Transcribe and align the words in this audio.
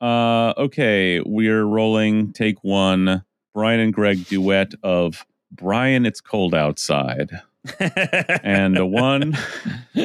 Uh, 0.00 0.54
okay, 0.56 1.20
we're 1.20 1.64
rolling. 1.64 2.32
Take 2.32 2.62
one. 2.62 3.24
Brian 3.52 3.80
and 3.80 3.92
Greg 3.92 4.26
duet 4.26 4.72
of 4.82 5.26
Brian. 5.50 6.06
It's 6.06 6.20
cold 6.20 6.54
outside. 6.54 7.30
and 8.42 8.78
a 8.78 8.86
one. 8.86 9.36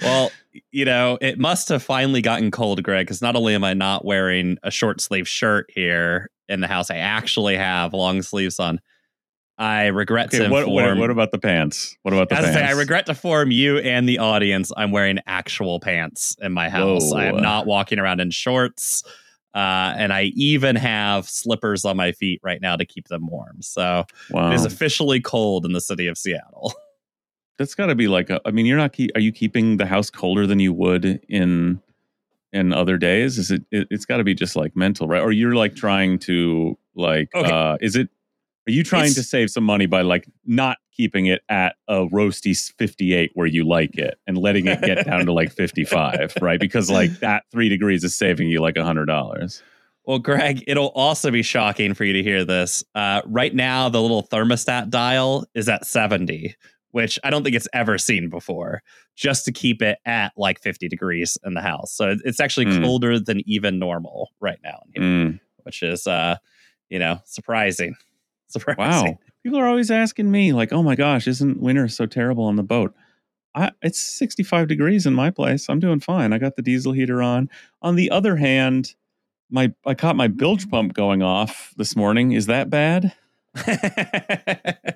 well, 0.00 0.30
you 0.72 0.84
know, 0.84 1.18
it 1.20 1.38
must 1.38 1.68
have 1.68 1.82
finally 1.82 2.22
gotten 2.22 2.50
cold, 2.50 2.82
Greg, 2.82 3.06
because 3.06 3.20
not 3.20 3.36
only 3.36 3.54
am 3.54 3.62
I 3.64 3.74
not 3.74 4.04
wearing 4.04 4.56
a 4.62 4.70
short 4.70 5.00
sleeve 5.00 5.28
shirt 5.28 5.66
here 5.68 6.30
in 6.48 6.60
the 6.60 6.66
house, 6.66 6.90
I 6.90 6.96
actually 6.96 7.56
have 7.56 7.92
long 7.92 8.22
sleeves 8.22 8.58
on. 8.58 8.80
I 9.60 9.88
regret 9.88 10.28
okay, 10.28 10.38
to 10.38 10.48
what, 10.48 10.62
inform. 10.62 10.74
What, 10.74 10.98
what, 10.98 11.10
about 11.10 11.32
the 11.32 11.38
pants? 11.38 11.94
What 12.00 12.14
about 12.14 12.30
the 12.30 12.36
pants? 12.36 12.54
Say, 12.54 12.64
I 12.64 12.70
regret 12.70 13.04
to 13.06 13.12
inform 13.12 13.50
you 13.50 13.76
and 13.76 14.08
the 14.08 14.18
audience. 14.18 14.72
I'm 14.74 14.90
wearing 14.90 15.18
actual 15.26 15.80
pants 15.80 16.34
in 16.40 16.52
my 16.52 16.70
house. 16.70 17.12
Whoa. 17.12 17.18
I 17.18 17.24
am 17.26 17.42
not 17.42 17.66
walking 17.66 17.98
around 17.98 18.20
in 18.20 18.30
shorts. 18.30 19.04
Uh, 19.54 19.92
and 19.98 20.14
I 20.14 20.32
even 20.34 20.76
have 20.76 21.28
slippers 21.28 21.84
on 21.84 21.98
my 21.98 22.12
feet 22.12 22.40
right 22.42 22.60
now 22.62 22.76
to 22.76 22.86
keep 22.86 23.08
them 23.08 23.26
warm. 23.26 23.60
So 23.60 24.06
wow. 24.30 24.50
it 24.50 24.54
is 24.54 24.64
officially 24.64 25.20
cold 25.20 25.66
in 25.66 25.72
the 25.74 25.80
city 25.80 26.06
of 26.06 26.16
Seattle. 26.16 26.72
That's 27.58 27.74
got 27.74 27.86
to 27.86 27.94
be 27.94 28.08
like 28.08 28.30
a. 28.30 28.40
I 28.46 28.52
mean, 28.52 28.64
you're 28.64 28.78
not. 28.78 28.94
Keep, 28.94 29.10
are 29.14 29.20
you 29.20 29.32
keeping 29.32 29.76
the 29.76 29.84
house 29.84 30.08
colder 30.08 30.46
than 30.46 30.60
you 30.60 30.72
would 30.72 31.20
in 31.28 31.82
in 32.54 32.72
other 32.72 32.96
days? 32.96 33.36
Is 33.36 33.50
it? 33.50 33.62
it 33.70 33.88
has 33.90 34.06
got 34.06 34.16
to 34.16 34.24
be 34.24 34.32
just 34.32 34.56
like 34.56 34.74
mental, 34.74 35.06
right? 35.06 35.20
Or 35.20 35.30
you're 35.30 35.54
like 35.54 35.76
trying 35.76 36.18
to 36.20 36.78
like. 36.94 37.28
Okay. 37.34 37.50
Uh, 37.50 37.76
is 37.82 37.96
it? 37.96 38.08
Are 38.70 38.72
you 38.72 38.84
trying 38.84 39.06
it's, 39.06 39.16
to 39.16 39.24
save 39.24 39.50
some 39.50 39.64
money 39.64 39.86
by 39.86 40.02
like 40.02 40.28
not 40.46 40.78
keeping 40.92 41.26
it 41.26 41.42
at 41.48 41.74
a 41.88 42.06
roasty 42.06 42.56
58 42.78 43.32
where 43.34 43.48
you 43.48 43.66
like 43.66 43.98
it 43.98 44.16
and 44.28 44.38
letting 44.38 44.68
it 44.68 44.80
get 44.82 45.04
down 45.06 45.26
to 45.26 45.32
like 45.32 45.50
55, 45.50 46.34
right? 46.40 46.60
Because 46.60 46.88
like 46.88 47.18
that 47.18 47.42
three 47.50 47.68
degrees 47.68 48.04
is 48.04 48.14
saving 48.14 48.48
you 48.48 48.60
like 48.60 48.76
a 48.76 48.84
hundred 48.84 49.06
dollars. 49.06 49.60
Well, 50.04 50.20
Greg, 50.20 50.62
it'll 50.68 50.90
also 50.90 51.32
be 51.32 51.42
shocking 51.42 51.94
for 51.94 52.04
you 52.04 52.12
to 52.12 52.22
hear 52.22 52.44
this. 52.44 52.84
Uh, 52.94 53.22
right 53.26 53.52
now, 53.52 53.88
the 53.88 54.00
little 54.00 54.22
thermostat 54.22 54.88
dial 54.88 55.46
is 55.54 55.68
at 55.68 55.84
70, 55.84 56.54
which 56.92 57.18
I 57.24 57.30
don't 57.30 57.42
think 57.42 57.56
it's 57.56 57.68
ever 57.72 57.98
seen 57.98 58.28
before, 58.28 58.82
just 59.16 59.44
to 59.46 59.52
keep 59.52 59.82
it 59.82 59.98
at 60.04 60.32
like 60.36 60.60
50 60.60 60.86
degrees 60.88 61.36
in 61.44 61.54
the 61.54 61.60
house. 61.60 61.92
So 61.92 62.14
it's 62.24 62.38
actually 62.38 62.66
mm. 62.66 62.82
colder 62.82 63.18
than 63.18 63.42
even 63.46 63.80
normal 63.80 64.30
right 64.38 64.60
now, 64.62 64.82
here, 64.94 65.02
mm. 65.02 65.40
which 65.64 65.82
is, 65.82 66.06
uh, 66.06 66.36
you 66.88 67.00
know, 67.00 67.18
surprising. 67.24 67.96
Surprising. 68.52 69.12
Wow. 69.12 69.18
People 69.42 69.58
are 69.58 69.66
always 69.66 69.90
asking 69.90 70.30
me 70.30 70.52
like 70.52 70.72
oh 70.72 70.82
my 70.82 70.94
gosh 70.94 71.26
isn't 71.26 71.60
winter 71.60 71.88
so 71.88 72.06
terrible 72.06 72.44
on 72.44 72.56
the 72.56 72.62
boat? 72.62 72.94
I, 73.52 73.72
it's 73.82 73.98
65 73.98 74.68
degrees 74.68 75.06
in 75.06 75.14
my 75.14 75.30
place. 75.30 75.68
I'm 75.68 75.80
doing 75.80 75.98
fine. 75.98 76.32
I 76.32 76.38
got 76.38 76.54
the 76.54 76.62
diesel 76.62 76.92
heater 76.92 77.20
on. 77.20 77.50
On 77.82 77.96
the 77.96 78.10
other 78.10 78.36
hand 78.36 78.94
my 79.52 79.72
i 79.84 79.94
caught 79.94 80.14
my 80.14 80.28
bilge 80.28 80.70
pump 80.70 80.94
going 80.94 81.22
off 81.22 81.74
this 81.76 81.96
morning. 81.96 82.32
Is 82.32 82.46
that 82.46 82.70
bad? 82.70 83.12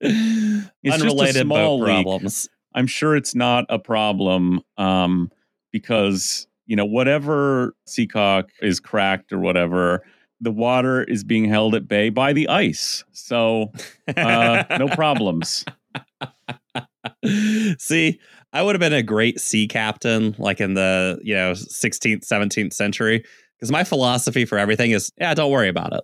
It's 0.00 1.02
unrelated 1.02 1.48
boat 1.48 1.84
problems. 1.84 2.48
I'm 2.74 2.86
sure 2.86 3.16
it's 3.16 3.34
not 3.34 3.64
a 3.68 3.78
problem 3.78 4.60
um, 4.76 5.30
because 5.72 6.46
you 6.66 6.76
know 6.76 6.84
whatever 6.84 7.74
seacock 7.86 8.50
is 8.60 8.80
cracked 8.80 9.32
or 9.32 9.38
whatever 9.38 10.04
the 10.40 10.50
water 10.50 11.02
is 11.02 11.24
being 11.24 11.46
held 11.46 11.74
at 11.74 11.88
bay 11.88 12.10
by 12.10 12.32
the 12.32 12.48
ice. 12.48 13.04
So 13.12 13.72
uh, 14.16 14.64
no 14.78 14.88
problems. 14.94 15.64
See, 17.78 18.20
I 18.52 18.62
would 18.62 18.74
have 18.74 18.80
been 18.80 18.92
a 18.92 19.02
great 19.02 19.40
sea 19.40 19.66
captain 19.66 20.34
like 20.38 20.60
in 20.60 20.74
the, 20.74 21.18
you 21.22 21.34
know, 21.34 21.52
16th, 21.52 22.26
17th 22.26 22.72
century 22.72 23.24
because 23.56 23.70
my 23.70 23.84
philosophy 23.84 24.44
for 24.44 24.58
everything 24.58 24.90
is, 24.90 25.10
yeah, 25.18 25.34
don't 25.34 25.50
worry 25.50 25.68
about 25.68 25.92
it. 25.92 26.00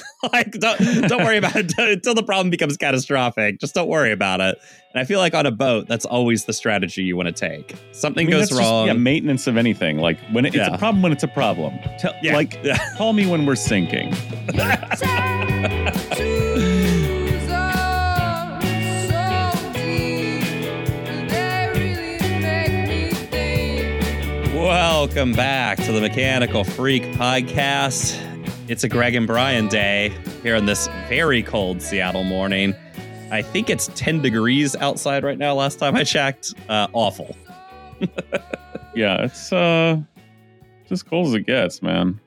like 0.32 0.52
don't 0.52 1.08
don't 1.08 1.24
worry 1.24 1.38
about 1.38 1.56
it 1.56 1.72
until 1.78 2.14
the 2.14 2.22
problem 2.22 2.50
becomes 2.50 2.76
catastrophic. 2.76 3.58
Just 3.58 3.74
don't 3.74 3.88
worry 3.88 4.12
about 4.12 4.40
it. 4.40 4.58
And 4.94 5.00
I 5.00 5.04
feel 5.04 5.18
like 5.18 5.34
on 5.34 5.46
a 5.46 5.50
boat, 5.50 5.88
that's 5.88 6.04
always 6.04 6.44
the 6.44 6.52
strategy 6.52 7.02
you 7.02 7.16
want 7.16 7.28
to 7.28 7.32
take. 7.32 7.74
Something 7.92 8.26
I 8.26 8.30
mean, 8.30 8.40
goes 8.40 8.52
wrong. 8.52 8.86
Just, 8.86 8.96
yeah, 8.96 9.02
maintenance 9.02 9.46
of 9.46 9.56
anything. 9.56 9.98
Like 9.98 10.18
when 10.32 10.44
it, 10.44 10.54
yeah. 10.54 10.66
it's 10.66 10.74
a 10.74 10.78
problem 10.78 11.02
when 11.02 11.12
it's 11.12 11.22
a 11.22 11.28
problem. 11.28 11.78
Tell, 11.98 12.14
yeah. 12.22 12.34
Like 12.34 12.62
call 12.96 13.12
me 13.12 13.26
when 13.26 13.46
we're 13.46 13.54
sinking. 13.54 14.14
Welcome 24.54 25.32
back 25.32 25.78
to 25.78 25.92
the 25.92 26.00
Mechanical 26.00 26.62
Freak 26.62 27.02
podcast. 27.14 28.21
It's 28.72 28.84
a 28.84 28.88
Greg 28.88 29.14
and 29.14 29.26
Brian 29.26 29.68
day 29.68 30.14
here 30.42 30.56
on 30.56 30.64
this 30.64 30.86
very 31.06 31.42
cold 31.42 31.82
Seattle 31.82 32.24
morning. 32.24 32.74
I 33.30 33.42
think 33.42 33.68
it's 33.68 33.90
10 33.94 34.22
degrees 34.22 34.74
outside 34.76 35.24
right 35.24 35.36
now, 35.36 35.52
last 35.52 35.78
time 35.78 35.94
I 35.94 36.04
checked. 36.04 36.54
Uh, 36.70 36.86
awful. 36.94 37.36
yeah, 38.94 39.24
it's 39.24 39.52
uh 39.52 40.00
as 40.90 41.02
cold 41.02 41.26
as 41.26 41.34
it 41.34 41.42
gets, 41.42 41.82
man. 41.82 42.18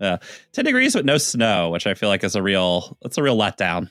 Yeah. 0.00 0.16
10 0.54 0.64
degrees 0.64 0.96
with 0.96 1.04
no 1.04 1.18
snow, 1.18 1.70
which 1.70 1.86
I 1.86 1.94
feel 1.94 2.08
like 2.08 2.24
is 2.24 2.34
a 2.34 2.42
real 2.42 2.98
it's 3.02 3.16
a 3.16 3.22
real 3.22 3.38
letdown. 3.38 3.88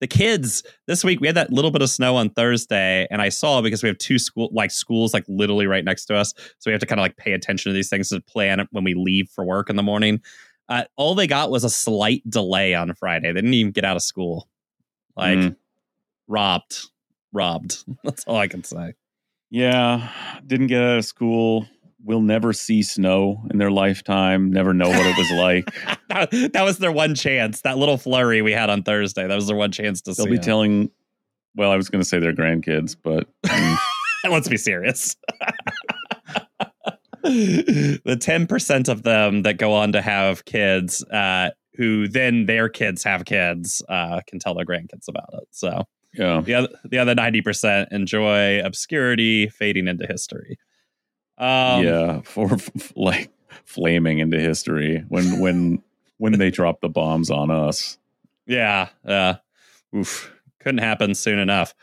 The 0.00 0.08
kids 0.08 0.64
this 0.88 1.04
week 1.04 1.20
we 1.20 1.28
had 1.28 1.36
that 1.36 1.52
little 1.52 1.70
bit 1.70 1.80
of 1.80 1.90
snow 1.90 2.16
on 2.16 2.30
Thursday, 2.30 3.06
and 3.08 3.22
I 3.22 3.28
saw 3.28 3.62
because 3.62 3.84
we 3.84 3.88
have 3.88 3.98
two 3.98 4.18
school 4.18 4.48
like 4.52 4.72
schools 4.72 5.14
like 5.14 5.26
literally 5.28 5.68
right 5.68 5.84
next 5.84 6.06
to 6.06 6.16
us, 6.16 6.34
so 6.58 6.68
we 6.68 6.72
have 6.72 6.80
to 6.80 6.86
kind 6.86 6.98
of 6.98 7.04
like 7.04 7.16
pay 7.16 7.34
attention 7.34 7.70
to 7.70 7.74
these 7.74 7.88
things 7.88 8.08
to 8.08 8.20
plan 8.20 8.66
when 8.72 8.82
we 8.82 8.94
leave 8.94 9.28
for 9.28 9.44
work 9.44 9.70
in 9.70 9.76
the 9.76 9.82
morning. 9.84 10.20
Uh, 10.70 10.84
all 10.96 11.16
they 11.16 11.26
got 11.26 11.50
was 11.50 11.64
a 11.64 11.70
slight 11.70 12.22
delay 12.30 12.74
on 12.74 12.94
Friday. 12.94 13.28
They 13.32 13.40
didn't 13.40 13.54
even 13.54 13.72
get 13.72 13.84
out 13.84 13.96
of 13.96 14.02
school. 14.02 14.48
Like 15.16 15.38
mm. 15.38 15.56
robbed, 16.28 16.86
robbed. 17.32 17.84
That's 18.04 18.24
all 18.24 18.36
I 18.36 18.46
can 18.46 18.62
say. 18.62 18.94
Yeah, 19.50 20.08
didn't 20.46 20.68
get 20.68 20.80
out 20.80 20.98
of 20.98 21.04
school. 21.04 21.66
Will 22.02 22.22
never 22.22 22.52
see 22.52 22.82
snow 22.82 23.44
in 23.50 23.58
their 23.58 23.70
lifetime. 23.70 24.50
Never 24.52 24.72
know 24.72 24.88
what 24.88 25.04
it 25.04 25.18
was 25.18 25.30
like. 25.32 25.74
that, 26.08 26.52
that, 26.54 26.62
was 26.62 26.78
their 26.78 26.92
one 26.92 27.14
chance. 27.14 27.60
That 27.62 27.76
little 27.76 27.98
flurry 27.98 28.40
we 28.40 28.52
had 28.52 28.70
on 28.70 28.84
Thursday. 28.84 29.26
That 29.26 29.34
was 29.34 29.48
their 29.48 29.56
one 29.56 29.72
chance 29.72 30.00
to. 30.02 30.14
They'll 30.14 30.26
be 30.26 30.36
it. 30.36 30.42
telling. 30.42 30.90
Well, 31.56 31.72
I 31.72 31.76
was 31.76 31.90
going 31.90 32.00
to 32.00 32.08
say 32.08 32.20
their 32.20 32.32
grandkids, 32.32 32.96
but 33.02 33.28
um, 33.50 33.78
let's 34.30 34.48
be 34.48 34.56
serious 34.56 35.16
the 37.22 38.18
10% 38.20 38.88
of 38.88 39.02
them 39.02 39.42
that 39.42 39.58
go 39.58 39.72
on 39.72 39.92
to 39.92 40.02
have 40.02 40.44
kids, 40.44 41.04
uh, 41.04 41.50
who 41.74 42.08
then 42.08 42.46
their 42.46 42.68
kids 42.68 43.02
have 43.04 43.24
kids, 43.24 43.82
uh, 43.88 44.20
can 44.26 44.38
tell 44.38 44.54
their 44.54 44.64
grandkids 44.64 45.08
about 45.08 45.30
it. 45.34 45.48
So, 45.50 45.84
yeah. 46.14 46.40
The 46.40 46.54
other, 46.54 46.68
the 46.84 46.98
other 46.98 47.14
90% 47.14 47.92
enjoy 47.92 48.60
obscurity 48.60 49.48
fading 49.48 49.88
into 49.88 50.06
history. 50.06 50.58
Um, 51.38 51.84
yeah. 51.84 52.20
For 52.22 52.54
f- 52.54 52.92
like 52.96 53.30
flaming 53.64 54.18
into 54.18 54.38
history 54.38 55.04
when, 55.08 55.38
when, 55.38 55.82
when 56.18 56.38
they 56.38 56.50
drop 56.50 56.80
the 56.80 56.88
bombs 56.88 57.30
on 57.30 57.50
us. 57.50 57.98
Yeah. 58.46 58.88
Uh, 59.04 59.34
oof. 59.94 60.32
Couldn't 60.60 60.78
happen 60.78 61.14
soon 61.14 61.38
enough. 61.38 61.74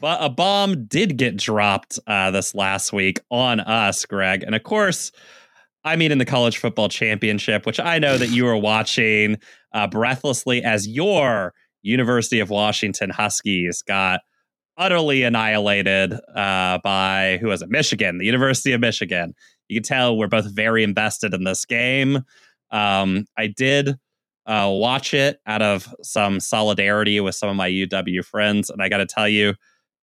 But 0.00 0.18
a 0.22 0.28
bomb 0.28 0.84
did 0.86 1.16
get 1.16 1.36
dropped 1.36 1.98
uh, 2.06 2.30
this 2.30 2.54
last 2.54 2.92
week 2.92 3.20
on 3.30 3.60
us, 3.60 4.04
Greg. 4.04 4.42
And 4.42 4.54
of 4.54 4.62
course, 4.62 5.10
I 5.84 5.96
mean, 5.96 6.12
in 6.12 6.18
the 6.18 6.24
college 6.24 6.58
football 6.58 6.88
championship, 6.88 7.64
which 7.64 7.80
I 7.80 7.98
know 7.98 8.18
that 8.18 8.28
you 8.28 8.44
were 8.44 8.56
watching 8.56 9.38
uh, 9.72 9.86
breathlessly 9.86 10.62
as 10.62 10.86
your 10.86 11.54
University 11.82 12.40
of 12.40 12.50
Washington 12.50 13.10
Huskies 13.10 13.82
got 13.82 14.20
utterly 14.76 15.22
annihilated 15.22 16.12
uh, 16.34 16.78
by 16.82 17.38
who 17.40 17.48
was 17.48 17.62
it? 17.62 17.70
Michigan, 17.70 18.18
the 18.18 18.26
University 18.26 18.72
of 18.72 18.80
Michigan. 18.80 19.34
You 19.68 19.76
can 19.76 19.84
tell 19.84 20.16
we're 20.16 20.26
both 20.26 20.50
very 20.52 20.82
invested 20.82 21.32
in 21.32 21.44
this 21.44 21.64
game. 21.64 22.24
Um, 22.70 23.24
I 23.38 23.46
did 23.46 23.96
uh, 24.46 24.68
watch 24.72 25.14
it 25.14 25.40
out 25.46 25.62
of 25.62 25.92
some 26.02 26.40
solidarity 26.40 27.20
with 27.20 27.34
some 27.34 27.48
of 27.48 27.56
my 27.56 27.70
UW 27.70 28.24
friends, 28.24 28.70
and 28.70 28.82
I 28.82 28.88
got 28.88 28.98
to 28.98 29.06
tell 29.06 29.28
you, 29.28 29.54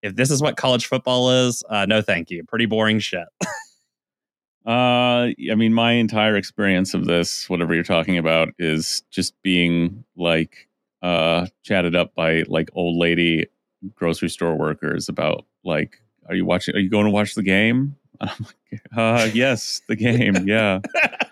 if 0.04 0.16
this 0.16 0.30
is 0.30 0.42
what 0.42 0.58
college 0.58 0.86
football 0.86 1.30
is, 1.30 1.64
uh, 1.70 1.86
no, 1.86 2.02
thank 2.02 2.30
you. 2.30 2.44
Pretty 2.44 2.66
boring 2.66 2.98
shit. 2.98 3.26
uh, 4.66 5.32
I 5.32 5.54
mean, 5.56 5.72
my 5.72 5.92
entire 5.92 6.36
experience 6.36 6.92
of 6.92 7.06
this, 7.06 7.48
whatever 7.48 7.74
you're 7.74 7.82
talking 7.82 8.18
about, 8.18 8.50
is 8.58 9.02
just 9.10 9.34
being 9.42 10.04
like 10.14 10.68
uh, 11.02 11.46
chatted 11.62 11.96
up 11.96 12.14
by 12.14 12.42
like 12.48 12.68
old 12.74 12.98
lady 12.98 13.46
grocery 13.94 14.28
store 14.28 14.56
workers 14.56 15.08
about 15.08 15.46
like, 15.64 16.02
are 16.28 16.34
you 16.34 16.44
watching? 16.44 16.76
Are 16.76 16.80
you 16.80 16.90
going 16.90 17.06
to 17.06 17.10
watch 17.10 17.34
the 17.34 17.42
game? 17.42 17.96
I'm 18.20 18.46
like, 18.70 18.82
uh, 18.94 19.30
yes, 19.32 19.80
the 19.88 19.96
game. 19.96 20.46
Yeah. 20.46 20.80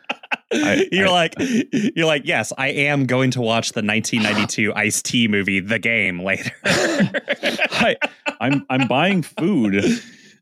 I, 0.52 0.86
you're 0.92 1.08
I, 1.08 1.10
like 1.10 1.34
you're 1.38 2.06
like 2.06 2.22
yes 2.24 2.52
i 2.58 2.68
am 2.68 3.06
going 3.06 3.30
to 3.32 3.40
watch 3.40 3.72
the 3.72 3.82
1992 3.82 4.72
ice 4.76 5.02
t 5.02 5.28
movie 5.28 5.60
the 5.60 5.78
game 5.78 6.22
later 6.22 6.52
I, 6.64 7.96
i'm 8.40 8.66
i'm 8.70 8.86
buying 8.88 9.22
food 9.22 9.84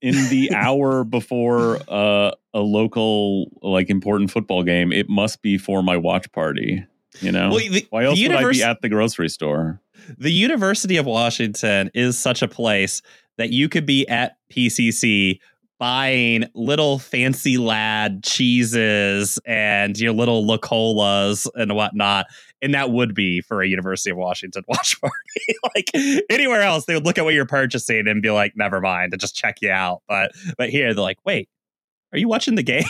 in 0.03 0.15
the 0.31 0.51
hour 0.55 1.05
before 1.05 1.79
uh, 1.89 2.31
a 2.55 2.61
local 2.61 3.51
like 3.63 3.91
important 3.91 4.31
football 4.31 4.63
game, 4.63 4.93
it 4.93 5.09
must 5.11 5.43
be 5.43 5.59
for 5.59 5.83
my 5.83 5.97
watch 5.97 6.33
party. 6.33 6.85
You 7.21 7.33
know, 7.33 7.51
Well, 7.51 7.59
the- 7.59 7.87
why 7.91 8.05
else 8.05 8.19
would 8.19 8.33
I 8.33 8.51
be 8.51 8.63
at 8.63 8.81
the 8.81 8.89
grocery 8.89 9.29
store? 9.29 9.81
the 10.19 10.33
University 10.33 10.97
of 10.97 11.07
Washington 11.07 11.91
is 11.95 12.19
such 12.19 12.41
a 12.43 12.49
place 12.49 13.03
that 13.37 13.51
you 13.51 13.69
could 13.69 13.85
be 13.87 14.09
at 14.09 14.37
PCC 14.51 15.39
buying 15.81 16.45
little 16.55 16.99
fancy 16.99 17.57
lad 17.57 18.23
cheeses 18.23 19.41
and 19.47 19.99
your 19.99 20.13
little 20.13 20.47
La 20.47 20.59
Colas 20.59 21.49
and 21.55 21.75
whatnot. 21.75 22.27
And 22.61 22.75
that 22.75 22.91
would 22.91 23.15
be 23.15 23.41
for 23.41 23.63
a 23.63 23.67
University 23.67 24.11
of 24.11 24.19
Washington 24.19 24.63
watch 24.69 25.01
party. 25.01 25.15
like 25.75 25.91
anywhere 26.29 26.61
else, 26.61 26.85
they 26.85 26.93
would 26.95 27.07
look 27.07 27.17
at 27.17 27.25
what 27.25 27.33
you're 27.33 27.47
purchasing 27.47 28.07
and 28.07 28.21
be 28.21 28.31
like, 28.31 28.53
never 28.57 28.81
mind, 28.81 29.15
and 29.15 29.21
just 29.21 29.35
check 29.35 29.57
you 29.63 29.71
out. 29.71 30.03
But 30.07 30.33
but 30.59 30.69
here 30.69 30.93
they're 30.93 31.03
like, 31.03 31.19
wait, 31.25 31.49
are 32.13 32.19
you 32.19 32.29
watching 32.29 32.57
the 32.57 32.63
game? 32.63 32.85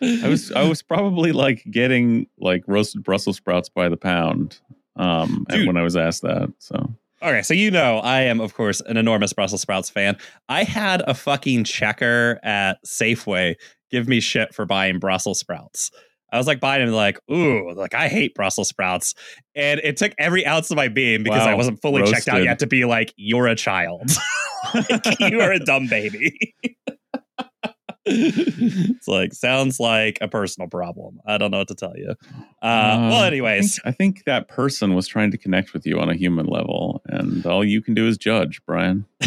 I 0.00 0.28
was 0.28 0.52
I 0.52 0.68
was 0.68 0.82
probably 0.82 1.32
like 1.32 1.64
getting 1.70 2.26
like 2.38 2.62
roasted 2.66 3.04
Brussels 3.04 3.38
sprouts 3.38 3.70
by 3.70 3.88
the 3.88 3.96
pound 3.96 4.60
um 4.96 5.46
and 5.48 5.60
Dude. 5.60 5.66
when 5.66 5.76
I 5.78 5.82
was 5.82 5.96
asked 5.96 6.22
that. 6.22 6.52
So 6.58 6.94
Okay, 7.22 7.42
so 7.42 7.54
you 7.54 7.70
know 7.70 7.98
I 7.98 8.22
am, 8.22 8.40
of 8.40 8.54
course, 8.54 8.80
an 8.80 8.96
enormous 8.96 9.32
Brussels 9.32 9.60
sprouts 9.60 9.90
fan. 9.90 10.16
I 10.48 10.64
had 10.64 11.02
a 11.06 11.14
fucking 11.14 11.64
checker 11.64 12.38
at 12.42 12.78
Safeway 12.86 13.56
give 13.90 14.06
me 14.06 14.20
shit 14.20 14.54
for 14.54 14.66
buying 14.66 14.98
Brussels 14.98 15.40
sprouts. 15.40 15.90
I 16.30 16.36
was 16.36 16.46
like 16.46 16.60
buying 16.60 16.84
them, 16.84 16.94
like, 16.94 17.18
ooh, 17.30 17.72
like 17.72 17.94
I 17.94 18.08
hate 18.08 18.34
Brussels 18.34 18.68
sprouts. 18.68 19.14
And 19.54 19.80
it 19.82 19.96
took 19.96 20.12
every 20.18 20.46
ounce 20.46 20.70
of 20.70 20.76
my 20.76 20.88
being 20.88 21.22
because 21.22 21.46
I 21.46 21.54
wasn't 21.54 21.80
fully 21.80 22.04
checked 22.10 22.28
out 22.28 22.42
yet 22.42 22.58
to 22.58 22.66
be 22.66 22.84
like, 22.84 23.14
you're 23.16 23.46
a 23.46 23.56
child. 23.56 24.10
Like, 24.74 25.20
you 25.20 25.40
are 25.40 25.52
a 25.52 25.60
dumb 25.60 25.86
baby. 25.86 26.36
it's 28.08 29.06
like, 29.08 29.32
sounds 29.32 29.78
like 29.78 30.18
a 30.20 30.28
personal 30.28 30.68
problem. 30.68 31.20
I 31.26 31.38
don't 31.38 31.50
know 31.50 31.58
what 31.58 31.68
to 31.68 31.74
tell 31.74 31.96
you. 31.96 32.14
Uh, 32.62 33.08
well, 33.10 33.22
Uh, 33.22 33.26
anyways. 33.26 33.80
I 33.84 33.92
think, 33.92 33.94
I 33.94 33.96
think 33.96 34.24
that 34.24 34.48
person 34.48 34.94
was 34.94 35.06
trying 35.06 35.30
to 35.30 35.38
connect 35.38 35.72
with 35.72 35.86
you 35.86 36.00
on 36.00 36.08
a 36.08 36.14
human 36.14 36.46
level, 36.46 37.02
and 37.06 37.44
all 37.46 37.64
you 37.64 37.82
can 37.82 37.94
do 37.94 38.06
is 38.06 38.16
judge, 38.16 38.60
Brian. 38.66 39.04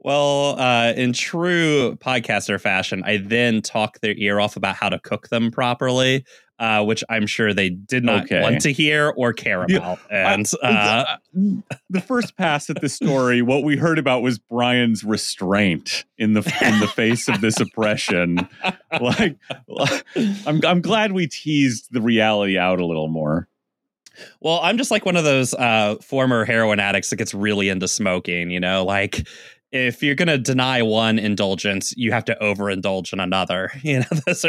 well, 0.00 0.58
uh, 0.60 0.92
in 0.96 1.12
true 1.12 1.96
podcaster 1.96 2.60
fashion, 2.60 3.02
I 3.04 3.16
then 3.18 3.62
talk 3.62 4.00
their 4.00 4.14
ear 4.16 4.38
off 4.40 4.56
about 4.56 4.76
how 4.76 4.88
to 4.88 4.98
cook 4.98 5.28
them 5.28 5.50
properly, 5.50 6.24
uh, 6.58 6.84
which 6.84 7.04
I'm 7.08 7.26
sure 7.26 7.52
they 7.52 7.68
did 7.70 8.04
not 8.04 8.24
Okay. 8.24 8.40
want 8.40 8.60
to 8.62 8.72
hear 8.72 9.12
or 9.16 9.32
care 9.32 9.64
Yeah, 9.68 9.76
about. 9.78 10.00
And 10.10 10.50
uh, 10.62 11.04
the 11.90 12.00
first 12.00 12.36
pass 12.36 12.70
at 12.70 12.80
the 12.80 12.88
story, 12.88 13.42
what 13.42 13.62
we 13.62 13.76
heard 13.76 13.98
about 13.98 14.22
was 14.22 14.38
Brian's 14.38 15.04
restraint 15.04 16.04
in 16.18 16.32
the 16.32 16.40
in 16.66 16.80
the 16.80 16.88
face 16.88 17.28
of 17.28 17.40
this 17.40 17.60
oppression. 17.60 18.48
Like, 19.00 19.36
I'm 20.46 20.64
I'm 20.64 20.80
glad 20.80 21.12
we 21.12 21.26
teased 21.26 21.88
the 21.92 22.00
reality 22.00 22.56
out 22.56 22.80
a 22.80 22.86
little 22.86 23.08
more. 23.08 23.46
well, 24.40 24.58
I'm 24.62 24.78
just 24.78 24.90
like 24.90 25.04
one 25.04 25.16
of 25.16 25.24
those 25.24 25.52
uh, 25.52 25.96
former 26.02 26.46
heroin 26.46 26.80
addicts 26.80 27.10
that 27.10 27.16
gets 27.16 27.34
really 27.34 27.68
into 27.68 27.88
smoking. 27.88 28.50
You 28.50 28.60
know, 28.60 28.84
like 28.86 29.28
if 29.72 30.02
you're 30.02 30.14
going 30.14 30.28
to 30.28 30.38
deny 30.38 30.82
one 30.82 31.18
indulgence, 31.18 31.92
you 31.96 32.12
have 32.12 32.24
to 32.26 32.36
overindulge 32.40 33.12
in 33.12 33.20
another. 33.20 33.70
You 33.82 34.00
know, 34.00 34.06
that's 34.26 34.44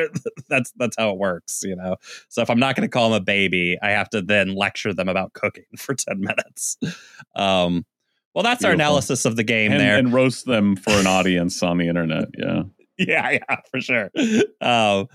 that's 0.49 0.71
that's 0.77 0.95
how 0.97 1.11
it 1.11 1.17
works. 1.17 1.61
You 1.63 1.75
know, 1.75 1.97
so 2.29 2.41
if 2.41 2.49
I'm 2.49 2.59
not 2.59 2.75
going 2.75 2.87
to 2.87 2.91
call 2.91 3.09
them 3.09 3.21
a 3.21 3.23
baby, 3.23 3.77
I 3.81 3.91
have 3.91 4.09
to 4.11 4.21
then 4.21 4.55
lecture 4.55 4.93
them 4.93 5.09
about 5.09 5.33
cooking 5.33 5.65
for 5.77 5.93
ten 5.95 6.19
minutes. 6.19 6.77
Um, 7.35 7.85
well, 8.33 8.43
that's 8.43 8.63
our 8.63 8.71
analysis 8.71 9.25
of 9.25 9.35
the 9.35 9.43
game 9.43 9.71
And, 9.71 9.81
there. 9.81 9.97
and 9.97 10.13
roast 10.13 10.45
them 10.45 10.75
for 10.75 10.91
an 10.91 11.07
audience 11.07 11.63
on 11.63 11.77
the 11.77 11.87
internet. 11.87 12.25
Yeah. 12.37 12.63
yeah, 12.99 13.29
yeah, 13.31 13.55
for 13.71 13.81
sure. 13.81 14.11
Um, 14.61 15.07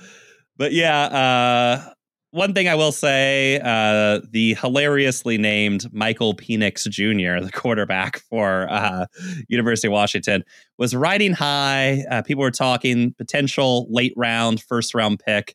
but 0.56 0.72
yeah, 0.72 1.02
uh, 1.04 1.92
one 2.32 2.54
thing 2.54 2.68
I 2.68 2.74
will 2.74 2.92
say: 2.92 3.60
uh, 3.62 4.20
the 4.30 4.54
hilariously 4.54 5.38
named 5.38 5.92
Michael 5.92 6.34
Penix 6.34 6.88
Jr., 6.88 7.44
the 7.44 7.52
quarterback 7.52 8.18
for 8.18 8.66
uh, 8.70 9.06
University 9.48 9.88
of 9.88 9.92
Washington, 9.92 10.42
was 10.78 10.96
riding 10.96 11.32
high. 11.34 12.04
Uh, 12.10 12.22
people 12.22 12.42
were 12.42 12.50
talking 12.50 13.14
potential 13.14 13.86
late 13.90 14.14
round, 14.16 14.60
first 14.62 14.94
round 14.94 15.20
pick. 15.24 15.54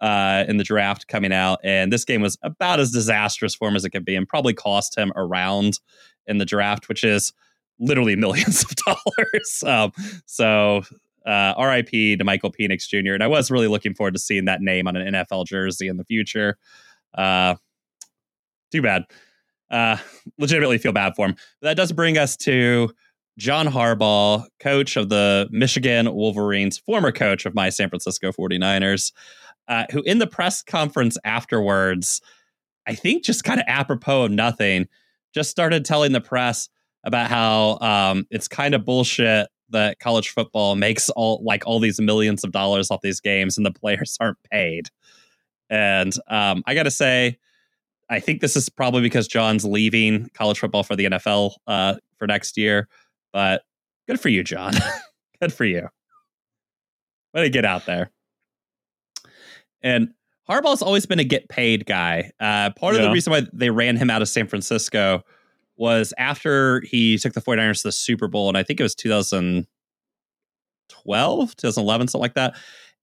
Uh, 0.00 0.44
in 0.48 0.58
the 0.58 0.64
draft 0.64 1.08
coming 1.08 1.32
out, 1.32 1.60
and 1.64 1.90
this 1.90 2.04
game 2.04 2.20
was 2.20 2.36
about 2.42 2.78
as 2.78 2.90
disastrous 2.90 3.54
for 3.54 3.68
him 3.68 3.76
as 3.76 3.86
it 3.86 3.90
could 3.90 4.04
be, 4.04 4.14
and 4.16 4.28
probably 4.28 4.52
cost 4.52 4.98
him 4.98 5.10
a 5.16 5.24
round 5.24 5.78
in 6.26 6.36
the 6.36 6.44
draft, 6.44 6.88
which 6.88 7.04
is 7.04 7.32
literally 7.78 8.16
millions 8.16 8.64
of 8.64 8.74
dollars. 8.76 9.64
Um, 9.64 9.92
so 10.26 10.82
uh, 11.24 11.54
RIP 11.58 12.18
to 12.18 12.24
Michael 12.24 12.52
Penix 12.52 12.88
Jr. 12.88 13.14
And 13.14 13.22
I 13.22 13.26
was 13.26 13.50
really 13.50 13.68
looking 13.68 13.94
forward 13.94 14.14
to 14.14 14.20
seeing 14.20 14.44
that 14.44 14.60
name 14.60 14.86
on 14.86 14.96
an 14.96 15.14
NFL 15.14 15.46
jersey 15.46 15.88
in 15.88 15.96
the 15.96 16.04
future. 16.04 16.58
Uh, 17.14 17.54
too 18.70 18.82
bad. 18.82 19.04
Uh, 19.70 19.96
legitimately 20.38 20.78
feel 20.78 20.92
bad 20.92 21.14
for 21.16 21.26
him. 21.26 21.36
But 21.60 21.68
that 21.68 21.76
does 21.76 21.92
bring 21.92 22.18
us 22.18 22.36
to 22.38 22.90
John 23.38 23.66
Harbaugh, 23.66 24.44
coach 24.60 24.96
of 24.96 25.08
the 25.08 25.48
Michigan 25.50 26.12
Wolverines, 26.14 26.78
former 26.78 27.10
coach 27.10 27.46
of 27.46 27.54
my 27.54 27.68
San 27.70 27.88
Francisco 27.88 28.30
49ers, 28.30 29.12
uh, 29.68 29.84
who 29.90 30.02
in 30.02 30.18
the 30.18 30.26
press 30.26 30.62
conference 30.62 31.16
afterwards, 31.24 32.20
I 32.86 32.94
think 32.94 33.24
just 33.24 33.44
kind 33.44 33.58
of 33.58 33.64
apropos 33.66 34.24
of 34.24 34.30
nothing, 34.30 34.86
just 35.34 35.50
started 35.50 35.84
telling 35.84 36.12
the 36.12 36.20
press 36.20 36.68
about 37.04 37.28
how 37.28 37.78
um, 37.80 38.26
it's 38.30 38.46
kind 38.46 38.74
of 38.74 38.84
bullshit 38.84 39.48
that 39.74 39.98
college 39.98 40.30
football 40.30 40.74
makes 40.74 41.10
all 41.10 41.42
like 41.44 41.66
all 41.66 41.78
these 41.78 42.00
millions 42.00 42.42
of 42.42 42.52
dollars 42.52 42.90
off 42.90 43.02
these 43.02 43.20
games 43.20 43.56
and 43.56 43.66
the 43.66 43.70
players 43.70 44.16
aren't 44.20 44.42
paid. 44.50 44.88
And 45.68 46.12
um, 46.28 46.62
I 46.66 46.74
got 46.74 46.84
to 46.84 46.90
say, 46.90 47.38
I 48.10 48.20
think 48.20 48.40
this 48.40 48.56
is 48.56 48.68
probably 48.68 49.02
because 49.02 49.28
John's 49.28 49.64
leaving 49.64 50.30
college 50.34 50.58
football 50.58 50.82
for 50.82 50.96
the 50.96 51.06
NFL 51.06 51.54
uh, 51.66 51.94
for 52.16 52.26
next 52.26 52.56
year. 52.56 52.88
But 53.32 53.62
good 54.06 54.20
for 54.20 54.28
you, 54.28 54.44
John. 54.44 54.74
good 55.40 55.52
for 55.52 55.64
you. 55.64 55.88
Way 57.32 57.42
to 57.42 57.50
get 57.50 57.64
out 57.64 57.86
there. 57.86 58.10
And 59.82 60.14
Harbaugh's 60.48 60.82
always 60.82 61.06
been 61.06 61.18
a 61.18 61.24
get 61.24 61.48
paid 61.48 61.86
guy. 61.86 62.30
Uh, 62.38 62.70
part 62.70 62.94
of 62.94 63.02
the 63.02 63.10
reason 63.10 63.30
why 63.30 63.42
they 63.52 63.70
ran 63.70 63.96
him 63.96 64.10
out 64.10 64.22
of 64.22 64.28
San 64.28 64.46
Francisco 64.46 65.24
was 65.76 66.14
after 66.18 66.82
he 66.82 67.18
took 67.18 67.32
the 67.32 67.42
49ers 67.42 67.82
to 67.82 67.88
the 67.88 67.92
Super 67.92 68.28
Bowl, 68.28 68.48
and 68.48 68.56
I 68.56 68.62
think 68.62 68.80
it 68.80 68.82
was 68.82 68.94
2012, 68.94 71.56
2011, 71.56 72.08
something 72.08 72.20
like 72.20 72.34
that. 72.34 72.56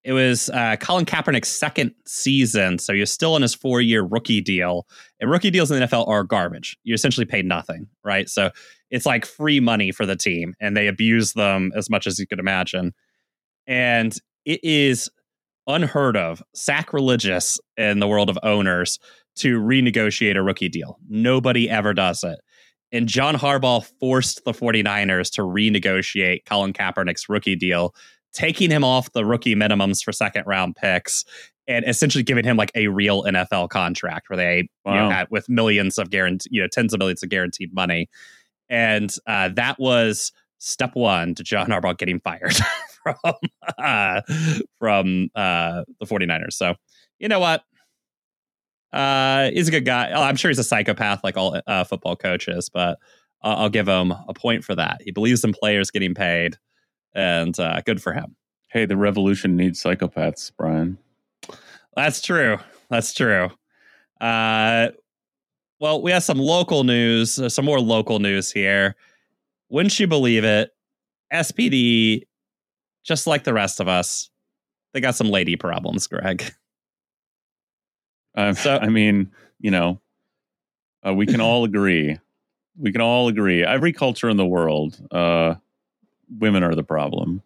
It 0.04 0.14
was 0.14 0.50
uh, 0.50 0.78
Colin 0.78 1.06
Kaepernick's 1.06 1.50
second 1.50 1.94
season, 2.08 2.80
so 2.80 2.94
he 2.94 3.00
was 3.00 3.12
still 3.12 3.36
in 3.36 3.44
his 3.44 3.54
four 3.54 3.82
year 3.82 4.02
rookie 4.02 4.42
deal. 4.42 4.88
And 5.20 5.30
rookie 5.30 5.52
deals 5.52 5.70
in 5.70 5.80
the 5.80 5.86
NFL 5.86 6.08
are 6.08 6.24
garbage. 6.24 6.76
You 6.84 6.96
essentially 6.96 7.26
paid 7.26 7.46
nothing, 7.46 7.88
right? 8.04 8.28
So 8.28 8.50
it's 8.90 9.06
like 9.06 9.26
free 9.26 9.60
money 9.60 9.92
for 9.92 10.08
the 10.08 10.16
team, 10.16 10.56
and 10.60 10.76
they 10.76 10.88
abuse 10.88 11.34
them 11.34 11.72
as 11.76 11.90
much 11.90 12.08
as 12.08 12.18
you 12.18 12.26
could 12.26 12.40
imagine. 12.40 12.94
And 13.68 14.16
it 14.44 14.64
is 14.64 15.10
unheard 15.68 16.18
of, 16.18 16.42
sacrilegious 16.56 17.60
in 17.78 18.00
the 18.00 18.08
world 18.08 18.30
of 18.30 18.40
owners 18.42 18.98
to 19.36 19.60
renegotiate 19.60 20.36
a 20.36 20.42
rookie 20.42 20.70
deal. 20.70 20.98
Nobody 21.08 21.70
ever 21.70 21.94
does 21.94 22.24
it. 22.24 22.40
And 22.92 23.08
John 23.08 23.36
Harbaugh 23.36 23.86
forced 24.00 24.44
the 24.44 24.52
49ers 24.52 25.32
to 25.34 25.42
renegotiate 25.42 26.46
Colin 26.46 26.74
Kaepernick's 26.74 27.30
rookie 27.30 27.56
deal, 27.56 27.96
taking 28.34 28.70
him 28.70 28.84
off 28.84 29.12
the 29.14 29.26
rookie 29.26 29.56
minimums 29.56 30.04
for 30.04 30.12
second 30.12 30.46
round 30.46 30.76
picks 30.76 31.24
and 31.68 31.86
essentially 31.88 32.24
giving 32.24 32.44
him 32.44 32.58
like 32.58 32.72
a 32.76 32.88
real 32.88 33.24
NFL 33.24 33.70
contract 33.70 34.30
where 34.30 34.38
they 34.38 34.58
you 34.86 34.94
know, 34.94 35.10
had 35.10 35.28
with 35.30 35.48
millions 35.48 35.98
of 35.98 36.10
guaranteed, 36.10 36.52
you 36.52 36.62
know, 36.62 36.68
tens 36.68 36.94
of 36.94 37.00
millions 37.00 37.24
of 37.24 37.30
guaranteed 37.30 37.74
money. 37.74 38.10
And 38.70 39.16
uh, 39.28 39.50
that 39.56 39.80
was 39.80 40.32
step 40.58 40.96
one 40.96 41.36
to 41.36 41.44
John 41.44 41.68
Harbaugh 41.68 41.98
getting 41.98 42.20
fired 42.20 42.56
from 43.04 43.36
uh, 43.78 44.22
from 44.80 45.30
uh, 45.36 45.84
the 46.00 46.06
49ers. 46.06 46.54
So, 46.54 46.76
you 47.20 47.28
know 47.28 47.40
what? 47.40 47.64
Uh, 48.94 49.50
he's 49.52 49.68
a 49.68 49.72
good 49.72 49.86
guy. 49.86 50.12
Oh, 50.12 50.22
I'm 50.22 50.36
sure 50.36 50.50
he's 50.50 50.60
a 50.60 50.64
psychopath 50.64 51.24
like 51.24 51.38
all 51.38 51.60
uh, 51.66 51.84
football 51.84 52.16
coaches, 52.16 52.70
but 52.70 53.00
uh, 53.44 53.56
I'll 53.58 53.70
give 53.70 53.88
him 53.88 54.12
a 54.12 54.34
point 54.34 54.64
for 54.64 54.76
that. 54.76 55.02
He 55.04 55.12
believes 55.12 55.44
in 55.44 55.54
players 55.54 55.92
getting 55.92 56.14
paid, 56.14 56.58
and 57.14 57.58
uh, 57.60 57.82
good 57.86 58.02
for 58.02 58.14
him. 58.14 58.36
Hey, 58.70 58.86
the 58.86 58.98
revolution 58.98 59.56
needs 59.56 59.82
psychopaths, 59.82 60.52
Brian. 60.58 60.98
That's 61.96 62.22
true. 62.22 62.58
That's 62.90 63.14
true. 63.14 63.50
Uh, 64.20 64.90
well, 65.80 66.02
we 66.02 66.12
have 66.12 66.24
some 66.24 66.38
local 66.38 66.84
news, 66.84 67.40
uh, 67.40 67.50
some 67.50 67.66
more 67.66 67.80
local 67.80 68.20
news 68.20 68.52
here. 68.52 68.96
Wouldn't 69.70 70.00
you 70.00 70.08
believe 70.08 70.44
it? 70.44 70.70
SPD, 71.34 72.24
just 73.04 73.26
like 73.26 73.46
the 73.46 73.54
rest 73.54 73.80
of 73.80 73.88
us, 73.88 74.30
they 74.94 75.02
got 75.02 75.16
some 75.16 75.30
lady 75.30 75.56
problems, 75.56 76.08
Greg. 76.08 76.44
Uh, 78.36 78.54
So- 78.54 78.78
I 78.78 78.90
mean, 78.90 79.32
you 79.60 79.72
know, 79.72 80.02
uh, 81.06 81.14
we 81.14 81.26
can 81.26 81.42
all 81.42 81.64
agree 81.64 82.18
we 82.78 82.92
can 82.92 83.02
all 83.02 83.28
agree. 83.28 83.64
Every 83.64 83.94
culture 83.94 84.30
in 84.30 84.38
the 84.38 84.46
world, 84.46 85.00
uh, 85.12 85.56
women 86.40 86.64
are 86.64 86.76
the 86.76 86.84
problem. 86.84 87.42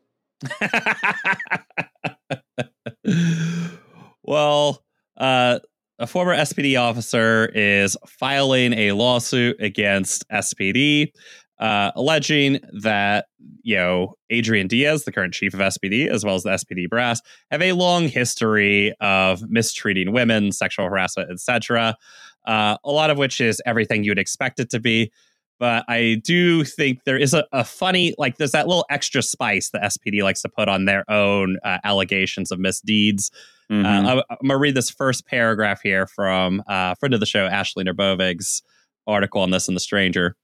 well, 4.24 4.84
uh, 5.18 5.60
a 6.00 6.08
former 6.08 6.34
SPD 6.36 6.80
officer 6.80 7.52
is 7.56 7.98
filing 8.08 8.74
a 8.74 8.92
lawsuit 8.92 9.60
against 9.62 10.28
SPD, 10.30 11.12
uh, 11.60 11.92
alleging 11.96 12.60
that 12.82 13.28
you 13.64 13.76
know 13.76 14.16
Adrian 14.30 14.68
Diaz, 14.68 15.04
the 15.04 15.12
current 15.12 15.34
chief 15.34 15.54
of 15.54 15.60
SPD, 15.60 16.08
as 16.08 16.24
well 16.26 16.36
as 16.36 16.44
the 16.44 16.52
SPD 16.52 16.90
brass, 16.90 17.22
have 17.52 17.62
a 17.62 17.72
long 17.74 18.08
history 18.08 18.94
of 19.00 19.50
mistreating 19.50 20.12
women, 20.12 20.52
sexual 20.52 20.86
harassment, 20.86 21.32
etc. 21.32 21.96
Uh, 22.46 22.78
a 22.84 22.92
lot 22.92 23.10
of 23.10 23.18
which 23.18 23.42
is 23.42 23.62
everything 23.66 24.04
you'd 24.04 24.20
expect 24.20 24.60
it 24.60 24.70
to 24.70 24.80
be. 24.80 25.12
But 25.58 25.86
I 25.88 26.22
do 26.24 26.66
think 26.66 27.06
there 27.06 27.18
is 27.18 27.34
a, 27.34 27.46
a 27.54 27.64
funny, 27.64 28.14
like, 28.18 28.38
there's 28.38 28.52
that 28.52 28.68
little 28.68 28.86
extra 28.90 29.22
spice 29.22 29.70
the 29.70 29.80
SPD 29.80 30.22
likes 30.22 30.42
to 30.42 30.50
put 30.50 30.68
on 30.68 30.86
their 30.86 31.10
own 31.10 31.58
uh, 31.64 31.78
allegations 31.84 32.52
of 32.52 32.60
misdeeds. 32.60 33.32
Mm-hmm. 33.72 33.86
Uh, 33.86 34.10
I, 34.10 34.12
am 34.14 34.38
going 34.42 34.50
to 34.50 34.58
read 34.58 34.76
this 34.76 34.90
first 34.90 35.26
paragraph 35.26 35.82
here 35.82 36.08
from 36.08 36.62
uh, 36.68 36.96
friend 36.96 37.14
of 37.14 37.22
the 37.22 37.26
show, 37.26 37.46
Ashley 37.46 37.86
Nerbovig's 37.86 38.64
article 39.08 39.42
on 39.42 39.52
this 39.52 39.68
in 39.68 39.76
The 39.76 39.80
Stranger. 39.80 40.36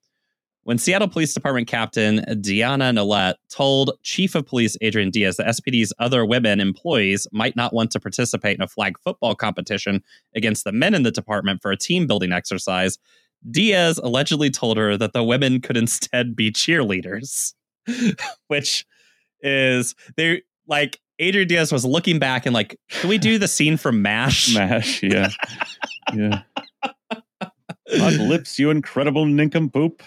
When 0.64 0.78
Seattle 0.78 1.08
Police 1.08 1.34
Department 1.34 1.68
Captain 1.68 2.24
Diana 2.40 2.94
Nollette 2.94 3.36
told 3.50 3.92
Chief 4.04 4.36
of 4.36 4.46
Police 4.46 4.78
Adrian 4.82 5.10
Diaz 5.10 5.38
that 5.38 5.48
SPD's 5.48 5.92
other 5.98 6.24
women 6.24 6.60
employees 6.60 7.28
might 7.32 7.56
not 7.56 7.74
want 7.74 7.90
to 7.92 8.00
participate 8.00 8.58
in 8.58 8.62
a 8.62 8.68
flag 8.68 8.96
football 9.04 9.34
competition 9.34 10.04
against 10.36 10.64
the 10.64 10.72
men 10.72 10.94
in 10.94 11.02
the 11.02 11.12
department 11.12 11.62
for 11.62 11.72
a 11.72 11.78
team 11.78 12.06
building 12.06 12.32
exercise, 12.32 13.00
Diaz 13.50 14.00
allegedly 14.04 14.52
told 14.52 14.78
her 14.78 14.98
that 14.98 15.14
the 15.14 15.24
women 15.24 15.62
could 15.62 15.78
instead 15.78 16.36
be 16.36 16.52
cheerleaders, 16.52 17.54
which 18.48 18.86
is 19.42 19.96
they 20.16 20.44
like 20.68 21.00
Adrian 21.18 21.48
Diaz 21.48 21.72
was 21.72 21.86
looking 21.86 22.20
back 22.20 22.46
and 22.46 22.54
like, 22.54 22.80
can 22.90 23.10
we 23.10 23.18
do 23.18 23.38
the 23.38 23.48
scene 23.48 23.78
from 23.78 24.02
MASH? 24.02 24.54
MASH, 24.54 25.02
yeah, 25.04 25.30
yeah. 26.14 26.42
On 28.00 28.30
lips, 28.30 28.58
you 28.58 28.70
incredible 28.70 29.26
nincompoop. 29.26 30.02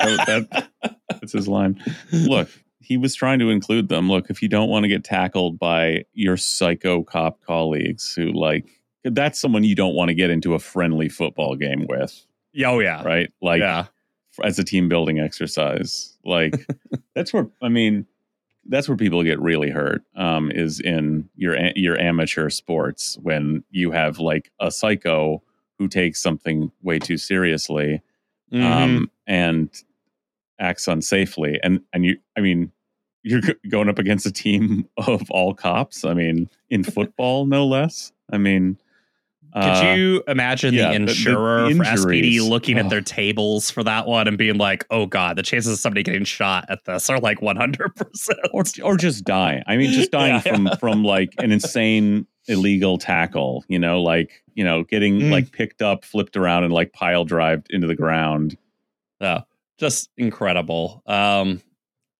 That, 0.00 0.68
that's 1.10 1.32
his 1.32 1.48
line. 1.48 1.82
Look, 2.12 2.48
he 2.80 2.96
was 2.96 3.14
trying 3.14 3.38
to 3.40 3.50
include 3.50 3.88
them. 3.88 4.08
Look, 4.08 4.30
if 4.30 4.42
you 4.42 4.48
don't 4.48 4.68
want 4.70 4.84
to 4.84 4.88
get 4.88 5.04
tackled 5.04 5.58
by 5.58 6.04
your 6.12 6.36
psycho 6.36 7.02
cop 7.02 7.42
colleagues 7.42 8.14
who 8.14 8.32
like 8.32 8.66
that's 9.04 9.40
someone 9.40 9.64
you 9.64 9.74
don't 9.74 9.94
want 9.94 10.08
to 10.08 10.14
get 10.14 10.30
into 10.30 10.54
a 10.54 10.58
friendly 10.58 11.08
football 11.08 11.54
game 11.54 11.86
with. 11.88 12.24
Oh 12.64 12.78
yeah. 12.80 13.02
Right? 13.02 13.30
Like 13.42 13.60
yeah. 13.60 13.86
as 14.42 14.58
a 14.58 14.64
team 14.64 14.88
building 14.88 15.18
exercise. 15.18 16.16
Like 16.24 16.66
that's 17.14 17.32
where 17.32 17.48
I 17.62 17.68
mean 17.68 18.06
that's 18.68 18.88
where 18.88 18.96
people 18.96 19.22
get 19.22 19.40
really 19.40 19.70
hurt 19.70 20.02
um, 20.14 20.50
is 20.50 20.80
in 20.80 21.28
your 21.36 21.56
your 21.74 21.98
amateur 21.98 22.50
sports 22.50 23.18
when 23.22 23.64
you 23.70 23.90
have 23.90 24.18
like 24.18 24.50
a 24.60 24.70
psycho 24.70 25.42
who 25.78 25.88
takes 25.88 26.22
something 26.22 26.70
way 26.82 26.98
too 26.98 27.16
seriously 27.16 28.02
mm-hmm. 28.52 28.64
um, 28.64 29.10
and 29.26 29.70
acts 30.60 30.86
unsafely 30.86 31.58
and 31.62 31.80
and 31.92 32.04
you 32.04 32.16
i 32.36 32.40
mean 32.40 32.72
you're 33.22 33.40
going 33.68 33.88
up 33.88 33.98
against 33.98 34.26
a 34.26 34.32
team 34.32 34.88
of 34.96 35.30
all 35.30 35.54
cops 35.54 36.04
i 36.04 36.14
mean 36.14 36.48
in 36.70 36.82
football 36.82 37.46
no 37.46 37.66
less 37.66 38.12
i 38.32 38.38
mean 38.38 38.76
could 39.54 39.62
uh, 39.62 39.94
you 39.96 40.22
imagine 40.28 40.74
yeah, 40.74 40.90
the 40.90 40.94
insurer 40.96 41.68
the, 41.68 41.74
the 41.74 41.78
for 41.78 41.84
SPD 41.84 42.46
looking 42.46 42.76
oh. 42.76 42.80
at 42.80 42.90
their 42.90 43.00
tables 43.00 43.70
for 43.70 43.82
that 43.82 44.06
one 44.06 44.28
and 44.28 44.36
being 44.36 44.58
like, 44.58 44.86
"Oh 44.90 45.06
God, 45.06 45.36
the 45.36 45.42
chances 45.42 45.72
of 45.72 45.78
somebody 45.78 46.02
getting 46.02 46.24
shot 46.24 46.66
at 46.68 46.84
this 46.84 47.08
are 47.08 47.18
like 47.18 47.40
one 47.40 47.56
hundred 47.56 47.96
percent," 47.96 48.38
or 48.52 48.64
or 48.82 48.96
just 48.98 49.24
die. 49.24 49.62
I 49.66 49.78
mean, 49.78 49.90
just 49.92 50.10
dying 50.12 50.34
yeah, 50.34 50.40
from 50.40 50.68
from 50.78 51.02
like 51.02 51.34
an 51.38 51.50
insane 51.50 52.26
illegal 52.48 52.98
tackle. 52.98 53.64
You 53.68 53.78
know, 53.78 54.02
like 54.02 54.42
you 54.54 54.64
know, 54.64 54.84
getting 54.84 55.20
mm. 55.20 55.30
like 55.30 55.52
picked 55.52 55.82
up, 55.82 56.04
flipped 56.04 56.36
around, 56.36 56.64
and 56.64 56.72
like 56.72 56.92
pile 56.92 57.24
drived 57.24 57.68
into 57.70 57.86
the 57.86 57.96
ground. 57.96 58.56
Yeah, 59.20 59.42
just 59.78 60.10
incredible. 60.16 61.02
Um, 61.06 61.62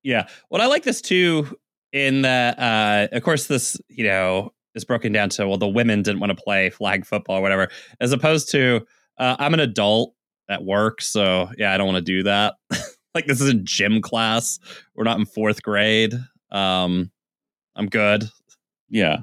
yeah, 0.02 0.28
what 0.48 0.60
I 0.60 0.66
like 0.66 0.84
this 0.84 1.00
too 1.00 1.58
in 1.92 2.22
that, 2.22 2.58
uh, 2.58 3.08
of 3.16 3.22
course, 3.22 3.46
this 3.46 3.80
you 3.88 4.04
know 4.04 4.52
is 4.78 4.84
broken 4.84 5.12
down 5.12 5.28
to 5.28 5.46
well 5.46 5.58
the 5.58 5.68
women 5.68 6.02
didn't 6.02 6.20
want 6.20 6.34
to 6.34 6.42
play 6.42 6.70
flag 6.70 7.04
football 7.04 7.38
or 7.38 7.42
whatever 7.42 7.68
as 8.00 8.12
opposed 8.12 8.50
to 8.50 8.86
uh, 9.18 9.36
i'm 9.38 9.52
an 9.52 9.60
adult 9.60 10.14
at 10.48 10.64
work 10.64 11.02
so 11.02 11.50
yeah 11.58 11.74
i 11.74 11.76
don't 11.76 11.86
want 11.86 11.96
to 11.96 12.12
do 12.12 12.22
that 12.22 12.54
like 13.14 13.26
this 13.26 13.40
isn't 13.40 13.64
gym 13.64 14.00
class 14.00 14.58
we're 14.94 15.04
not 15.04 15.18
in 15.18 15.26
fourth 15.26 15.62
grade 15.62 16.14
um 16.50 17.10
i'm 17.76 17.88
good 17.88 18.30
yeah 18.88 19.18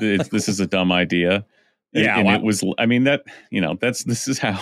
this 0.00 0.48
is 0.48 0.60
a 0.60 0.66
dumb 0.66 0.92
idea 0.92 1.44
and, 1.94 2.04
yeah 2.04 2.18
and 2.18 2.26
well, 2.26 2.36
it 2.36 2.42
was 2.42 2.64
i 2.78 2.86
mean 2.86 3.04
that 3.04 3.24
you 3.50 3.60
know 3.60 3.76
that's 3.80 4.04
this 4.04 4.26
is 4.28 4.38
how 4.38 4.60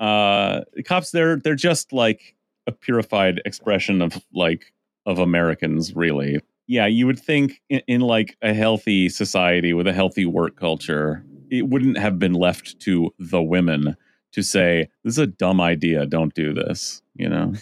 uh 0.00 0.62
cops 0.84 1.10
they're 1.10 1.36
they're 1.36 1.54
just 1.54 1.92
like 1.92 2.34
a 2.66 2.72
purified 2.72 3.40
expression 3.44 4.00
of 4.00 4.22
like 4.32 4.72
of 5.06 5.18
americans 5.18 5.94
really 5.94 6.40
yeah, 6.68 6.86
you 6.86 7.06
would 7.06 7.18
think 7.18 7.62
in, 7.70 7.80
in, 7.88 8.00
like 8.02 8.36
a 8.42 8.52
healthy 8.52 9.08
society 9.08 9.72
with 9.72 9.86
a 9.88 9.92
healthy 9.92 10.26
work 10.26 10.54
culture, 10.56 11.24
it 11.50 11.66
wouldn't 11.66 11.96
have 11.96 12.18
been 12.18 12.34
left 12.34 12.78
to 12.80 13.12
the 13.18 13.42
women 13.42 13.96
to 14.32 14.42
say, 14.42 14.90
this 15.02 15.14
is 15.14 15.18
a 15.18 15.26
dumb 15.26 15.62
idea. 15.62 16.04
Don't 16.04 16.34
do 16.34 16.52
this, 16.52 17.02
you 17.14 17.28
know? 17.28 17.54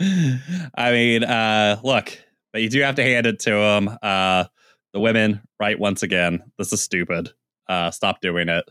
I 0.76 0.92
mean, 0.92 1.24
uh, 1.24 1.80
look, 1.82 2.16
but 2.52 2.62
you 2.62 2.68
do 2.68 2.80
have 2.82 2.96
to 2.96 3.02
hand 3.02 3.26
it 3.26 3.40
to 3.40 3.50
them. 3.50 3.98
Uh, 4.02 4.44
the 4.92 5.00
women, 5.00 5.40
right? 5.58 5.78
Once 5.78 6.02
again, 6.02 6.42
this 6.58 6.72
is 6.72 6.82
stupid. 6.82 7.30
Uh, 7.68 7.90
stop 7.90 8.20
doing 8.20 8.48
it. 8.48 8.64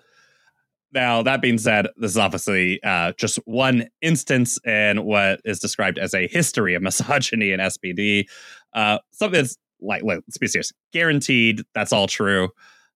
Now, 0.92 1.22
that 1.22 1.42
being 1.42 1.60
said, 1.60 1.88
this 1.98 2.12
is 2.12 2.18
obviously 2.18 2.82
uh, 2.84 3.14
just 3.18 3.38
one 3.46 3.88
instance 4.02 4.60
in 4.66 5.06
what 5.06 5.40
is 5.46 5.60
described 5.60 6.00
as 6.00 6.14
a 6.14 6.28
history 6.28 6.74
of 6.74 6.82
misogyny 6.84 7.52
in 7.52 7.60
SPD. 7.60 8.26
Uh, 8.74 8.98
something 9.12 9.40
that's 9.40 9.58
like, 9.82 10.04
let's 10.04 10.38
be 10.38 10.48
serious, 10.48 10.74
guaranteed 10.92 11.62
that's 11.74 11.94
all 11.94 12.08
true. 12.08 12.50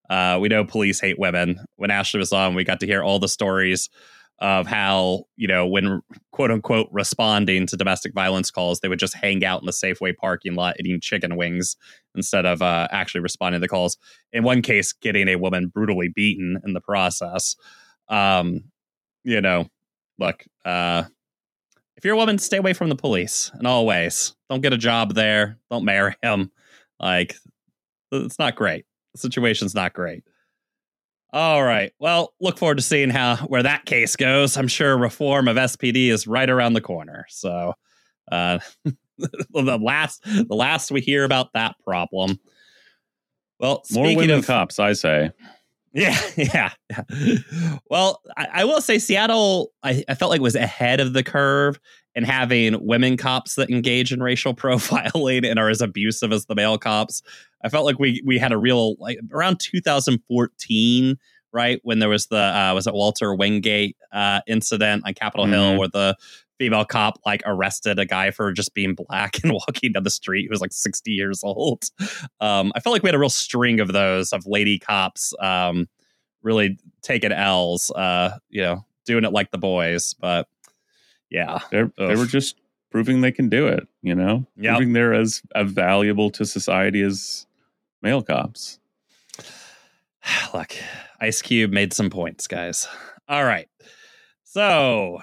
Uh, 0.09 0.37
we 0.41 0.49
know 0.49 0.65
police 0.65 0.99
hate 0.99 1.17
women. 1.17 1.63
When 1.77 1.91
Ashley 1.91 2.19
was 2.19 2.33
on, 2.33 2.55
we 2.55 2.63
got 2.63 2.81
to 2.81 2.85
hear 2.85 3.03
all 3.03 3.19
the 3.19 3.29
stories 3.29 3.89
of 4.39 4.67
how, 4.67 5.23
you 5.35 5.47
know, 5.47 5.65
when 5.65 6.01
quote 6.31 6.51
unquote 6.51 6.89
responding 6.91 7.65
to 7.67 7.77
domestic 7.77 8.13
violence 8.13 8.51
calls, 8.51 8.79
they 8.79 8.89
would 8.89 8.99
just 8.99 9.15
hang 9.15 9.45
out 9.45 9.61
in 9.61 9.65
the 9.65 9.71
Safeway 9.71 10.15
parking 10.15 10.55
lot 10.55 10.75
eating 10.79 10.99
chicken 10.99 11.35
wings 11.35 11.77
instead 12.15 12.45
of 12.45 12.61
uh, 12.61 12.87
actually 12.91 13.21
responding 13.21 13.59
to 13.59 13.63
the 13.63 13.69
calls. 13.69 13.97
In 14.31 14.43
one 14.43 14.61
case, 14.61 14.91
getting 14.91 15.27
a 15.27 15.35
woman 15.35 15.67
brutally 15.67 16.09
beaten 16.09 16.59
in 16.65 16.73
the 16.73 16.81
process. 16.81 17.55
Um, 18.09 18.65
you 19.23 19.39
know, 19.39 19.67
look, 20.19 20.43
uh, 20.65 21.03
if 21.95 22.03
you're 22.03 22.15
a 22.15 22.17
woman, 22.17 22.37
stay 22.37 22.57
away 22.57 22.73
from 22.73 22.89
the 22.89 22.95
police 22.95 23.51
in 23.59 23.65
all 23.65 23.85
ways. 23.85 24.35
Don't 24.49 24.61
get 24.61 24.73
a 24.73 24.77
job 24.77 25.13
there. 25.13 25.57
Don't 25.71 25.85
marry 25.85 26.15
him. 26.21 26.51
Like, 26.99 27.37
it's 28.11 28.39
not 28.39 28.55
great. 28.55 28.85
The 29.13 29.19
situation's 29.19 29.73
not 29.73 29.93
great. 29.93 30.23
All 31.33 31.63
right. 31.63 31.91
Well, 31.97 32.35
look 32.39 32.59
forward 32.59 32.77
to 32.77 32.83
seeing 32.83 33.09
how 33.09 33.37
where 33.47 33.63
that 33.63 33.85
case 33.85 34.15
goes. 34.15 34.55
I'm 34.55 34.67
sure 34.67 34.95
reform 34.95 35.47
of 35.47 35.57
SPD 35.57 36.11
is 36.11 36.27
right 36.27 36.47
around 36.47 36.73
the 36.73 36.81
corner. 36.81 37.25
So, 37.27 37.73
uh, 38.31 38.59
the 39.17 39.79
last 39.81 40.23
the 40.23 40.55
last 40.55 40.91
we 40.91 41.01
hear 41.01 41.23
about 41.23 41.51
that 41.53 41.75
problem. 41.83 42.39
Well, 43.59 43.81
more 43.91 44.15
women 44.15 44.39
of, 44.39 44.45
cops, 44.45 44.77
I 44.77 44.93
say. 44.93 45.31
Yeah, 45.95 46.17
yeah. 46.35 46.71
Well, 47.87 48.21
I, 48.35 48.47
I, 48.51 48.65
will 48.65 48.81
say 48.81 48.97
Seattle, 48.97 49.71
I, 49.83 50.03
I, 50.09 50.15
felt 50.15 50.31
like 50.31 50.41
was 50.41 50.55
ahead 50.55 50.99
of 50.99 51.13
the 51.13 51.21
curve 51.21 51.79
in 52.15 52.23
having 52.23 52.83
women 52.83 53.15
cops 53.15 53.53
that 53.55 53.69
engage 53.69 54.11
in 54.11 54.21
racial 54.21 54.55
profiling 54.55 55.47
and 55.47 55.59
are 55.59 55.69
as 55.69 55.81
abusive 55.81 56.31
as 56.31 56.47
the 56.47 56.55
male 56.55 56.79
cops. 56.79 57.21
I 57.63 57.69
felt 57.69 57.85
like 57.85 57.99
we 57.99 58.23
we 58.25 58.39
had 58.39 58.51
a 58.51 58.57
real 58.57 58.95
like 58.95 59.19
around 59.31 59.59
2014, 59.59 61.17
right 61.51 61.79
when 61.83 61.99
there 61.99 62.09
was 62.09 62.25
the 62.25 62.37
uh, 62.37 62.71
was 62.73 62.87
it 62.87 62.93
Walter 62.95 63.35
Wingate 63.35 63.95
uh, 64.11 64.41
incident 64.47 65.03
on 65.05 65.13
Capitol 65.13 65.45
mm-hmm. 65.45 65.53
Hill 65.53 65.77
where 65.77 65.89
the 65.89 66.17
female 66.63 66.85
cop 66.85 67.19
like 67.25 67.43
arrested 67.45 67.99
a 67.99 68.05
guy 68.05 68.31
for 68.31 68.53
just 68.53 68.73
being 68.73 68.95
black 68.95 69.37
and 69.43 69.51
walking 69.51 69.91
down 69.91 70.03
the 70.03 70.09
street 70.09 70.45
who 70.45 70.49
was 70.49 70.61
like 70.61 70.71
60 70.71 71.11
years 71.11 71.43
old. 71.43 71.83
Um, 72.39 72.71
I 72.73 72.79
felt 72.79 72.93
like 72.93 73.03
we 73.03 73.09
had 73.09 73.15
a 73.15 73.19
real 73.19 73.29
string 73.29 73.81
of 73.81 73.91
those 73.91 74.31
of 74.31 74.47
lady 74.47 74.79
cops 74.79 75.33
um, 75.41 75.89
really 76.41 76.77
taking 77.01 77.33
L's, 77.33 77.91
uh, 77.91 78.37
you 78.49 78.61
know, 78.61 78.85
doing 79.05 79.25
it 79.25 79.33
like 79.33 79.51
the 79.51 79.57
boys. 79.57 80.13
But 80.13 80.47
yeah, 81.29 81.59
They're, 81.69 81.91
they 81.97 82.15
were 82.15 82.25
just 82.25 82.55
proving 82.91 83.19
they 83.19 83.33
can 83.33 83.49
do 83.49 83.67
it, 83.67 83.85
you 84.01 84.15
know, 84.15 84.45
yep. 84.55 84.77
proving 84.77 84.93
they're 84.93 85.13
as, 85.13 85.41
as 85.53 85.69
valuable 85.69 86.29
to 86.29 86.45
society 86.45 87.01
as 87.01 87.45
male 88.01 88.21
cops. 88.21 88.79
Look, 90.53 90.77
Ice 91.19 91.41
Cube 91.41 91.71
made 91.73 91.91
some 91.91 92.09
points, 92.09 92.47
guys. 92.47 92.87
All 93.27 93.43
right. 93.43 93.67
So, 94.45 95.19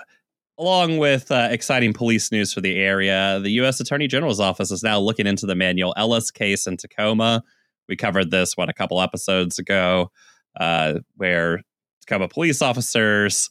along 0.61 0.99
with 0.99 1.33
uh, 1.33 1.49
exciting 1.51 1.95
police 1.95 2.31
news 2.31 2.53
for 2.53 2.61
the 2.61 2.77
area, 2.77 3.41
the 3.43 3.51
U.S. 3.53 3.81
Attorney 3.81 4.07
General's 4.07 4.41
office 4.41 4.71
is 4.71 4.83
now 4.83 5.01
looking 5.01 5.27
into 5.27 5.47
the 5.47 5.55
Manuel 5.55 5.95
Ellis 5.97 6.31
case 6.31 6.67
in 6.67 6.77
Tacoma. 6.77 7.43
We 7.89 7.97
covered 7.97 8.31
this 8.31 8.59
what 8.59 8.69
a 8.69 8.75
couple 8.75 9.01
episodes 9.01 9.59
ago, 9.59 10.13
uh, 10.61 11.01
where 11.17 11.63
Tacoma 12.03 12.29
police 12.29 12.61
officers 12.61 13.49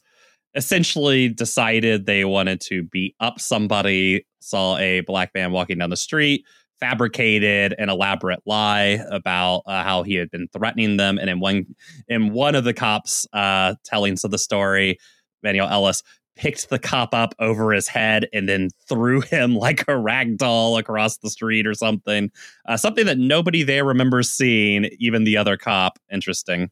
essentially 0.54 1.28
decided 1.28 2.06
they 2.06 2.24
wanted 2.24 2.60
to 2.60 2.84
beat 2.84 3.16
up 3.18 3.40
somebody, 3.40 4.24
saw 4.38 4.78
a 4.78 5.00
black 5.00 5.32
man 5.34 5.50
walking 5.50 5.78
down 5.78 5.90
the 5.90 5.96
street, 5.96 6.44
fabricated 6.78 7.74
an 7.76 7.88
elaborate 7.88 8.40
lie 8.46 9.00
about 9.10 9.62
uh, 9.66 9.82
how 9.82 10.04
he 10.04 10.14
had 10.14 10.30
been 10.30 10.46
threatening 10.52 10.96
them, 10.96 11.18
and 11.18 11.28
in 11.28 11.40
one 11.40 11.66
in 12.06 12.32
one 12.32 12.54
of 12.54 12.62
the 12.62 12.72
cops' 12.72 13.26
uh, 13.32 13.74
tellings 13.84 14.22
of 14.22 14.30
the 14.30 14.38
story, 14.38 14.96
Manuel 15.42 15.68
Ellis 15.68 16.04
picked 16.40 16.70
the 16.70 16.78
cop 16.78 17.12
up 17.12 17.34
over 17.38 17.70
his 17.70 17.86
head 17.86 18.26
and 18.32 18.48
then 18.48 18.70
threw 18.88 19.20
him 19.30 19.54
like 19.54 19.84
a 19.88 19.96
rag 19.96 20.38
doll 20.38 20.78
across 20.78 21.18
the 21.18 21.28
street 21.28 21.66
or 21.66 21.74
something. 21.74 22.30
Uh, 22.66 22.78
something 22.78 23.04
that 23.04 23.18
nobody 23.18 23.62
there 23.62 23.84
remembers 23.84 24.30
seeing, 24.30 24.86
even 24.98 25.24
the 25.24 25.36
other 25.36 25.58
cop. 25.58 25.98
Interesting. 26.10 26.70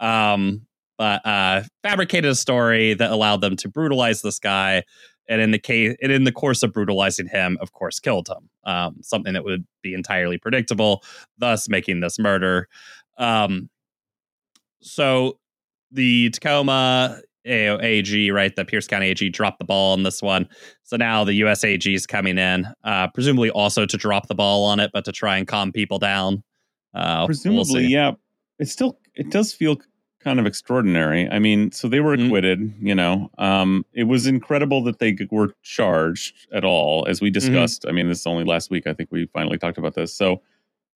Um, 0.00 0.66
but 0.96 1.24
uh, 1.26 1.62
fabricated 1.82 2.30
a 2.30 2.34
story 2.34 2.94
that 2.94 3.10
allowed 3.10 3.42
them 3.42 3.54
to 3.56 3.68
brutalize 3.68 4.22
this 4.22 4.38
guy. 4.38 4.82
And 5.28 5.40
in 5.40 5.50
the 5.50 5.58
case, 5.58 5.94
and 6.02 6.10
in 6.10 6.24
the 6.24 6.32
course 6.32 6.62
of 6.62 6.72
brutalizing 6.72 7.28
him, 7.28 7.58
of 7.60 7.72
course, 7.72 8.00
killed 8.00 8.28
him. 8.28 8.48
Um, 8.64 8.96
something 9.02 9.34
that 9.34 9.44
would 9.44 9.66
be 9.82 9.94
entirely 9.94 10.38
predictable, 10.38 11.02
thus 11.36 11.68
making 11.68 12.00
this 12.00 12.18
murder. 12.18 12.66
Um, 13.18 13.68
so 14.80 15.38
the 15.90 16.30
Tacoma 16.30 17.20
AG, 17.44 18.30
right? 18.30 18.54
The 18.54 18.64
Pierce 18.64 18.86
County 18.86 19.06
AG 19.06 19.28
dropped 19.30 19.58
the 19.58 19.64
ball 19.64 19.92
on 19.92 20.02
this 20.02 20.22
one. 20.22 20.48
So 20.84 20.96
now 20.96 21.24
the 21.24 21.40
USAG 21.40 21.94
is 21.94 22.06
coming 22.06 22.38
in, 22.38 22.66
uh, 22.84 23.08
presumably 23.08 23.50
also 23.50 23.86
to 23.86 23.96
drop 23.96 24.28
the 24.28 24.34
ball 24.34 24.64
on 24.64 24.80
it, 24.80 24.90
but 24.92 25.04
to 25.04 25.12
try 25.12 25.38
and 25.38 25.46
calm 25.46 25.72
people 25.72 25.98
down. 25.98 26.42
Uh, 26.94 27.26
presumably, 27.26 27.82
we'll 27.82 27.90
yeah. 27.90 28.12
It 28.58 28.68
still 28.68 28.98
it 29.14 29.30
does 29.30 29.52
feel 29.52 29.78
kind 30.22 30.38
of 30.38 30.46
extraordinary. 30.46 31.28
I 31.28 31.38
mean, 31.38 31.72
so 31.72 31.88
they 31.88 32.00
were 32.00 32.16
mm-hmm. 32.16 32.26
acquitted. 32.26 32.60
Mm-hmm. 32.60 32.86
You 32.86 32.94
know, 32.94 33.30
um, 33.38 33.84
it 33.92 34.04
was 34.04 34.26
incredible 34.26 34.82
that 34.84 34.98
they 34.98 35.16
were 35.30 35.54
charged 35.62 36.48
at 36.52 36.64
all, 36.64 37.06
as 37.08 37.20
we 37.20 37.28
mm-hmm. 37.28 37.34
discussed. 37.34 37.82
Mm-hmm. 37.82 37.90
I 37.90 37.92
mean, 37.92 38.08
this 38.08 38.20
is 38.20 38.26
only 38.26 38.44
last 38.44 38.70
week. 38.70 38.86
I 38.86 38.92
think 38.92 39.10
we 39.10 39.26
finally 39.26 39.58
talked 39.58 39.78
about 39.78 39.94
this. 39.94 40.14
So 40.14 40.42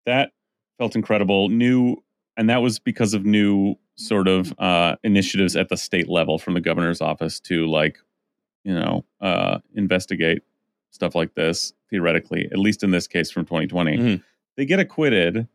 that 0.06 0.32
felt 0.78 0.96
incredible. 0.96 1.50
New, 1.50 2.04
and 2.38 2.50
that 2.50 2.62
was 2.62 2.80
because 2.80 3.14
of 3.14 3.26
new 3.26 3.76
sort 3.96 4.28
of 4.28 4.54
uh, 4.60 4.96
initiatives 5.04 5.56
at 5.56 5.70
the 5.70 5.78
state 5.78 6.10
level 6.10 6.38
from 6.38 6.54
the 6.54 6.62
governor's 6.62 7.02
office 7.02 7.40
to 7.40 7.66
like, 7.66 7.98
you 8.64 8.74
know, 8.74 9.06
uh, 9.22 9.60
investigate 9.74 10.42
stuff 10.92 11.16
like 11.16 11.34
this 11.36 11.74
theoretically. 11.90 12.46
At 12.52 12.58
least 12.58 12.84
in 12.84 12.92
this 12.92 13.08
case 13.08 13.32
from 13.32 13.46
2020, 13.46 13.98
mm-hmm. 13.98 14.22
they 14.58 14.66
get 14.66 14.80
acquitted. 14.80 15.48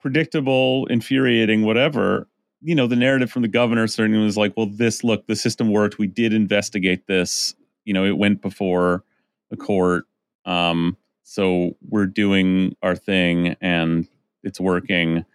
Predictable, 0.00 0.86
infuriating, 0.86 1.62
whatever 1.62 2.28
you 2.64 2.74
know, 2.74 2.86
the 2.86 2.96
narrative 2.96 3.30
from 3.30 3.42
the 3.42 3.48
governor 3.48 3.86
certainly 3.86 4.24
was 4.24 4.38
like, 4.38 4.54
well, 4.56 4.66
this 4.66 5.04
look, 5.04 5.26
the 5.26 5.36
system 5.36 5.70
worked. 5.70 5.98
We 5.98 6.06
did 6.06 6.32
investigate 6.32 7.06
this. 7.06 7.54
You 7.84 7.92
know, 7.92 8.06
it 8.06 8.16
went 8.16 8.40
before 8.40 9.04
the 9.50 9.56
court. 9.58 10.06
Um, 10.46 10.96
so 11.24 11.76
we're 11.86 12.06
doing 12.06 12.74
our 12.82 12.96
thing 12.96 13.56
and 13.60 14.08
it's 14.42 14.58
working. 14.58 15.26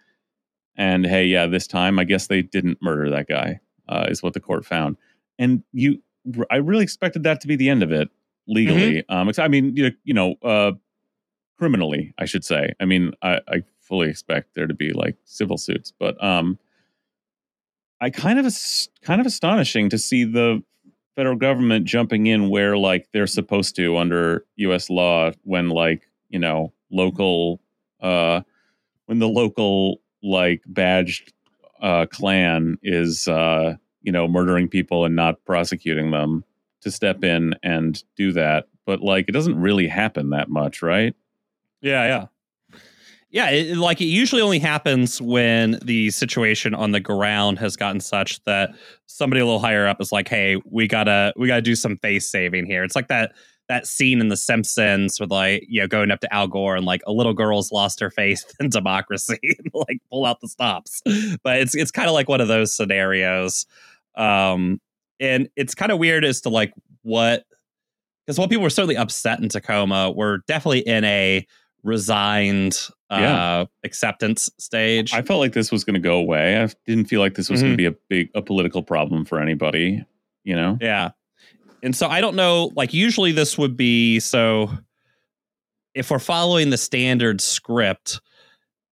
And 0.80 1.04
hey, 1.04 1.26
yeah, 1.26 1.46
this 1.46 1.66
time 1.66 1.98
I 1.98 2.04
guess 2.04 2.28
they 2.28 2.40
didn't 2.40 2.78
murder 2.80 3.10
that 3.10 3.28
guy, 3.28 3.60
uh, 3.86 4.06
is 4.08 4.22
what 4.22 4.32
the 4.32 4.40
court 4.40 4.64
found. 4.64 4.96
And 5.38 5.62
you, 5.74 6.02
I 6.50 6.56
really 6.56 6.84
expected 6.84 7.22
that 7.24 7.42
to 7.42 7.46
be 7.46 7.54
the 7.54 7.68
end 7.68 7.82
of 7.82 7.92
it 7.92 8.08
legally. 8.48 9.02
Mm-hmm. 9.02 9.14
Um, 9.14 9.30
I 9.36 9.48
mean, 9.48 9.76
you, 9.76 9.90
you 10.04 10.14
know, 10.14 10.36
uh, 10.42 10.72
criminally, 11.58 12.14
I 12.18 12.24
should 12.24 12.46
say. 12.46 12.72
I 12.80 12.86
mean, 12.86 13.12
I, 13.20 13.40
I 13.46 13.62
fully 13.82 14.08
expect 14.08 14.54
there 14.54 14.66
to 14.66 14.72
be 14.72 14.94
like 14.94 15.16
civil 15.24 15.58
suits, 15.58 15.92
but 15.98 16.22
um, 16.24 16.58
I 18.00 18.08
kind 18.08 18.38
of 18.38 18.50
kind 19.02 19.20
of 19.20 19.26
astonishing 19.26 19.90
to 19.90 19.98
see 19.98 20.24
the 20.24 20.62
federal 21.14 21.36
government 21.36 21.84
jumping 21.84 22.26
in 22.26 22.48
where 22.48 22.78
like 22.78 23.08
they're 23.12 23.26
supposed 23.26 23.76
to 23.76 23.98
under 23.98 24.46
U.S. 24.56 24.88
law 24.88 25.32
when 25.42 25.68
like 25.68 26.08
you 26.30 26.38
know 26.38 26.72
local 26.90 27.60
uh 28.00 28.40
when 29.04 29.18
the 29.18 29.28
local 29.28 29.99
like 30.22 30.62
badged 30.66 31.32
uh 31.80 32.06
clan 32.06 32.76
is 32.82 33.26
uh 33.26 33.74
you 34.02 34.12
know 34.12 34.28
murdering 34.28 34.68
people 34.68 35.04
and 35.04 35.16
not 35.16 35.42
prosecuting 35.44 36.10
them 36.10 36.44
to 36.82 36.90
step 36.90 37.24
in 37.24 37.54
and 37.62 38.02
do 38.16 38.32
that. 38.32 38.66
But 38.86 39.00
like 39.00 39.26
it 39.28 39.32
doesn't 39.32 39.60
really 39.60 39.86
happen 39.86 40.30
that 40.30 40.48
much 40.48 40.82
right? 40.82 41.14
Yeah 41.80 42.06
yeah. 42.06 42.26
Yeah, 43.32 43.50
it, 43.50 43.76
like 43.76 44.00
it 44.00 44.06
usually 44.06 44.42
only 44.42 44.58
happens 44.58 45.22
when 45.22 45.78
the 45.84 46.10
situation 46.10 46.74
on 46.74 46.90
the 46.90 46.98
ground 46.98 47.60
has 47.60 47.76
gotten 47.76 48.00
such 48.00 48.42
that 48.44 48.70
somebody 49.06 49.40
a 49.40 49.44
little 49.44 49.60
higher 49.60 49.86
up 49.86 50.00
is 50.00 50.10
like, 50.10 50.28
"Hey, 50.28 50.60
we 50.64 50.88
gotta 50.88 51.32
we 51.36 51.46
gotta 51.46 51.62
do 51.62 51.76
some 51.76 51.96
face 51.96 52.28
saving 52.28 52.66
here." 52.66 52.82
It's 52.82 52.96
like 52.96 53.06
that 53.06 53.32
that 53.70 53.86
scene 53.86 54.20
in 54.20 54.28
The 54.28 54.36
Simpsons 54.36 55.20
with 55.20 55.30
like 55.30 55.64
you 55.68 55.80
know 55.80 55.86
going 55.86 56.10
up 56.10 56.18
to 56.20 56.34
Al 56.34 56.48
Gore 56.48 56.74
and 56.74 56.84
like 56.84 57.02
a 57.06 57.12
little 57.12 57.32
girl's 57.32 57.70
lost 57.70 58.00
her 58.00 58.10
faith 58.10 58.44
in 58.60 58.68
democracy, 58.68 59.38
and, 59.42 59.70
like 59.72 59.98
pull 60.10 60.26
out 60.26 60.40
the 60.40 60.48
stops. 60.48 61.00
But 61.42 61.60
it's 61.60 61.74
it's 61.74 61.92
kind 61.92 62.08
of 62.08 62.14
like 62.14 62.28
one 62.28 62.40
of 62.40 62.48
those 62.48 62.74
scenarios, 62.74 63.66
um, 64.16 64.80
and 65.20 65.48
it's 65.56 65.74
kind 65.74 65.92
of 65.92 65.98
weird 65.98 66.24
as 66.24 66.40
to 66.42 66.48
like 66.48 66.74
what 67.02 67.44
because 68.26 68.38
while 68.38 68.48
people 68.48 68.62
were 68.62 68.70
certainly 68.70 68.96
upset 68.96 69.40
in 69.40 69.48
Tacoma, 69.48 70.10
we're 70.10 70.38
definitely 70.48 70.80
in 70.80 71.04
a 71.04 71.46
resigned 71.82 72.76
uh, 73.08 73.18
yeah. 73.20 73.64
acceptance 73.84 74.50
stage. 74.58 75.14
I 75.14 75.22
felt 75.22 75.40
like 75.40 75.52
this 75.52 75.72
was 75.72 75.84
going 75.84 75.94
to 75.94 76.00
go 76.00 76.18
away. 76.18 76.60
I 76.60 76.68
didn't 76.86 77.06
feel 77.06 77.20
like 77.20 77.34
this 77.34 77.48
was 77.48 77.60
mm-hmm. 77.60 77.68
going 77.68 77.72
to 77.74 77.76
be 77.76 77.86
a 77.86 77.94
big 78.08 78.30
a 78.34 78.42
political 78.42 78.82
problem 78.82 79.24
for 79.24 79.40
anybody, 79.40 80.04
you 80.44 80.54
know? 80.54 80.76
Yeah. 80.80 81.10
And 81.82 81.94
so 81.94 82.08
I 82.08 82.20
don't 82.20 82.36
know 82.36 82.70
like 82.76 82.92
usually 82.92 83.32
this 83.32 83.56
would 83.58 83.76
be 83.76 84.20
so 84.20 84.70
if 85.94 86.10
we're 86.10 86.18
following 86.18 86.70
the 86.70 86.76
standard 86.78 87.40
script, 87.40 88.20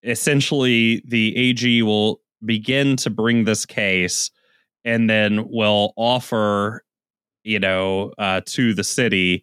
essentially 0.02 1.02
the 1.06 1.36
AG 1.36 1.82
will 1.82 2.20
begin 2.44 2.96
to 2.96 3.10
bring 3.10 3.44
this 3.44 3.66
case 3.66 4.30
and 4.84 5.08
then 5.10 5.48
will 5.48 5.92
offer 5.96 6.84
you 7.44 7.58
know 7.58 8.12
uh, 8.18 8.40
to 8.46 8.74
the 8.74 8.84
city 8.84 9.42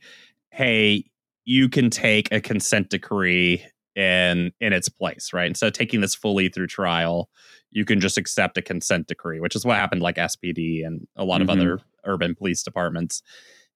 hey 0.52 1.04
you 1.46 1.70
can 1.70 1.90
take 1.90 2.32
a 2.32 2.42
consent 2.42 2.90
decree 2.90 3.64
in 3.96 4.52
in 4.60 4.74
its 4.74 4.90
place, 4.90 5.32
right? 5.34 5.48
Instead 5.48 5.68
of 5.68 5.74
taking 5.74 6.02
this 6.02 6.16
fully 6.16 6.50
through 6.50 6.68
trial, 6.68 7.30
you 7.76 7.84
can 7.84 8.00
just 8.00 8.18
accept 8.18 8.58
a 8.58 8.62
consent 8.62 9.08
decree, 9.08 9.42
which 9.42 9.54
is 9.54 9.66
what 9.66 9.76
happened 9.76 10.02
like 10.02 10.16
SPD 10.16 10.86
and 10.86 11.06
a 11.18 11.26
lot 11.26 11.42
mm-hmm. 11.42 11.50
of 11.50 11.60
other 11.60 11.80
urban 12.06 12.34
police 12.34 12.64
departments. 12.64 13.22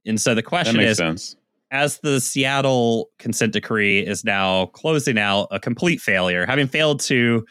And 0.06 0.20
so 0.20 0.34
the 0.34 0.42
question 0.42 0.80
is 0.80 0.98
sense. 0.98 1.36
as 1.70 2.00
the 2.00 2.22
Seattle 2.22 3.10
consent 3.20 3.52
decree 3.52 4.00
is 4.00 4.24
now 4.24 4.68
closing 4.68 5.20
out 5.20 5.50
a 5.52 5.60
complete 5.60 6.00
failure, 6.00 6.46
having 6.46 6.68
failed 6.68 7.02
to 7.02 7.46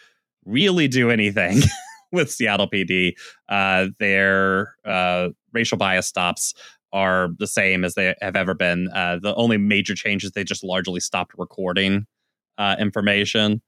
really 0.46 0.88
do 0.88 1.10
anything 1.10 1.60
with 2.12 2.30
Seattle 2.30 2.66
PD, 2.66 3.12
uh, 3.50 3.88
their 3.98 4.74
uh, 4.86 5.28
racial 5.52 5.76
bias 5.76 6.06
stops 6.06 6.54
are 6.94 7.28
the 7.38 7.46
same 7.46 7.84
as 7.84 7.94
they 7.94 8.14
have 8.22 8.36
ever 8.36 8.54
been. 8.54 8.88
Uh, 8.94 9.18
the 9.20 9.34
only 9.34 9.58
major 9.58 9.94
change 9.94 10.24
is 10.24 10.32
they 10.32 10.44
just 10.44 10.64
largely 10.64 11.00
stopped 11.00 11.32
recording 11.36 12.06
uh, 12.56 12.76
information. 12.78 13.60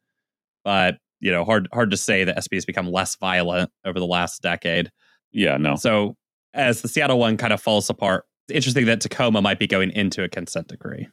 But 0.65 0.97
you 1.21 1.31
know, 1.31 1.45
hard 1.45 1.69
hard 1.73 1.91
to 1.91 1.97
say 1.97 2.25
that 2.25 2.37
SB 2.37 2.55
has 2.55 2.65
become 2.65 2.91
less 2.91 3.17
violent 3.17 3.71
over 3.85 3.99
the 3.99 4.07
last 4.07 4.43
decade. 4.43 4.91
Yeah, 5.33 5.57
no. 5.57 5.77
So 5.77 6.17
as 6.55 6.83
the 6.83 6.89
Seattle 6.89 7.19
one 7.19 7.37
kind 7.37 7.53
of 7.53 7.61
falls 7.61 7.89
apart, 7.89 8.25
it's 8.49 8.57
interesting 8.57 8.87
that 8.87 9.01
Tacoma 9.01 9.41
might 9.41 9.59
be 9.59 9.67
going 9.67 9.91
into 9.91 10.25
a 10.25 10.29
consent 10.29 10.69
decree. 10.69 11.09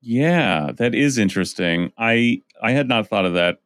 Yeah, 0.00 0.70
that 0.76 0.94
is 0.94 1.18
interesting. 1.18 1.92
I 1.98 2.42
I 2.62 2.72
had 2.72 2.88
not 2.88 3.08
thought 3.08 3.24
of 3.24 3.34
that 3.34 3.58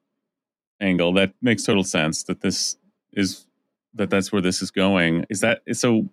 angle. 0.80 1.12
That 1.12 1.34
makes 1.42 1.64
total 1.64 1.84
sense. 1.84 2.24
That 2.24 2.40
this 2.40 2.76
is 3.12 3.46
that 3.94 4.10
that's 4.10 4.32
where 4.32 4.42
this 4.42 4.62
is 4.62 4.70
going. 4.70 5.26
Is 5.28 5.40
that 5.40 5.60
so? 5.72 6.08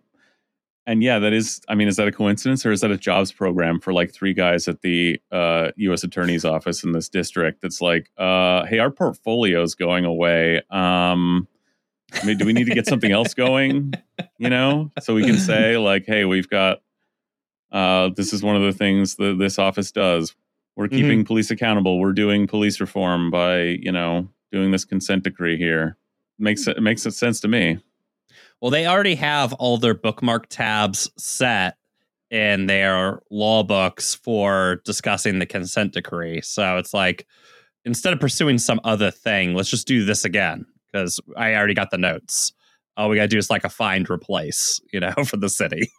And 0.90 1.04
yeah, 1.04 1.20
that 1.20 1.34
is. 1.34 1.62
I 1.70 1.76
mean, 1.76 1.88
is 1.88 1.98
that 1.98 2.08
a 2.08 2.12
coincidence 2.12 2.66
or 2.66 2.72
is 2.72 2.82
that 2.82 2.90
a 2.90 2.98
jobs 2.98 3.32
program 3.32 3.80
for 3.80 3.94
like 3.94 4.12
three 4.12 4.34
guys 4.34 4.68
at 4.68 4.82
the 4.82 5.22
uh, 5.32 5.70
U.S. 5.76 6.04
Attorney's 6.04 6.44
office 6.44 6.84
in 6.84 6.94
this 6.94 7.10
district? 7.10 7.62
That's 7.62 7.80
like, 7.80 8.10
uh, 8.18 8.66
hey, 8.66 8.80
our 8.80 8.90
portfolio 8.90 9.62
is 9.62 9.76
going 9.76 10.04
away. 10.04 10.64
Um, 10.72 11.48
I 12.12 12.26
mean, 12.26 12.40
do 12.40 12.46
we 12.46 12.54
need 12.54 12.66
to 12.66 12.74
get 12.74 12.88
something 12.88 13.12
else 13.12 13.36
going? 13.36 13.94
You 14.40 14.50
know, 14.50 14.92
so 15.02 15.14
we 15.14 15.24
can 15.24 15.38
say 15.38 15.78
like, 15.78 16.06
hey, 16.08 16.26
we've 16.26 16.50
got. 16.50 16.82
Uh, 17.72 18.10
this 18.16 18.34
is 18.34 18.42
one 18.42 18.56
of 18.56 18.64
the 18.64 18.74
things 18.74 19.16
that 19.18 19.38
this 19.38 19.60
office 19.60 19.92
does. 19.92 20.34
We're 20.76 20.86
mm-hmm. 20.86 20.96
keeping 20.96 21.20
mm-hmm. 21.20 21.28
police 21.28 21.52
accountable. 21.52 22.00
We're 22.00 22.14
doing 22.14 22.48
police 22.48 22.82
reform 22.82 23.30
by 23.30 23.62
you 23.62 23.92
know 23.92 24.28
doing 24.52 24.72
this 24.72 24.86
consent 24.86 25.24
decree 25.24 25.58
here. 25.58 25.98
Makes 26.40 26.68
it 26.68 26.82
makes 26.82 27.04
sense 27.04 27.40
to 27.42 27.48
me. 27.48 27.80
Well, 28.62 28.72
they 28.72 28.86
already 28.86 29.16
have 29.16 29.54
all 29.54 29.78
their 29.78 29.94
bookmark 29.94 30.48
tabs 30.50 31.10
set 31.18 31.78
in 32.30 32.68
their 32.68 33.22
law 33.32 33.64
books 33.64 34.16
for 34.16 34.82
discussing 34.86 35.40
the 35.40 35.46
consent 35.46 35.94
decree. 35.94 36.42
So 36.42 36.78
it's 36.78 36.94
like 36.94 37.26
instead 37.86 38.14
of 38.14 38.20
pursuing 38.20 38.58
some 38.58 38.80
other 38.84 39.12
thing, 39.12 39.54
let's 39.54 39.70
just 39.70 39.88
do 39.88 40.06
this 40.06 40.26
again 40.26 40.66
because 40.92 41.20
I 41.38 41.56
already 41.56 41.74
got 41.74 41.92
the 41.92 41.98
notes. 41.98 42.54
All 42.98 43.10
we 43.10 43.16
got 43.16 43.24
to 43.24 43.28
do 43.30 43.38
is 43.38 43.50
like 43.50 43.64
a 43.64 43.70
find 43.70 44.10
replace, 44.10 44.82
you 44.92 45.00
know, 45.00 45.14
for 45.26 45.38
the 45.38 45.50
city, 45.50 45.92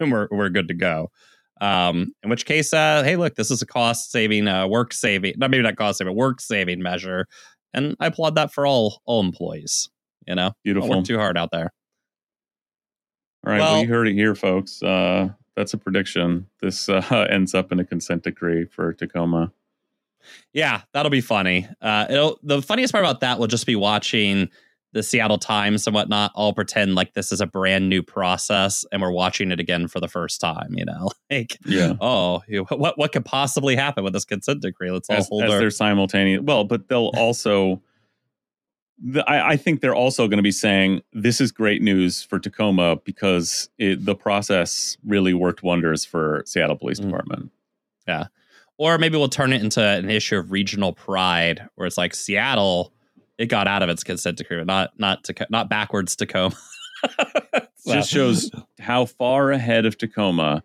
and 0.00 0.10
we're 0.12 0.28
we're 0.30 0.48
good 0.48 0.68
to 0.68 0.74
go. 0.74 1.10
Um, 1.60 2.12
in 2.22 2.30
which 2.30 2.46
case, 2.46 2.72
uh, 2.72 3.02
hey, 3.04 3.16
look, 3.16 3.36
this 3.36 3.50
is 3.50 3.62
a 3.62 3.66
cost 3.66 4.10
saving, 4.10 4.48
uh, 4.48 4.66
work 4.66 4.92
saving, 4.92 5.34
not 5.36 5.50
maybe 5.50 5.62
not 5.62 5.76
cost 5.76 5.98
saving, 5.98 6.16
work 6.16 6.40
saving 6.40 6.82
measure, 6.82 7.26
and 7.74 7.94
I 8.00 8.06
applaud 8.06 8.36
that 8.36 8.52
for 8.52 8.66
all 8.66 9.02
all 9.04 9.20
employees. 9.20 9.90
You 10.26 10.34
know, 10.34 10.52
Beautiful. 10.62 10.88
Don't 10.88 10.98
work 10.98 11.06
too 11.06 11.18
hard 11.18 11.36
out 11.38 11.50
there. 11.50 11.72
All 13.46 13.52
right, 13.52 13.58
well, 13.60 13.72
Well- 13.74 13.82
you 13.82 13.88
heard 13.88 14.08
it 14.08 14.14
here, 14.14 14.34
folks. 14.34 14.82
Uh, 14.82 15.30
that's 15.56 15.74
a 15.74 15.78
prediction. 15.78 16.46
This 16.60 16.88
uh, 16.88 17.26
ends 17.30 17.54
up 17.54 17.70
in 17.72 17.78
a 17.78 17.84
consent 17.84 18.24
decree 18.24 18.64
for 18.66 18.92
Tacoma. 18.92 19.52
Yeah, 20.52 20.82
that'll 20.92 21.10
be 21.10 21.20
funny. 21.20 21.68
Uh, 21.82 22.06
it'll 22.08 22.38
the 22.42 22.62
funniest 22.62 22.92
part 22.92 23.04
about 23.04 23.20
that 23.20 23.38
will 23.38 23.46
just 23.46 23.66
be 23.66 23.76
watching 23.76 24.48
the 24.92 25.02
Seattle 25.02 25.38
Times 25.38 25.86
and 25.86 25.94
whatnot 25.94 26.30
all 26.34 26.54
pretend 26.54 26.94
like 26.94 27.12
this 27.14 27.30
is 27.32 27.40
a 27.40 27.46
brand 27.46 27.88
new 27.88 28.02
process 28.02 28.86
and 28.92 29.02
we're 29.02 29.10
watching 29.10 29.50
it 29.50 29.60
again 29.60 29.86
for 29.88 30.00
the 30.00 30.08
first 30.08 30.40
time. 30.40 30.68
You 30.70 30.86
know, 30.86 31.10
like 31.30 31.58
Yeah. 31.66 31.94
oh, 32.00 32.42
what 32.70 32.96
what 32.96 33.12
could 33.12 33.24
possibly 33.26 33.76
happen 33.76 34.02
with 34.02 34.14
this 34.14 34.24
consent 34.24 34.62
decree? 34.62 34.90
Let's 34.90 35.10
all 35.10 35.16
as, 35.16 35.28
hold 35.28 35.44
as 35.44 35.50
our 35.52 35.58
they're 35.58 35.70
simultaneous. 35.70 36.40
Well, 36.42 36.64
but 36.64 36.88
they'll 36.88 37.10
also. 37.16 37.82
The, 39.02 39.28
I, 39.28 39.50
I 39.50 39.56
think 39.56 39.80
they're 39.80 39.94
also 39.94 40.28
going 40.28 40.38
to 40.38 40.42
be 40.42 40.52
saying 40.52 41.02
this 41.12 41.40
is 41.40 41.50
great 41.50 41.82
news 41.82 42.22
for 42.22 42.38
Tacoma 42.38 42.96
because 43.04 43.68
it, 43.78 44.04
the 44.04 44.14
process 44.14 44.96
really 45.04 45.34
worked 45.34 45.62
wonders 45.62 46.04
for 46.04 46.42
Seattle 46.46 46.76
Police 46.76 47.00
Mm. 47.00 47.06
Department. 47.06 47.50
Yeah, 48.06 48.26
or 48.78 48.98
maybe 48.98 49.16
we'll 49.16 49.28
turn 49.28 49.52
it 49.52 49.62
into 49.62 49.82
an 49.82 50.10
issue 50.10 50.36
of 50.38 50.52
regional 50.52 50.92
pride 50.92 51.68
where 51.74 51.86
it's 51.86 51.98
like 51.98 52.14
Seattle 52.14 52.92
it 53.36 53.46
got 53.46 53.66
out 53.66 53.82
of 53.82 53.88
its 53.88 54.04
consent 54.04 54.36
decree 54.38 54.58
but 54.58 54.66
not 54.66 54.90
not 54.98 55.24
to 55.24 55.46
not 55.50 55.68
backwards 55.68 56.14
Tacoma 56.14 56.54
Just 57.86 58.10
shows 58.10 58.50
how 58.78 59.04
far 59.04 59.50
ahead 59.52 59.84
of 59.84 59.98
Tacoma 59.98 60.62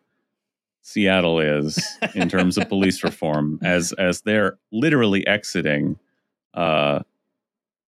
Seattle 0.82 1.40
is 1.40 1.78
in 2.16 2.30
terms 2.30 2.58
of 2.58 2.70
police 2.70 3.04
reform 3.04 3.60
as 3.64 3.92
as 3.94 4.22
they're 4.22 4.58
literally 4.72 5.26
exiting 5.28 5.98
uh, 6.54 7.00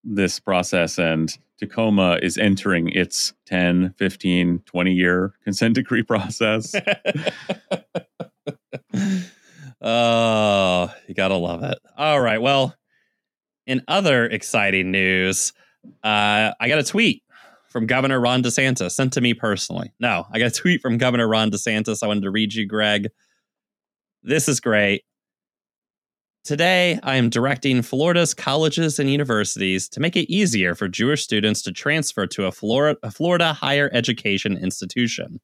this 0.04 0.40
process 0.40 0.98
and 0.98 1.38
Tacoma 1.58 2.18
is 2.22 2.38
entering 2.38 2.90
its 2.90 3.34
10, 3.46 3.94
15, 3.98 4.60
20 4.66 4.92
year 4.92 5.34
consent 5.44 5.76
decree 5.76 6.04
process. 6.08 6.74
oh, 9.82 10.94
you 11.08 11.14
gotta 11.14 11.36
love 11.36 11.64
it. 11.64 11.78
All 11.96 12.20
right. 12.20 12.42
Well, 12.42 12.76
in 13.68 13.84
other 13.88 14.26
exciting 14.26 14.92
news, 14.92 15.54
uh, 16.04 16.52
I 16.60 16.68
got 16.68 16.80
a 16.80 16.84
tweet 16.84 17.24
from 17.70 17.86
Governor 17.86 18.20
Ron 18.20 18.44
DeSantis 18.44 18.92
sent 18.92 19.14
to 19.14 19.22
me 19.22 19.34
personally. 19.34 19.94
No, 20.00 20.26
I 20.32 20.40
got 20.40 20.48
a 20.48 20.52
tweet 20.52 20.82
from 20.82 20.98
Governor 20.98 21.28
Ron 21.28 21.52
DeSantis. 21.52 22.04
I 22.04 22.08
wanted 22.08 22.24
to 22.24 22.32
read 22.32 22.54
you, 22.54 22.66
Greg. 22.66 23.10
This 24.24 24.50
is 24.50 24.60
great. 24.60 25.04
Today, 26.44 26.98
I 27.04 27.18
am 27.18 27.30
directing 27.30 27.84
Florida's 27.84 28.34
colleges 28.34 28.98
and 28.98 29.08
universities 29.08 29.88
to 29.90 30.00
make 30.00 30.16
it 30.16 30.32
easier 30.32 30.74
for 30.74 30.88
Jewish 30.88 31.24
students 31.24 31.62
to 31.62 31.72
transfer 31.72 32.26
to 32.26 32.46
a 32.46 32.52
Florida, 32.52 32.98
a 33.04 33.12
Florida 33.12 33.54
higher 33.54 33.92
education 33.94 34.58
institution. 34.58 35.40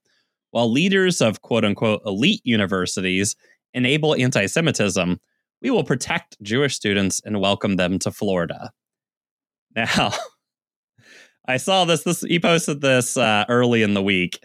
While 0.49 0.71
leaders 0.71 1.21
of 1.21 1.43
quote 1.43 1.63
unquote 1.63 2.01
elite 2.03 2.41
universities 2.43 3.35
enable 3.75 4.15
anti 4.15 4.47
Semitism, 4.47 5.19
we 5.61 5.69
will 5.69 5.83
protect 5.83 6.41
Jewish 6.41 6.75
students 6.75 7.21
and 7.23 7.39
welcome 7.39 7.75
them 7.75 7.99
to 7.99 8.11
Florida. 8.11 8.71
Now, 9.75 10.13
I 11.47 11.57
saw 11.57 11.85
this, 11.85 12.03
this 12.03 12.21
he 12.21 12.39
posted 12.39 12.81
this 12.81 13.17
uh, 13.17 13.45
early 13.49 13.83
in 13.83 13.93
the 13.93 14.01
week. 14.01 14.39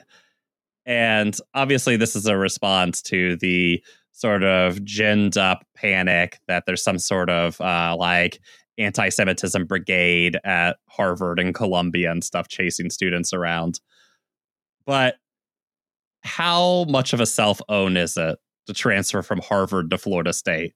And 0.85 1.35
obviously, 1.55 1.97
this 1.97 2.15
is 2.15 2.27
a 2.27 2.37
response 2.37 3.01
to 3.03 3.37
the 3.37 3.83
sort 4.13 4.45
of 4.45 4.85
ginned 4.85 5.37
up 5.37 5.65
panic 5.75 6.39
that 6.49 6.65
there's 6.67 6.83
some 6.85 6.99
sort 6.99 7.31
of 7.31 7.61
uh, 7.61 7.97
like 7.99 8.41
anti 8.79 9.09
Semitism 9.09 9.67
brigade 9.67 10.39
at 10.45 10.77
Harvard 10.89 11.39
and 11.39 11.55
Columbia 11.55 12.11
and 12.11 12.23
stuff 12.23 12.49
chasing 12.49 12.91
students 12.91 13.33
around. 13.33 13.81
But 14.87 15.17
how 16.23 16.85
much 16.89 17.13
of 17.13 17.21
a 17.21 17.27
self 17.27 17.61
own 17.69 17.97
is 17.97 18.17
it 18.17 18.39
to 18.67 18.73
transfer 18.73 19.23
from 19.23 19.41
Harvard 19.41 19.91
to 19.91 19.99
Florida 19.99 20.33
State? 20.33 20.75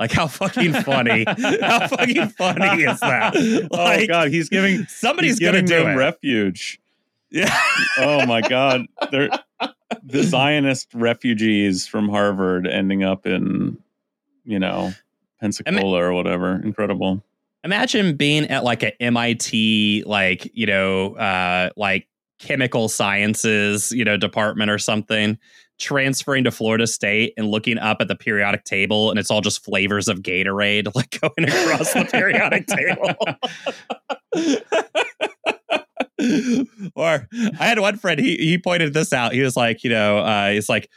Like, 0.00 0.10
how 0.12 0.26
fucking 0.26 0.72
funny! 0.72 1.24
how 1.60 1.86
fucking 1.88 2.28
funny 2.30 2.82
is 2.82 2.98
that? 3.00 3.34
oh 3.72 3.76
Like, 3.76 4.08
God, 4.08 4.28
he's 4.28 4.48
giving 4.48 4.84
somebody's 4.86 5.38
he's 5.38 5.40
gonna 5.40 5.62
giving 5.62 5.66
do 5.66 5.84
them 5.84 5.94
it. 5.94 5.96
refuge. 5.96 6.80
yeah. 7.30 7.54
Oh 7.98 8.24
my 8.26 8.40
God, 8.40 8.86
they're 9.10 9.28
the 10.02 10.22
Zionist 10.22 10.92
refugees 10.94 11.86
from 11.86 12.08
Harvard 12.08 12.66
ending 12.66 13.02
up 13.02 13.26
in, 13.26 13.78
you 14.44 14.58
know, 14.58 14.92
Pensacola 15.40 16.02
or 16.02 16.12
whatever. 16.12 16.60
Incredible. 16.62 17.22
Imagine 17.64 18.16
being 18.16 18.48
at 18.48 18.64
like 18.64 18.82
a 18.82 19.00
MIT, 19.02 20.04
like, 20.06 20.50
you 20.54 20.66
know, 20.66 21.14
uh, 21.14 21.70
like 21.76 22.08
chemical 22.38 22.88
sciences, 22.88 23.92
you 23.92 24.04
know, 24.04 24.16
department 24.16 24.70
or 24.70 24.78
something, 24.78 25.38
transferring 25.78 26.44
to 26.44 26.50
Florida 26.50 26.86
State 26.86 27.34
and 27.36 27.48
looking 27.48 27.78
up 27.78 27.98
at 28.00 28.08
the 28.08 28.16
periodic 28.16 28.64
table 28.64 29.10
and 29.10 29.18
it's 29.18 29.30
all 29.30 29.40
just 29.40 29.64
flavors 29.64 30.08
of 30.08 30.22
Gatorade, 30.22 30.92
like 30.94 31.20
going 31.20 31.48
across 31.48 31.92
the 31.92 32.04
periodic 32.04 32.66
table. 32.66 33.14
or 36.94 37.28
I 37.32 37.64
had 37.64 37.78
one 37.78 37.96
friend, 37.96 38.20
he 38.20 38.36
he 38.36 38.58
pointed 38.58 38.94
this 38.94 39.12
out. 39.12 39.32
He 39.32 39.40
was 39.40 39.56
like, 39.56 39.84
you 39.84 39.90
know, 39.90 40.18
uh, 40.18 40.50
he's 40.50 40.68
like, 40.68 40.88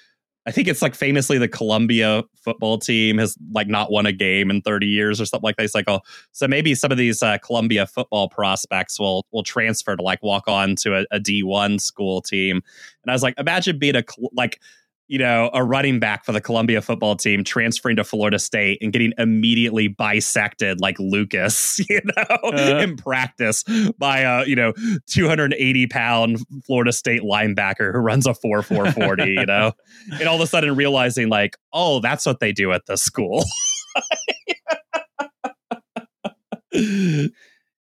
I 0.48 0.52
think 0.52 0.68
it's 0.68 0.82
like 0.82 0.94
famously 0.94 1.38
the 1.38 1.48
Columbia 1.48 2.24
football 2.36 2.78
team 2.78 3.18
has 3.18 3.36
like 3.52 3.68
not 3.68 3.92
won 3.92 4.06
a 4.06 4.12
game 4.12 4.52
in 4.52 4.62
30 4.62 4.86
years 4.86 5.20
or 5.20 5.26
something 5.26 5.46
like 5.46 5.56
that. 5.58 5.64
It's 5.64 5.74
like, 5.74 5.90
oh, 5.90 6.02
so 6.32 6.48
maybe 6.48 6.76
some 6.76 6.92
of 6.92 6.98
these 6.98 7.24
uh, 7.24 7.40
Columbia 7.40 7.88
football 7.88 8.30
prospects 8.30 9.00
will 9.00 9.26
will 9.32 9.44
transfer 9.44 9.96
to 9.96 10.04
like 10.04 10.22
walk 10.22 10.48
on 10.48 10.76
to 10.78 11.00
a 11.00 11.06
a 11.12 11.20
D1 11.20 11.82
school 11.82 12.22
team. 12.22 12.62
And 13.04 13.12
I 13.12 13.14
was 13.14 13.24
like, 13.24 13.34
imagine 13.40 13.80
being 13.80 13.96
a 13.96 14.04
like 14.34 14.60
you 15.08 15.20
know 15.20 15.50
a 15.54 15.64
running 15.64 16.00
back 16.00 16.26
for 16.26 16.32
the 16.32 16.42
Columbia 16.42 16.82
football 16.82 17.16
team 17.16 17.44
transferring 17.44 17.96
to 17.98 18.04
Florida 18.04 18.40
State 18.40 18.80
and 18.82 18.92
getting 18.92 19.14
immediately 19.18 19.88
bisected 19.88 20.82
like 20.82 20.98
Lucas, 21.00 21.80
you 21.90 22.02
know, 22.16 22.36
Uh. 22.44 22.80
in 22.82 22.98
practice 22.98 23.64
by 23.98 24.20
a 24.20 24.46
you 24.46 24.56
know 24.56 24.74
280 25.08 25.88
pound 25.88 26.40
Florida 26.66 26.92
State 26.92 27.22
linebacker 27.22 27.92
who 27.92 28.00
runs 28.00 28.26
a 28.28 28.34
4 28.34 28.64
4 28.64 28.92
40, 28.92 29.24
you 29.26 29.46
know, 29.48 29.72
and 30.20 30.28
all 30.28 30.36
of 30.36 30.42
a 30.42 30.48
sudden 30.48 30.76
realizing 30.76 31.30
like, 31.30 31.58
oh, 31.74 32.00
that's 32.00 32.26
what 32.26 32.40
they 32.40 32.52
do 32.52 32.72
at 32.72 32.86
the 32.86 32.98
school. 32.98 33.44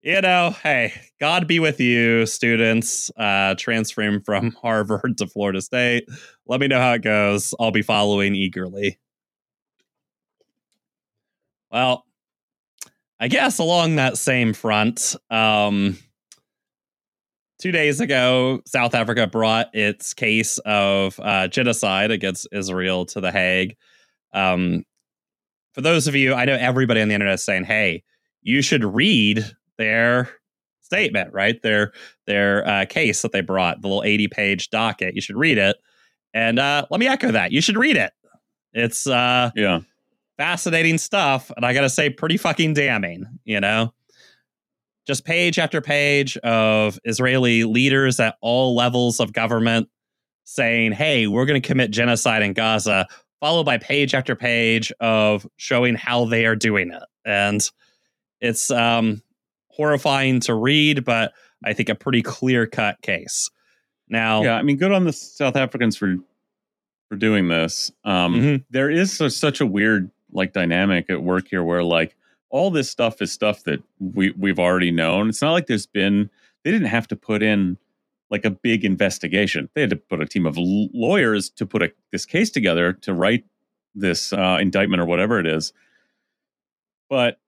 you 0.01 0.19
know, 0.19 0.55
hey, 0.63 0.93
God 1.19 1.47
be 1.47 1.59
with 1.59 1.79
you, 1.79 2.25
students, 2.25 3.11
uh, 3.17 3.55
transferring 3.55 4.21
from 4.21 4.51
Harvard 4.61 5.17
to 5.19 5.27
Florida 5.27 5.61
State. 5.61 6.09
Let 6.47 6.59
me 6.59 6.67
know 6.67 6.79
how 6.79 6.93
it 6.93 7.03
goes. 7.03 7.53
I'll 7.59 7.71
be 7.71 7.83
following 7.83 8.33
eagerly. 8.33 8.99
Well, 11.71 12.05
I 13.19 13.27
guess 13.27 13.59
along 13.59 13.97
that 13.97 14.17
same 14.17 14.53
front, 14.53 15.15
um, 15.29 15.97
two 17.59 17.71
days 17.71 17.99
ago, 17.99 18.61
South 18.65 18.95
Africa 18.95 19.27
brought 19.27 19.73
its 19.75 20.15
case 20.15 20.57
of 20.65 21.19
uh, 21.19 21.47
genocide 21.47 22.09
against 22.09 22.47
Israel 22.51 23.05
to 23.05 23.21
The 23.21 23.31
Hague. 23.31 23.77
Um, 24.33 24.83
for 25.73 25.81
those 25.81 26.07
of 26.07 26.15
you, 26.15 26.33
I 26.33 26.45
know 26.45 26.55
everybody 26.55 27.01
on 27.01 27.07
the 27.07 27.13
internet 27.13 27.35
is 27.35 27.45
saying, 27.45 27.65
"Hey, 27.65 28.03
you 28.41 28.61
should 28.61 28.83
read 28.83 29.45
their 29.81 30.29
statement, 30.81 31.33
right? 31.33 31.61
Their 31.61 31.91
their 32.27 32.67
uh, 32.67 32.85
case 32.85 33.21
that 33.23 33.31
they 33.31 33.41
brought, 33.41 33.81
the 33.81 33.87
little 33.87 34.03
eighty 34.03 34.27
page 34.27 34.69
docket. 34.69 35.15
You 35.15 35.21
should 35.21 35.37
read 35.37 35.57
it." 35.57 35.75
And 36.33 36.59
uh, 36.59 36.85
let 36.89 36.99
me 36.99 37.07
echo 37.07 37.31
that. 37.31 37.51
You 37.51 37.61
should 37.61 37.77
read 37.77 37.97
it. 37.97 38.13
It's 38.73 39.05
uh, 39.07 39.51
Yeah. 39.55 39.79
fascinating 40.37 40.97
stuff, 40.97 41.51
and 41.55 41.65
I 41.65 41.73
gotta 41.73 41.89
say, 41.89 42.09
pretty 42.09 42.37
fucking 42.37 42.73
damning. 42.75 43.25
You 43.43 43.59
know, 43.59 43.93
just 45.07 45.25
page 45.25 45.57
after 45.59 45.81
page 45.81 46.37
of 46.37 46.99
Israeli 47.03 47.63
leaders 47.63 48.19
at 48.19 48.35
all 48.41 48.75
levels 48.75 49.19
of 49.19 49.33
government 49.33 49.89
saying, 50.43 50.91
"Hey, 50.93 51.27
we're 51.27 51.45
going 51.45 51.61
to 51.61 51.67
commit 51.67 51.91
genocide 51.91 52.43
in 52.43 52.53
Gaza," 52.53 53.07
followed 53.39 53.63
by 53.65 53.77
page 53.77 54.13
after 54.13 54.35
page 54.35 54.91
of 54.99 55.45
showing 55.57 55.95
how 55.95 56.25
they 56.25 56.45
are 56.45 56.55
doing 56.55 56.91
it, 56.91 57.03
and 57.25 57.61
it's 58.39 58.71
um, 58.71 59.21
horrifying 59.81 60.39
to 60.41 60.53
read. 60.53 61.03
But 61.03 61.33
I 61.63 61.73
think, 61.73 61.89
a 61.89 61.95
pretty 61.95 62.21
clear 62.21 62.65
cut 62.67 63.01
case. 63.01 63.49
Now, 64.07 64.43
yeah, 64.43 64.55
I 64.55 64.61
mean, 64.61 64.77
good 64.77 64.91
on 64.91 65.05
the 65.05 65.13
South 65.13 65.55
Africans 65.55 65.95
for 65.97 66.17
for 67.09 67.15
doing 67.17 67.47
this. 67.49 67.91
Um, 68.05 68.35
Mhm. 68.35 68.63
there 68.69 68.89
is 68.89 69.11
so, 69.11 69.27
such 69.27 69.59
a 69.61 69.65
weird 69.65 70.11
like 70.31 70.53
dynamic 70.53 71.09
at 71.09 71.21
work 71.23 71.47
here, 71.49 71.63
where 71.63 71.83
like 71.83 72.15
all 72.49 72.71
this 72.71 72.89
stuff 72.89 73.21
is 73.21 73.31
stuff 73.31 73.63
that 73.63 73.81
we 73.99 74.31
we've 74.37 74.59
already 74.59 74.91
known. 74.91 75.29
It's 75.29 75.41
not 75.41 75.51
like 75.53 75.67
there's 75.67 75.85
been 75.87 76.29
they 76.63 76.71
didn't 76.71 76.87
have 76.87 77.07
to 77.07 77.15
put 77.15 77.41
in 77.41 77.77
like 78.29 78.45
a 78.45 78.49
big 78.51 78.85
investigation. 78.85 79.67
They 79.73 79.81
had 79.81 79.89
to 79.89 79.95
put 79.97 80.21
a 80.21 80.25
team 80.25 80.45
of 80.45 80.57
l- 80.57 80.87
lawyers 80.93 81.49
to 81.51 81.65
put 81.65 81.81
a, 81.81 81.91
this 82.11 82.25
case 82.25 82.49
together 82.49 82.93
to 82.93 83.13
write 83.13 83.43
this 83.93 84.31
uh, 84.31 84.57
indictment 84.61 85.01
or 85.01 85.05
whatever 85.05 85.37
it 85.39 85.45
is. 85.47 85.73
But 87.09 87.39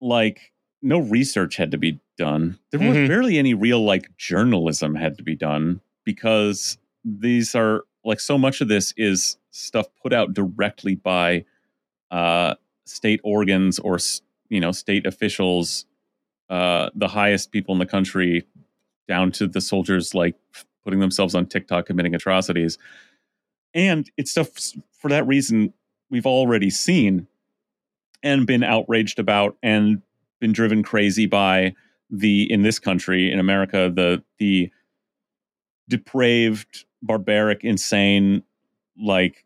like 0.00 0.52
no 0.86 1.00
research 1.00 1.56
had 1.56 1.70
to 1.72 1.78
be 1.78 1.98
done. 2.16 2.58
There 2.70 2.80
was 2.80 2.96
Mhm. 2.96 3.08
barely 3.08 3.38
any 3.38 3.54
real 3.54 3.84
like 3.84 4.16
journalism 4.16 4.94
had 4.94 5.16
to 5.18 5.24
be 5.24 5.34
done 5.34 5.80
because 6.04 6.78
these 7.04 7.54
are 7.54 7.84
like 8.04 8.20
so 8.20 8.38
much 8.38 8.60
of 8.60 8.68
this 8.68 8.94
is 8.96 9.36
stuff 9.50 9.86
put 10.02 10.12
out 10.12 10.32
directly 10.32 10.94
by 10.94 11.44
uh 12.12 12.54
state 12.84 13.20
organs 13.24 13.78
or 13.80 13.98
you 14.48 14.60
know 14.60 14.70
state 14.70 15.06
officials 15.06 15.86
uh 16.50 16.88
the 16.94 17.08
highest 17.08 17.50
people 17.50 17.74
in 17.74 17.80
the 17.80 17.86
country 17.86 18.46
down 19.08 19.32
to 19.32 19.48
the 19.48 19.60
soldiers 19.60 20.14
like 20.14 20.36
putting 20.84 21.00
themselves 21.00 21.34
on 21.34 21.46
TikTok 21.46 21.86
committing 21.86 22.14
atrocities 22.14 22.78
and 23.74 24.08
it's 24.16 24.30
stuff 24.30 24.48
for 24.92 25.08
that 25.08 25.26
reason 25.26 25.72
we've 26.10 26.26
already 26.26 26.70
seen 26.70 27.26
and 28.22 28.46
been 28.46 28.62
outraged 28.62 29.18
about 29.18 29.56
and 29.64 30.00
been 30.40 30.52
driven 30.52 30.82
crazy 30.82 31.26
by 31.26 31.74
the 32.10 32.50
in 32.50 32.62
this 32.62 32.78
country 32.78 33.30
in 33.30 33.38
America 33.38 33.90
the 33.94 34.22
the 34.38 34.70
depraved 35.88 36.84
barbaric 37.02 37.64
insane 37.64 38.42
like 38.98 39.44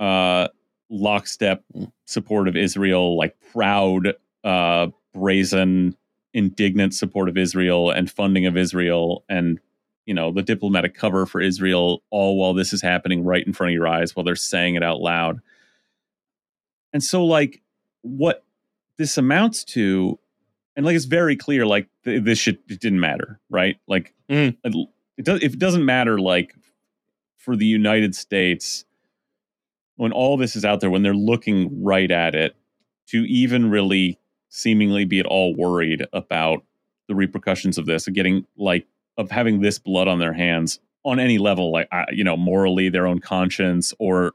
uh 0.00 0.48
lockstep 0.90 1.64
support 2.06 2.48
of 2.48 2.56
Israel 2.56 3.16
like 3.16 3.36
proud 3.52 4.14
uh 4.44 4.88
brazen 5.12 5.96
indignant 6.34 6.94
support 6.94 7.28
of 7.28 7.36
Israel 7.36 7.90
and 7.90 8.10
funding 8.10 8.46
of 8.46 8.56
Israel 8.56 9.24
and 9.28 9.60
you 10.06 10.14
know 10.14 10.32
the 10.32 10.42
diplomatic 10.42 10.94
cover 10.94 11.26
for 11.26 11.40
Israel 11.40 12.02
all 12.10 12.38
while 12.38 12.54
this 12.54 12.72
is 12.72 12.82
happening 12.82 13.24
right 13.24 13.46
in 13.46 13.52
front 13.52 13.70
of 13.70 13.74
your 13.74 13.88
eyes 13.88 14.14
while 14.14 14.24
they're 14.24 14.36
saying 14.36 14.76
it 14.76 14.82
out 14.82 15.00
loud. 15.00 15.40
And 16.92 17.02
so 17.02 17.24
like 17.24 17.60
what 18.02 18.45
this 18.98 19.16
amounts 19.18 19.64
to 19.64 20.18
and 20.76 20.84
like 20.86 20.96
it's 20.96 21.04
very 21.04 21.36
clear 21.36 21.66
like 21.66 21.88
th- 22.04 22.22
this 22.24 22.38
shit 22.38 22.58
it 22.68 22.80
didn't 22.80 23.00
matter 23.00 23.40
right 23.50 23.76
like 23.86 24.12
Mm. 24.28 24.56
it, 24.64 24.88
it 25.18 25.24
does 25.24 25.42
if 25.42 25.52
it 25.54 25.58
doesn't 25.58 25.84
matter 25.84 26.18
like 26.18 26.54
for 27.36 27.54
the 27.56 27.66
united 27.66 28.14
states 28.14 28.84
when 29.96 30.12
all 30.12 30.36
this 30.36 30.56
is 30.56 30.64
out 30.64 30.80
there 30.80 30.90
when 30.90 31.02
they're 31.02 31.14
looking 31.14 31.82
right 31.84 32.10
at 32.10 32.34
it 32.34 32.56
to 33.08 33.18
even 33.26 33.70
really 33.70 34.18
seemingly 34.48 35.04
be 35.04 35.18
at 35.20 35.26
all 35.26 35.54
worried 35.54 36.04
about 36.12 36.64
the 37.08 37.14
repercussions 37.14 37.78
of 37.78 37.86
this 37.86 38.08
of 38.08 38.14
getting 38.14 38.44
like 38.56 38.86
of 39.16 39.30
having 39.30 39.60
this 39.60 39.78
blood 39.78 40.08
on 40.08 40.18
their 40.18 40.32
hands 40.32 40.80
on 41.04 41.20
any 41.20 41.38
level 41.38 41.70
like 41.70 41.88
you 42.10 42.24
know 42.24 42.36
morally 42.36 42.88
their 42.88 43.06
own 43.06 43.20
conscience 43.20 43.94
or 44.00 44.32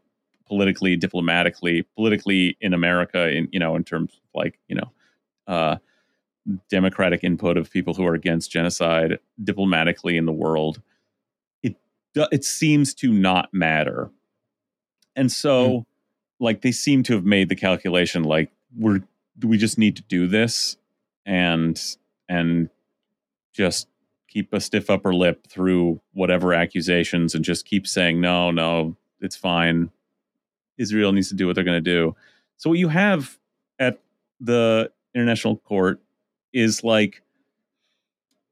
politically 0.51 0.97
diplomatically 0.97 1.83
politically 1.95 2.57
in 2.59 2.73
america 2.73 3.29
in 3.29 3.47
you 3.53 3.59
know 3.59 3.77
in 3.77 3.85
terms 3.85 4.11
of 4.11 4.19
like 4.33 4.59
you 4.67 4.75
know 4.75 4.91
uh 5.47 5.77
democratic 6.69 7.23
input 7.23 7.55
of 7.55 7.71
people 7.71 7.93
who 7.93 8.05
are 8.05 8.15
against 8.15 8.51
genocide 8.51 9.17
diplomatically 9.41 10.17
in 10.17 10.25
the 10.25 10.33
world 10.33 10.81
it 11.63 11.75
it 12.31 12.43
seems 12.43 12.93
to 12.95 13.11
not 13.11 13.53
matter. 13.53 14.11
And 15.15 15.31
so 15.31 15.85
like 16.39 16.61
they 16.61 16.71
seem 16.71 17.03
to 17.03 17.13
have 17.13 17.25
made 17.25 17.49
the 17.49 17.55
calculation 17.55 18.23
like 18.23 18.51
we're 18.77 19.01
we 19.43 19.57
just 19.57 19.77
need 19.77 19.95
to 19.97 20.01
do 20.03 20.27
this 20.27 20.77
and 21.25 21.79
and 22.27 22.69
just 23.53 23.87
keep 24.27 24.53
a 24.53 24.61
stiff 24.61 24.89
upper 24.89 25.13
lip 25.13 25.45
through 25.47 25.99
whatever 26.13 26.53
accusations 26.53 27.35
and 27.35 27.43
just 27.43 27.65
keep 27.65 27.85
saying 27.85 28.21
no 28.21 28.49
no 28.49 28.95
it's 29.19 29.35
fine 29.35 29.91
israel 30.77 31.11
needs 31.11 31.29
to 31.29 31.35
do 31.35 31.47
what 31.47 31.55
they're 31.55 31.63
going 31.63 31.83
to 31.83 31.89
do. 31.89 32.15
So 32.57 32.69
what 32.69 32.79
you 32.79 32.89
have 32.89 33.37
at 33.79 33.99
the 34.39 34.91
international 35.15 35.57
court 35.57 36.01
is 36.53 36.83
like 36.83 37.21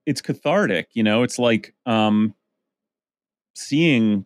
it's 0.05 0.21
cathartic 0.21 0.89
you 0.93 1.03
know? 1.03 1.23
It's 1.23 1.39
like 1.39 1.73
um 1.86 2.34
seeing 3.55 4.25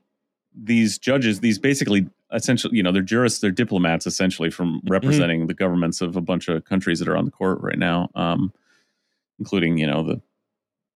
these 0.56 0.98
judges 1.00 1.40
these 1.40 1.58
basically 1.58 2.08
essentially 2.32 2.78
you 2.78 2.84
know 2.84 2.92
they're 2.92 3.02
jurists 3.02 3.40
they're 3.40 3.52
diplomats 3.52 4.06
essentially 4.06 4.52
from 4.52 4.82
representing 4.86 5.48
the 5.48 5.54
governments 5.54 6.02
of 6.02 6.16
a 6.16 6.22
bunch 6.22 6.48
of 6.48 6.64
countries 6.66 7.00
that 7.00 7.08
are 7.08 7.18
on 7.18 7.26
the 7.26 7.32
court 7.32 7.60
right 7.62 7.80
now 7.80 8.10
um 8.14 8.54
including 9.40 9.80
you 9.80 9.88
know 9.88 10.04
the 10.04 10.22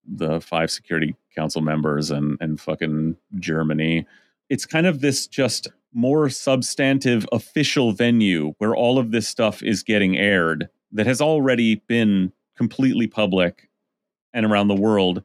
the 0.08 0.40
five 0.40 0.72
security 0.72 1.16
council 1.36 1.62
members 1.62 2.10
and 2.10 2.38
and 2.40 2.60
fucking 2.60 3.18
germany. 3.40 4.06
It's 4.50 4.66
kind 4.66 4.88
of 4.88 5.02
this 5.02 5.28
just 5.28 5.68
more 5.94 6.30
substantive 6.30 7.26
official 7.32 7.92
venue 7.92 8.54
where 8.58 8.76
all 8.76 9.00
of 9.00 9.12
this 9.12 9.28
stuff 9.28 9.64
is 9.64 9.84
getting 9.84 10.18
aired 10.18 10.70
that 10.92 11.08
has 11.08 11.22
already 11.22 11.76
been 11.88 12.32
completely 12.56 13.08
public 13.08 13.70
and 14.34 14.46
around 14.46 14.68
the 14.68 14.76
world 14.76 15.24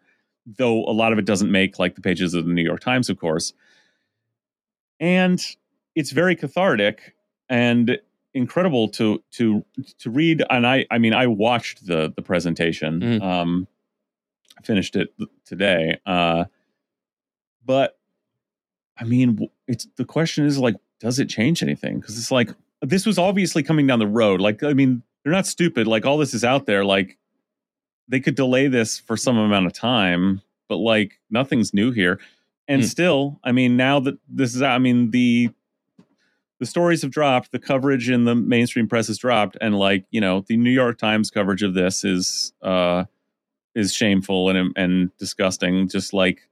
though 0.59 0.85
a 0.85 0.93
lot 0.93 1.13
of 1.13 1.19
it 1.19 1.25
doesn't 1.25 1.51
make 1.53 1.79
like 1.79 1.95
the 1.95 2.01
pages 2.01 2.35
of 2.35 2.47
the 2.47 2.53
new 2.53 2.63
york 2.63 2.81
times 2.81 3.09
of 3.11 3.19
course. 3.19 3.53
And 5.01 5.41
it's 5.95 6.13
very 6.13 6.37
cathartic 6.37 7.15
and 7.49 7.99
incredible 8.35 8.89
to 8.89 9.23
to 9.33 9.65
to 9.99 10.11
read. 10.11 10.43
And 10.49 10.67
i 10.67 10.87
i 10.91 10.99
mean 10.99 11.13
i 11.13 11.27
watched 11.27 11.87
the 11.87 12.13
the 12.15 12.23
presentation. 12.23 13.01
Mhm. 13.01 13.23
um 13.23 13.69
finished 14.65 14.97
it 14.97 15.13
today. 15.45 15.99
Uh 16.07 16.45
but 17.65 17.99
i 19.03 19.05
mean 19.05 19.47
it's 19.67 19.87
the 19.97 20.05
question 20.05 20.47
is 20.47 20.59
like 20.59 20.77
does 21.01 21.19
it 21.19 21.29
change 21.29 21.65
anything? 21.65 21.99
Because 21.99 22.17
it's 22.17 22.31
like 22.31 22.51
this 22.81 23.05
was 23.05 23.19
obviously 23.19 23.65
coming 23.65 23.89
down 23.89 23.99
the 23.99 24.07
road. 24.07 24.41
Like 24.41 24.63
i 24.63 24.73
mean 24.73 25.03
they're 25.25 25.33
not 25.33 25.47
stupid. 25.47 25.87
Like 25.89 26.07
all 26.07 26.17
this 26.17 26.33
is 26.33 26.45
out 26.45 26.65
there. 26.67 26.85
Like 26.85 27.19
they 28.09 28.21
could 28.21 28.37
delay 28.37 28.69
this 28.69 28.99
for 29.01 29.17
some 29.17 29.37
amount 29.37 29.67
of 29.67 29.73
time 29.73 30.41
but 30.69 30.77
like 30.77 31.19
nothing's 31.31 31.75
new 31.75 31.91
here. 31.91 32.19
And 32.69 32.83
Hmm. 32.83 32.87
still 32.87 33.41
i 33.43 33.51
mean 33.53 33.77
now 33.77 33.99
that 34.01 34.15
this 34.29 34.55
is 34.55 34.63
i 34.63 34.79
mean 34.79 35.11
the 35.11 35.51
the 36.61 36.67
stories 36.67 37.03
have 37.03 37.11
dropped 37.11 37.51
the 37.51 37.59
coverage 37.59 38.09
in 38.09 38.25
the 38.25 38.37
mainstream 38.37 38.87
press 38.87 39.09
has 39.09 39.19
dropped 39.19 39.57
and 39.61 39.77
like 39.77 40.05
you 40.13 40.21
know 40.21 40.45
the 40.47 40.57
new 40.57 40.71
york 40.71 40.97
times 40.99 41.31
coverage 41.31 41.65
of 41.65 41.75
this 41.75 42.05
is 42.05 42.53
uh 42.63 43.05
is 43.75 43.93
shameful 43.93 44.51
and 44.51 44.73
and 44.77 45.17
disgusting. 45.19 45.89
Just 45.89 46.13
like 46.13 46.43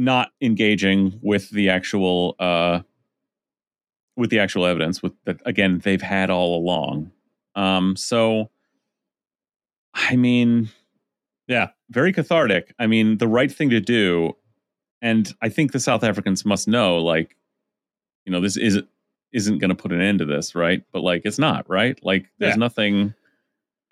not 0.00 0.30
engaging 0.40 1.18
with 1.22 1.50
the 1.50 1.68
actual 1.68 2.34
uh 2.38 2.80
with 4.16 4.30
the 4.30 4.38
actual 4.38 4.64
evidence 4.64 5.02
with 5.02 5.12
that 5.26 5.38
again 5.44 5.78
they've 5.84 6.00
had 6.02 6.30
all 6.30 6.56
along 6.58 7.10
um 7.54 7.94
so 7.96 8.50
i 9.94 10.16
mean 10.16 10.70
Yeah. 11.46 11.68
very 11.90 12.12
cathartic 12.12 12.72
i 12.78 12.86
mean 12.86 13.18
the 13.18 13.28
right 13.28 13.52
thing 13.52 13.70
to 13.70 13.80
do 13.80 14.34
and 15.02 15.32
i 15.42 15.48
think 15.50 15.72
the 15.72 15.80
south 15.80 16.02
africans 16.02 16.44
must 16.46 16.66
know 16.66 16.98
like 16.98 17.36
you 18.24 18.32
know 18.32 18.40
this 18.40 18.56
isn't 18.56 18.88
isn't 19.32 19.58
going 19.58 19.68
to 19.68 19.74
put 19.74 19.92
an 19.92 20.00
end 20.00 20.20
to 20.20 20.24
this 20.24 20.54
right 20.54 20.82
but 20.92 21.02
like 21.02 21.22
it's 21.24 21.38
not 21.38 21.68
right 21.68 21.98
like 22.02 22.26
there's 22.38 22.54
Yeah. 22.54 22.58
nothing 22.58 23.14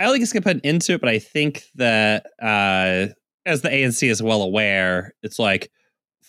I 0.00 0.04
don't 0.04 0.12
think 0.12 0.22
it's 0.22 0.32
gonna 0.32 0.44
put 0.44 0.54
an 0.54 0.60
end 0.64 0.82
to 0.82 0.92
it, 0.92 1.00
but 1.00 1.08
I 1.08 1.18
think 1.18 1.64
that 1.74 2.26
uh, 2.40 3.12
as 3.44 3.62
the 3.62 3.68
ANC 3.68 4.08
is 4.08 4.22
well 4.22 4.42
aware, 4.42 5.12
it's 5.24 5.40
like 5.40 5.72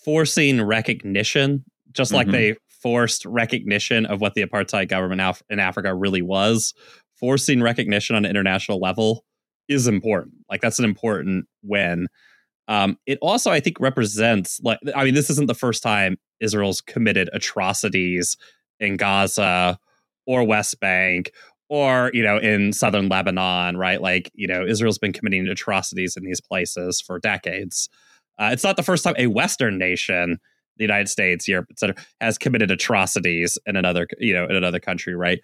forcing 0.09 0.59
recognition, 0.63 1.63
just 1.91 2.11
like 2.11 2.25
Mhm. 2.27 2.31
they 2.31 2.55
forced 2.81 3.25
recognition 3.25 4.07
of 4.07 4.21
what 4.21 4.33
the 4.33 4.43
apartheid 4.43 4.87
government 4.87 5.21
Af- 5.21 5.43
in 5.51 5.59
Africa 5.59 5.93
really 5.93 6.23
was. 6.23 6.73
Forcing 7.19 7.61
recognition 7.61 8.15
on 8.15 8.25
an 8.25 8.29
international 8.31 8.79
level 8.79 9.23
is 9.67 9.87
important. 9.87 10.33
Like 10.49 10.61
that's 10.61 10.79
an 10.79 10.85
important 10.85 11.45
win. 11.61 12.07
Um, 12.67 12.97
it 13.05 13.19
also, 13.21 13.51
I 13.51 13.59
think, 13.59 13.79
represents 13.79 14.59
like 14.63 14.79
I 14.95 15.03
mean, 15.03 15.13
this 15.13 15.29
isn't 15.29 15.45
the 15.47 15.53
first 15.53 15.83
time 15.83 16.17
Israel's 16.39 16.81
committed 16.81 17.29
atrocities 17.31 18.35
in 18.79 18.97
Gaza 18.97 19.77
or 20.25 20.43
West 20.43 20.79
Bank 20.79 21.31
or 21.69 22.09
you 22.15 22.23
know 22.23 22.39
in 22.39 22.73
southern 22.73 23.09
lebanon 23.09 23.77
right 23.77 24.01
like 24.01 24.31
you 24.33 24.47
know 24.47 24.65
israel's 24.65 24.97
been 24.97 25.13
committing 25.13 25.47
atrocities 25.47 26.17
in 26.17 26.23
these 26.23 26.41
places 26.41 26.99
for 26.99 27.19
decades 27.19 27.89
uh, 28.39 28.49
it's 28.51 28.63
not 28.63 28.75
the 28.77 28.83
first 28.83 29.03
time 29.03 29.13
a 29.17 29.27
western 29.27 29.77
nation 29.77 30.39
the 30.77 30.83
united 30.83 31.07
states 31.07 31.47
europe 31.47 31.67
etc 31.69 31.95
has 32.19 32.37
committed 32.37 32.71
atrocities 32.71 33.57
in 33.65 33.75
another 33.75 34.07
you 34.17 34.33
know 34.33 34.45
in 34.45 34.55
another 34.55 34.79
country 34.79 35.15
right 35.15 35.39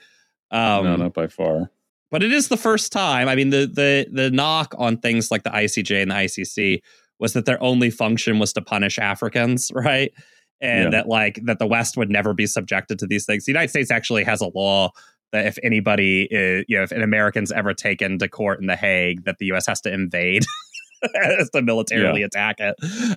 um 0.52 0.84
no 0.84 0.96
not 0.96 1.14
by 1.14 1.28
far 1.28 1.70
but 2.16 2.24
it 2.24 2.32
is 2.32 2.48
the 2.48 2.56
first 2.56 2.94
time. 2.94 3.28
I 3.28 3.36
mean, 3.36 3.50
the 3.50 3.68
the 3.68 4.08
the 4.10 4.32
knock 4.32 4.74
on 4.78 4.98
things 4.98 5.32
like 5.32 5.44
the 5.44 5.50
ICJ 5.50 6.02
and 6.02 6.12
the 6.12 6.16
ICC 6.16 6.82
was 7.20 7.34
that 7.34 7.46
their 7.46 7.62
only 7.62 7.90
function 7.90 8.40
was 8.40 8.54
to 8.54 8.62
punish 8.62 9.00
Africans, 9.00 9.70
right? 9.76 10.14
And 10.62 10.86
yeah. 10.86 10.90
that 10.92 11.08
like 11.10 11.42
that 11.44 11.60
the 11.60 11.68
West 11.68 11.98
would 11.98 12.10
never 12.10 12.34
be 12.34 12.48
subjected 12.48 13.00
to 13.00 13.06
these 13.08 13.26
things. 13.26 13.44
The 13.44 13.52
United 13.52 13.70
States 13.70 13.92
actually 13.92 14.24
has 14.24 14.40
a 14.40 14.48
law 14.48 14.92
that 15.34 15.46
if 15.48 15.58
anybody, 15.64 16.28
is, 16.32 16.64
you 16.70 16.78
know, 16.78 16.84
if 16.84 16.94
an 16.94 17.02
American's 17.02 17.52
ever 17.52 17.74
taken 17.74 18.18
to 18.20 18.30
court 18.30 18.62
in 18.62 18.68
The 18.68 18.78
Hague, 18.78 19.26
that 19.26 19.38
the 19.40 19.48
U.S. 19.48 19.68
has 19.68 19.82
to 19.82 19.92
invade, 19.92 20.46
has 21.16 21.50
to 21.52 21.62
militarily 21.62 22.22
yeah. 22.22 22.28
attack 22.28 22.58
it. 22.60 22.76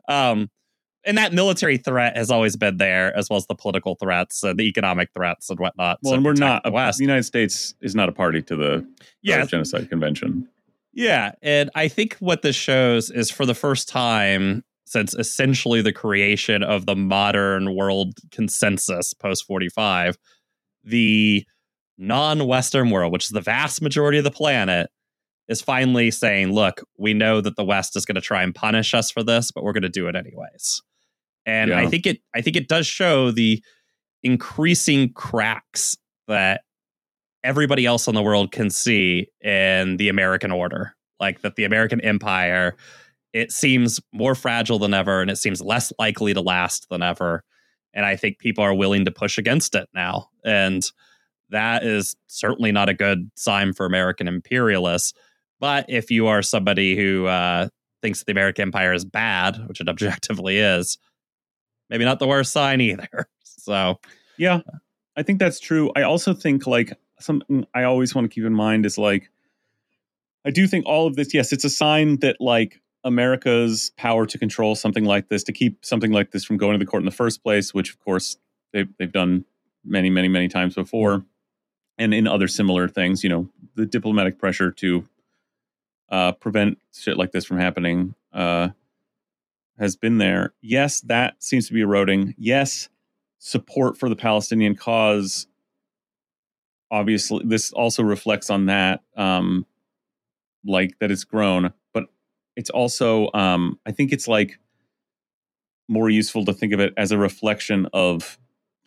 Um, 0.09 0.51
and 1.05 1.16
that 1.16 1.33
military 1.33 1.79
threat 1.79 2.16
has 2.16 2.31
always 2.31 2.57
been 2.57 2.77
there, 2.77 3.16
as 3.16 3.31
well 3.31 3.38
as 3.38 3.46
the 3.46 3.55
political 3.55 3.94
threats, 3.94 4.42
and 4.42 4.59
the 4.59 4.64
economic 4.64 5.11
threats, 5.14 5.48
and 5.48 5.59
whatnot. 5.59 5.98
Well, 6.03 6.14
and 6.14 6.24
we're 6.24 6.35
not 6.35 6.64
the 6.64 6.70
West. 6.70 6.98
The 6.98 7.05
United 7.05 7.22
States 7.22 7.74
is 7.81 7.94
not 7.94 8.09
a 8.09 8.12
party 8.12 8.42
to 8.42 8.57
the 8.57 8.87
yeah. 9.22 9.44
genocide 9.44 9.88
convention. 9.88 10.48
Yeah, 10.92 11.33
and 11.42 11.70
I 11.74 11.88
think 11.88 12.16
what 12.18 12.42
this 12.42 12.57
shows 12.57 13.11
is 13.11 13.31
for 13.31 13.46
the 13.46 13.55
first 13.55 13.88
time 13.88 14.64
since 14.88 15.14
essentially 15.14 15.83
the 15.83 15.92
creation 15.92 16.62
of 16.62 16.87
the 16.87 16.96
modern 16.96 17.74
world 17.74 18.14
consensus 18.33 19.14
post 19.14 19.46
45, 19.46 20.16
the 20.83 21.46
non 21.98 22.46
Western 22.46 22.90
world, 22.90 23.12
which 23.12 23.24
is 23.24 23.31
the 23.31 23.40
vast 23.40 23.83
majority 23.83 24.18
of 24.18 24.24
the 24.24 24.31
planet, 24.31 24.90
is 25.48 25.61
finally 25.61 26.11
saying, 26.11 26.52
look, 26.52 26.82
we 26.98 27.14
know 27.14 27.40
that 27.40 27.56
the 27.56 27.64
West 27.64 27.96
is 27.96 28.04
going 28.04 28.16
to 28.16 28.20
try 28.20 28.42
and 28.42 28.54
punish 28.54 28.94
us 28.94 29.11
for 29.11 29.22
this, 29.22 29.50
but 29.50 29.64
we're 29.64 29.72
going 29.72 29.82
to 29.82 29.88
do 29.88 30.08
it 30.08 30.16
anyways. 30.16 30.82
And 31.46 31.70
yeah. 31.70 31.78
I 31.78 31.87
think 31.87 32.06
it 32.06 32.18
I 32.34 32.42
think 32.42 32.56
it 32.56 32.68
does 32.68 32.87
show 32.87 33.30
the 33.30 33.62
increasing 34.22 35.12
cracks 35.12 35.96
that 36.26 36.62
everybody 37.42 37.87
else 37.87 38.06
in 38.06 38.14
the 38.14 38.22
world 38.22 38.52
can 38.52 38.68
see 38.68 39.28
in 39.42 39.96
the 39.96 40.08
American 40.08 40.52
order. 40.52 40.94
Like 41.18 41.40
that 41.40 41.56
the 41.56 41.64
American 41.64 42.00
empire, 42.02 42.76
it 43.32 43.50
seems 43.50 44.00
more 44.12 44.34
fragile 44.34 44.78
than 44.78 44.94
ever 44.94 45.22
and 45.22 45.30
it 45.30 45.37
seems 45.37 45.62
less 45.62 45.92
likely 45.98 46.34
to 46.34 46.40
last 46.40 46.87
than 46.90 47.02
ever. 47.02 47.44
And 47.94 48.04
I 48.04 48.16
think 48.16 48.38
people 48.38 48.62
are 48.62 48.74
willing 48.74 49.06
to 49.06 49.11
push 49.11 49.38
against 49.38 49.74
it 49.74 49.88
now. 49.94 50.28
And 50.44 50.84
that 51.50 51.82
is 51.82 52.14
certainly 52.26 52.72
not 52.72 52.88
a 52.88 52.94
good 52.94 53.30
sign 53.34 53.72
for 53.72 53.87
American 53.87 54.28
imperialists. 54.28 55.14
But 55.61 55.87
if 55.88 56.11
you 56.11 56.27
are 56.29 56.42
somebody 56.42 56.97
who 56.97 57.27
uh, 57.27 57.68
thinks 58.03 58.21
that 58.21 58.27
the 58.27 58.33
American 58.33 58.62
empire 58.62 58.92
is 58.92 59.05
bad, 59.05 59.68
which 59.68 59.81
it 59.81 59.88
objectively 59.88 60.59
is, 60.59 60.99
maybe 61.90 62.05
not 62.05 62.18
the 62.18 62.27
worst 62.27 62.53
sign 62.53 62.81
either. 62.81 63.09
So, 63.61 64.01
yeah, 64.38 64.61
I 65.14 65.23
think 65.23 65.40
that's 65.40 65.61
true. 65.61 65.92
I 65.94 66.01
also 66.01 66.33
think 66.33 66.66
like 66.66 66.97
something 67.21 67.66
I 67.75 67.83
always 67.83 68.14
want 68.14 68.25
to 68.25 68.35
keep 68.35 68.44
in 68.44 68.55
mind 68.55 68.87
is 68.87 68.97
like, 68.97 69.31
I 70.47 70.51
do 70.51 70.66
think 70.66 70.87
all 70.87 71.07
of 71.07 71.16
this, 71.16 71.35
yes, 71.35 71.53
it's 71.53 71.64
a 71.64 71.71
sign 71.71 72.21
that 72.21 72.37
like 72.40 72.81
America's 73.05 73.92
power 73.99 74.25
to 74.25 74.38
control 74.38 74.75
something 74.75 75.05
like 75.05 75.29
this, 75.29 75.42
to 75.44 75.53
keep 75.53 75.85
something 75.85 76.12
like 76.12 76.31
this 76.31 76.44
from 76.44 76.57
going 76.57 76.79
to 76.79 76.83
the 76.83 76.88
court 76.88 77.03
in 77.03 77.05
the 77.05 77.11
first 77.11 77.42
place, 77.42 77.75
which 77.75 77.90
of 77.90 77.99
course 77.99 78.38
they've, 78.73 78.88
they've 78.99 79.12
done 79.12 79.44
many, 79.85 80.09
many, 80.09 80.29
many 80.29 80.49
times 80.49 80.75
before. 80.75 81.27
And 81.99 82.14
in 82.14 82.27
other 82.27 82.49
similar 82.49 82.88
things, 82.88 83.23
you 83.23 83.29
know, 83.29 83.51
the 83.75 83.85
diplomatic 83.85 84.38
pressure 84.38 84.71
to 84.71 85.07
uh, 86.11 86.33
prevent 86.33 86.79
shit 86.92 87.16
like 87.16 87.33
this 87.33 87.44
from 87.44 87.59
happening 87.59 88.14
uh, 88.33 88.68
has 89.79 89.97
been 89.97 90.18
there. 90.18 90.55
Yes, 90.61 91.01
that 91.03 91.42
seems 91.42 91.66
to 91.68 91.75
be 91.75 91.81
eroding. 91.81 92.35
Yes, 92.38 92.88
support 93.38 93.99
for 93.99 94.09
the 94.09 94.16
Palestinian 94.16 94.75
cause. 94.75 95.47
Obviously, 96.90 97.44
this 97.44 97.73
also 97.73 98.03
reflects 98.03 98.51
on 98.51 98.66
that, 98.66 99.03
um, 99.16 99.66
like 100.64 100.99
that 101.01 101.11
it's 101.11 101.25
grown. 101.25 101.73
But 101.92 102.05
it's 102.57 102.71
also, 102.71 103.31
um, 103.35 103.79
I 103.87 103.92
think 103.92 104.12
it's 104.12 104.27
like 104.27 104.59
more 105.88 106.11
useful 106.11 106.44
to 106.44 106.53
think 106.53 106.73
of 106.73 106.81
it 106.81 106.92
as 106.97 107.12
a 107.12 107.18
reflection 107.18 107.88
of 107.92 108.38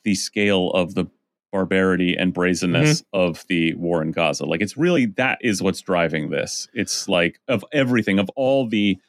the 0.03 0.15
scale 0.15 0.71
of 0.71 0.95
the 0.95 1.05
barbarity 1.51 2.15
and 2.15 2.33
brazenness 2.33 3.01
mm-hmm. 3.01 3.19
of 3.19 3.45
the 3.47 3.73
war 3.75 4.01
in 4.01 4.11
Gaza. 4.11 4.45
Like 4.45 4.61
it's 4.61 4.77
really 4.77 5.05
that 5.17 5.39
is 5.41 5.61
what's 5.61 5.81
driving 5.81 6.29
this. 6.29 6.67
It's 6.73 7.07
like 7.09 7.39
of 7.47 7.65
everything, 7.73 8.19
of 8.19 8.29
all 8.35 8.67
the 8.67 8.99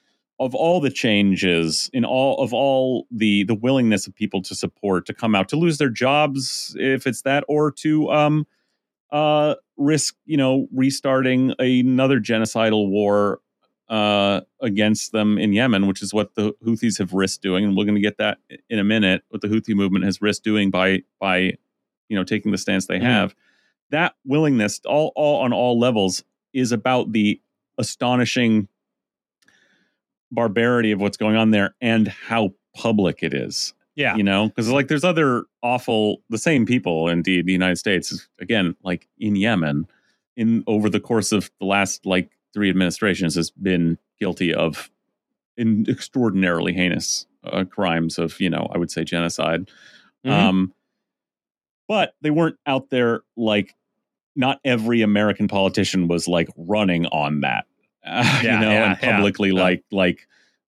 of 0.42 0.56
all 0.56 0.80
the 0.80 0.90
changes 0.90 1.88
in 1.92 2.04
all 2.04 2.42
of 2.42 2.52
all 2.52 3.06
the 3.10 3.44
the 3.44 3.54
willingness 3.54 4.06
of 4.06 4.14
people 4.14 4.42
to 4.42 4.54
support 4.54 5.06
to 5.06 5.14
come 5.14 5.34
out 5.34 5.48
to 5.48 5.56
lose 5.56 5.78
their 5.78 5.88
jobs 5.88 6.76
if 6.80 7.06
it's 7.06 7.22
that 7.22 7.44
or 7.48 7.70
to 7.70 8.10
um 8.10 8.46
uh 9.12 9.54
risk 9.76 10.16
you 10.24 10.36
know 10.36 10.66
restarting 10.74 11.54
another 11.60 12.18
genocidal 12.18 12.88
war 12.88 13.40
uh 13.88 14.40
against 14.60 15.12
them 15.12 15.38
in 15.38 15.52
Yemen 15.52 15.86
which 15.86 16.02
is 16.02 16.12
what 16.12 16.34
the 16.34 16.52
Houthis 16.66 16.98
have 16.98 17.12
risked 17.12 17.42
doing 17.42 17.64
and 17.64 17.76
we're 17.76 17.84
going 17.84 17.94
to 17.94 18.00
get 18.00 18.18
that 18.18 18.38
in 18.68 18.80
a 18.80 18.84
minute 18.84 19.22
what 19.28 19.42
the 19.42 19.48
Houthi 19.48 19.74
movement 19.76 20.04
has 20.04 20.20
risked 20.20 20.44
doing 20.44 20.70
by 20.70 21.02
by 21.20 21.52
you 22.08 22.16
know 22.16 22.24
taking 22.24 22.52
the 22.52 22.58
stance 22.58 22.86
they 22.86 22.96
mm-hmm. 22.96 23.06
have 23.06 23.34
that 23.90 24.14
willingness 24.24 24.80
all 24.86 25.12
all 25.16 25.42
on 25.42 25.52
all 25.52 25.78
levels 25.78 26.24
is 26.52 26.72
about 26.72 27.12
the 27.12 27.40
astonishing 27.78 28.68
barbarity 30.30 30.92
of 30.92 31.00
what's 31.00 31.16
going 31.16 31.36
on 31.36 31.50
there 31.50 31.74
and 31.80 32.08
how 32.08 32.54
public 32.74 33.22
it 33.22 33.34
is. 33.34 33.74
Yeah. 33.94 34.16
You 34.16 34.22
know, 34.22 34.48
because 34.48 34.70
like 34.70 34.88
there's 34.88 35.04
other 35.04 35.44
awful, 35.62 36.22
the 36.30 36.38
same 36.38 36.64
people, 36.64 37.08
indeed, 37.08 37.44
the 37.44 37.52
United 37.52 37.76
States, 37.76 38.26
again, 38.40 38.74
like 38.82 39.06
in 39.18 39.36
Yemen, 39.36 39.86
in 40.34 40.64
over 40.66 40.88
the 40.88 41.00
course 41.00 41.30
of 41.30 41.50
the 41.60 41.66
last 41.66 42.06
like 42.06 42.30
three 42.54 42.70
administrations, 42.70 43.34
has 43.34 43.50
been 43.50 43.98
guilty 44.18 44.54
of 44.54 44.90
in 45.58 45.84
extraordinarily 45.90 46.72
heinous 46.72 47.26
uh, 47.44 47.64
crimes 47.64 48.18
of, 48.18 48.40
you 48.40 48.48
know, 48.48 48.66
I 48.74 48.78
would 48.78 48.90
say 48.90 49.04
genocide. 49.04 49.70
Mm-hmm. 50.24 50.30
Um, 50.30 50.74
but 51.88 52.14
they 52.22 52.30
weren't 52.30 52.56
out 52.66 52.90
there 52.90 53.22
like, 53.36 53.74
not 54.34 54.60
every 54.64 55.02
American 55.02 55.46
politician 55.46 56.08
was 56.08 56.26
like 56.26 56.48
running 56.56 57.06
on 57.06 57.40
that 57.40 57.66
uh, 58.06 58.40
yeah, 58.42 58.54
you 58.54 58.60
know, 58.60 58.70
yeah, 58.70 58.90
and 58.90 58.98
publicly 58.98 59.50
yeah. 59.50 59.62
like 59.62 59.84
like 59.92 60.26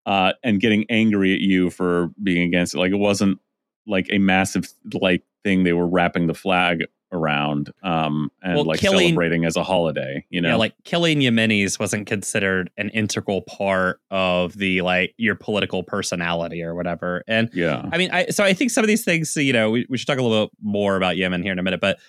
uh, 0.06 0.34
and 0.44 0.60
getting 0.60 0.86
angry 0.90 1.34
at 1.34 1.40
you 1.40 1.70
for 1.70 2.12
being 2.22 2.48
against 2.48 2.74
it. 2.74 2.80
Like 2.80 2.92
it 2.92 2.98
wasn't 2.98 3.40
like 3.88 4.08
a 4.10 4.18
massive 4.18 4.68
like 4.94 5.24
thing 5.44 5.64
they 5.64 5.74
were 5.74 5.88
wrapping 5.88 6.28
the 6.28 6.34
flag 6.34 6.86
around 7.12 7.72
um 7.84 8.32
and 8.42 8.56
well, 8.56 8.66
like 8.66 8.80
killing, 8.80 9.00
celebrating 9.00 9.46
as 9.46 9.56
a 9.56 9.64
holiday 9.64 10.26
you 10.30 10.40
know 10.40 10.50
yeah, 10.50 10.56
like 10.56 10.74
killing 10.84 11.20
yemenis 11.20 11.80
wasn't 11.80 12.08
considered 12.08 12.70
an 12.78 12.90
integral 12.90 13.42
part 13.42 14.00
of 14.10 14.58
the 14.58 14.82
like 14.82 15.14
your 15.18 15.36
political 15.36 15.84
personality 15.84 16.64
or 16.64 16.74
whatever 16.74 17.24
and 17.28 17.50
yeah 17.54 17.88
i 17.92 17.98
mean 17.98 18.10
i 18.12 18.26
so 18.28 18.44
i 18.44 18.54
think 18.54 18.72
some 18.72 18.84
of 18.84 18.88
these 18.88 19.04
things 19.04 19.36
you 19.36 19.54
know 19.54 19.70
we, 19.70 19.86
we 19.90 19.98
should 19.98 20.08
talk 20.08 20.18
a 20.18 20.22
little 20.22 20.48
bit 20.48 20.54
more 20.62 20.96
about 20.96 21.18
yemen 21.18 21.44
here 21.44 21.52
in 21.52 21.60
a 21.60 21.64
minute 21.64 21.82
but 21.82 22.00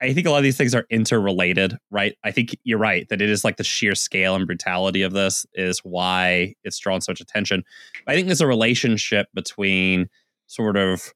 I 0.00 0.12
think 0.12 0.26
a 0.26 0.30
lot 0.30 0.38
of 0.38 0.44
these 0.44 0.56
things 0.56 0.74
are 0.74 0.86
interrelated, 0.90 1.76
right? 1.90 2.16
I 2.22 2.30
think 2.30 2.56
you're 2.62 2.78
right 2.78 3.08
that 3.08 3.20
it 3.20 3.28
is 3.28 3.44
like 3.44 3.56
the 3.56 3.64
sheer 3.64 3.94
scale 3.94 4.36
and 4.36 4.46
brutality 4.46 5.02
of 5.02 5.12
this 5.12 5.44
is 5.54 5.80
why 5.80 6.54
it's 6.62 6.78
drawn 6.78 7.00
so 7.00 7.10
much 7.10 7.20
attention. 7.20 7.64
But 8.06 8.12
I 8.12 8.14
think 8.14 8.28
there's 8.28 8.40
a 8.40 8.46
relationship 8.46 9.26
between 9.34 10.08
sort 10.46 10.76
of 10.76 11.12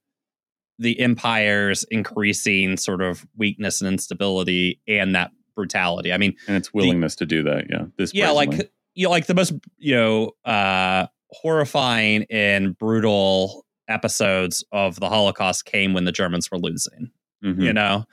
the 0.82 0.98
empire's 1.00 1.84
increasing 1.84 2.76
sort 2.76 3.00
of 3.00 3.26
weakness 3.36 3.80
and 3.80 3.88
instability 3.88 4.80
and 4.86 5.14
that 5.14 5.30
brutality. 5.54 6.12
I 6.12 6.18
mean, 6.18 6.36
and 6.46 6.56
its 6.56 6.74
willingness 6.74 7.14
the, 7.14 7.20
to 7.20 7.26
do 7.26 7.42
that. 7.44 7.66
Yeah. 7.70 7.84
This 7.96 8.12
yeah, 8.14 8.30
like 8.30 8.70
you 8.94 9.06
know, 9.06 9.10
like 9.10 9.26
the 9.26 9.34
most 9.34 9.52
you 9.78 9.94
know 9.94 10.32
uh, 10.44 11.06
horrifying 11.30 12.26
and 12.30 12.76
brutal 12.76 13.66
episodes 13.88 14.64
of 14.72 15.00
the 15.00 15.08
Holocaust 15.08 15.64
came 15.64 15.92
when 15.94 16.04
the 16.04 16.12
Germans 16.12 16.50
were 16.50 16.58
losing. 16.58 17.10
Mm-hmm. 17.44 17.60
You 17.60 17.72
know, 17.72 18.04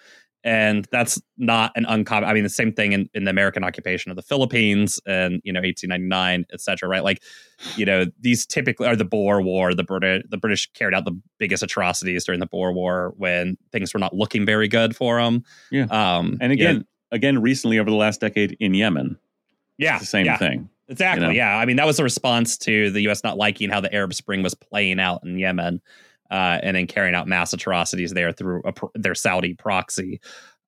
and 0.43 0.87
that's 0.91 1.21
not 1.37 1.71
an 1.75 1.85
uncommon 1.87 2.29
i 2.29 2.33
mean 2.33 2.43
the 2.43 2.49
same 2.49 2.71
thing 2.71 2.93
in, 2.93 3.09
in 3.13 3.25
the 3.25 3.29
american 3.29 3.63
occupation 3.63 4.09
of 4.09 4.15
the 4.15 4.21
philippines 4.21 4.99
and 5.05 5.41
you 5.43 5.51
know 5.51 5.59
1899 5.59 6.45
etc 6.53 6.87
right? 6.89 7.03
Like 7.03 7.21
you 7.75 7.85
know 7.85 8.05
these 8.19 8.45
typically 8.45 8.87
are 8.87 8.95
the 8.95 9.05
boer 9.05 9.41
war 9.41 9.73
the 9.73 9.83
british 9.83 10.23
the 10.29 10.37
british 10.37 10.71
carried 10.73 10.95
out 10.95 11.05
the 11.05 11.19
biggest 11.37 11.61
atrocities 11.61 12.23
during 12.23 12.39
the 12.39 12.45
boer 12.45 12.71
war 12.71 13.13
when 13.17 13.57
things 13.71 13.93
were 13.93 13.99
not 13.99 14.15
looking 14.15 14.45
very 14.45 14.67
good 14.67 14.95
for 14.95 15.21
them 15.21 15.43
yeah. 15.71 15.85
Um 15.89 16.37
and 16.39 16.51
again 16.51 16.73
you 16.73 16.79
know, 16.79 16.85
again 17.11 17.41
recently 17.41 17.79
over 17.79 17.89
the 17.89 17.95
last 17.95 18.21
decade 18.21 18.55
in 18.59 18.73
yemen. 18.73 19.17
Yeah 19.77 19.99
the 19.99 20.05
same 20.05 20.25
yeah. 20.25 20.37
thing 20.37 20.69
exactly 20.87 21.23
you 21.23 21.33
know? 21.33 21.35
yeah. 21.35 21.57
I 21.57 21.65
mean 21.65 21.75
that 21.75 21.85
was 21.85 21.99
a 21.99 22.03
response 22.03 22.57
to 22.59 22.91
the 22.91 23.01
us 23.09 23.23
not 23.23 23.37
liking 23.37 23.69
how 23.69 23.81
the 23.81 23.93
arab 23.93 24.13
spring 24.13 24.41
was 24.41 24.53
playing 24.53 24.99
out 24.99 25.23
in 25.25 25.37
yemen 25.37 25.81
uh, 26.31 26.59
and 26.61 26.75
then 26.75 26.87
carrying 26.87 27.15
out 27.15 27.27
mass 27.27 27.53
atrocities 27.53 28.13
there 28.13 28.31
through 28.31 28.61
a, 28.65 28.73
their 28.95 29.15
Saudi 29.15 29.53
proxy. 29.53 30.19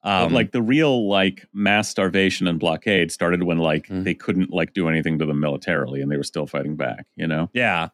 Um, 0.03 0.33
like 0.33 0.51
the 0.51 0.63
real 0.63 1.07
like 1.07 1.45
mass 1.53 1.87
starvation 1.87 2.47
and 2.47 2.59
blockade 2.59 3.11
started 3.11 3.43
when 3.43 3.59
like 3.59 3.83
mm-hmm. 3.83 4.01
they 4.01 4.15
couldn't 4.15 4.51
like 4.51 4.73
do 4.73 4.89
anything 4.89 5.19
to 5.19 5.27
them 5.27 5.39
militarily 5.39 6.01
and 6.01 6.11
they 6.11 6.17
were 6.17 6.23
still 6.23 6.47
fighting 6.47 6.75
back. 6.75 7.05
You 7.15 7.27
know? 7.27 7.51
Yeah, 7.53 7.89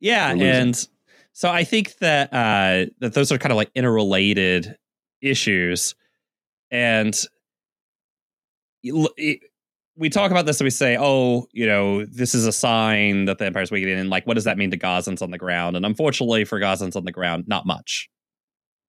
yeah, 0.00 0.32
and 0.32 0.88
so 1.32 1.50
I 1.50 1.64
think 1.64 1.96
that 1.98 2.32
uh, 2.32 2.90
that 2.98 3.14
those 3.14 3.30
are 3.32 3.38
kind 3.38 3.52
of 3.52 3.56
like 3.56 3.70
interrelated 3.74 4.76
issues, 5.20 5.94
and 6.70 7.18
we 9.96 10.10
talk 10.10 10.30
about 10.30 10.46
this 10.46 10.60
and 10.60 10.66
we 10.66 10.70
say, 10.70 10.96
oh, 10.98 11.46
you 11.52 11.66
know, 11.66 12.04
this 12.04 12.34
is 12.34 12.46
a 12.46 12.52
sign 12.52 13.26
that 13.26 13.38
the 13.38 13.46
empire's 13.46 13.70
weakening. 13.70 13.98
And 13.98 14.10
like, 14.10 14.26
what 14.26 14.34
does 14.34 14.44
that 14.44 14.58
mean 14.58 14.70
to 14.72 14.78
Gazans 14.78 15.22
on 15.22 15.30
the 15.30 15.38
ground? 15.38 15.76
And 15.76 15.86
unfortunately 15.86 16.44
for 16.44 16.58
Gazans 16.58 16.96
on 16.96 17.04
the 17.04 17.12
ground, 17.12 17.44
not 17.46 17.66
much. 17.66 18.08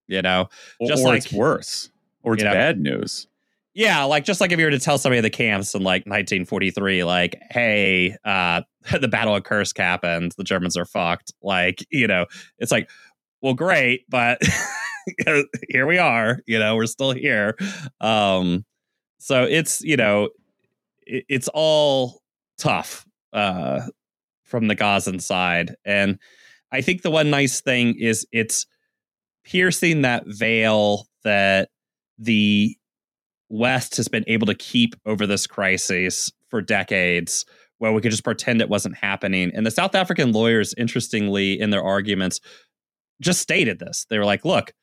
You 0.07 0.21
know, 0.21 0.49
or, 0.79 0.87
just 0.87 1.03
or 1.03 1.09
like, 1.09 1.25
it's 1.25 1.33
worse, 1.33 1.89
or 2.21 2.35
it's 2.35 2.43
know, 2.43 2.51
bad 2.51 2.79
news. 2.79 3.27
Yeah, 3.73 4.03
like 4.03 4.23
just 4.23 4.39
like 4.39 4.51
if 4.51 4.59
you 4.59 4.65
were 4.65 4.71
to 4.71 4.79
tell 4.79 4.97
somebody 4.97 5.17
in 5.17 5.23
the 5.23 5.29
camps 5.29 5.73
in 5.73 5.81
like 5.81 6.03
1943, 6.05 7.03
like, 7.03 7.35
hey, 7.49 8.15
uh, 8.23 8.61
the 9.01 9.07
Battle 9.07 9.35
of 9.35 9.43
Kursk 9.43 9.77
happened, 9.77 10.33
the 10.37 10.43
Germans 10.43 10.77
are 10.77 10.85
fucked. 10.85 11.33
Like, 11.41 11.85
you 11.89 12.07
know, 12.07 12.25
it's 12.59 12.71
like, 12.71 12.89
well, 13.41 13.53
great, 13.53 14.05
but 14.09 14.41
here 15.69 15.85
we 15.85 15.97
are. 15.97 16.39
You 16.45 16.59
know, 16.59 16.75
we're 16.75 16.85
still 16.85 17.11
here. 17.11 17.55
Um, 17.99 18.63
so 19.17 19.43
it's 19.43 19.81
you 19.81 19.97
know, 19.97 20.29
it, 21.05 21.25
it's 21.29 21.49
all 21.53 22.21
tough 22.57 23.05
uh, 23.33 23.81
from 24.43 24.67
the 24.67 24.75
Gazan 24.75 25.19
side, 25.19 25.75
and 25.85 26.19
I 26.71 26.81
think 26.81 27.01
the 27.01 27.11
one 27.11 27.29
nice 27.29 27.61
thing 27.61 27.95
is 27.99 28.27
it's 28.31 28.65
piercing 29.43 30.01
that 30.01 30.23
veil 30.25 31.07
that 31.23 31.69
the 32.17 32.75
West 33.49 33.97
has 33.97 34.07
been 34.07 34.25
able 34.27 34.47
to 34.47 34.55
keep 34.55 34.95
over 35.05 35.27
this 35.27 35.47
crisis 35.47 36.31
for 36.49 36.61
decades, 36.61 37.45
where 37.77 37.91
we 37.91 38.01
could 38.01 38.11
just 38.11 38.23
pretend 38.23 38.61
it 38.61 38.69
wasn't 38.69 38.97
happening. 38.97 39.51
And 39.53 39.65
the 39.65 39.71
South 39.71 39.95
African 39.95 40.31
lawyers, 40.31 40.73
interestingly, 40.77 41.59
in 41.59 41.69
their 41.69 41.83
arguments, 41.83 42.39
just 43.21 43.41
stated 43.41 43.79
this. 43.79 44.05
They 44.09 44.17
were 44.17 44.25
like, 44.25 44.45
look, 44.45 44.73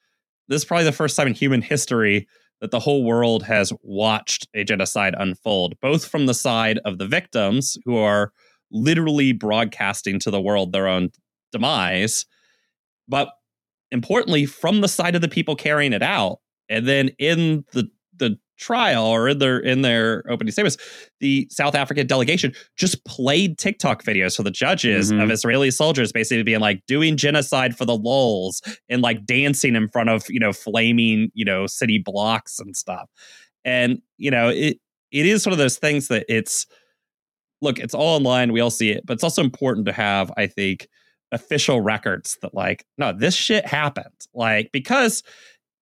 this 0.48 0.62
is 0.62 0.64
probably 0.64 0.84
the 0.84 0.92
first 0.92 1.16
time 1.16 1.26
in 1.26 1.34
human 1.34 1.62
history 1.62 2.26
that 2.62 2.70
the 2.70 2.80
whole 2.80 3.04
world 3.04 3.42
has 3.42 3.72
watched 3.82 4.46
a 4.54 4.62
genocide 4.62 5.16
unfold, 5.18 5.74
both 5.82 6.06
from 6.06 6.26
the 6.26 6.32
side 6.32 6.78
of 6.84 6.96
the 6.96 7.08
victims 7.08 7.76
who 7.84 7.96
are 7.96 8.32
literally 8.70 9.32
broadcasting 9.32 10.20
to 10.20 10.30
the 10.30 10.40
world 10.40 10.72
their 10.72 10.86
own 10.86 11.10
demise, 11.50 12.24
but 13.08 13.30
importantly, 13.90 14.46
from 14.46 14.80
the 14.80 14.88
side 14.88 15.16
of 15.16 15.20
the 15.20 15.28
people 15.28 15.56
carrying 15.56 15.92
it 15.92 16.04
out. 16.04 16.38
And 16.68 16.86
then 16.86 17.10
in 17.18 17.64
the 17.72 17.90
trial 18.62 19.04
or 19.04 19.28
in 19.28 19.38
their 19.38 19.58
in 19.58 19.82
their 19.82 20.24
opening 20.30 20.52
statements, 20.52 20.76
the 21.20 21.46
South 21.50 21.74
African 21.74 22.06
delegation 22.06 22.54
just 22.76 23.04
played 23.04 23.58
TikTok 23.58 24.02
videos 24.04 24.36
for 24.36 24.42
the 24.42 24.50
judges 24.50 25.10
mm-hmm. 25.10 25.20
of 25.20 25.30
Israeli 25.30 25.70
soldiers, 25.70 26.12
basically 26.12 26.42
being 26.42 26.60
like 26.60 26.82
doing 26.86 27.16
genocide 27.16 27.76
for 27.76 27.84
the 27.84 27.96
lulz 27.96 28.62
and 28.88 29.02
like 29.02 29.24
dancing 29.24 29.76
in 29.76 29.88
front 29.88 30.08
of 30.08 30.24
you 30.28 30.40
know 30.40 30.52
flaming 30.52 31.30
you 31.34 31.44
know 31.44 31.66
city 31.66 31.98
blocks 31.98 32.58
and 32.58 32.76
stuff. 32.76 33.10
And 33.64 34.00
you 34.16 34.30
know 34.30 34.48
it 34.48 34.78
it 35.10 35.26
is 35.26 35.46
one 35.46 35.52
of 35.52 35.58
those 35.58 35.78
things 35.78 36.08
that 36.08 36.24
it's 36.28 36.66
look 37.60 37.78
it's 37.78 37.94
all 37.94 38.16
online 38.16 38.52
we 38.52 38.60
all 38.60 38.70
see 38.70 38.90
it 38.90 39.06
but 39.06 39.14
it's 39.14 39.22
also 39.22 39.40
important 39.40 39.86
to 39.86 39.92
have 39.92 40.32
i 40.36 40.46
think 40.46 40.88
official 41.30 41.80
records 41.80 42.36
that 42.42 42.54
like 42.54 42.84
no 42.98 43.12
this 43.12 43.34
shit 43.34 43.64
happened 43.66 44.26
like 44.34 44.70
because 44.72 45.22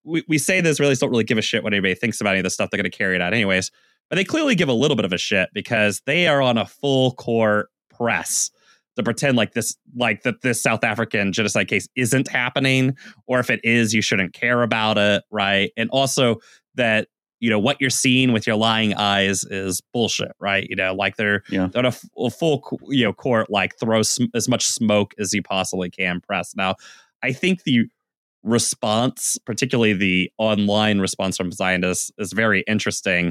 we, 0.04 0.24
we 0.28 0.38
say 0.38 0.60
this 0.60 0.80
really 0.80 0.94
don't 0.94 1.10
really 1.10 1.24
give 1.24 1.38
a 1.38 1.42
shit 1.42 1.62
what 1.62 1.72
anybody 1.72 1.94
thinks 1.94 2.20
about 2.20 2.30
any 2.30 2.40
of 2.40 2.44
the 2.44 2.50
stuff 2.50 2.70
they're 2.70 2.78
going 2.78 2.90
to 2.90 2.96
carry 2.96 3.14
it 3.14 3.20
out 3.20 3.32
anyways. 3.32 3.70
But 4.08 4.16
they 4.16 4.24
clearly 4.24 4.54
give 4.54 4.68
a 4.68 4.74
little 4.74 4.96
bit 4.96 5.04
of 5.04 5.12
a 5.12 5.18
shit 5.18 5.50
because 5.54 6.02
they 6.04 6.26
are 6.26 6.42
on 6.42 6.58
a 6.58 6.66
full 6.66 7.12
court 7.12 7.68
press 7.90 8.50
to 8.96 9.02
pretend 9.02 9.36
like 9.36 9.52
this 9.52 9.76
like 9.96 10.22
that 10.22 10.42
this 10.42 10.62
South 10.62 10.82
African 10.84 11.32
genocide 11.32 11.68
case 11.68 11.88
isn't 11.96 12.28
happening, 12.28 12.96
or 13.26 13.38
if 13.38 13.50
it 13.50 13.60
is, 13.62 13.94
you 13.94 14.02
shouldn't 14.02 14.34
care 14.34 14.62
about 14.62 14.98
it, 14.98 15.22
right? 15.30 15.70
And 15.76 15.88
also 15.90 16.36
that 16.74 17.08
you 17.38 17.48
know 17.48 17.58
what 17.58 17.80
you're 17.80 17.88
seeing 17.88 18.32
with 18.32 18.46
your 18.46 18.56
lying 18.56 18.94
eyes 18.94 19.44
is 19.44 19.80
bullshit, 19.92 20.32
right? 20.40 20.66
You 20.68 20.76
know, 20.76 20.94
like 20.94 21.16
they're 21.16 21.42
yeah. 21.48 21.68
on 21.74 21.86
a, 21.86 21.92
a 22.18 22.30
full 22.30 22.78
you 22.88 23.04
know 23.04 23.12
court, 23.12 23.48
like 23.50 23.78
throw 23.78 24.02
sm- 24.02 24.24
as 24.34 24.48
much 24.48 24.66
smoke 24.66 25.14
as 25.18 25.32
you 25.32 25.42
possibly 25.42 25.88
can 25.88 26.20
press. 26.20 26.54
Now, 26.54 26.74
I 27.22 27.32
think 27.32 27.62
the 27.62 27.86
response, 28.42 29.38
particularly 29.44 29.92
the 29.92 30.32
online 30.38 31.00
response 31.00 31.36
from 31.36 31.52
Zionists, 31.52 32.10
is 32.18 32.32
very 32.32 32.64
interesting 32.66 33.30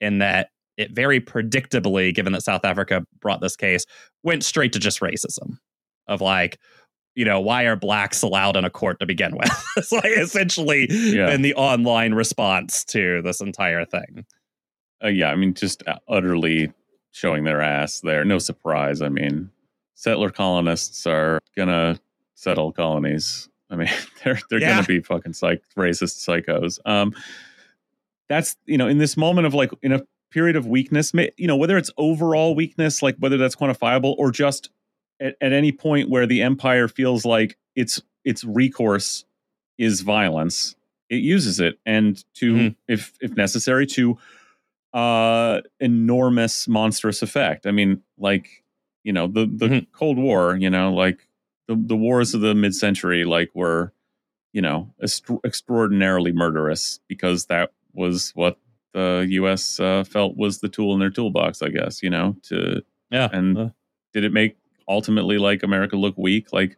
in 0.00 0.18
that 0.18 0.50
it 0.76 0.92
very 0.92 1.20
predictably, 1.20 2.14
given 2.14 2.32
that 2.34 2.42
South 2.42 2.64
Africa 2.64 3.04
brought 3.20 3.40
this 3.40 3.56
case, 3.56 3.86
went 4.22 4.44
straight 4.44 4.72
to 4.74 4.78
just 4.78 5.00
racism 5.00 5.58
of 6.06 6.20
like, 6.20 6.58
you 7.14 7.24
know, 7.24 7.40
why 7.40 7.64
are 7.64 7.76
blacks 7.76 8.22
allowed 8.22 8.56
in 8.56 8.64
a 8.64 8.70
court 8.70 9.00
to 9.00 9.06
begin 9.06 9.36
with? 9.36 9.64
it's 9.76 9.92
like 9.92 10.04
essentially 10.04 10.86
yeah. 10.90 11.30
in 11.30 11.42
the 11.42 11.54
online 11.54 12.12
response 12.12 12.84
to 12.84 13.22
this 13.22 13.40
entire 13.40 13.84
thing. 13.84 14.26
Uh, 15.02 15.08
yeah, 15.08 15.30
I 15.30 15.36
mean, 15.36 15.54
just 15.54 15.82
utterly 16.08 16.72
showing 17.10 17.44
their 17.44 17.62
ass 17.62 18.00
there. 18.00 18.24
No 18.24 18.38
surprise. 18.38 19.00
I 19.00 19.08
mean, 19.08 19.50
settler 19.94 20.30
colonists 20.30 21.06
are 21.06 21.40
gonna 21.56 21.98
settle 22.34 22.70
colonies 22.70 23.48
I 23.70 23.76
mean, 23.76 23.88
they're 24.24 24.38
they're 24.50 24.60
yeah. 24.60 24.76
gonna 24.76 24.86
be 24.86 25.00
fucking 25.00 25.32
psych 25.32 25.62
racist 25.76 26.26
psychos. 26.26 26.78
Um, 26.84 27.14
that's 28.28 28.56
you 28.66 28.78
know, 28.78 28.88
in 28.88 28.98
this 28.98 29.16
moment 29.16 29.46
of 29.46 29.54
like 29.54 29.70
in 29.82 29.92
a 29.92 30.02
period 30.30 30.56
of 30.56 30.66
weakness, 30.66 31.12
you 31.36 31.46
know, 31.46 31.56
whether 31.56 31.76
it's 31.76 31.90
overall 31.96 32.54
weakness, 32.54 33.02
like 33.02 33.16
whether 33.18 33.36
that's 33.36 33.56
quantifiable, 33.56 34.14
or 34.18 34.30
just 34.30 34.70
at, 35.20 35.36
at 35.40 35.52
any 35.52 35.72
point 35.72 36.10
where 36.10 36.26
the 36.26 36.42
empire 36.42 36.88
feels 36.88 37.24
like 37.24 37.56
its 37.74 38.02
its 38.24 38.44
recourse 38.44 39.24
is 39.78 40.00
violence, 40.00 40.74
it 41.08 41.16
uses 41.16 41.60
it, 41.60 41.78
and 41.86 42.24
to 42.34 42.54
mm-hmm. 42.54 42.68
if 42.88 43.12
if 43.20 43.36
necessary 43.36 43.86
to 43.86 44.18
uh 44.92 45.60
enormous 45.80 46.66
monstrous 46.68 47.22
effect. 47.22 47.66
I 47.66 47.70
mean, 47.70 48.02
like 48.18 48.64
you 49.04 49.12
know, 49.12 49.26
the 49.26 49.46
the 49.46 49.66
mm-hmm. 49.66 49.90
Cold 49.92 50.18
War, 50.18 50.56
you 50.56 50.70
know, 50.70 50.92
like 50.92 51.25
the 51.68 51.76
the 51.76 51.96
wars 51.96 52.34
of 52.34 52.40
the 52.40 52.54
mid 52.54 52.74
century 52.74 53.24
like 53.24 53.50
were 53.54 53.92
you 54.52 54.62
know 54.62 54.92
est- 55.02 55.30
extraordinarily 55.44 56.32
murderous 56.32 57.00
because 57.08 57.46
that 57.46 57.72
was 57.92 58.32
what 58.34 58.58
the 58.92 59.26
U.S. 59.30 59.78
Uh, 59.78 60.04
felt 60.04 60.36
was 60.36 60.60
the 60.60 60.68
tool 60.68 60.94
in 60.94 61.00
their 61.00 61.10
toolbox. 61.10 61.60
I 61.62 61.68
guess 61.68 62.02
you 62.02 62.10
know 62.10 62.36
to 62.44 62.82
yeah. 63.10 63.28
And 63.32 63.58
uh. 63.58 63.68
did 64.12 64.24
it 64.24 64.32
make 64.32 64.56
ultimately 64.88 65.38
like 65.38 65.62
America 65.62 65.96
look 65.96 66.16
weak, 66.16 66.52
like 66.52 66.76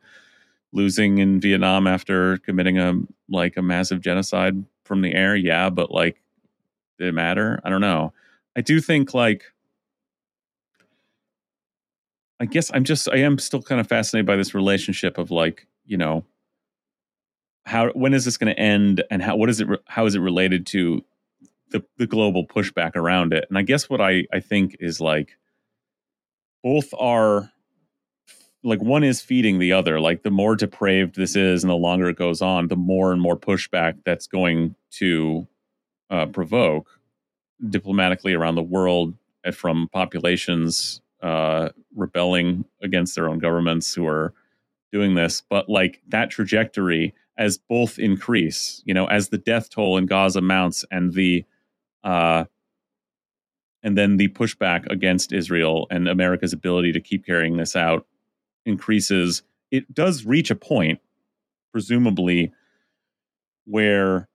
losing 0.73 1.19
in 1.19 1.41
Vietnam 1.41 1.87
after 1.87 2.39
committing 2.39 2.79
a 2.79 2.95
like 3.29 3.57
a 3.57 3.63
massive 3.63 4.01
genocide 4.01 4.65
from 4.85 5.03
the 5.03 5.15
air? 5.15 5.37
Yeah, 5.37 5.71
but 5.71 5.91
like 5.91 6.21
did 6.99 7.09
it 7.09 7.15
matter? 7.15 7.61
I 7.65 7.71
don't 7.71 7.81
know. 7.81 8.13
I 8.57 8.61
do 8.61 8.81
think 8.81 9.15
like 9.15 9.45
I 12.41 12.47
guess 12.47 12.71
I'm 12.73 12.85
just 12.85 13.09
I 13.11 13.19
am 13.19 13.39
still 13.39 13.63
kind 13.63 13.81
of 13.81 13.87
fascinated 13.87 14.27
by 14.27 14.37
this 14.37 14.55
relationship 14.55 15.19
of 15.19 15.31
like 15.31 15.67
you 15.85 15.97
know 15.97 16.25
how 17.67 17.91
when 17.91 18.15
is 18.15 18.25
this 18.25 18.37
going 18.37 18.55
to 18.55 18.61
end 18.61 19.05
and 19.11 19.23
how 19.23 19.37
what 19.37 19.51
is 19.51 19.61
it 19.61 19.69
how 19.87 20.07
is 20.07 20.15
it 20.15 20.21
related 20.21 20.67
to 20.67 21.05
the 21.71 21.85
the 21.97 22.07
global 22.07 22.47
pushback 22.47 22.97
around 22.97 23.33
it? 23.33 23.47
And 23.49 23.59
I 23.59 23.63
guess 23.63 23.91
what 23.91 24.01
I 24.01 24.27
I 24.33 24.41
think 24.41 24.77
is 24.81 25.01
like 25.01 25.37
both 26.63 26.93
are 26.99 27.53
like 28.65 28.83
one 28.83 29.05
is 29.05 29.21
feeding 29.21 29.59
the 29.59 29.73
other 29.73 30.01
like 30.01 30.23
the 30.23 30.31
more 30.31 30.57
depraved 30.57 31.17
this 31.17 31.37
is 31.37 31.63
and 31.63 31.71
the 31.71 31.77
longer 31.77 32.09
it 32.09 32.17
goes 32.17 32.43
on 32.43 32.67
the 32.69 32.77
more 32.77 33.13
and 33.13 33.21
more 33.21 33.37
pushback 33.37 33.95
that's 34.05 34.27
going 34.27 34.75
to 34.91 35.47
uh, 36.11 36.27
provoke 36.27 36.99
diplomatically 37.71 38.35
around 38.35 38.57
the 38.57 38.63
world 38.63 39.15
from 39.53 39.89
populations 39.93 41.01
uh, 41.23 41.71
rebelling 41.95 42.65
against 42.83 43.15
their 43.15 43.29
own 43.29 43.39
governments 43.39 43.95
who 43.95 44.07
are 44.07 44.33
doing 44.93 45.15
this. 45.15 45.43
But 45.49 45.69
like 45.69 46.01
that 46.09 46.31
trajectory, 46.31 47.15
as 47.37 47.59
both 47.59 47.99
increase, 47.99 48.83
you 48.85 48.95
know, 48.95 49.07
as 49.07 49.29
the 49.29 49.39
death 49.39 49.71
toll 49.71 49.97
in 49.97 50.07
Gaza 50.07 50.41
mounts 50.41 50.85
and 50.91 51.13
the 51.15 51.45
uh, 52.05 52.45
and 53.83 53.97
then 53.97 54.17
the 54.17 54.29
pushback 54.29 54.91
against 54.91 55.33
Israel 55.33 55.87
and 55.91 56.09
America's 56.09 56.53
ability 56.53 56.93
to 56.93 57.01
keep 57.01 57.25
carrying 57.25 57.57
this 57.57 57.77
out 57.77 58.07
increases, 58.67 59.43
it 59.71 59.93
does 59.95 60.25
reach 60.25 60.51
a 60.51 60.57
point, 60.57 61.01
presumably, 61.73 62.53
where 63.67 64.29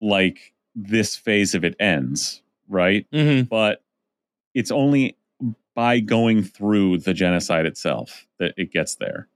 like 0.00 0.52
this 0.74 1.16
phase 1.16 1.54
of 1.54 1.64
it 1.64 1.74
ends, 1.80 2.42
right? 2.68 3.06
Mm-hmm. 3.12 3.44
But 3.44 3.82
it's 4.54 4.70
only 4.70 5.16
by 5.74 6.00
going 6.00 6.42
through 6.42 6.98
the 6.98 7.12
genocide 7.14 7.66
itself 7.66 8.26
that 8.38 8.54
it 8.56 8.72
gets 8.72 8.94
there. 8.96 9.28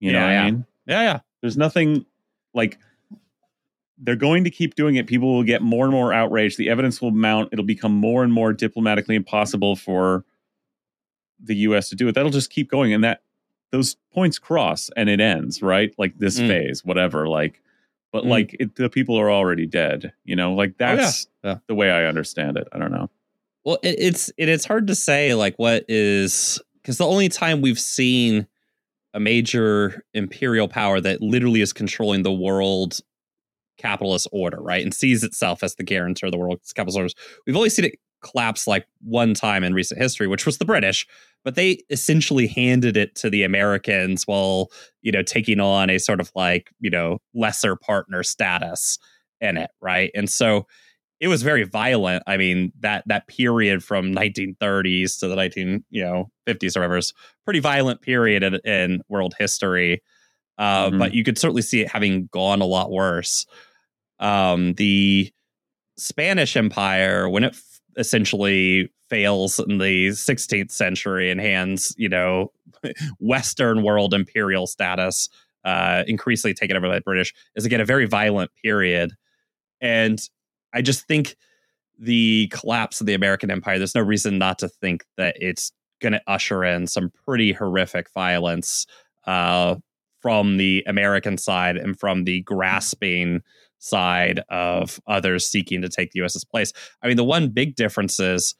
You 0.00 0.10
yeah, 0.12 0.18
know 0.18 0.26
what 0.26 0.32
yeah. 0.32 0.42
I 0.42 0.50
mean? 0.50 0.66
Yeah, 0.86 1.02
yeah. 1.02 1.20
There's 1.40 1.56
nothing 1.56 2.06
like 2.54 2.78
they're 3.98 4.16
going 4.16 4.44
to 4.44 4.50
keep 4.50 4.74
doing 4.74 4.96
it. 4.96 5.06
People 5.06 5.34
will 5.34 5.42
get 5.44 5.62
more 5.62 5.84
and 5.84 5.92
more 5.92 6.12
outraged. 6.12 6.58
The 6.58 6.68
evidence 6.68 7.00
will 7.00 7.10
mount. 7.10 7.50
It'll 7.52 7.64
become 7.64 7.92
more 7.92 8.24
and 8.24 8.32
more 8.32 8.52
diplomatically 8.52 9.14
impossible 9.14 9.76
for 9.76 10.24
the 11.42 11.56
US 11.56 11.88
to 11.90 11.96
do 11.96 12.08
it. 12.08 12.14
That'll 12.14 12.30
just 12.30 12.50
keep 12.50 12.70
going. 12.70 12.92
And 12.92 13.04
that 13.04 13.22
those 13.70 13.96
points 14.12 14.38
cross 14.38 14.90
and 14.96 15.08
it 15.08 15.20
ends, 15.20 15.62
right? 15.62 15.94
Like 15.98 16.18
this 16.18 16.38
mm. 16.38 16.48
phase, 16.48 16.84
whatever. 16.84 17.28
Like, 17.28 17.60
but 18.12 18.24
Mm. 18.24 18.28
like 18.28 18.56
it, 18.60 18.76
the 18.76 18.88
people 18.88 19.18
are 19.18 19.30
already 19.30 19.66
dead. 19.66 20.12
You 20.24 20.36
know, 20.36 20.54
like 20.54 20.70
Oh, 20.70 20.74
that's 20.96 21.26
Yeah. 21.42 21.58
the 21.66 21.74
way 21.74 21.90
I 21.90 22.06
understand 22.06 22.56
it. 22.56 22.68
I 22.72 22.78
don't 22.78 22.92
know. 22.92 23.10
Well, 23.64 23.78
it, 23.82 23.96
it's 23.98 24.28
it, 24.36 24.48
it's 24.48 24.64
hard 24.64 24.86
to 24.88 24.94
say 24.94 25.34
like 25.34 25.54
what 25.56 25.84
is 25.88 26.60
because 26.82 26.98
the 26.98 27.06
only 27.06 27.28
time 27.28 27.60
we've 27.60 27.80
seen 27.80 28.46
a 29.14 29.20
major 29.20 30.02
imperial 30.12 30.68
power 30.68 31.00
that 31.00 31.22
literally 31.22 31.60
is 31.60 31.72
controlling 31.72 32.22
the 32.22 32.32
world 32.32 33.00
capitalist 33.78 34.28
order, 34.32 34.58
right, 34.60 34.82
and 34.82 34.94
sees 34.94 35.24
itself 35.24 35.62
as 35.62 35.76
the 35.76 35.84
guarantor 35.84 36.26
of 36.26 36.32
the 36.32 36.38
world's 36.38 36.72
capitalist 36.72 36.98
orders. 36.98 37.14
We've 37.46 37.56
only 37.56 37.70
seen 37.70 37.86
it 37.86 37.98
collapse 38.22 38.66
like 38.66 38.86
one 39.02 39.34
time 39.34 39.64
in 39.64 39.74
recent 39.74 40.00
history, 40.00 40.26
which 40.26 40.46
was 40.46 40.58
the 40.58 40.64
British, 40.64 41.06
but 41.44 41.54
they 41.54 41.82
essentially 41.90 42.46
handed 42.46 42.96
it 42.96 43.14
to 43.16 43.30
the 43.30 43.42
Americans 43.42 44.26
while 44.26 44.70
you 45.02 45.12
know 45.12 45.22
taking 45.22 45.60
on 45.60 45.90
a 45.90 45.98
sort 45.98 46.20
of 46.20 46.30
like 46.34 46.70
you 46.80 46.90
know 46.90 47.18
lesser 47.34 47.76
partner 47.76 48.22
status 48.22 48.98
in 49.40 49.56
it, 49.56 49.70
right, 49.80 50.10
and 50.14 50.30
so 50.30 50.66
it 51.24 51.28
was 51.28 51.42
very 51.42 51.64
violent. 51.64 52.22
I 52.26 52.36
mean, 52.36 52.70
that 52.80 53.02
that 53.06 53.26
period 53.28 53.82
from 53.82 54.12
1930s 54.12 55.18
to 55.20 55.28
the 55.28 55.34
19 55.36 55.82
you 55.88 56.04
know 56.04 56.30
50s 56.46 56.76
or 56.76 56.80
whatever 56.80 56.98
is 56.98 57.14
pretty 57.46 57.60
violent 57.60 58.02
period 58.02 58.42
in, 58.42 58.56
in 58.64 59.00
world 59.08 59.34
history. 59.38 60.02
Uh, 60.58 60.90
Mhm. 60.90 60.98
But 60.98 61.14
you 61.14 61.24
could 61.24 61.38
certainly 61.38 61.62
see 61.62 61.80
it 61.80 61.88
having 61.90 62.28
gone 62.30 62.60
a 62.60 62.66
lot 62.66 62.90
worse. 62.92 63.46
Um, 64.20 64.74
the 64.74 65.32
Spanish 65.96 66.56
Empire, 66.56 67.26
when 67.28 67.42
it 67.44 67.54
f- 67.54 67.80
essentially 67.96 68.92
fails 69.08 69.58
in 69.58 69.78
the 69.78 70.10
16th 70.10 70.70
century 70.70 71.30
and 71.30 71.40
hands, 71.40 71.94
you 71.96 72.08
know, 72.10 72.52
Western 73.18 73.82
world 73.82 74.12
imperial 74.12 74.66
status, 74.66 75.28
uh, 75.64 76.04
increasingly 76.06 76.52
taken 76.54 76.76
over 76.76 76.88
by 76.88 76.96
the 76.96 77.00
British, 77.00 77.32
is 77.56 77.64
again 77.64 77.80
a 77.80 77.84
very 77.86 78.06
violent 78.06 78.50
period. 78.62 79.12
And 79.80 80.20
I 80.74 80.82
just 80.82 81.06
think 81.06 81.36
the 81.98 82.48
collapse 82.52 83.00
of 83.00 83.06
the 83.06 83.14
American 83.14 83.50
empire, 83.50 83.78
there's 83.78 83.94
no 83.94 84.02
reason 84.02 84.38
not 84.38 84.58
to 84.58 84.68
think 84.68 85.04
that 85.16 85.36
it's 85.40 85.72
going 86.02 86.12
to 86.12 86.22
usher 86.26 86.64
in 86.64 86.86
some 86.86 87.10
pretty 87.24 87.52
horrific 87.52 88.12
violence 88.12 88.86
uh, 89.26 89.76
from 90.20 90.56
the 90.56 90.82
American 90.86 91.38
side 91.38 91.76
and 91.76 91.98
from 91.98 92.24
the 92.24 92.40
grasping 92.42 93.42
side 93.78 94.40
of 94.48 94.98
others 95.06 95.46
seeking 95.46 95.82
to 95.82 95.88
take 95.88 96.10
the 96.12 96.20
US's 96.20 96.44
place. 96.44 96.72
I 97.02 97.08
mean, 97.08 97.16
the 97.16 97.24
one 97.24 97.48
big 97.50 97.76
difference 97.76 98.18
is 98.18 98.54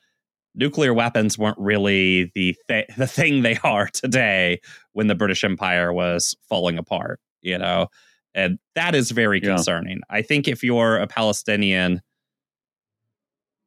nuclear 0.54 0.94
weapons 0.94 1.36
weren't 1.36 1.58
really 1.58 2.30
the 2.34 2.54
th- 2.68 2.88
the 2.96 3.06
thing 3.06 3.42
they 3.42 3.58
are 3.64 3.88
today 3.88 4.60
when 4.92 5.06
the 5.06 5.14
British 5.14 5.42
Empire 5.44 5.92
was 5.92 6.36
falling 6.48 6.78
apart, 6.78 7.20
you 7.42 7.58
know. 7.58 7.88
And 8.34 8.58
that 8.74 8.94
is 8.94 9.10
very 9.10 9.40
Yeah. 9.42 9.54
concerning. 9.54 10.00
I 10.10 10.22
think 10.22 10.48
if 10.48 10.62
you're 10.62 10.96
a 10.96 11.06
Palestinian 11.06 12.00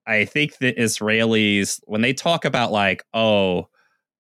I 0.08 0.24
think 0.24 0.58
the 0.60 0.74
Israelis, 0.74 1.82
when 1.86 2.02
they 2.02 2.14
talk 2.14 2.46
about 2.46 2.72
like, 2.72 3.04
oh, 3.14 3.68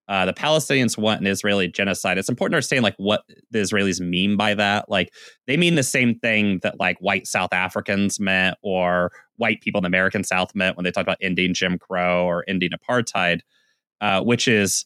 uh, 0.09 0.25
the 0.25 0.33
Palestinians 0.33 0.97
want 0.97 1.21
an 1.21 1.27
Israeli 1.27 1.67
genocide, 1.69 2.17
it's 2.17 2.29
important 2.29 2.53
to 2.53 2.57
understand 2.57 2.83
like 2.83 2.95
what 2.97 3.23
the 3.51 3.59
Israelis 3.59 3.99
mean 3.99 4.35
by 4.37 4.53
that. 4.53 4.89
Like 4.89 5.13
they 5.47 5.57
mean 5.57 5.75
the 5.75 5.83
same 5.83 6.19
thing 6.19 6.59
that 6.63 6.79
like 6.79 6.97
white 6.99 7.25
South 7.25 7.53
Africans 7.53 8.19
meant 8.19 8.57
or 8.61 9.11
white 9.37 9.61
people 9.61 9.79
in 9.79 9.83
the 9.83 9.87
American 9.87 10.23
South 10.23 10.53
meant 10.55 10.75
when 10.75 10.83
they 10.83 10.91
talk 10.91 11.03
about 11.03 11.17
ending 11.21 11.53
Jim 11.53 11.77
Crow 11.77 12.25
or 12.25 12.43
ending 12.47 12.71
apartheid, 12.71 13.39
uh, 14.01 14.21
which 14.21 14.47
is 14.47 14.85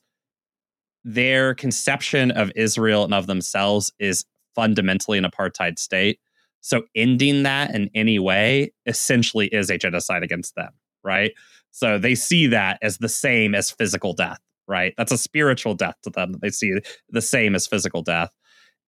their 1.04 1.56
conception 1.56 2.30
of 2.32 2.52
Israel 2.56 3.04
and 3.04 3.14
of 3.14 3.26
themselves 3.28 3.92
is 4.00 4.24
fundamentally 4.56 5.18
an 5.18 5.26
apartheid 5.26 5.80
state. 5.80 6.20
So 6.62 6.84
ending 6.96 7.44
that 7.44 7.74
in 7.74 7.90
any 7.96 8.20
way 8.20 8.72
essentially 8.86 9.48
is 9.48 9.70
a 9.70 9.78
genocide 9.78 10.24
against 10.24 10.56
them, 10.56 10.72
right? 11.04 11.32
So 11.72 11.98
they 11.98 12.16
see 12.16 12.48
that 12.48 12.78
as 12.82 12.98
the 12.98 13.10
same 13.10 13.56
as 13.56 13.72
physical 13.72 14.14
death, 14.14 14.40
right? 14.68 14.94
That's 14.98 15.12
a 15.12 15.18
spiritual 15.18 15.74
death 15.74 15.96
to 16.04 16.10
them. 16.10 16.36
They 16.42 16.50
see 16.50 16.80
the 17.10 17.22
same 17.22 17.56
as 17.56 17.66
physical 17.66 18.02
death. 18.02 18.30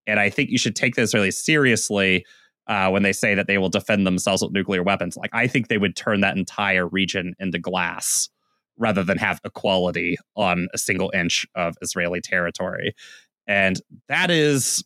And 0.05 0.19
I 0.19 0.29
think 0.29 0.49
you 0.49 0.57
should 0.57 0.75
take 0.75 0.95
this 0.95 1.13
really 1.13 1.31
seriously 1.31 2.25
uh, 2.67 2.89
when 2.89 3.03
they 3.03 3.13
say 3.13 3.35
that 3.35 3.47
they 3.47 3.57
will 3.57 3.69
defend 3.69 4.05
themselves 4.05 4.41
with 4.41 4.51
nuclear 4.51 4.83
weapons. 4.83 5.17
Like, 5.17 5.31
I 5.33 5.47
think 5.47 5.67
they 5.67 5.77
would 5.77 5.95
turn 5.95 6.21
that 6.21 6.37
entire 6.37 6.87
region 6.87 7.33
into 7.39 7.59
glass 7.59 8.29
rather 8.77 9.03
than 9.03 9.17
have 9.17 9.39
equality 9.43 10.17
on 10.35 10.67
a 10.73 10.77
single 10.77 11.11
inch 11.13 11.45
of 11.55 11.75
Israeli 11.81 12.21
territory. 12.21 12.93
And 13.47 13.79
that 14.09 14.31
is, 14.31 14.83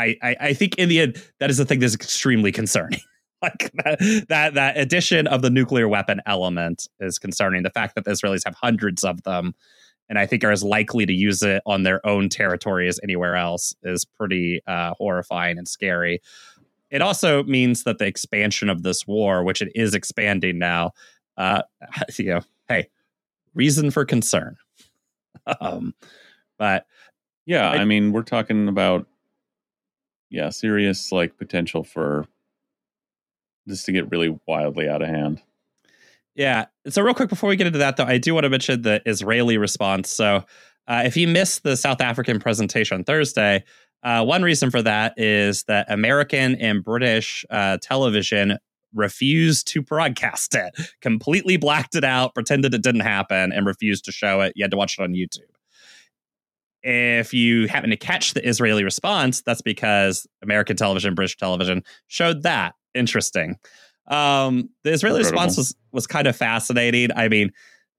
I, 0.00 0.16
I, 0.22 0.36
I 0.40 0.52
think 0.54 0.76
in 0.76 0.88
the 0.88 1.00
end, 1.00 1.22
that 1.38 1.50
is 1.50 1.58
the 1.58 1.64
thing 1.64 1.78
that's 1.80 1.94
extremely 1.94 2.52
concerning. 2.52 3.00
like 3.42 3.70
that, 3.84 4.24
that 4.28 4.54
that 4.54 4.76
addition 4.78 5.26
of 5.26 5.42
the 5.42 5.50
nuclear 5.50 5.88
weapon 5.88 6.20
element 6.26 6.88
is 7.00 7.18
concerning. 7.18 7.62
The 7.62 7.70
fact 7.70 7.94
that 7.94 8.04
the 8.04 8.10
Israelis 8.10 8.44
have 8.44 8.54
hundreds 8.54 9.02
of 9.04 9.22
them, 9.22 9.54
and 10.08 10.18
I 10.18 10.26
think 10.26 10.44
are 10.44 10.50
as 10.50 10.62
likely 10.62 11.06
to 11.06 11.12
use 11.12 11.42
it 11.42 11.62
on 11.66 11.82
their 11.82 12.04
own 12.06 12.28
territory 12.28 12.86
as 12.88 13.00
anywhere 13.02 13.36
else, 13.36 13.74
is 13.82 14.04
pretty 14.04 14.60
uh, 14.66 14.94
horrifying 14.98 15.56
and 15.56 15.66
scary. 15.66 16.20
It 16.90 17.02
also 17.02 17.44
means 17.44 17.84
that 17.84 17.98
the 17.98 18.06
expansion 18.06 18.68
of 18.68 18.82
this 18.82 19.06
war, 19.06 19.44
which 19.44 19.62
it 19.62 19.70
is 19.74 19.94
expanding 19.94 20.58
now, 20.58 20.90
uh, 21.36 21.62
you 22.18 22.26
know, 22.26 22.40
hey, 22.68 22.88
reason 23.54 23.90
for 23.90 24.04
concern. 24.04 24.56
um, 25.60 25.94
but 26.58 26.84
Yeah, 27.46 27.70
I- 27.70 27.76
I, 27.76 27.84
mean, 27.84 28.12
we're 28.12 28.22
talking 28.22 28.68
about 28.68 29.06
yeah, 30.30 30.48
serious 30.50 31.12
like 31.12 31.36
potential 31.36 31.84
for 31.84 32.26
this 33.66 33.84
to 33.84 33.92
get 33.92 34.10
really 34.10 34.38
wildly 34.46 34.88
out 34.88 35.02
of 35.02 35.08
hand. 35.08 35.42
Yeah. 36.34 36.66
So, 36.88 37.02
real 37.02 37.14
quick 37.14 37.28
before 37.28 37.48
we 37.48 37.56
get 37.56 37.66
into 37.66 37.80
that, 37.80 37.96
though, 37.96 38.04
I 38.04 38.18
do 38.18 38.34
want 38.34 38.44
to 38.44 38.50
mention 38.50 38.82
the 38.82 39.02
Israeli 39.04 39.58
response. 39.58 40.10
So, 40.10 40.44
uh, 40.86 41.02
if 41.04 41.16
you 41.16 41.28
missed 41.28 41.62
the 41.62 41.76
South 41.76 42.00
African 42.00 42.40
presentation 42.40 42.98
on 42.98 43.04
Thursday, 43.04 43.64
uh, 44.02 44.24
one 44.24 44.42
reason 44.42 44.70
for 44.70 44.80
that 44.82 45.14
is 45.16 45.64
that 45.64 45.90
American 45.90 46.54
and 46.56 46.82
British 46.82 47.44
uh, 47.50 47.78
television 47.82 48.58
refused 48.94 49.68
to 49.68 49.82
broadcast 49.82 50.54
it, 50.54 50.74
completely 51.00 51.56
blacked 51.56 51.94
it 51.94 52.04
out, 52.04 52.34
pretended 52.34 52.74
it 52.74 52.82
didn't 52.82 53.02
happen, 53.02 53.52
and 53.52 53.66
refused 53.66 54.04
to 54.06 54.12
show 54.12 54.40
it. 54.40 54.52
You 54.56 54.64
had 54.64 54.70
to 54.70 54.76
watch 54.76 54.98
it 54.98 55.02
on 55.02 55.12
YouTube. 55.12 55.50
If 56.82 57.34
you 57.34 57.68
happen 57.68 57.90
to 57.90 57.96
catch 57.96 58.34
the 58.34 58.46
Israeli 58.46 58.84
response, 58.84 59.42
that's 59.42 59.62
because 59.62 60.26
American 60.42 60.76
television, 60.76 61.14
British 61.14 61.36
television 61.36 61.82
showed 62.08 62.42
that. 62.44 62.74
Interesting. 62.94 63.56
Um, 64.08 64.70
the 64.82 64.92
Israeli 64.92 65.20
Incredible. 65.20 65.42
response 65.42 65.56
was 65.56 65.76
was 65.92 66.06
kind 66.06 66.26
of 66.26 66.34
fascinating. 66.34 67.10
I 67.14 67.28
mean, 67.28 67.52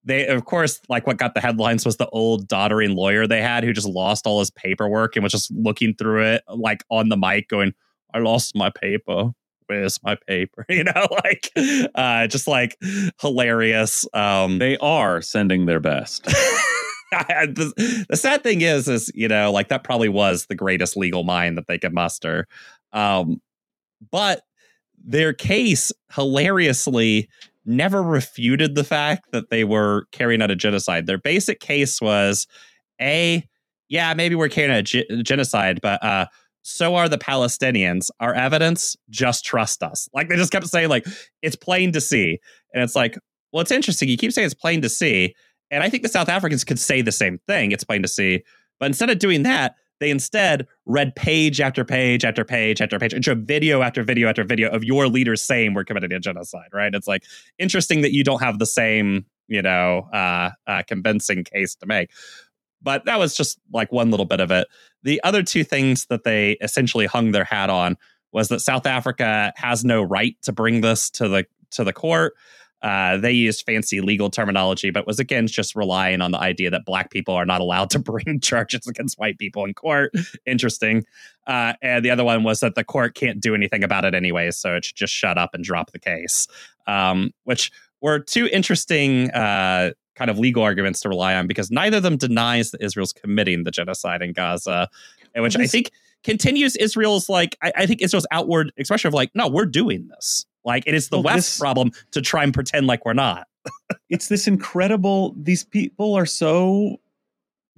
they 0.03 0.27
of 0.27 0.45
course 0.45 0.81
like 0.89 1.05
what 1.07 1.17
got 1.17 1.35
the 1.35 1.41
headlines 1.41 1.85
was 1.85 1.97
the 1.97 2.07
old 2.09 2.47
doddering 2.47 2.95
lawyer 2.95 3.27
they 3.27 3.41
had 3.41 3.63
who 3.63 3.71
just 3.71 3.87
lost 3.87 4.25
all 4.25 4.39
his 4.39 4.51
paperwork 4.51 5.15
and 5.15 5.23
was 5.23 5.31
just 5.31 5.51
looking 5.51 5.93
through 5.95 6.23
it 6.23 6.43
like 6.49 6.83
on 6.89 7.09
the 7.09 7.17
mic 7.17 7.47
going, 7.49 7.73
I 8.13 8.19
lost 8.19 8.55
my 8.55 8.69
paper. 8.71 9.31
Where's 9.67 9.99
my 10.03 10.17
paper? 10.27 10.65
You 10.69 10.83
know, 10.83 11.07
like 11.23 11.51
uh 11.95 12.27
just 12.27 12.47
like 12.47 12.77
hilarious. 13.21 14.05
Um 14.13 14.57
They 14.57 14.77
are 14.77 15.21
sending 15.21 15.65
their 15.65 15.79
best. 15.79 16.27
the, 17.21 18.05
the 18.09 18.17
sad 18.17 18.43
thing 18.43 18.61
is 18.61 18.87
is 18.87 19.11
you 19.13 19.27
know 19.27 19.51
like 19.51 19.67
that 19.67 19.83
probably 19.83 20.09
was 20.09 20.45
the 20.45 20.55
greatest 20.55 20.95
legal 20.95 21.23
mind 21.23 21.57
that 21.57 21.67
they 21.67 21.77
could 21.77 21.93
muster 21.93 22.47
um 22.93 23.41
but 24.11 24.43
their 25.03 25.33
case 25.33 25.91
hilariously 26.13 27.27
never 27.65 28.01
refuted 28.01 28.75
the 28.75 28.83
fact 28.83 29.31
that 29.31 29.49
they 29.49 29.63
were 29.63 30.05
carrying 30.11 30.41
out 30.41 30.51
a 30.51 30.55
genocide 30.55 31.05
their 31.05 31.17
basic 31.17 31.59
case 31.59 32.01
was 32.01 32.47
a 33.01 33.43
yeah 33.89 34.13
maybe 34.13 34.35
we're 34.35 34.49
carrying 34.49 34.71
out 34.71 34.79
a 34.79 34.83
ge- 34.83 35.23
genocide 35.23 35.79
but 35.81 36.01
uh 36.03 36.25
so 36.63 36.95
are 36.95 37.09
the 37.09 37.17
Palestinians. 37.17 38.09
Our 38.19 38.33
evidence, 38.33 38.95
just 39.09 39.43
trust 39.43 39.81
us. 39.81 40.07
Like 40.13 40.29
they 40.29 40.35
just 40.35 40.51
kept 40.51 40.67
saying, 40.67 40.89
like, 40.89 41.05
it's 41.41 41.55
plain 41.55 41.91
to 41.93 42.01
see. 42.01 42.39
And 42.73 42.83
it's 42.83 42.95
like, 42.95 43.17
well, 43.51 43.61
it's 43.61 43.71
interesting. 43.71 44.09
You 44.09 44.17
keep 44.17 44.31
saying 44.31 44.45
it's 44.45 44.53
plain 44.53 44.81
to 44.81 44.89
see. 44.89 45.33
And 45.71 45.83
I 45.83 45.89
think 45.89 46.03
the 46.03 46.09
South 46.09 46.29
Africans 46.29 46.63
could 46.63 46.79
say 46.79 47.01
the 47.01 47.11
same 47.11 47.39
thing. 47.47 47.71
It's 47.71 47.83
plain 47.83 48.01
to 48.01 48.07
see. 48.07 48.43
But 48.79 48.87
instead 48.87 49.09
of 49.09 49.19
doing 49.19 49.43
that, 49.43 49.75
they 50.01 50.09
instead 50.09 50.67
read 50.85 51.15
page 51.15 51.61
after 51.61 51.85
page 51.85 52.25
after 52.25 52.43
page 52.43 52.81
after 52.81 52.97
page 52.99 53.13
showed 53.23 53.47
video 53.47 53.83
after 53.83 54.03
video 54.03 54.27
after 54.27 54.43
video 54.43 54.69
of 54.69 54.83
your 54.83 55.07
leaders 55.07 55.41
saying 55.41 55.75
we're 55.75 55.83
committing 55.83 56.11
a 56.11 56.19
genocide, 56.19 56.69
right? 56.73 56.93
It's 56.93 57.07
like 57.07 57.23
interesting 57.59 58.01
that 58.01 58.11
you 58.11 58.23
don't 58.23 58.41
have 58.41 58.57
the 58.57 58.65
same, 58.65 59.25
you 59.47 59.61
know, 59.61 60.09
uh, 60.11 60.49
uh, 60.65 60.81
convincing 60.87 61.43
case 61.43 61.75
to 61.75 61.85
make. 61.85 62.09
But 62.81 63.05
that 63.05 63.19
was 63.19 63.35
just 63.35 63.59
like 63.71 63.91
one 63.91 64.09
little 64.09 64.25
bit 64.25 64.39
of 64.39 64.49
it. 64.49 64.67
The 65.03 65.21
other 65.23 65.43
two 65.43 65.63
things 65.63 66.07
that 66.07 66.23
they 66.23 66.53
essentially 66.61 67.05
hung 67.05 67.31
their 67.31 67.43
hat 67.43 67.69
on 67.69 67.95
was 68.31 68.47
that 68.47 68.61
South 68.61 68.87
Africa 68.87 69.53
has 69.55 69.85
no 69.85 70.01
right 70.01 70.35
to 70.41 70.51
bring 70.51 70.81
this 70.81 71.11
to 71.11 71.27
the 71.27 71.45
to 71.71 71.83
the 71.83 71.93
court. 71.93 72.33
Uh, 72.81 73.17
they 73.17 73.31
used 73.31 73.65
fancy 73.65 74.01
legal 74.01 74.29
terminology, 74.29 74.89
but 74.89 75.05
was 75.05 75.19
again 75.19 75.47
just 75.47 75.75
relying 75.75 76.21
on 76.21 76.31
the 76.31 76.39
idea 76.39 76.69
that 76.69 76.85
black 76.85 77.11
people 77.11 77.33
are 77.33 77.45
not 77.45 77.61
allowed 77.61 77.89
to 77.91 77.99
bring 78.11 78.39
charges 78.39 78.87
against 78.87 79.19
white 79.19 79.37
people 79.37 79.65
in 79.65 79.73
court. 79.73 80.13
Interesting. 80.45 81.03
Uh, 81.47 81.73
and 81.81 82.03
the 82.03 82.09
other 82.09 82.23
one 82.23 82.43
was 82.43 82.59
that 82.59 82.75
the 82.75 82.83
court 82.83 83.15
can't 83.15 83.39
do 83.39 83.55
anything 83.55 83.83
about 83.83 84.05
it 84.05 84.13
anyway, 84.13 84.51
so 84.51 84.75
it 84.75 84.85
should 84.85 84.95
just 84.95 85.13
shut 85.13 85.37
up 85.37 85.51
and 85.53 85.63
drop 85.63 85.91
the 85.91 85.99
case. 85.99 86.47
Um, 86.87 87.31
which 87.43 87.71
were 88.01 88.19
two 88.19 88.47
interesting 88.51 89.29
uh, 89.31 89.91
kind 90.15 90.29
of 90.29 90.39
legal 90.39 90.63
arguments 90.63 90.99
to 91.01 91.09
rely 91.09 91.35
on 91.35 91.47
because 91.47 91.71
neither 91.71 91.97
of 91.97 92.03
them 92.03 92.17
denies 92.17 92.71
that 92.71 92.81
Israel's 92.81 93.13
committing 93.13 93.63
the 93.63 93.71
genocide 93.71 94.21
in 94.21 94.33
Gaza, 94.33 94.89
which 95.35 95.55
I 95.55 95.67
think 95.67 95.91
continues 96.23 96.75
Israel's 96.75 97.29
like 97.29 97.57
I, 97.61 97.71
I 97.77 97.85
think 97.85 98.01
Israel's 98.01 98.27
outward 98.31 98.71
expression 98.77 99.07
of 99.07 99.13
like, 99.13 99.31
no, 99.33 99.47
we're 99.47 99.65
doing 99.65 100.07
this. 100.07 100.45
Like 100.63 100.83
it 100.85 100.93
is 100.93 101.09
the 101.09 101.17
well, 101.17 101.35
West's 101.35 101.53
this, 101.53 101.59
problem 101.59 101.91
to 102.11 102.21
try 102.21 102.43
and 102.43 102.53
pretend 102.53 102.87
like 102.87 103.05
we're 103.05 103.13
not. 103.13 103.47
it's 104.09 104.27
this 104.27 104.47
incredible. 104.47 105.35
These 105.37 105.63
people 105.63 106.15
are 106.15 106.25
so. 106.25 106.97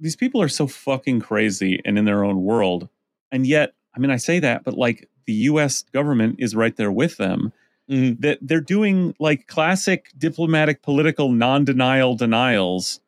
These 0.00 0.16
people 0.16 0.42
are 0.42 0.48
so 0.48 0.66
fucking 0.66 1.20
crazy 1.20 1.80
and 1.84 1.98
in 1.98 2.04
their 2.04 2.24
own 2.24 2.42
world, 2.42 2.88
and 3.30 3.46
yet, 3.46 3.74
I 3.96 4.00
mean, 4.00 4.10
I 4.10 4.16
say 4.16 4.40
that, 4.40 4.64
but 4.64 4.74
like 4.74 5.08
the 5.26 5.32
U.S. 5.32 5.84
government 5.92 6.36
is 6.38 6.54
right 6.54 6.76
there 6.76 6.92
with 6.92 7.16
them. 7.16 7.52
Mm-hmm. 7.90 8.20
That 8.20 8.38
they're 8.40 8.60
doing 8.60 9.14
like 9.18 9.46
classic 9.46 10.10
diplomatic, 10.16 10.82
political 10.82 11.30
non-denial 11.30 12.16
denials 12.16 13.00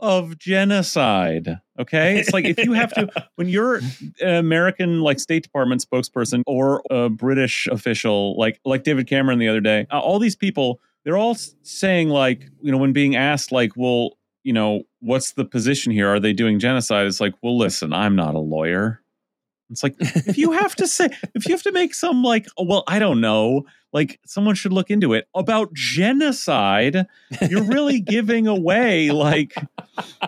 of 0.00 0.38
genocide. 0.38 1.60
Okay. 1.78 2.18
It's 2.18 2.32
like 2.32 2.44
if 2.44 2.58
you 2.58 2.72
have 2.72 2.92
to, 2.94 3.08
when 3.36 3.48
you're 3.48 3.76
an 4.20 4.36
American 4.36 5.00
like 5.00 5.20
State 5.20 5.42
Department 5.42 5.84
spokesperson 5.84 6.42
or 6.46 6.82
a 6.90 7.08
British 7.08 7.66
official, 7.68 8.36
like 8.38 8.60
like 8.64 8.82
David 8.82 9.06
Cameron 9.06 9.38
the 9.38 9.48
other 9.48 9.60
day, 9.60 9.86
uh, 9.90 9.98
all 9.98 10.18
these 10.18 10.36
people, 10.36 10.80
they're 11.04 11.16
all 11.16 11.36
saying 11.62 12.08
like, 12.08 12.48
you 12.62 12.72
know, 12.72 12.78
when 12.78 12.92
being 12.92 13.16
asked 13.16 13.52
like, 13.52 13.72
well, 13.76 14.18
you 14.42 14.52
know, 14.52 14.82
what's 15.00 15.32
the 15.32 15.44
position 15.44 15.92
here? 15.92 16.08
Are 16.08 16.20
they 16.20 16.32
doing 16.32 16.58
genocide? 16.58 17.06
It's 17.06 17.20
like, 17.20 17.34
well, 17.42 17.56
listen, 17.56 17.92
I'm 17.92 18.14
not 18.14 18.34
a 18.34 18.40
lawyer. 18.40 19.02
It's 19.70 19.82
like 19.82 19.96
if 19.98 20.38
you 20.38 20.52
have 20.52 20.76
to 20.76 20.86
say 20.86 21.08
if 21.34 21.46
you 21.46 21.54
have 21.54 21.62
to 21.62 21.72
make 21.72 21.94
some 21.94 22.22
like 22.22 22.46
oh, 22.56 22.64
well 22.64 22.84
I 22.86 22.98
don't 22.98 23.20
know 23.20 23.66
like 23.92 24.20
someone 24.26 24.54
should 24.54 24.72
look 24.72 24.90
into 24.90 25.14
it 25.14 25.26
about 25.34 25.72
genocide 25.72 27.06
you're 27.48 27.64
really 27.64 28.00
giving 28.14 28.46
away 28.46 29.10
like 29.10 29.54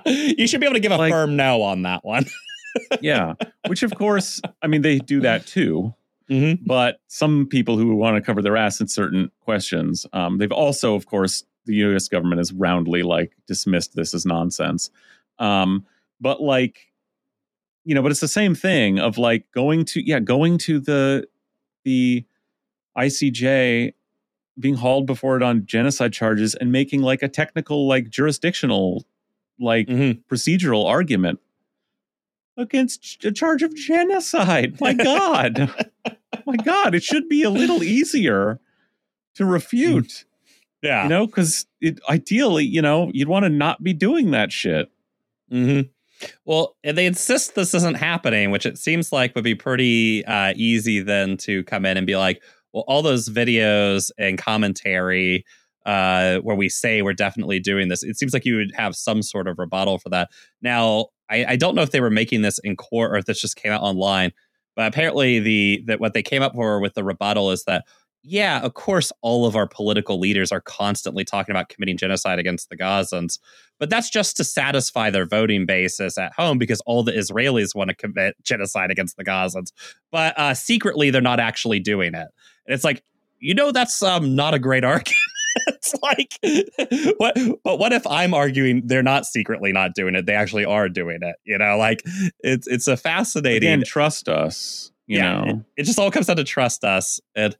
you 0.07 0.47
should 0.47 0.61
be 0.61 0.67
able 0.67 0.75
to 0.75 0.81
give 0.81 0.93
a 0.93 0.97
like, 0.97 1.13
firm 1.13 1.37
no 1.37 1.63
on 1.63 1.83
that 1.83 2.05
one 2.05 2.25
yeah 3.01 3.35
which 3.67 3.83
of 3.83 3.95
course 3.95 4.41
I 4.63 4.67
mean 4.67 4.83
they 4.83 4.99
do 4.99 5.21
that 5.21 5.47
too 5.47 5.95
mm-hmm. 6.29 6.65
but 6.67 7.01
some 7.07 7.47
people 7.47 7.77
who 7.77 7.95
want 7.95 8.17
to 8.17 8.23
cover 8.23 8.43
their 8.43 8.57
ass 8.57 8.81
in 8.81 8.89
certain 8.89 9.31
questions 9.41 10.07
um, 10.13 10.39
they've 10.39 10.51
also 10.51 10.95
of 10.95 11.07
course 11.07 11.45
the 11.67 11.75
U.S. 11.75 12.09
government 12.09 12.39
has 12.39 12.53
roundly 12.53 13.03
like 13.03 13.33
dismissed 13.47 13.95
this 13.95 14.15
as 14.15 14.25
nonsense 14.27 14.91
um, 15.39 15.87
but 16.21 16.41
like 16.43 16.88
you 17.89 17.95
know, 17.95 18.03
but 18.03 18.11
it's 18.11 18.21
the 18.21 18.29
same 18.29 18.55
thing 18.55 18.99
of 18.99 19.17
like 19.17 19.51
going 19.51 19.83
to 19.87 20.07
yeah, 20.07 20.21
going 20.21 20.59
to 20.59 20.79
the 20.79 21.27
the 21.87 22.23
ICJ 22.99 23.95
being 24.61 24.75
hauled 24.75 25.07
before 25.07 25.39
it 25.39 25.43
on 25.43 25.65
genocide 25.65 26.13
charges 26.13 26.55
and 26.55 26.71
making 26.71 27.01
like 27.01 27.23
a 27.23 27.29
technical 27.29 27.89
like 27.89 28.11
jurisdictional 28.11 29.07
like 29.59 29.87
mm-hmm. 29.87 30.21
procedural 30.31 30.85
argument 30.85 31.41
against 32.59 33.25
a 33.25 33.33
charge 33.33 33.63
of 33.63 33.75
genocide. 33.75 34.79
My 34.83 34.93
God. 34.93 35.75
My 36.47 36.57
God, 36.57 36.95
it 36.95 37.03
should 37.03 37.27
be 37.27 37.43
a 37.43 37.51
little 37.51 37.83
easier 37.83 38.61
to 39.37 39.47
refute. 39.47 40.27
Yeah. 40.83 41.05
You 41.05 41.09
know, 41.09 41.27
because 41.27 41.65
ideally, 42.11 42.65
you 42.65 42.83
know, 42.83 43.11
you'd 43.15 43.29
want 43.29 43.45
to 43.45 43.49
not 43.49 43.83
be 43.83 43.95
doing 43.95 44.33
that 44.33 44.53
shit. 44.53 44.91
Mm-hmm. 45.51 45.89
Well, 46.45 46.77
they 46.83 47.07
insist 47.07 47.55
this 47.55 47.75
isn't 47.75 47.97
happening, 47.97 48.51
which 48.51 48.67
it 48.67 48.79
seems 48.79 49.13
like 49.13 49.35
would 49.35 49.45
be 49.45 49.55
pretty 49.55 50.25
uh, 50.25 50.53
easy 50.57 51.01
then 51.01 51.37
to 51.39 51.65
come 51.65 51.85
in 51.85 51.97
and 51.97 52.07
be 52.07 52.17
like, 52.17 52.43
well, 52.73 52.85
all 52.87 53.03
those 53.03 53.29
videos 53.29 54.11
and 54.19 54.39
commentary 54.39 55.45
uh, 55.87 56.39
where 56.41 56.57
we 56.57 56.69
say 56.69 57.03
we're 57.03 57.15
definitely 57.15 57.59
doing 57.59 57.89
this, 57.89 58.03
it 58.03 58.19
seems 58.19 58.35
like 58.35 58.45
you 58.45 58.57
would 58.57 58.73
have 58.75 58.95
some 58.95 59.23
sort 59.23 59.49
of 59.49 59.59
rebuttal 59.59 59.99
for 59.99 60.11
that. 60.11 60.29
Now, 60.61 61.07
I, 61.31 61.45
I 61.51 61.57
don't 61.57 61.75
know 61.75 61.83
if 61.83 61.93
they 61.93 62.01
were 62.01 62.11
making 62.11 62.43
this 62.43 62.59
in 62.59 62.77
court 62.77 63.13
or 63.13 63.17
if 63.17 63.25
this 63.25 63.41
just 63.41 63.57
came 63.57 63.73
out 63.73 63.83
online, 63.83 64.33
but 64.77 64.87
apparently 64.87 65.39
the 65.39 65.83
that 65.87 66.01
what 66.01 66.15
they 66.15 66.23
came 66.23 66.43
up 66.43 66.55
for 66.55 66.81
with 66.81 66.95
the 66.95 67.05
rebuttal 67.05 67.51
is 67.51 67.65
that 67.65 67.85
yeah, 68.29 68.61
of 68.61 68.75
course, 68.75 69.11
all 69.23 69.47
of 69.47 69.57
our 69.57 69.67
political 69.67 70.21
leaders 70.21 70.53
are 70.53 70.61
constantly 70.61 71.25
talking 71.25 71.51
about 71.51 71.71
committing 71.71 71.97
genocide 71.97 72.39
against 72.39 72.69
the 72.69 72.77
Gazans, 72.77 73.39
but 73.79 73.89
that's 73.89 74.11
just 74.11 74.37
to 74.37 74.45
satisfy 74.45 75.09
their 75.09 75.25
voting 75.25 75.65
basis 75.65 76.19
at 76.19 76.35
home 76.35 76.59
because 76.59 76.83
all 76.83 77.03
the 77.03 77.13
Israelis 77.13 77.75
want 77.75 77.89
to 77.89 77.97
commit 77.97 78.37
genocide 78.43 78.91
against 78.91 79.17
the 79.17 79.25
Gazans. 79.25 79.73
But 80.13 80.39
uh, 80.39 80.53
secretly, 80.53 81.09
they're 81.11 81.23
not 81.23 81.41
actually 81.41 81.81
doing 81.81 82.15
it. 82.15 82.29
And 82.67 82.75
it's 82.75 82.85
like, 82.85 83.03
you 83.39 83.55
know, 83.55 83.73
that's 83.73 84.03
um, 84.03 84.35
not 84.35 84.53
a 84.53 84.59
great 84.59 84.85
argument. 84.85 85.17
it's 85.69 85.95
like, 86.03 86.39
what? 87.17 87.35
But 87.65 87.79
what 87.79 87.95
if 87.95 88.07
I'm 88.07 88.35
arguing 88.35 88.83
they're 88.85 89.03
not 89.03 89.25
secretly 89.25 89.73
not 89.73 89.95
doing 89.95 90.15
it? 90.15 90.27
They 90.27 90.35
actually 90.35 90.67
are 90.67 90.91
doing 90.91 91.21
it. 91.23 91.37
You 91.45 91.57
know, 91.57 91.79
like 91.79 92.03
it's 92.41 92.67
it's 92.67 92.89
a 92.89 92.97
fascinating. 92.97 93.69
Again, 93.69 93.85
trust 93.87 94.29
us. 94.29 94.93
You 95.07 95.17
yeah, 95.19 95.41
know, 95.41 95.51
it, 95.51 95.57
it 95.79 95.83
just 95.85 95.99
all 95.99 96.11
comes 96.11 96.27
down 96.27 96.37
to 96.37 96.45
trust 96.45 96.85
us 96.85 97.19
and 97.35 97.57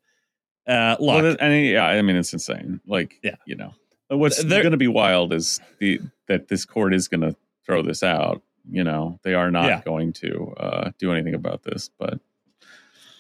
uh, 0.69 0.97
well, 1.01 1.37
mean, 1.41 1.65
yeah, 1.73 1.87
I 1.87 2.03
mean, 2.03 2.17
it's 2.17 2.33
insane. 2.33 2.81
Like, 2.87 3.19
yeah, 3.23 3.37
you 3.47 3.57
know, 3.57 3.73
what's 4.09 4.43
going 4.45 4.71
to 4.71 4.77
be 4.77 4.89
wild 4.89 5.33
is 5.33 5.61
the 5.79 6.01
that 6.27 6.49
this 6.49 6.65
court 6.65 6.95
is 6.95 7.09
going 7.09 7.23
to 7.23 7.35
throw 7.65 7.83
this 7.83 8.03
out. 8.03 8.43
You 8.71 8.85
know, 8.85 9.19
they 9.23 9.33
are 9.33 9.51
not 9.51 9.67
yeah. 9.67 9.81
going 9.83 10.13
to 10.15 10.55
uh, 10.59 10.91
do 10.99 11.11
anything 11.13 11.35
about 11.35 11.63
this, 11.63 11.89
but 11.99 12.21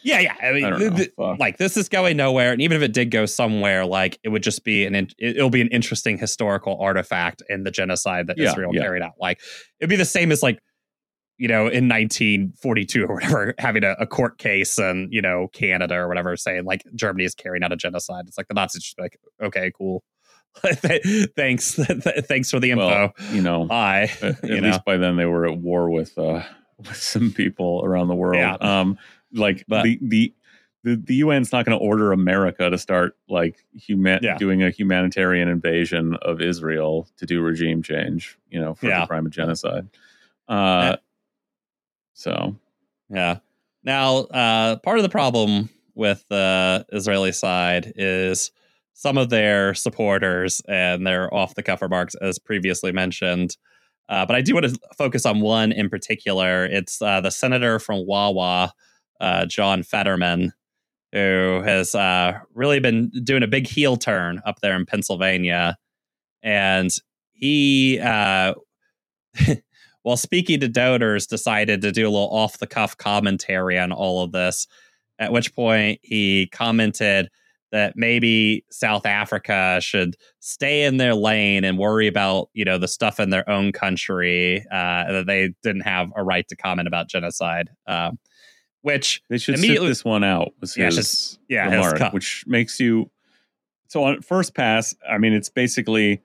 yeah, 0.03 0.20
yeah. 0.20 0.34
I 0.42 0.53
mean, 0.53 0.64
I 0.64 0.88
th- 0.90 1.12
like 1.16 1.57
this 1.59 1.76
is 1.76 1.88
going 1.88 2.16
nowhere, 2.16 2.53
and 2.53 2.62
even 2.62 2.76
if 2.76 2.82
it 2.82 2.92
did 2.92 3.11
go 3.11 3.26
somewhere, 3.26 3.84
like 3.84 4.18
it 4.22 4.28
would 4.28 4.42
just 4.42 4.64
be 4.64 4.84
an 4.86 4.94
in- 4.94 5.11
it'll 5.18 5.51
be 5.51 5.61
an 5.61 5.68
interesting 5.68 6.18
historical 6.18 6.78
artifact 6.80 7.42
in 7.49 7.64
the 7.64 7.70
genocide 7.70 8.26
that 8.28 8.38
yeah, 8.38 8.51
Israel 8.51 8.74
yeah. 8.74 8.82
carried 8.82 9.03
out. 9.03 9.14
Like 9.18 9.40
it'd 9.80 9.90
be 9.90 9.96
the 9.96 10.05
same 10.05 10.32
as 10.32 10.42
like 10.42 10.61
you 11.39 11.47
know, 11.47 11.62
in 11.62 11.89
1942 11.89 13.05
or 13.05 13.14
whatever, 13.14 13.55
having 13.59 13.84
a, 13.84 13.93
a, 14.01 14.07
court 14.07 14.39
case 14.39 14.76
and, 14.76 15.12
you 15.12 15.22
know, 15.22 15.49
Canada 15.53 15.95
or 15.95 16.09
whatever 16.09 16.36
saying 16.36 16.64
like 16.64 16.84
Germany 16.95 17.24
is 17.24 17.34
carrying 17.34 17.62
out 17.62 17.72
a 17.72 17.76
genocide. 17.76 18.24
It's 18.26 18.36
like 18.36 18.49
the 18.49 18.55
Nazis 18.55 18.82
just 18.82 18.99
like, 18.99 19.18
okay, 19.41 19.70
cool. 19.76 20.03
thanks. 20.57 21.74
thanks 22.26 22.51
for 22.51 22.59
the 22.59 22.72
info. 22.72 22.86
Well, 22.86 23.12
you 23.32 23.41
know, 23.41 23.66
Bye. 23.66 24.11
At, 24.20 24.45
at 24.45 24.62
least 24.62 24.84
by 24.84 24.97
then 24.97 25.16
they 25.16 25.26
were 25.26 25.47
at 25.47 25.57
war 25.59 25.89
with, 25.89 26.18
uh, 26.18 26.43
with 26.76 26.97
some 26.97 27.32
people 27.32 27.82
around 27.84 28.09
the 28.09 28.16
world. 28.16 28.36
Yeah. 28.36 28.57
Um, 28.61 28.99
like 29.32 29.64
but, 29.68 29.84
the, 29.84 29.99
the, 30.03 30.34
the, 30.82 30.97
the 30.97 31.22
UN's 31.22 31.53
not 31.53 31.64
going 31.66 31.78
to 31.78 31.84
order 31.84 32.11
America 32.11 32.68
to 32.68 32.78
start 32.78 33.16
like 33.28 33.64
human 33.74 34.18
yeah. 34.22 34.39
doing 34.39 34.64
a 34.64 34.70
humanitarian 34.70 35.49
invasion 35.49 36.16
of 36.22 36.41
Israel 36.41 37.09
to 37.18 37.26
do 37.26 37.43
regime 37.43 37.82
change, 37.82 38.36
you 38.51 38.61
know, 38.61 38.74
for 38.74 38.86
yeah. 38.86 39.03
the 39.03 39.07
crime 39.07 39.26
of 39.26 39.32
genocide. 39.32 39.89
Uh, 40.49 40.97
so, 42.19 42.57
yeah. 43.09 43.39
Now, 43.85 44.16
uh, 44.16 44.77
part 44.81 44.99
of 44.99 45.05
the 45.05 45.09
problem 45.09 45.69
with 45.95 46.25
the 46.29 46.85
Israeli 46.93 47.31
side 47.31 47.93
is 47.95 48.51
some 48.93 49.16
of 49.16 49.31
their 49.31 49.73
supporters 49.73 50.61
and 50.66 51.07
their 51.07 51.33
off 51.33 51.55
the 51.55 51.62
cuff 51.62 51.81
remarks, 51.81 52.16
as 52.16 52.41
previously 52.41 52.91
mentioned. 52.91 53.57
Uh, 54.09 54.27
but 54.27 54.35
I 54.35 54.41
do 54.41 54.53
want 54.55 54.66
to 54.66 54.77
focus 54.97 55.25
on 55.25 55.41
one 55.41 55.71
in 55.71 55.89
particular. 55.89 56.64
It's 56.64 57.01
uh, 57.01 57.21
the 57.21 57.31
senator 57.31 57.79
from 57.79 58.05
Wawa, 58.05 58.73
uh, 59.21 59.47
John 59.47 59.85
Fetterman, 59.85 60.53
who 61.12 61.62
has 61.64 61.95
uh, 61.95 62.41
really 62.53 62.81
been 62.81 63.12
doing 63.23 63.45
a 63.45 63.49
big 63.49 63.69
heel 63.69 63.97
turn 63.97 64.43
up 64.45 64.59
there 64.61 64.75
in 64.75 64.87
Pennsylvania. 64.87 65.77
And 66.43 66.91
he 67.31 68.01
uh, 68.01 68.55
while 70.09 70.17
speaking 70.17 70.59
to 70.59 70.69
Doubters 70.69 71.27
decided 71.27 71.83
to 71.83 71.93
do 71.93 72.05
a 72.05 72.09
little 72.09 72.31
off 72.31 72.57
the 72.57 72.67
cuff 72.67 72.97
commentary 72.97 73.79
on 73.79 73.93
all 73.93 74.25
of 74.25 74.33
this. 74.33 74.67
At 75.19 75.33
which 75.33 75.55
point 75.55 76.01
he 76.03 76.47
commented 76.47 77.29
that 77.73 77.93
maybe 77.95 78.65
South 78.71 79.05
Africa 79.05 79.81
should 79.83 80.17
stay 80.41 80.85
in 80.85 80.97
their 80.97 81.15
lane 81.15 81.63
and 81.63 81.77
worry 81.77 82.07
about 82.07 82.49
you 82.55 82.65
know 82.65 82.79
the 82.79 82.89
stuff 82.89 83.21
in 83.21 83.29
their 83.29 83.47
own 83.51 83.71
country 83.71 84.65
uh, 84.71 85.13
that 85.13 85.25
they 85.27 85.53
didn't 85.63 85.83
have 85.83 86.11
a 86.17 86.25
right 86.25 86.49
to 86.49 86.57
comment 86.57 86.89
about 86.89 87.11
genocide. 87.11 87.69
Um, 87.87 88.19
which 88.81 89.23
they 89.29 89.37
should 89.37 89.59
sit 89.59 89.79
this 89.83 90.07
one 90.07 90.25
out. 90.25 90.55
Was 90.63 90.75
yeah, 90.75 90.87
his 90.87 90.97
just, 90.97 91.39
yeah, 91.51 91.69
remark, 91.69 92.15
which 92.15 92.45
makes 92.47 92.81
you 92.81 93.11
so 93.89 94.05
on 94.05 94.23
first 94.23 94.55
pass. 94.55 94.95
I 95.07 95.19
mean, 95.19 95.35
it's 95.35 95.51
basically 95.51 96.23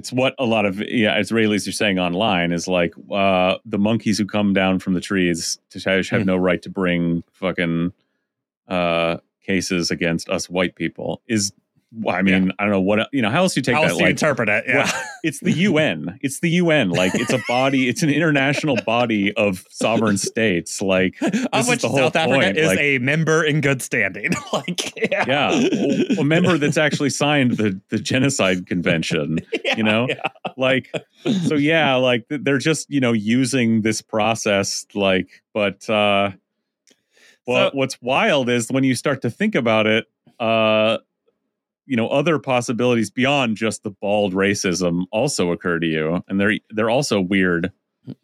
it's 0.00 0.14
what 0.14 0.34
a 0.38 0.46
lot 0.46 0.64
of 0.64 0.80
yeah 0.88 1.18
Israelis 1.18 1.68
are 1.68 1.72
saying 1.72 1.98
online 1.98 2.52
is 2.52 2.66
like 2.66 2.94
uh, 3.12 3.56
the 3.66 3.76
monkeys 3.76 4.16
who 4.16 4.24
come 4.24 4.54
down 4.54 4.78
from 4.78 4.94
the 4.94 5.00
trees 5.00 5.58
to 5.68 5.78
have 6.08 6.22
mm. 6.22 6.24
no 6.24 6.38
right 6.38 6.62
to 6.62 6.70
bring 6.70 7.22
fucking 7.32 7.92
uh, 8.66 9.18
cases 9.44 9.90
against 9.90 10.30
us 10.30 10.48
white 10.48 10.74
people 10.74 11.20
is 11.28 11.52
well, 11.92 12.14
I 12.14 12.22
mean, 12.22 12.52
I 12.58 12.62
don't 12.64 12.70
know 12.70 12.80
what 12.80 13.08
you 13.12 13.20
know. 13.20 13.30
How 13.30 13.38
else 13.38 13.54
do 13.54 13.58
you 13.58 13.62
take 13.64 13.74
How 13.74 13.80
that? 13.80 13.90
else 13.90 13.98
do 13.98 14.04
you 14.04 14.06
like, 14.06 14.12
interpret 14.12 14.48
it? 14.48 14.64
Yeah. 14.66 14.84
Well, 14.84 15.02
it's 15.24 15.40
the 15.40 15.50
UN. 15.52 16.18
It's 16.22 16.38
the 16.38 16.50
UN. 16.50 16.90
Like 16.90 17.14
it's 17.16 17.32
a 17.32 17.40
body. 17.48 17.88
It's 17.88 18.04
an 18.04 18.10
international 18.10 18.76
body 18.86 19.32
of 19.34 19.66
sovereign 19.70 20.16
states. 20.16 20.80
Like 20.80 21.16
of 21.52 21.66
which 21.66 21.78
is 21.78 21.82
the 21.82 21.88
whole 21.88 21.98
South 21.98 22.14
Africa 22.14 22.44
point. 22.44 22.56
is 22.56 22.68
like, 22.68 22.78
a 22.78 22.98
member 22.98 23.42
in 23.42 23.60
good 23.60 23.82
standing. 23.82 24.30
like, 24.52 24.96
yeah, 25.10 25.24
yeah, 25.26 25.62
a 26.18 26.24
member 26.24 26.58
that's 26.58 26.76
actually 26.78 27.10
signed 27.10 27.56
the 27.56 27.80
the 27.88 27.98
genocide 27.98 28.66
convention. 28.66 29.40
Yeah, 29.62 29.76
you 29.76 29.82
know, 29.82 30.06
yeah. 30.08 30.22
like 30.56 30.90
so. 31.46 31.54
Yeah, 31.54 31.96
like 31.96 32.24
they're 32.28 32.58
just 32.58 32.88
you 32.90 33.00
know 33.00 33.12
using 33.12 33.82
this 33.82 34.00
process. 34.00 34.86
Like, 34.94 35.42
but 35.52 35.88
uh, 35.90 36.30
well, 37.46 37.70
So- 37.70 37.76
what's 37.76 38.00
wild 38.00 38.48
is 38.48 38.70
when 38.70 38.84
you 38.84 38.94
start 38.94 39.22
to 39.22 39.30
think 39.30 39.54
about 39.54 39.86
it. 39.86 40.06
Uh, 40.38 40.98
you 41.86 41.96
know 41.96 42.08
other 42.08 42.38
possibilities 42.38 43.10
beyond 43.10 43.56
just 43.56 43.82
the 43.82 43.90
bald 43.90 44.34
racism 44.34 45.04
also 45.10 45.50
occur 45.52 45.78
to 45.78 45.86
you 45.86 46.22
and 46.28 46.40
they're 46.40 46.54
they're 46.70 46.90
also 46.90 47.20
weird 47.20 47.72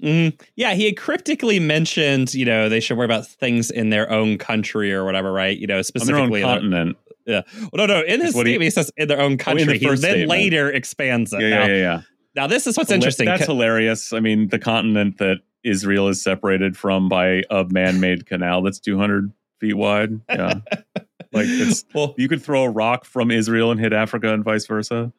Mm, 0.03 0.41
yeah, 0.57 0.73
he 0.73 0.87
had 0.87 0.97
cryptically 0.97 1.61
mentioned, 1.61 2.33
you 2.33 2.47
know, 2.47 2.71
they 2.71 2.81
should 2.81 2.97
worry 2.97 3.05
about 3.05 3.27
things 3.27 3.71
in 3.71 3.91
their 3.91 4.11
own 4.11 4.39
country 4.39 4.93
or 4.93 5.05
whatever, 5.05 5.31
right? 5.31 5.57
You 5.57 5.67
know, 5.67 5.83
specifically 5.83 6.43
on 6.43 6.49
their 6.49 6.59
continent 6.59 6.97
well, 7.27 7.45
no, 7.75 7.87
no. 7.87 8.01
In 8.03 8.21
his 8.21 8.35
what 8.35 8.47
he- 8.47 8.53
statement, 8.53 8.65
he 8.65 8.71
says 8.71 8.91
in 8.97 9.09
their 9.09 9.21
own 9.21 9.33
in 9.33 9.39
country. 9.39 9.65
the 9.65 9.73
he 9.75 9.87
then 9.87 9.97
statement. 9.97 10.31
later 10.31 10.71
expands 10.71 11.33
it. 11.33 11.41
yeah 11.41 11.49
now, 11.51 11.61
yeah 11.67 11.67
yeah, 11.67 11.77
yeah. 11.77 12.01
now, 12.35 12.47
this 12.47 12.67
is 12.67 12.77
what's 12.77 12.91
interesting. 12.91 13.27
that's 13.27 13.47
hilarious 13.47 14.13
i 14.13 14.21
mean 14.21 14.49
the 14.49 14.59
continent 14.59 15.19
that 15.19 15.39
israel 15.65 16.09
is 16.09 16.23
separated 16.23 16.77
from 16.77 17.09
by 17.09 17.43
a 17.51 17.65
man-made 17.71 18.27
canal 18.27 18.63
that's 18.63 18.81
200 18.81 19.33
feet 19.61 19.75
wide 19.75 20.21
yeah 20.29 20.55
like 21.37 21.47
it's 21.49 21.85
well, 21.95 22.15
you 22.19 22.29
could 22.29 22.43
throw 22.43 22.65
a 22.65 22.71
rock 22.71 23.05
from 23.05 23.31
israel 23.31 23.71
and 23.71 23.81
hit 23.81 23.93
africa 23.93 24.33
and 24.33 24.45
vice 24.45 24.67
versa 24.67 25.13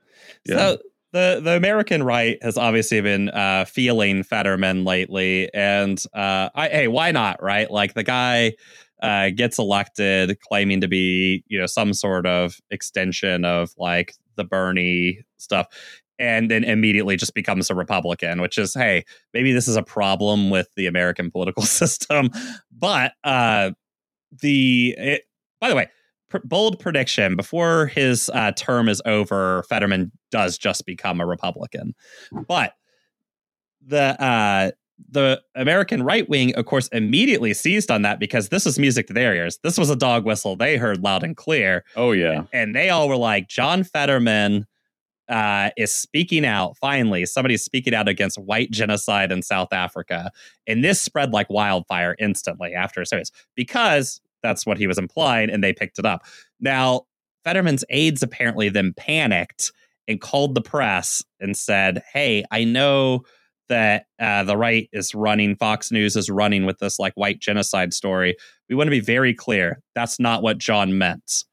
yeah 0.46 0.58
So 0.58 0.78
the 1.14 1.40
the 1.44 1.56
American 1.56 2.04
right 2.04 2.38
has 2.44 2.58
obviously 2.58 3.02
been 3.02 3.30
uh, 3.30 3.66
feeling 3.66 4.24
Fetterman 4.24 4.84
lately, 4.84 5.50
and 5.54 6.02
uh, 6.14 6.50
I, 6.54 6.68
hey, 6.70 6.88
why 6.88 7.12
not? 7.12 7.42
Right, 7.42 7.70
like 7.72 7.94
the 7.94 8.04
guy 8.04 8.54
uh, 9.02 9.30
gets 9.30 9.58
elected, 9.58 10.40
claiming 10.42 10.82
to 10.82 10.88
be 10.88 11.44
you 11.48 11.60
know 11.60 11.66
some 11.66 11.94
sort 11.94 12.26
of 12.26 12.60
extension 12.72 13.46
of 13.46 13.72
like 13.78 14.14
the 14.36 14.44
Bernie 14.44 15.24
stuff. 15.38 15.68
And 16.20 16.50
then 16.50 16.64
immediately 16.64 17.16
just 17.16 17.36
becomes 17.36 17.70
a 17.70 17.76
Republican, 17.76 18.42
which 18.42 18.58
is, 18.58 18.74
hey, 18.74 19.06
maybe 19.36 19.54
this 19.54 19.68
is 19.68 19.76
a 19.76 19.84
problem 19.84 20.50
with 20.50 20.68
the 20.76 20.88
American 20.88 21.30
political 21.30 21.62
system. 21.82 22.32
But 22.72 23.14
uh, 23.24 23.72
the, 24.42 24.96
it, 24.98 25.22
by 25.62 25.70
the 25.70 25.76
way, 25.76 25.90
pr- 26.30 26.38
bold 26.44 26.80
prediction 26.80 27.36
before 27.36 27.88
his 27.88 28.30
uh, 28.34 28.52
term 28.54 28.90
is 28.90 29.02
over 29.06 29.64
fetterman 29.70 30.12
does 30.32 30.58
just 30.58 30.86
become 30.86 31.20
a 31.22 31.26
republican. 31.26 31.96
But 32.48 32.74
the 33.86 34.22
uh 34.22 34.72
the 35.10 35.40
american 35.56 36.02
right 36.02 36.28
wing 36.28 36.54
of 36.56 36.66
course 36.66 36.88
immediately 36.88 37.54
seized 37.54 37.92
on 37.92 38.02
that 38.02 38.20
because 38.20 38.50
this 38.50 38.66
is 38.66 38.80
music 38.80 39.08
to 39.08 39.14
their 39.14 39.36
ears. 39.36 39.60
This 39.64 39.78
was 39.78 39.90
a 39.90 39.96
dog 39.96 40.26
whistle. 40.26 40.56
They 40.56 40.78
heard 40.78 41.04
loud 41.04 41.24
and 41.24 41.38
clear. 41.38 41.86
Oh 41.96 42.12
yeah. 42.12 42.44
And 42.52 42.76
they 42.76 42.90
all 42.90 43.08
were 43.08 43.18
like 43.18 43.48
john 43.48 43.84
fetterman 43.84 44.66
uh, 45.30 45.72
is 45.76 45.94
speaking 45.94 46.46
out. 46.46 46.78
Finally 46.78 47.26
somebody's 47.28 47.64
speaking 47.64 47.94
out 47.94 48.08
against 48.08 48.40
white 48.40 48.72
genocide 48.72 49.32
in 49.32 49.42
south 49.44 49.72
africa. 49.72 50.32
And 50.66 50.84
this 50.84 51.00
spread 51.00 51.32
like 51.32 51.50
wildfire 51.50 52.16
instantly 52.18 52.74
after 52.74 53.02
a 53.02 53.06
series. 53.06 53.32
Because 53.56 54.20
that's 54.44 54.66
what 54.66 54.78
he 54.78 54.88
was 54.88 54.98
implying 54.98 55.50
and 55.50 55.64
they 55.64 55.74
picked 55.74 56.00
it 56.00 56.06
up 56.06 56.24
now 56.60 57.02
fetterman's 57.44 57.84
aides 57.90 58.24
apparently 58.24 58.70
then 58.70 58.94
panicked 58.96 59.72
and 60.08 60.22
called 60.22 60.56
the 60.56 60.62
press 60.62 61.24
and 61.40 61.56
said 61.56 62.04
hey 62.14 62.44
i 62.52 62.64
know 62.64 63.22
that 63.70 64.06
uh, 64.22 64.46
the 64.46 64.56
right 64.56 64.90
is 64.94 65.14
running 65.14 65.56
fox 65.56 65.92
news 65.92 66.16
is 66.16 66.30
running 66.30 66.66
with 66.66 66.80
this 66.80 67.00
like 67.00 67.14
white 67.16 67.40
genocide 67.40 67.94
story 67.94 68.36
we 68.70 68.76
want 68.76 68.88
to 68.88 68.92
be 68.92 69.00
very 69.00 69.34
clear 69.34 69.82
that's 69.96 70.20
not 70.20 70.42
what 70.42 70.58
john 70.58 70.98
meant 70.98 71.44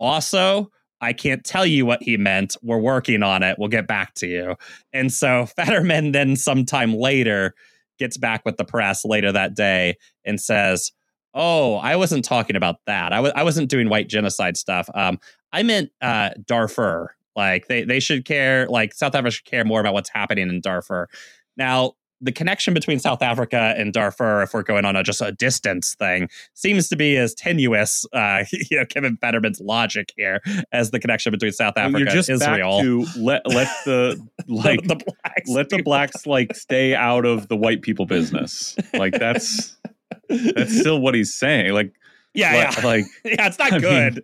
also 0.00 0.70
I 1.04 1.12
can't 1.12 1.44
tell 1.44 1.66
you 1.66 1.84
what 1.84 2.02
he 2.02 2.16
meant. 2.16 2.56
We're 2.62 2.78
working 2.78 3.22
on 3.22 3.42
it. 3.42 3.58
We'll 3.58 3.68
get 3.68 3.86
back 3.86 4.14
to 4.14 4.26
you. 4.26 4.56
And 4.92 5.12
so 5.12 5.46
Fetterman 5.56 6.12
then 6.12 6.34
sometime 6.34 6.94
later 6.94 7.54
gets 7.98 8.16
back 8.16 8.42
with 8.44 8.56
the 8.56 8.64
press 8.64 9.04
later 9.04 9.30
that 9.30 9.54
day 9.54 9.96
and 10.24 10.40
says, 10.40 10.92
"Oh, 11.34 11.76
I 11.76 11.96
wasn't 11.96 12.24
talking 12.24 12.56
about 12.56 12.76
that. 12.86 13.12
I 13.12 13.16
w- 13.16 13.32
I 13.34 13.42
wasn't 13.42 13.68
doing 13.68 13.88
white 13.88 14.08
genocide 14.08 14.56
stuff. 14.56 14.88
Um, 14.94 15.18
I 15.52 15.62
meant 15.62 15.90
uh, 16.00 16.30
Darfur. 16.46 17.14
Like 17.36 17.66
they 17.68 17.84
they 17.84 18.00
should 18.00 18.24
care. 18.24 18.66
Like 18.68 18.94
South 18.94 19.14
Africa 19.14 19.32
should 19.32 19.44
care 19.46 19.64
more 19.64 19.80
about 19.80 19.92
what's 19.94 20.10
happening 20.10 20.48
in 20.48 20.60
Darfur. 20.60 21.08
Now." 21.56 21.94
The 22.20 22.32
connection 22.32 22.72
between 22.72 23.00
South 23.00 23.20
Africa 23.20 23.74
and 23.76 23.92
Darfur, 23.92 24.40
if 24.42 24.54
we're 24.54 24.62
going 24.62 24.86
on 24.86 24.96
a 24.96 25.02
just 25.02 25.20
a 25.20 25.32
distance 25.32 25.94
thing, 25.94 26.30
seems 26.54 26.88
to 26.88 26.96
be 26.96 27.18
as 27.18 27.34
tenuous, 27.34 28.06
uh, 28.14 28.44
you 28.52 28.78
know, 28.78 28.86
Kevin 28.86 29.18
Fetterman's 29.18 29.60
logic 29.60 30.10
here, 30.16 30.40
as 30.72 30.90
the 30.90 30.98
connection 31.00 31.32
between 31.32 31.52
South 31.52 31.74
Well, 31.76 31.86
Africa 31.86 31.98
you're 31.98 32.08
just 32.14 32.30
and 32.30 32.40
Israel. 32.40 32.78
back 32.78 32.82
to 32.84 33.06
let 33.20 33.46
let 33.46 33.68
the 33.84 34.26
like 34.46 34.82
the 34.84 34.94
blacks 34.96 35.50
let 35.50 35.68
the 35.68 35.82
blacks 35.82 36.24
like 36.24 36.54
stay 36.56 36.94
out 36.94 37.26
of 37.26 37.48
the 37.48 37.56
white 37.56 37.82
people 37.82 38.06
business 38.06 38.74
like 38.94 39.18
that's 39.18 39.76
that's 40.28 40.78
still 40.78 41.00
what 41.00 41.14
he's 41.14 41.34
saying 41.34 41.72
like 41.72 41.92
yeah, 42.36 42.52
like, 42.66 42.76
yeah. 42.78 42.84
like 42.84 43.04
yeah, 43.24 43.46
it's 43.46 43.58
not 43.60 43.72
I 43.74 43.78
good. 43.78 44.20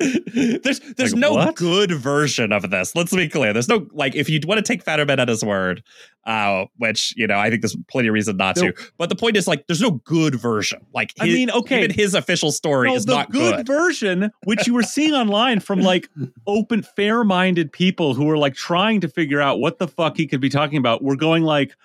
there's 0.65 0.81
there's 0.81 1.13
Like, 1.13 1.21
no 1.21 1.33
what? 1.35 1.55
good 1.55 1.93
version 1.93 2.51
of 2.51 2.69
this. 2.69 2.97
Let's 2.97 3.15
be 3.15 3.29
clear. 3.29 3.53
There's 3.53 3.69
no 3.69 3.87
like 3.93 4.17
if 4.17 4.29
you 4.29 4.41
want 4.47 4.59
to 4.59 4.65
take 4.65 4.83
Fetterman 4.83 5.21
at 5.21 5.29
his 5.29 5.45
word, 5.45 5.85
uh, 6.27 6.65
which 6.77 7.15
you 7.17 7.29
know 7.29 7.39
I 7.39 7.51
think 7.51 7.63
there's 7.63 7.77
plenty 7.89 8.09
of 8.09 8.15
reason 8.15 8.37
not 8.37 8.57
No. 8.57 8.73
to. 8.73 8.91
But 8.99 9.11
the 9.11 9.15
point 9.15 9.37
is 9.37 9.47
like 9.47 9.69
there's 9.69 9.81
no 9.81 9.93
good 9.93 10.35
version. 10.35 10.85
Like 10.93 11.15
I 11.21 11.27
mean, 11.27 11.53
okay. 11.53 11.85
even 11.85 11.93
his 11.93 12.15
official 12.17 12.51
story 12.51 12.89
No, 12.89 12.97
is 12.97 13.07
the 13.07 13.15
not 13.15 13.31
good, 13.31 13.59
good. 13.59 13.67
version, 13.69 14.33
which 14.43 14.67
you 14.67 14.75
were 14.75 14.83
seeing 14.83 15.13
online 15.15 15.61
from 15.61 15.79
like 15.81 16.09
open, 16.49 16.83
fair-minded 16.83 17.71
people 17.71 18.15
who 18.15 18.25
were 18.25 18.39
like 18.39 18.55
trying 18.57 19.01
to 19.03 19.09
figure 19.09 19.41
out 19.41 19.61
what 19.61 19.79
the 19.79 19.87
fuck 19.87 20.17
he 20.17 20.27
could 20.27 20.41
be 20.41 20.49
talking 20.49 20.79
about. 20.79 21.05
We're 21.05 21.15
going 21.15 21.45
like, 21.45 21.77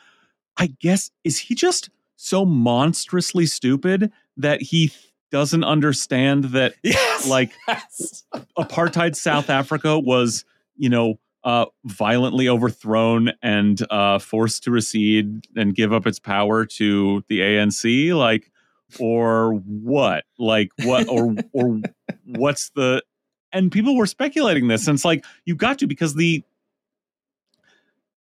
I 0.58 0.74
guess 0.80 1.12
is 1.24 1.38
he 1.38 1.54
just 1.54 1.92
so 2.16 2.46
monstrously 2.46 3.46
stupid 3.46 4.12
that 4.38 4.62
he 4.62 4.92
doesn't 5.32 5.64
understand 5.64 6.46
that 6.46 6.76
yes, 6.84 7.28
like 7.28 7.52
yes. 7.68 8.24
apartheid 8.58 9.16
South 9.16 9.50
Africa 9.50 10.00
was, 10.00 10.46
you 10.78 10.90
know, 10.90 11.20
uh, 11.44 11.66
violently 11.86 12.50
overthrown 12.50 13.32
and 13.44 13.86
uh, 13.92 14.18
forced 14.18 14.64
to 14.64 14.72
recede 14.72 15.46
and 15.56 15.76
give 15.76 15.94
up 15.94 16.08
its 16.08 16.20
power 16.20 16.66
to 16.66 17.24
the 17.28 17.40
ANC, 17.40 18.16
like, 18.16 18.52
or 19.00 19.54
what? 19.54 20.24
Like, 20.40 20.72
what? 20.84 21.08
Or 21.08 21.36
or 21.54 21.82
what's 22.26 22.72
the? 22.72 23.04
And 23.52 23.72
people 23.72 23.96
were 23.96 24.08
speculating 24.08 24.68
this, 24.68 24.88
and 24.88 24.96
it's 24.96 25.06
like 25.06 25.24
you 25.46 25.56
got 25.56 25.80
to 25.80 25.88
because 25.88 26.16
the 26.16 26.44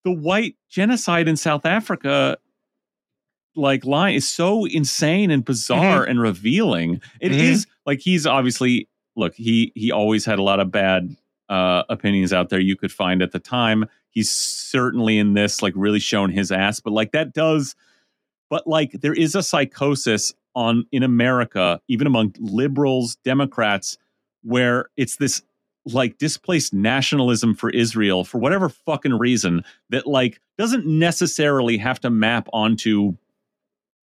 the 0.04 0.12
white 0.12 0.56
genocide 0.70 1.28
in 1.28 1.38
South 1.38 1.66
Africa 1.66 2.38
like 3.56 3.86
line 3.86 4.16
is 4.16 4.28
so 4.30 4.66
insane 4.66 5.30
and 5.32 5.46
bizarre 5.46 6.04
and 6.04 6.20
revealing. 6.20 7.02
It 7.20 7.32
is 7.34 7.66
Mhm. 7.66 7.70
like 7.86 8.00
he's 8.02 8.26
obviously 8.26 8.88
look, 9.16 9.36
he 9.36 9.72
he 9.76 9.92
always 9.92 10.26
had 10.26 10.40
a 10.40 10.44
lot 10.44 10.60
of 10.60 10.72
bad 10.72 11.16
uh 11.50 11.84
opinions 11.90 12.32
out 12.34 12.50
there 12.50 12.60
you 12.60 12.76
could 12.76 12.92
find 12.92 13.22
at 13.22 13.32
the 13.32 13.40
time. 13.40 13.86
He's 14.10 14.32
certainly 14.32 15.18
in 15.18 15.34
this 15.34 15.62
like 15.62 15.74
really 15.76 16.00
shown 16.00 16.32
his 16.32 16.52
ass, 16.52 16.80
but 16.80 16.94
like 16.94 17.12
that 17.12 17.34
does 17.34 17.76
but 18.50 18.68
like 18.68 18.92
there 19.02 19.14
is 19.14 19.34
a 19.36 19.42
psychosis 19.44 20.34
on 20.56 20.86
in 20.92 21.02
America, 21.02 21.80
even 21.88 22.06
among 22.06 22.34
liberals, 22.40 23.16
Democrats, 23.26 23.98
where 24.44 24.86
it's 24.98 25.16
this 25.16 25.42
like 25.86 26.18
displaced 26.18 26.74
nationalism 26.74 27.54
for 27.56 27.70
Israel 27.72 28.24
for 28.24 28.38
whatever 28.38 28.70
fucking 28.70 29.14
reason 29.18 29.64
that 29.90 30.06
like 30.08 30.40
doesn't 30.58 30.86
necessarily 30.86 31.78
have 31.78 32.00
to 32.00 32.10
map 32.10 32.48
onto 32.54 33.14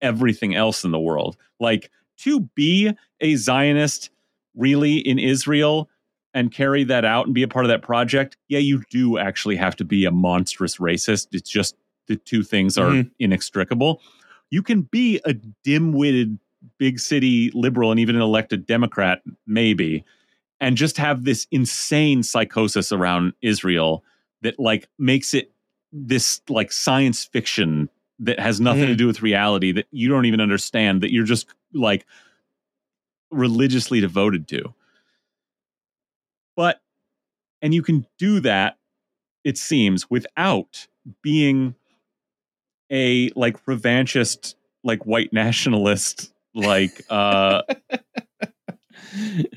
everything 0.01 0.55
else 0.55 0.83
in 0.83 0.91
the 0.91 0.99
world. 0.99 1.37
Like 1.59 1.91
to 2.19 2.41
be 2.55 2.91
a 3.19 3.35
Zionist 3.35 4.09
really 4.55 4.97
in 4.97 5.19
Israel 5.19 5.89
and 6.33 6.51
carry 6.51 6.83
that 6.85 7.03
out 7.05 7.25
and 7.25 7.35
be 7.35 7.43
a 7.43 7.47
part 7.47 7.65
of 7.65 7.69
that 7.69 7.81
project, 7.81 8.37
yeah, 8.47 8.59
you 8.59 8.83
do 8.89 9.17
actually 9.17 9.55
have 9.57 9.75
to 9.77 9.85
be 9.85 10.05
a 10.05 10.11
monstrous 10.11 10.77
racist. 10.77 11.27
It's 11.31 11.49
just 11.49 11.75
the 12.07 12.15
two 12.15 12.43
things 12.43 12.77
are 12.77 12.91
Mhm. 12.91 13.11
inextricable. 13.19 14.01
You 14.49 14.61
can 14.61 14.81
be 14.83 15.19
a 15.25 15.33
dim-witted 15.33 16.39
big 16.77 16.99
city 16.99 17.51
liberal 17.53 17.91
and 17.91 17.99
even 17.99 18.15
an 18.15 18.21
elected 18.21 18.65
Democrat, 18.65 19.21
maybe, 19.47 20.03
and 20.59 20.77
just 20.77 20.97
have 20.97 21.23
this 21.23 21.47
insane 21.51 22.23
psychosis 22.23 22.91
around 22.91 23.33
Israel 23.41 24.03
that 24.41 24.59
like 24.59 24.87
makes 24.99 25.33
it 25.33 25.51
this 25.91 26.41
like 26.49 26.71
science 26.71 27.25
fiction 27.25 27.89
that 28.21 28.39
has 28.39 28.61
nothing 28.61 28.87
to 28.87 28.93
Mhm. 28.93 28.97
do 28.97 29.07
with 29.07 29.21
reality 29.21 29.71
that 29.73 29.87
you 29.91 30.07
don't 30.07 30.25
even 30.25 30.39
understand 30.41 31.01
that 31.01 31.11
you're 31.11 31.25
just 31.25 31.47
like 31.73 32.05
religiously 33.31 33.99
devoted 33.99 34.47
to. 34.49 34.73
But 36.55 36.81
and 37.61 37.73
you 37.73 37.81
can 37.81 38.05
do 38.17 38.39
that 38.41 38.77
it 39.43 39.57
seems 39.57 40.09
without 40.09 40.87
being 41.23 41.73
a 42.91 43.29
like 43.35 43.63
revanchist 43.65 44.55
like 44.83 45.05
white 45.05 45.31
nationalist 45.33 46.31
like 46.53 47.01
uh 47.09 47.61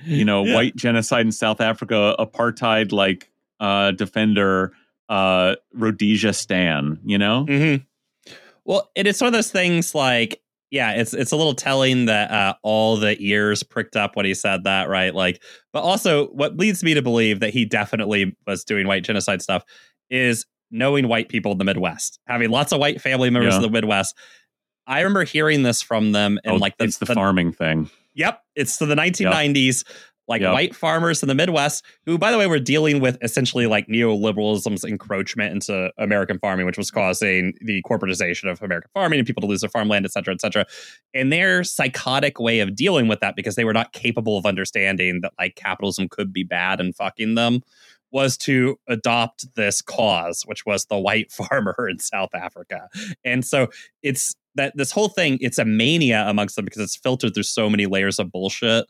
you 0.06 0.24
know 0.24 0.42
Yeah. 0.44 0.54
white 0.54 0.76
genocide 0.76 1.26
in 1.26 1.32
south 1.32 1.60
africa 1.60 2.14
apartheid 2.18 2.92
like 2.92 3.30
uh 3.60 3.90
defender 3.90 4.72
uh 5.08 5.56
rhodesia 5.74 6.32
stan 6.32 6.98
you 7.04 7.18
know 7.18 7.44
hmm 7.46 7.76
Well, 8.64 8.90
it 8.94 9.06
is 9.06 9.20
one 9.20 9.28
of 9.28 9.32
those 9.32 9.50
things 9.50 9.94
like, 9.94 10.40
yeah, 10.70 10.92
it's 10.92 11.12
it's 11.14 11.30
a 11.32 11.36
little 11.36 11.54
telling 11.54 12.06
that 12.06 12.30
uh, 12.30 12.54
all 12.62 12.96
the 12.96 13.16
ears 13.20 13.62
pricked 13.62 13.96
up 13.96 14.16
when 14.16 14.26
he 14.26 14.34
said 14.34 14.64
that, 14.64 14.88
right? 14.88 15.14
Like, 15.14 15.42
but 15.72 15.82
also 15.82 16.26
what 16.28 16.56
leads 16.56 16.82
me 16.82 16.94
to 16.94 17.02
believe 17.02 17.40
that 17.40 17.50
he 17.52 17.64
definitely 17.64 18.36
was 18.46 18.64
doing 18.64 18.86
white 18.88 19.04
genocide 19.04 19.42
stuff 19.42 19.62
is 20.10 20.46
knowing 20.70 21.06
white 21.06 21.28
people 21.28 21.52
in 21.52 21.58
the 21.58 21.64
Midwest, 21.64 22.18
having 22.26 22.50
lots 22.50 22.72
of 22.72 22.80
white 22.80 23.00
family 23.00 23.30
members 23.30 23.52
Yeah. 23.52 23.56
in 23.58 23.62
the 23.62 23.70
Midwest. 23.70 24.16
I 24.86 24.98
remember 25.00 25.24
hearing 25.24 25.62
this 25.62 25.80
from 25.80 26.12
them 26.12 26.38
and 26.44 26.54
Oh, 26.54 26.56
like 26.56 26.76
the, 26.78 26.84
it's 26.84 26.98
the, 26.98 27.04
the- 27.06 27.14
farming 27.14 27.52
thing 27.52 27.88
Yep, 28.16 28.40
it's 28.54 28.76
to 28.78 28.86
the 28.86 28.94
1990s. 28.94 29.84
Like 30.26 30.40
Yep. 30.40 30.52
white 30.52 30.74
farmers 30.74 31.22
in 31.22 31.28
the 31.28 31.34
Midwest, 31.34 31.84
who, 32.06 32.16
by 32.16 32.32
the 32.32 32.38
way, 32.38 32.46
were 32.46 32.58
dealing 32.58 33.00
with 33.00 33.18
essentially 33.22 33.66
like 33.66 33.86
neoliberalism's 33.88 34.82
encroachment 34.84 35.52
into 35.52 35.90
American 35.98 36.38
farming, 36.38 36.64
which 36.66 36.78
was 36.78 36.90
causing 36.90 37.52
the 37.60 37.82
corporatization 37.82 38.50
of 38.50 38.62
American 38.62 38.90
farming 38.94 39.18
and 39.18 39.26
people 39.26 39.42
to 39.42 39.46
lose 39.46 39.60
their 39.60 39.70
farmland, 39.70 40.06
et 40.06 40.12
cetera, 40.12 40.32
et 40.32 40.40
cetera. 40.40 40.64
And 41.12 41.30
their 41.30 41.62
psychotic 41.62 42.40
way 42.40 42.60
of 42.60 42.74
dealing 42.74 43.06
with 43.06 43.20
that, 43.20 43.36
because 43.36 43.54
they 43.54 43.64
were 43.64 43.74
not 43.74 43.92
capable 43.92 44.38
of 44.38 44.46
understanding 44.46 45.20
that 45.20 45.32
like 45.38 45.56
capitalism 45.56 46.08
could 46.08 46.32
be 46.32 46.42
bad 46.42 46.80
and 46.80 46.96
fucking 46.96 47.34
them, 47.34 47.60
was 48.10 48.36
to 48.38 48.78
adopt 48.88 49.54
this 49.56 49.82
cause, 49.82 50.42
which 50.46 50.64
was 50.64 50.86
the 50.86 50.98
white 50.98 51.32
farmer 51.50 51.88
in 51.90 51.98
South 51.98 52.34
Africa. 52.34 52.88
And 53.24 53.44
so 53.44 53.68
it's 54.02 54.34
that 54.54 54.72
this 54.76 54.92
whole 54.92 55.08
thing, 55.08 55.36
it's 55.40 55.58
a 55.58 55.64
mania 55.64 56.24
amongst 56.28 56.54
them 56.56 56.64
because 56.64 56.80
it's 56.80 56.96
filtered 56.96 57.34
through 57.34 57.42
so 57.42 57.68
many 57.68 57.86
layers 57.86 58.18
of 58.20 58.30
bullshit. 58.30 58.86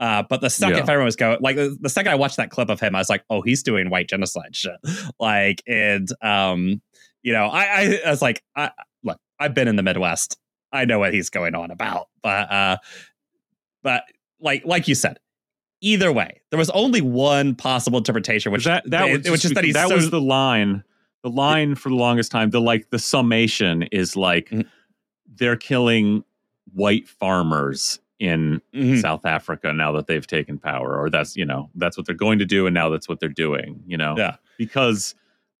Uh, 0.00 0.22
but 0.28 0.40
the 0.40 0.50
second 0.50 0.76
Yeah. 0.78 0.82
everyone 0.82 1.04
was 1.04 1.16
going, 1.16 1.38
like 1.40 1.56
the 1.56 1.88
second 1.88 2.12
I 2.12 2.16
watched 2.16 2.36
that 2.38 2.50
clip 2.50 2.68
of 2.68 2.80
him, 2.80 2.94
I 2.94 2.98
was 2.98 3.08
like, 3.08 3.24
oh, 3.30 3.42
he's 3.42 3.62
doing 3.62 3.90
white 3.90 4.08
genocide 4.08 4.54
shit. 4.56 4.76
Like, 5.20 5.62
and 5.66 6.08
um, 6.22 6.82
you 7.22 7.32
know, 7.32 7.46
I, 7.46 7.62
I, 7.64 8.00
I 8.06 8.10
was 8.10 8.20
like, 8.22 8.42
I, 8.56 8.70
look, 9.02 9.18
I've 9.38 9.54
been 9.54 9.68
in 9.68 9.76
the 9.76 9.82
Midwest. 9.82 10.36
I 10.72 10.84
know 10.84 10.98
what 10.98 11.14
he's 11.14 11.30
going 11.30 11.54
on 11.54 11.70
about. 11.70 12.08
But 12.22 12.50
uh, 12.52 12.76
but 13.82 14.02
like 14.40 14.64
like 14.64 14.88
you 14.88 14.94
said, 14.94 15.18
either 15.80 16.12
way, 16.12 16.40
there 16.50 16.58
was 16.58 16.70
only 16.70 17.00
one 17.00 17.54
possible 17.54 17.98
interpretation, 17.98 18.50
which 18.52 18.64
that 18.64 18.88
that 18.90 19.08
was 19.10 19.30
was 19.30 19.42
just 19.42 19.54
that 19.54 19.64
he's 19.64 19.74
that 19.74 19.88
so, 19.88 19.94
was 19.94 20.10
the 20.10 20.20
line 20.20 20.82
the 21.22 21.30
line 21.30 21.74
for 21.74 21.88
the 21.88 21.94
longest 21.94 22.30
time 22.30 22.50
the 22.50 22.60
like 22.60 22.90
the 22.90 22.98
summation 22.98 23.84
is 23.84 24.14
like 24.16 24.50
Mhm. 24.50 24.66
they're 25.36 25.56
killing 25.56 26.22
white 26.74 27.08
farmers 27.08 27.98
in 28.20 28.60
Mhm. 28.72 29.00
South 29.00 29.26
Africa 29.26 29.72
now 29.72 29.90
that 29.92 30.06
they've 30.06 30.26
taken 30.26 30.58
power 30.58 30.96
or 30.98 31.10
that's 31.10 31.36
you 31.36 31.44
know 31.44 31.68
that's 31.74 31.96
what 31.96 32.06
they're 32.06 32.14
going 32.14 32.38
to 32.38 32.44
do 32.44 32.66
and 32.66 32.72
now 32.74 32.88
that's 32.88 33.08
what 33.08 33.18
they're 33.20 33.28
doing 33.28 33.82
you 33.86 33.96
know 33.96 34.14
Yeah. 34.16 34.36
because 34.56 35.14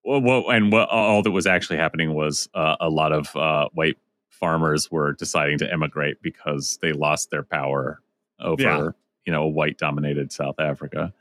well, 0.04 0.20
what 0.20 0.54
and 0.54 0.70
what 0.70 0.88
all 0.88 1.22
that 1.22 1.30
was 1.32 1.46
actually 1.46 1.78
happening 1.78 2.14
was 2.14 2.48
uh, 2.54 2.76
a 2.80 2.88
lot 2.90 3.10
of 3.12 3.34
uh, 3.36 3.68
white 3.72 3.96
farmers 4.30 4.90
were 4.90 5.12
deciding 5.14 5.58
to 5.58 5.72
emigrate 5.72 6.20
because 6.22 6.78
they 6.82 6.92
lost 6.92 7.30
their 7.30 7.42
power 7.42 8.00
over 8.40 8.62
Yeah. 8.62 8.88
you 9.26 9.32
know 9.32 9.46
white 9.46 9.78
dominated 9.78 10.30
South 10.30 10.60
Africa 10.60 11.12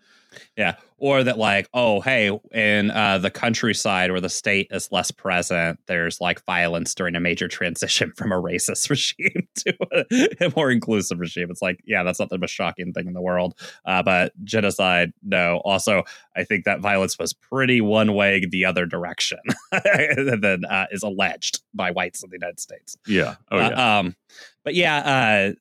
Yeah. 0.58 0.76
Or 0.98 1.22
that, 1.24 1.38
like, 1.38 1.68
oh, 1.74 2.00
hey, 2.00 2.32
in 2.54 2.90
uh, 2.92 3.18
the 3.18 3.30
countryside 3.30 4.12
where 4.12 4.22
the 4.22 4.30
state 4.30 4.68
is 4.72 4.90
less 4.92 5.12
present, 5.12 5.80
there's 5.88 6.22
like 6.22 6.46
violence 6.46 6.96
during 6.96 7.16
a 7.16 7.20
major 7.20 7.48
transition 7.50 8.14
from 8.16 8.32
a 8.32 8.42
racist 8.42 8.90
regime 8.90 9.48
to 9.56 9.74
a, 9.92 10.46
a 10.46 10.54
more 10.56 10.72
inclusive 10.72 11.20
regime. 11.20 11.48
It's 11.50 11.62
like, 11.62 11.82
yeah, 11.86 12.04
that's 12.04 12.20
not 12.20 12.30
the 12.30 12.38
most 12.38 12.52
shocking 12.52 12.94
thing 12.94 13.08
in 13.08 13.14
the 13.14 13.22
world. 13.22 13.54
Uh, 13.86 14.02
but 14.02 14.32
genocide, 14.46 15.12
no. 15.24 15.58
Also, 15.66 16.04
I 16.36 16.44
think 16.44 16.64
that 16.66 16.80
violence 16.80 17.20
was 17.20 17.34
pretty 17.34 17.82
one 17.82 18.14
way 18.14 18.46
the 18.50 18.64
other 18.66 18.86
direction 18.86 19.40
than 19.72 20.64
uh, 20.66 20.86
is 20.92 21.04
alleged 21.04 21.62
by 21.74 21.92
whites 21.92 22.24
in 22.24 22.30
the 22.30 22.36
United 22.38 22.60
States. 22.60 22.98
yeah 23.08 23.36
oh 23.52 23.58
Uh, 23.58 23.70
yeah 23.70 24.00
um, 24.00 24.16
but 24.64 24.74
yeah, 24.76 24.98
uh, 24.98 25.54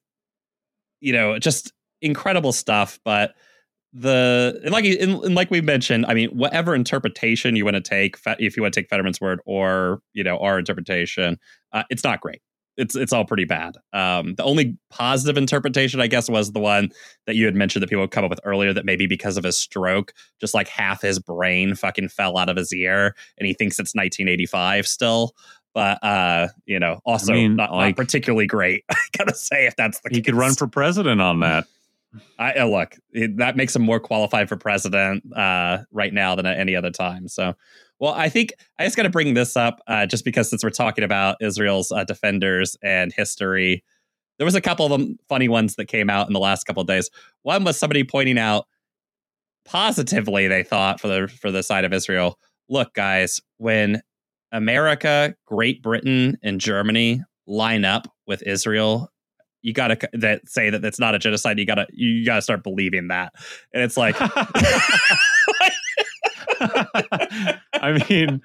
you 1.00 1.12
know, 1.12 1.38
just 1.38 1.72
incredible 2.00 2.52
stuff. 2.52 3.00
But 3.04 3.34
the 3.92 4.58
and 4.64 4.72
like 4.72 4.84
and, 4.84 5.22
and 5.22 5.34
like 5.34 5.50
we 5.50 5.60
mentioned, 5.60 6.06
I 6.06 6.14
mean, 6.14 6.30
whatever 6.30 6.74
interpretation 6.74 7.56
you 7.56 7.64
want 7.64 7.74
to 7.74 7.80
take, 7.80 8.16
if 8.38 8.56
you 8.56 8.62
want 8.62 8.74
to 8.74 8.80
take 8.80 8.88
Fetterman's 8.88 9.20
word 9.20 9.40
or 9.44 10.00
you 10.14 10.24
know 10.24 10.38
our 10.38 10.58
interpretation, 10.58 11.38
uh, 11.72 11.82
it's 11.90 12.04
not 12.04 12.20
great. 12.20 12.40
It's 12.78 12.96
it's 12.96 13.12
all 13.12 13.26
pretty 13.26 13.44
bad. 13.44 13.76
Um, 13.92 14.34
the 14.36 14.44
only 14.44 14.78
positive 14.88 15.36
interpretation, 15.36 16.00
I 16.00 16.06
guess, 16.06 16.30
was 16.30 16.52
the 16.52 16.60
one 16.60 16.90
that 17.26 17.36
you 17.36 17.44
had 17.44 17.54
mentioned 17.54 17.82
that 17.82 17.90
people 17.90 18.08
come 18.08 18.24
up 18.24 18.30
with 18.30 18.40
earlier. 18.44 18.72
That 18.72 18.86
maybe 18.86 19.06
because 19.06 19.36
of 19.36 19.44
his 19.44 19.58
stroke, 19.58 20.14
just 20.40 20.54
like 20.54 20.68
half 20.68 21.02
his 21.02 21.18
brain 21.18 21.74
fucking 21.74 22.08
fell 22.08 22.38
out 22.38 22.48
of 22.48 22.56
his 22.56 22.72
ear, 22.72 23.14
and 23.36 23.46
he 23.46 23.52
thinks 23.52 23.74
it's 23.74 23.94
1985 23.94 24.86
still 24.86 25.34
but 25.74 26.02
uh 26.04 26.48
you 26.66 26.78
know 26.78 27.00
also 27.06 27.32
mean, 27.32 27.56
not, 27.56 27.70
not 27.70 27.96
particularly 27.96 28.46
great 28.46 28.84
i 28.90 28.96
gotta 29.16 29.34
say 29.34 29.64
if 29.64 29.74
that's 29.74 30.00
the 30.00 30.10
he 30.10 30.16
case 30.16 30.26
could 30.26 30.34
run 30.34 30.54
for 30.54 30.66
president 30.66 31.18
on 31.18 31.40
that 31.40 31.64
I, 32.38 32.52
uh, 32.54 32.66
look 32.66 32.96
it, 33.12 33.36
that 33.38 33.56
makes 33.56 33.74
him 33.74 33.82
more 33.82 34.00
qualified 34.00 34.48
for 34.48 34.56
president 34.56 35.24
uh 35.34 35.78
right 35.90 36.12
now 36.12 36.34
than 36.34 36.46
at 36.46 36.58
any 36.58 36.76
other 36.76 36.90
time. 36.90 37.28
So 37.28 37.54
well 37.98 38.12
i 38.14 38.28
think 38.28 38.52
i 38.78 38.84
just 38.84 38.96
gotta 38.96 39.10
bring 39.10 39.34
this 39.34 39.56
up 39.56 39.80
uh 39.86 40.06
just 40.06 40.24
because 40.24 40.50
since 40.50 40.64
we're 40.64 40.70
talking 40.70 41.04
about 41.04 41.36
israel's 41.40 41.92
uh, 41.92 42.02
defenders 42.04 42.76
and 42.82 43.12
history 43.12 43.84
there 44.38 44.44
was 44.44 44.54
a 44.54 44.60
couple 44.60 44.84
of 44.84 44.90
them 44.90 45.18
funny 45.28 45.48
ones 45.48 45.76
that 45.76 45.86
came 45.86 46.10
out 46.10 46.26
in 46.26 46.32
the 46.32 46.40
last 46.40 46.64
couple 46.64 46.80
of 46.80 46.88
days. 46.88 47.10
One 47.42 47.62
was 47.62 47.78
somebody 47.78 48.02
pointing 48.02 48.38
out 48.38 48.66
positively 49.64 50.48
they 50.48 50.64
thought 50.64 51.00
for 51.00 51.06
the 51.06 51.28
for 51.28 51.52
the 51.52 51.62
side 51.62 51.84
of 51.84 51.92
israel 51.92 52.38
look 52.68 52.92
guys 52.94 53.40
when 53.58 54.02
America, 54.50 55.34
Great 55.46 55.80
Britain, 55.82 56.36
and 56.42 56.60
Germany 56.60 57.22
line 57.46 57.84
up 57.84 58.08
with 58.26 58.42
Israel, 58.42 59.10
you 59.62 59.72
got 59.72 59.88
to 59.88 60.08
that 60.12 60.48
say 60.48 60.70
that 60.70 60.84
it's 60.84 60.98
not 60.98 61.14
a 61.14 61.18
genocide. 61.18 61.58
You 61.58 61.66
got 61.66 61.76
to 61.76 61.86
you 61.92 62.24
got 62.24 62.36
to 62.36 62.42
start 62.42 62.62
believing 62.62 63.08
that. 63.08 63.32
And 63.72 63.82
it's 63.82 63.96
like 63.96 64.16
I 67.74 68.04
mean, 68.08 68.40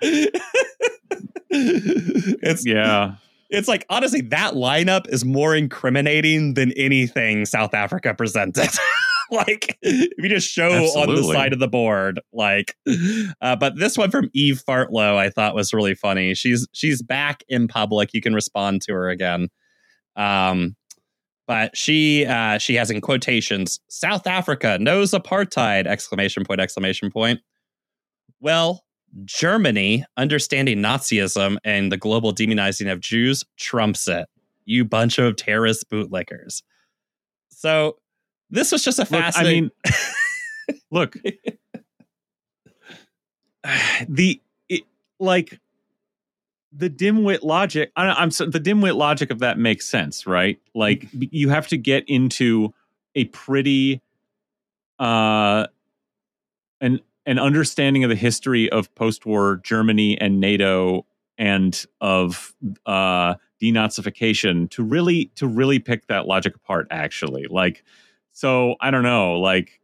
it's 1.49 2.65
yeah, 2.65 3.15
it's 3.49 3.67
like 3.67 3.85
honestly 3.89 4.21
that 4.21 4.53
lineup 4.53 5.07
is 5.09 5.25
more 5.25 5.55
incriminating 5.55 6.53
than 6.53 6.71
anything 6.73 7.45
South 7.45 7.73
Africa 7.73 8.13
presented. 8.13 8.69
like 9.31 9.77
if 9.81 10.23
you 10.23 10.29
just 10.29 10.49
show 10.49 10.71
on 10.71 11.13
the 11.13 11.23
side 11.23 11.51
of 11.51 11.59
the 11.59 11.67
board 11.67 12.21
like 12.31 12.77
uh, 13.41 13.57
but 13.57 13.75
this 13.77 13.97
one 13.97 14.09
from 14.09 14.29
eve 14.33 14.63
fartlow 14.65 15.17
i 15.17 15.29
thought 15.29 15.53
was 15.53 15.73
really 15.73 15.93
funny 15.93 16.33
she's 16.33 16.65
she's 16.71 17.01
back 17.01 17.43
in 17.49 17.67
public 17.67 18.13
you 18.13 18.21
can 18.21 18.33
respond 18.33 18.81
to 18.81 18.93
her 18.93 19.09
again 19.09 19.49
um 20.15 20.77
but 21.47 21.75
she 21.75 22.25
uh 22.25 22.57
she 22.57 22.75
has 22.75 22.91
in 22.91 23.01
quotations 23.01 23.79
south 23.87 24.27
africa 24.27 24.77
knows 24.79 25.11
apartheid! 25.11 25.87
exclamation 25.87 26.43
point 26.45 26.59
exclamation 26.59 27.09
point. 27.09 27.39
Well 28.39 28.83
germany 29.25 30.05
understanding 30.17 30.77
nazism 30.79 31.57
and 31.63 31.91
the 31.91 31.97
global 31.97 32.33
demonizing 32.33 32.91
of 32.91 32.99
jews 32.99 33.43
trumps 33.57 34.07
it. 34.07 34.27
You 34.65 34.85
bunch 34.85 35.17
of 35.17 35.37
terrorist 35.37 35.89
bootlickers. 35.89 36.61
So 37.49 37.97
this 38.49 38.71
was 38.71 38.83
just 38.83 38.99
a 38.99 39.03
look, 39.03 39.13
I 39.13 39.21
fascinating 39.21 39.63
mean, 39.63 39.71
look, 40.91 41.17
the 44.07 44.41
it, 44.69 44.83
like 45.19 45.59
the 46.77 46.89
dimwit 46.89 47.43
logic. 47.43 47.91
I, 47.95 48.07
I'm 48.07 48.31
so, 48.31 48.45
the 48.45 48.59
dimwit 48.59 48.95
logic 48.95 49.31
of 49.31 49.39
that 49.39 49.57
makes 49.57 49.85
sense, 49.85 50.27
right? 50.27 50.59
Like 50.75 51.07
you 51.11 51.49
have 51.49 51.67
to 51.69 51.77
get 51.77 52.03
into 52.07 52.73
a 53.15 53.25
pretty 53.25 54.01
uh 54.99 55.67
an 56.81 56.99
an 57.25 57.39
understanding 57.39 58.03
of 58.03 58.09
the 58.09 58.15
history 58.15 58.69
of 58.69 58.93
post-war 58.95 59.59
Germany 59.63 60.19
and 60.19 60.39
NATO 60.39 61.05
and 61.37 61.85
of 61.99 62.55
uh 62.85 63.35
denazification 63.61 64.69
to 64.69 64.83
really 64.83 65.31
to 65.35 65.47
really 65.47 65.79
pick 65.79 66.07
that 66.07 66.27
logic 66.27 66.55
apart 66.55 66.87
actually 66.91 67.47
like 67.49 67.83
so 68.31 68.75
i 68.81 68.91
don't 68.91 69.01
know 69.01 69.39
like 69.39 69.79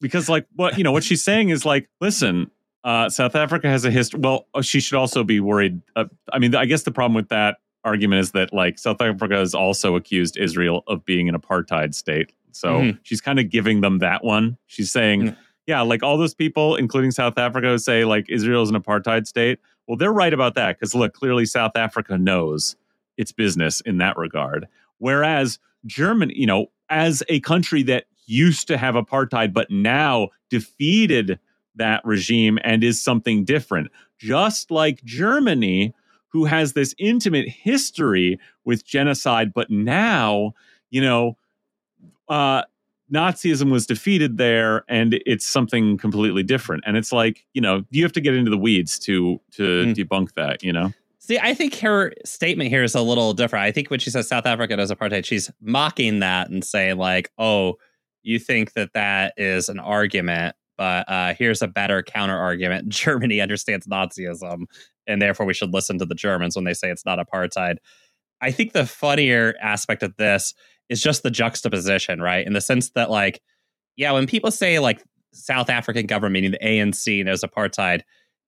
because 0.00 0.28
like 0.28 0.46
what 0.54 0.78
you 0.78 0.84
know 0.84 0.92
what 0.92 1.02
she's 1.02 1.24
saying 1.24 1.48
is 1.48 1.64
like 1.64 1.88
listen 2.00 2.48
uh 2.84 3.08
south 3.08 3.34
africa 3.34 3.68
has 3.68 3.84
a 3.84 3.90
history 3.90 4.20
well 4.20 4.46
uh, 4.54 4.62
she 4.62 4.80
should 4.80 4.96
also 4.96 5.22
be 5.24 5.40
worried 5.40 5.80
uh, 5.96 6.04
i 6.32 6.38
mean 6.38 6.54
i 6.54 6.64
guess 6.64 6.82
the 6.84 6.90
problem 6.90 7.14
with 7.14 7.28
that 7.28 7.58
argument 7.84 8.20
is 8.20 8.32
that 8.32 8.52
like 8.52 8.78
south 8.78 9.00
africa 9.02 9.36
has 9.36 9.54
also 9.54 9.96
accused 9.96 10.36
israel 10.38 10.82
of 10.86 11.04
being 11.04 11.28
an 11.28 11.34
apartheid 11.38 11.94
state 11.94 12.32
so 12.52 12.80
Mhm. 12.80 12.98
she's 13.02 13.20
kind 13.20 13.38
of 13.38 13.48
giving 13.50 13.80
them 13.80 13.98
that 13.98 14.24
one 14.24 14.56
she's 14.66 14.90
saying 14.90 15.22
Mhm. 15.22 15.36
yeah, 15.66 15.82
like 15.82 16.02
all 16.02 16.16
those 16.18 16.34
people, 16.34 16.74
including 16.74 17.12
South 17.12 17.38
Africa, 17.38 17.68
who 17.68 17.78
say 17.78 18.04
like 18.04 18.26
Israel 18.28 18.62
is 18.64 18.70
an 18.70 18.76
apartheid 18.82 19.24
state. 19.28 19.60
Well, 19.86 19.96
they're 19.96 20.12
right 20.12 20.32
about 20.34 20.54
that 20.56 20.76
because 20.76 20.96
look, 20.96 21.12
clearly 21.12 21.46
South 21.46 21.76
Africa 21.76 22.18
knows 22.18 22.74
its 23.16 23.30
business 23.30 23.80
in 23.82 23.98
that 23.98 24.16
regard. 24.16 24.66
Whereas 24.98 25.60
Germany, 25.86 26.34
you 26.36 26.46
know, 26.46 26.72
as 26.88 27.22
a 27.28 27.38
country 27.40 27.84
that 27.84 28.06
used 28.26 28.66
to 28.66 28.78
have 28.78 28.96
apartheid 28.96 29.52
but 29.52 29.70
now 29.70 30.30
defeated 30.48 31.38
that 31.76 32.04
regime 32.04 32.58
and 32.64 32.82
is 32.82 33.00
something 33.00 33.44
different, 33.44 33.90
just 34.18 34.70
like 34.70 35.02
Germany, 35.04 35.94
who 36.28 36.44
has 36.44 36.72
this 36.72 36.94
intimate 36.98 37.48
history 37.48 38.38
with 38.64 38.84
genocide, 38.84 39.52
but 39.52 39.70
now, 39.70 40.52
you 40.90 41.00
know, 41.00 41.36
uh, 42.28 42.62
Nazism 43.12 43.72
was 43.72 43.86
defeated 43.86 44.38
there, 44.38 44.84
and 44.88 45.20
it's 45.26 45.44
something 45.44 45.98
completely 45.98 46.42
different. 46.42 46.84
And 46.86 46.96
it's 46.96 47.12
like, 47.12 47.44
you 47.54 47.60
know, 47.60 47.84
you 47.90 48.04
have 48.04 48.12
to 48.12 48.20
get 48.20 48.34
into 48.34 48.50
the 48.50 48.56
weeds 48.58 48.98
to 49.00 49.40
to 49.52 49.62
mm. 49.62 49.94
debunk 49.94 50.34
that. 50.34 50.62
You 50.62 50.72
know. 50.72 50.92
See, 51.18 51.38
I 51.38 51.54
think 51.54 51.76
her 51.80 52.12
statement 52.24 52.70
here 52.70 52.82
is 52.82 52.94
a 52.94 53.02
little 53.02 53.32
different. 53.34 53.64
I 53.64 53.72
think 53.72 53.90
when 53.90 54.00
she 54.00 54.10
says 54.10 54.26
South 54.26 54.46
Africa 54.46 54.76
does 54.76 54.90
apartheid, 54.90 55.24
she's 55.24 55.50
mocking 55.60 56.20
that 56.20 56.50
and 56.50 56.64
saying 56.64 56.98
like, 56.98 57.30
"Oh, 57.36 57.78
you 58.22 58.38
think 58.38 58.74
that 58.74 58.92
that 58.94 59.34
is 59.36 59.68
an 59.68 59.80
argument, 59.80 60.54
but 60.80 61.06
uh, 61.10 61.34
here's 61.34 61.60
a 61.60 61.68
better 61.68 62.02
counter 62.02 62.38
argument. 62.38 62.88
Germany 62.88 63.42
understands 63.42 63.86
Nazism, 63.86 64.62
and 65.06 65.20
therefore 65.20 65.44
we 65.44 65.52
should 65.52 65.74
listen 65.74 65.98
to 65.98 66.06
the 66.06 66.14
Germans 66.14 66.56
when 66.56 66.64
they 66.64 66.72
say 66.72 66.90
it's 66.90 67.04
not 67.04 67.18
apartheid." 67.18 67.76
I 68.40 68.50
think 68.50 68.72
the 68.72 68.86
funnier 68.86 69.54
aspect 69.60 70.02
of 70.02 70.16
this 70.16 70.54
is 70.88 71.02
just 71.02 71.22
the 71.22 71.30
juxtaposition, 71.30 72.22
right? 72.22 72.46
In 72.46 72.54
the 72.54 72.62
sense 72.62 72.92
that, 72.92 73.10
like, 73.10 73.42
yeah, 73.96 74.12
when 74.12 74.26
people 74.26 74.50
say 74.50 74.78
like 74.78 75.02
South 75.34 75.68
African 75.68 76.06
government, 76.06 76.32
meaning 76.32 76.52
the 76.52 76.66
ANC 76.66 77.22
knows 77.26 77.42
apartheid, 77.42 78.00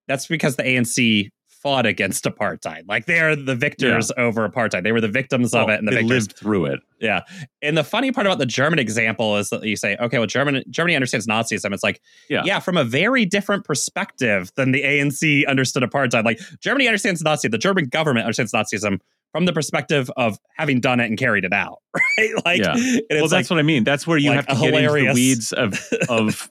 that's 0.09 0.27
because 0.27 0.57
the 0.57 0.63
ANC 0.63 1.29
fought 1.63 1.87
against 1.87 2.25
apartheid. 2.25 2.83
Like 2.89 3.07
they 3.07 3.21
are 3.21 3.37
the 3.37 3.55
victors 3.55 4.11
yeah. 4.17 4.25
over 4.25 4.49
apartheid. 4.49 4.83
They 4.83 4.93
were 4.93 5.01
the 5.01 5.09
victims 5.09 5.55
of 5.55 5.69
it, 5.69 5.79
and 5.79 5.87
the 5.87 5.93
they 5.93 5.99
victors 5.99 6.11
lived 6.11 6.37
through 6.37 6.67
it. 6.67 6.81
Yeah. 6.99 7.21
And 7.63 7.79
the 7.79 7.85
funny 7.85 8.11
part 8.11 8.27
about 8.27 8.39
the 8.39 8.47
German 8.47 8.79
example 8.79 9.37
is 9.37 9.51
that 9.51 9.63
you 9.63 9.77
say, 9.77 9.97
okay, 9.97 10.19
well, 10.19 10.27
German 10.27 10.65
Germany 10.71 10.97
understands 10.97 11.27
Nazism. 11.27 11.73
It's 11.73 11.83
like, 11.83 12.01
yeah, 12.29 12.43
yeah, 12.45 12.59
from 12.59 12.77
a 12.77 12.85
very 12.85 13.25
different 13.25 13.65
perspective 13.65 14.51
than 14.57 14.73
the 14.73 14.83
ANC 14.83 15.47
understood 15.47 15.83
apartheid. 15.83 16.25
Like 16.25 16.41
Germany 16.61 16.89
understands 16.89 17.23
Nazism. 17.23 17.53
The 17.53 17.59
German 17.59 17.87
government 17.87 18.25
understands 18.27 18.53
Nazism 18.53 18.99
from 19.31 19.47
the 19.47 19.53
perspective 19.53 20.11
of 20.17 20.39
having 20.57 20.81
done 20.81 21.01
it 21.01 21.07
and 21.07 21.19
carried 21.19 21.45
it 21.45 21.53
out, 21.53 21.81
right? 22.19 22.45
Like, 22.45 22.61
yeah. 22.61 22.75
well, 23.11 23.29
that's 23.29 23.33
like, 23.33 23.51
what 23.51 23.59
I 23.59 23.63
mean. 23.63 23.85
That's 23.85 24.07
where 24.07 24.19
you 24.19 24.31
like 24.31 24.47
have 24.47 24.59
to 24.59 24.71
get 24.71 24.75
into 24.75 24.93
the 24.93 25.13
weeds 25.15 25.53
of 25.53 25.81
of 26.09 26.51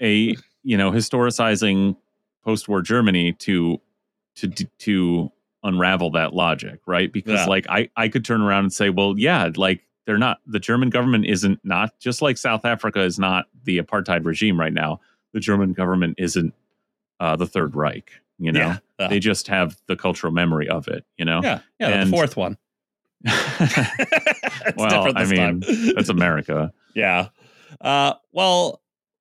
a 0.00 0.34
you 0.62 0.76
know 0.76 0.90
historicizing 0.90 1.96
post-war 2.44 2.80
Germany 2.80 3.32
to 3.32 3.80
to 4.36 4.48
to 4.48 5.32
unravel 5.62 6.10
that 6.12 6.34
logic, 6.34 6.80
right? 6.86 7.12
Because 7.12 7.40
yeah. 7.40 7.46
like 7.46 7.66
I 7.68 7.90
I 7.96 8.08
could 8.08 8.24
turn 8.24 8.40
around 8.40 8.64
and 8.64 8.72
say, 8.72 8.90
well, 8.90 9.14
yeah, 9.18 9.50
like 9.56 9.82
they're 10.06 10.18
not 10.18 10.38
the 10.46 10.60
German 10.60 10.90
government 10.90 11.26
isn't 11.26 11.60
not 11.64 11.98
just 11.98 12.22
like 12.22 12.38
South 12.38 12.64
Africa 12.64 13.00
is 13.00 13.18
not 13.18 13.46
the 13.64 13.78
apartheid 13.78 14.24
regime 14.24 14.58
right 14.58 14.72
now. 14.72 15.00
The 15.32 15.40
German 15.40 15.72
government 15.72 16.14
isn't 16.18 16.54
uh, 17.20 17.36
the 17.36 17.46
Third 17.46 17.74
Reich, 17.74 18.10
you 18.38 18.52
know. 18.52 18.60
Yeah. 18.60 18.78
Uh, 18.98 19.08
they 19.08 19.18
just 19.18 19.48
have 19.48 19.76
the 19.86 19.96
cultural 19.96 20.32
memory 20.32 20.68
of 20.68 20.88
it, 20.88 21.04
you 21.18 21.24
know? 21.24 21.40
Yeah. 21.42 21.60
Yeah. 21.78 21.88
And, 21.88 22.08
the 22.08 22.16
fourth 22.16 22.36
one. 22.36 22.56
well, 24.76 25.12
I 25.16 25.24
mean, 25.26 25.62
that's 25.94 26.08
America. 26.08 26.72
yeah. 26.94 27.28
Uh, 27.80 28.14
well, 28.32 28.80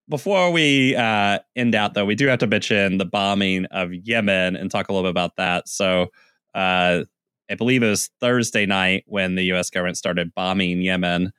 before 0.09 0.51
we 0.51 0.95
uh, 0.95 1.39
end 1.55 1.75
out, 1.75 1.93
though, 1.93 2.05
we 2.05 2.15
do 2.15 2.27
have 2.27 2.39
to 2.39 2.47
mention 2.47 2.97
the 2.97 3.05
bombing 3.05 3.65
of 3.65 3.93
Yemen 3.93 4.55
and 4.55 4.69
talk 4.69 4.89
a 4.89 4.93
little 4.93 5.03
bit 5.03 5.11
about 5.11 5.35
that. 5.37 5.67
So, 5.67 6.07
uh, 6.53 7.03
I 7.49 7.55
believe 7.55 7.83
it 7.83 7.89
was 7.89 8.09
Thursday 8.19 8.65
night 8.65 9.03
when 9.07 9.35
the 9.35 9.43
U.S. 9.45 9.69
government 9.69 9.97
started 9.97 10.33
bombing 10.33 10.81
Yemen. 10.81 11.31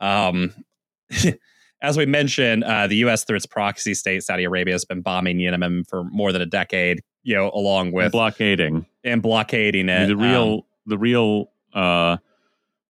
Um, 0.00 0.54
as 1.82 1.96
we 1.96 2.06
mentioned, 2.06 2.64
uh, 2.64 2.86
the 2.86 2.96
U.S. 2.96 3.24
through 3.24 3.36
its 3.36 3.46
proxy 3.46 3.94
state, 3.94 4.22
Saudi 4.22 4.44
Arabia, 4.44 4.74
has 4.74 4.84
been 4.84 5.02
bombing 5.02 5.38
Yemen 5.38 5.84
for 5.84 6.04
more 6.04 6.32
than 6.32 6.42
a 6.42 6.46
decade. 6.46 7.02
You 7.22 7.34
know, 7.34 7.50
along 7.52 7.92
with 7.92 8.04
and 8.04 8.12
blockading 8.12 8.86
and 9.04 9.20
blockading 9.20 9.90
it. 9.90 10.06
The 10.06 10.16
real, 10.16 10.52
um, 10.52 10.62
the 10.86 10.96
real 10.96 11.50
uh, 11.74 12.16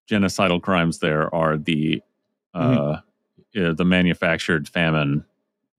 genocidal 0.09 0.62
crimes 0.62 1.01
there 1.01 1.35
are 1.35 1.57
the 1.57 2.01
uh, 2.55 2.61
mm-hmm. 2.61 3.09
The 3.55 3.84
manufactured 3.84 4.68
famine 4.68 5.24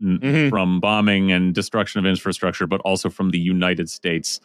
mm-hmm. 0.01 0.49
from 0.49 0.79
bombing 0.79 1.31
and 1.31 1.53
destruction 1.53 1.99
of 1.99 2.05
infrastructure, 2.05 2.67
but 2.67 2.81
also 2.81 3.09
from 3.09 3.31
the 3.31 3.39
United 3.39 3.89
States. 3.89 4.39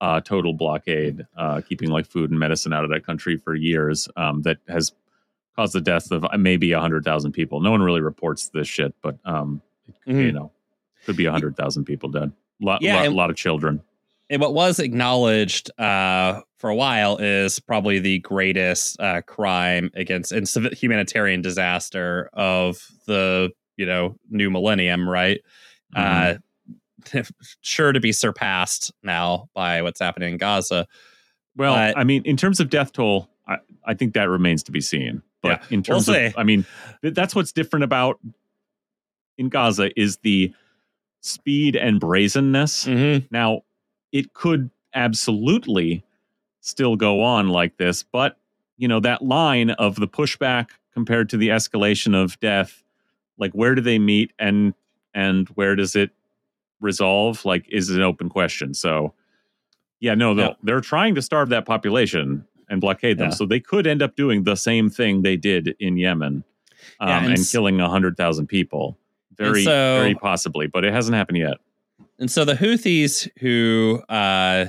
Uh, 0.00 0.20
total 0.20 0.52
blockade, 0.52 1.24
uh, 1.36 1.60
keeping 1.60 1.88
like 1.88 2.04
food 2.04 2.28
and 2.28 2.40
medicine 2.40 2.72
out 2.72 2.82
of 2.82 2.90
that 2.90 3.06
country 3.06 3.36
for 3.36 3.54
years. 3.54 4.08
Um, 4.16 4.42
that 4.42 4.58
has 4.66 4.92
caused 5.56 5.74
the 5.74 5.80
deaths 5.80 6.10
of 6.10 6.24
uh, 6.24 6.36
maybe 6.36 6.72
100,000 6.72 7.32
people. 7.32 7.60
No 7.60 7.70
one 7.70 7.82
really 7.82 8.00
reports 8.00 8.48
this 8.48 8.68
shit, 8.68 8.94
but 9.02 9.18
um, 9.24 9.62
mm-hmm. 10.06 10.18
you 10.18 10.32
know, 10.32 10.50
could 11.04 11.16
be 11.16 11.24
100,000 11.24 11.84
people 11.84 12.08
dead. 12.08 12.32
A 12.60 12.64
lot, 12.64 12.82
yeah, 12.82 12.96
lot, 12.96 13.06
and, 13.06 13.14
lot 13.14 13.30
of 13.30 13.36
children. 13.36 13.82
And 14.30 14.40
what 14.40 14.54
was 14.54 14.78
acknowledged 14.78 15.70
uh, 15.78 16.40
for 16.62 16.70
a 16.70 16.76
while 16.76 17.16
is 17.16 17.58
probably 17.58 17.98
the 17.98 18.20
greatest 18.20 18.98
uh, 19.00 19.20
crime 19.22 19.90
against 19.94 20.30
and 20.30 20.46
humanitarian 20.72 21.42
disaster 21.42 22.30
of 22.34 22.86
the 23.08 23.50
you 23.76 23.84
know 23.84 24.14
new 24.30 24.48
millennium, 24.48 25.08
right? 25.08 25.40
Mm-hmm. 25.96 27.18
Uh, 27.18 27.22
sure 27.62 27.90
to 27.90 27.98
be 27.98 28.12
surpassed 28.12 28.92
now 29.02 29.48
by 29.54 29.82
what's 29.82 29.98
happening 29.98 30.34
in 30.34 30.38
Gaza. 30.38 30.86
Well, 31.56 31.74
I 31.96 32.04
mean, 32.04 32.22
in 32.24 32.36
terms 32.36 32.60
of 32.60 32.70
death 32.70 32.92
toll, 32.92 33.28
I, 33.48 33.56
I 33.84 33.94
think 33.94 34.14
that 34.14 34.28
remains 34.28 34.62
to 34.62 34.72
be 34.72 34.80
seen. 34.80 35.20
But 35.42 35.62
yeah, 35.62 35.76
in 35.76 35.82
terms 35.82 36.06
we'll 36.06 36.28
of, 36.28 36.34
I 36.36 36.44
mean, 36.44 36.64
that's 37.02 37.34
what's 37.34 37.50
different 37.50 37.82
about 37.82 38.20
in 39.36 39.48
Gaza 39.48 39.90
is 40.00 40.18
the 40.18 40.54
speed 41.22 41.74
and 41.74 41.98
brazenness. 41.98 42.84
Mm-hmm. 42.84 43.26
Now, 43.32 43.62
it 44.12 44.32
could 44.32 44.70
absolutely 44.94 46.04
still 46.62 46.96
go 46.96 47.22
on 47.22 47.50
like 47.50 47.76
this, 47.76 48.02
but 48.02 48.38
you 48.78 48.88
know 48.88 49.00
that 49.00 49.22
line 49.22 49.70
of 49.70 49.96
the 49.96 50.08
pushback 50.08 50.70
compared 50.94 51.28
to 51.28 51.36
the 51.36 51.48
escalation 51.48 52.14
of 52.14 52.40
death, 52.40 52.82
like 53.38 53.52
where 53.52 53.74
do 53.74 53.82
they 53.82 53.98
meet 53.98 54.32
and 54.38 54.72
and 55.14 55.48
where 55.50 55.76
does 55.76 55.94
it 55.94 56.10
resolve? 56.82 57.44
Like, 57.44 57.66
is 57.70 57.90
an 57.90 58.02
open 58.02 58.28
question. 58.28 58.74
So, 58.74 59.14
yeah, 60.00 60.14
no, 60.14 60.34
yeah. 60.34 60.54
they're 60.62 60.80
trying 60.80 61.14
to 61.14 61.22
starve 61.22 61.48
that 61.50 61.64
population 61.64 62.46
and 62.68 62.80
blockade 62.80 63.18
them. 63.18 63.28
Yeah. 63.28 63.34
So 63.34 63.46
they 63.46 63.60
could 63.60 63.86
end 63.86 64.02
up 64.02 64.16
doing 64.16 64.44
the 64.44 64.56
same 64.56 64.90
thing 64.90 65.22
they 65.22 65.36
did 65.36 65.76
in 65.78 65.96
Yemen 65.96 66.44
um, 67.00 67.08
yeah, 67.08 67.24
and, 67.24 67.34
and, 67.34 67.46
killing 67.46 67.78
100,000 67.78 68.46
people. 68.46 68.98
Very, 69.36 69.64
so, 69.64 69.70
very 69.70 70.14
possibly, 70.14 70.66
but 70.66 70.84
it 70.84 70.92
hasn't 70.92 71.16
happened 71.16 71.38
yet. 71.38 71.58
And 72.18 72.30
so 72.30 72.44
the 72.44 72.54
Houthis, 72.54 73.28
who 73.38 74.02
uh, 74.08 74.66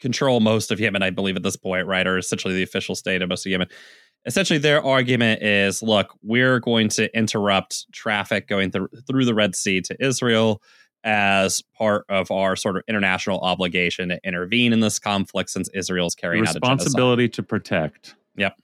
control 0.00 0.40
most 0.40 0.70
of 0.70 0.80
Yemen, 0.80 1.02
I 1.02 1.10
believe 1.10 1.36
at 1.36 1.42
this 1.42 1.56
point, 1.56 1.86
right, 1.86 2.06
Or 2.06 2.18
essentially 2.18 2.54
the 2.54 2.62
official 2.62 2.94
state 2.94 3.22
of 3.22 3.28
most 3.28 3.46
of 3.46 3.50
Yemen. 3.50 3.68
Essentially, 4.26 4.58
their 4.58 4.84
argument 4.84 5.42
is 5.42 5.82
look, 5.82 6.14
we're 6.22 6.60
going 6.60 6.88
to 6.90 7.14
interrupt 7.16 7.90
traffic 7.92 8.48
going 8.48 8.70
th- 8.70 8.84
through 9.06 9.24
the 9.24 9.34
Red 9.34 9.56
Sea 9.56 9.80
to 9.82 9.96
Israel 10.04 10.62
as 11.04 11.62
part 11.76 12.04
of 12.10 12.30
our 12.30 12.56
sort 12.56 12.76
of 12.76 12.82
international 12.86 13.38
obligation 13.40 14.10
to 14.10 14.20
intervene 14.22 14.72
in 14.72 14.80
this 14.80 14.98
conflict 14.98 15.48
since 15.48 15.70
Israel's 15.72 16.14
carrying 16.14 16.44
the 16.44 16.50
responsibility 16.50 17.28
to 17.30 17.42
protect. 17.42 18.14
Yep. 18.36 18.56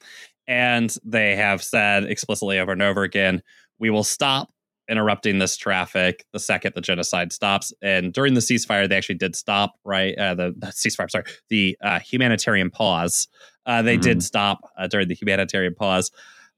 And 0.46 0.94
they 1.04 1.36
have 1.36 1.62
said 1.62 2.04
explicitly 2.04 2.58
over 2.58 2.72
and 2.72 2.82
over 2.82 3.02
again, 3.02 3.42
we 3.78 3.90
will 3.90 4.04
stop 4.04 4.50
interrupting 4.88 5.38
this 5.38 5.56
traffic 5.56 6.24
the 6.32 6.38
second 6.38 6.72
the 6.74 6.80
genocide 6.80 7.32
stops. 7.32 7.72
And 7.82 8.12
during 8.12 8.34
the 8.34 8.40
ceasefire, 8.40 8.88
they 8.88 8.96
actually 8.96 9.16
did 9.16 9.34
stop, 9.34 9.74
right? 9.84 10.16
Uh, 10.16 10.34
the, 10.34 10.54
the 10.56 10.68
ceasefire, 10.68 11.10
sorry, 11.10 11.24
the 11.48 11.76
uh, 11.82 11.98
humanitarian 11.98 12.70
pause. 12.70 13.28
Uh, 13.64 13.82
they 13.82 13.94
mm-hmm. 13.94 14.02
did 14.02 14.22
stop 14.22 14.60
uh, 14.78 14.86
during 14.86 15.08
the 15.08 15.14
humanitarian 15.14 15.74
pause. 15.74 16.10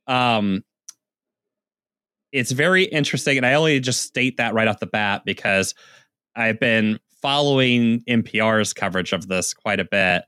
Um, 0.06 0.62
it's 2.32 2.52
very 2.52 2.84
interesting, 2.84 3.38
and 3.38 3.46
I 3.46 3.54
only 3.54 3.80
just 3.80 4.02
state 4.02 4.36
that 4.36 4.52
right 4.52 4.68
off 4.68 4.80
the 4.80 4.86
bat 4.86 5.22
because 5.24 5.74
I've 6.36 6.60
been 6.60 6.98
following 7.22 8.02
NPR's 8.08 8.74
coverage 8.74 9.12
of 9.12 9.28
this 9.28 9.54
quite 9.54 9.80
a 9.80 9.84
bit, 9.84 10.24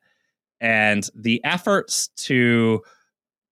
and 0.60 1.08
the 1.14 1.44
efforts 1.44 2.08
to 2.16 2.80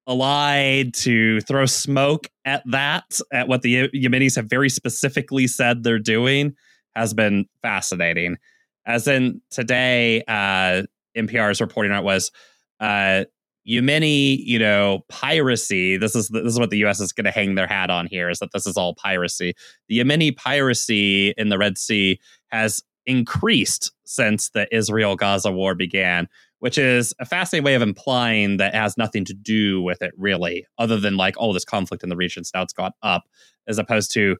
allied 0.08 0.94
to 0.94 1.40
throw 1.42 1.66
smoke 1.66 2.26
at 2.44 2.62
that, 2.66 3.20
at 3.32 3.46
what 3.46 3.62
the 3.62 3.88
Yemenis 3.90 4.36
have 4.36 4.46
very 4.46 4.70
specifically 4.70 5.46
said 5.46 5.82
they're 5.82 5.98
doing, 5.98 6.56
has 6.96 7.14
been 7.14 7.46
fascinating. 7.62 8.38
As 8.86 9.06
in 9.06 9.42
today, 9.50 10.22
uh, 10.26 10.82
NPR 11.16 11.50
is 11.50 11.60
reporting 11.60 11.92
on 11.92 11.98
it 11.98 12.04
was 12.04 12.32
uh, 12.80 13.24
Yemeni, 13.68 14.38
you 14.44 14.58
know, 14.58 15.04
piracy. 15.08 15.98
This 15.98 16.16
is 16.16 16.28
this 16.28 16.44
is 16.44 16.58
what 16.58 16.70
the 16.70 16.78
U.S. 16.78 17.00
is 17.00 17.12
going 17.12 17.26
to 17.26 17.30
hang 17.30 17.54
their 17.54 17.66
hat 17.66 17.90
on 17.90 18.06
here. 18.06 18.30
Is 18.30 18.38
that 18.38 18.52
this 18.52 18.66
is 18.66 18.78
all 18.78 18.94
piracy? 18.94 19.54
The 19.88 19.98
Yemeni 19.98 20.34
piracy 20.34 21.34
in 21.36 21.50
the 21.50 21.58
Red 21.58 21.76
Sea 21.76 22.18
has 22.48 22.82
increased 23.04 23.92
since 24.04 24.50
the 24.50 24.74
Israel-Gaza 24.74 25.50
war 25.50 25.74
began, 25.74 26.28
which 26.60 26.78
is 26.78 27.14
a 27.20 27.24
fascinating 27.24 27.64
way 27.64 27.74
of 27.74 27.82
implying 27.82 28.56
that 28.56 28.74
has 28.74 28.96
nothing 28.96 29.24
to 29.24 29.34
do 29.34 29.80
with 29.80 30.02
it, 30.02 30.12
really, 30.16 30.66
other 30.78 30.98
than 30.98 31.16
like, 31.16 31.36
oh, 31.38 31.52
this 31.52 31.64
conflict 31.64 32.02
in 32.02 32.08
the 32.08 32.16
region, 32.16 32.42
now 32.54 32.62
it's 32.62 32.72
gone 32.72 32.92
up, 33.02 33.22
as 33.66 33.78
opposed 33.78 34.12
to 34.12 34.36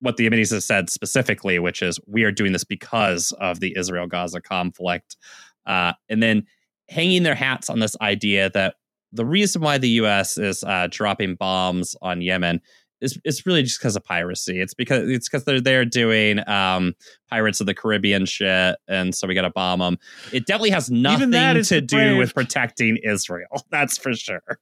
what 0.00 0.16
the 0.16 0.28
Yemenis 0.28 0.52
have 0.52 0.62
said 0.62 0.90
specifically, 0.90 1.58
which 1.58 1.80
is 1.80 1.98
we 2.06 2.24
are 2.24 2.32
doing 2.32 2.52
this 2.52 2.64
because 2.64 3.32
of 3.40 3.60
the 3.60 3.74
Israel 3.76 4.06
Gaza 4.06 4.40
conflict. 4.40 5.16
Uh, 5.64 5.92
and 6.08 6.22
then 6.22 6.44
hanging 6.88 7.22
their 7.22 7.34
hats 7.34 7.70
on 7.70 7.78
this 7.78 7.96
idea 8.00 8.50
that 8.50 8.74
the 9.12 9.24
reason 9.24 9.62
why 9.62 9.78
the 9.78 9.88
U.S. 9.90 10.36
is 10.36 10.64
uh, 10.64 10.88
dropping 10.90 11.36
bombs 11.36 11.96
on 12.02 12.20
Yemen 12.20 12.60
is 13.00 13.18
it's 13.24 13.46
really 13.46 13.62
just 13.62 13.78
because 13.78 13.96
of 13.96 14.04
piracy. 14.04 14.60
It's 14.60 14.74
because 14.74 15.08
it's 15.08 15.28
because 15.28 15.44
they're 15.44 15.60
there 15.60 15.84
doing 15.84 16.46
um, 16.48 16.94
Pirates 17.30 17.60
of 17.60 17.66
the 17.66 17.74
Caribbean 17.74 18.26
shit, 18.26 18.76
and 18.88 19.14
so 19.14 19.26
we 19.26 19.34
got 19.34 19.42
to 19.42 19.50
bomb 19.50 19.80
them. 19.80 19.98
It 20.32 20.46
definitely 20.46 20.70
has 20.70 20.90
nothing 20.90 21.30
to 21.30 21.80
do 21.80 22.16
with 22.16 22.34
protecting 22.34 22.96
Israel. 22.98 23.64
That's 23.70 23.98
for 23.98 24.14
sure. 24.14 24.58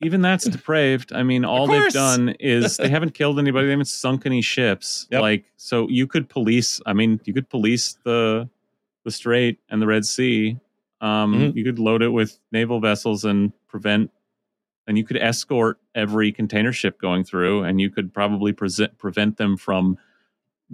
Even 0.00 0.22
that's 0.22 0.44
depraved. 0.44 1.12
I 1.12 1.24
mean, 1.24 1.44
all 1.44 1.66
they've 1.66 1.92
done 1.92 2.36
is 2.38 2.76
they 2.76 2.88
haven't 2.90 3.12
killed 3.14 3.38
anybody. 3.38 3.66
They 3.66 3.72
haven't 3.72 3.86
sunk 3.86 4.24
any 4.24 4.40
ships. 4.40 5.08
Yep. 5.10 5.20
Like, 5.20 5.44
so 5.56 5.88
you 5.88 6.06
could 6.06 6.28
police. 6.28 6.80
I 6.86 6.92
mean, 6.92 7.20
you 7.24 7.34
could 7.34 7.48
police 7.48 7.98
the 8.04 8.48
the 9.04 9.10
Strait 9.10 9.58
and 9.68 9.82
the 9.82 9.86
Red 9.86 10.04
Sea. 10.04 10.58
Um, 11.00 11.34
mm-hmm. 11.34 11.58
You 11.58 11.64
could 11.64 11.78
load 11.78 12.02
it 12.02 12.08
with 12.08 12.38
naval 12.52 12.80
vessels 12.80 13.24
and 13.24 13.52
prevent 13.68 14.10
and 14.86 14.98
you 14.98 15.04
could 15.04 15.16
escort 15.16 15.78
every 15.94 16.32
container 16.32 16.72
ship 16.72 17.00
going 17.00 17.24
through 17.24 17.64
and 17.64 17.80
you 17.80 17.90
could 17.90 18.12
probably 18.12 18.52
present, 18.52 18.96
prevent 18.98 19.36
them 19.36 19.56
from 19.56 19.96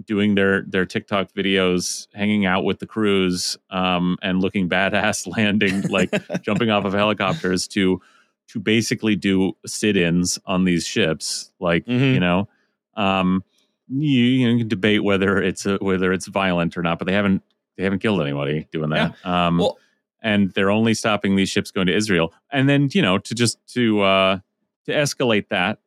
doing 0.05 0.35
their 0.35 0.63
their 0.63 0.85
TikTok 0.85 1.31
videos, 1.33 2.07
hanging 2.13 2.45
out 2.45 2.63
with 2.63 2.79
the 2.79 2.87
crews, 2.87 3.57
um, 3.69 4.17
and 4.21 4.41
looking 4.41 4.69
badass, 4.69 5.27
landing 5.37 5.81
like 5.83 6.11
jumping 6.41 6.69
off 6.69 6.85
of 6.85 6.93
helicopters 6.93 7.67
to 7.69 8.01
to 8.47 8.59
basically 8.59 9.15
do 9.15 9.53
sit-ins 9.65 10.39
on 10.45 10.65
these 10.65 10.85
ships. 10.85 11.51
Like 11.59 11.85
mm-hmm. 11.85 12.13
you 12.13 12.19
know, 12.19 12.49
um, 12.95 13.43
you, 13.87 14.23
you, 14.23 14.57
can 14.57 14.67
debate 14.67 15.03
whether 15.03 15.41
it's 15.41 15.65
a, 15.65 15.77
whether 15.77 16.11
it's 16.13 16.27
violent 16.27 16.77
or 16.77 16.81
not, 16.81 16.99
but 16.99 17.07
they 17.07 17.13
haven't 17.13 17.43
they 17.77 17.83
haven't 17.83 17.99
killed 17.99 18.21
anybody 18.21 18.67
doing 18.71 18.89
that. 18.89 19.15
Yeah. 19.23 19.47
Um, 19.47 19.57
well, 19.57 19.77
and 20.21 20.51
they're 20.51 20.71
only 20.71 20.93
stopping 20.93 21.35
these 21.35 21.49
ships 21.49 21.71
going 21.71 21.87
to 21.87 21.95
Israel. 21.95 22.33
And 22.51 22.67
then 22.69 22.89
you 22.91 23.01
know 23.01 23.17
to 23.17 23.35
just 23.35 23.57
to 23.73 24.01
uh, 24.01 24.39
to 24.85 24.91
escalate 24.91 25.49
that 25.49 25.79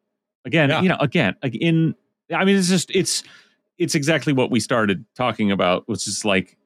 again, 0.44 0.70
yeah. 0.70 0.80
you 0.82 0.88
know, 0.88 0.96
again, 1.00 1.36
in 1.42 1.94
I 2.34 2.44
mean, 2.44 2.56
it's 2.56 2.68
just 2.68 2.90
it's 2.90 3.22
it's 3.78 3.94
exactly 3.94 4.32
what 4.32 4.50
we 4.50 4.60
started 4.60 5.04
talking 5.14 5.50
about, 5.50 5.88
which 5.88 6.06
is 6.06 6.24
like 6.24 6.56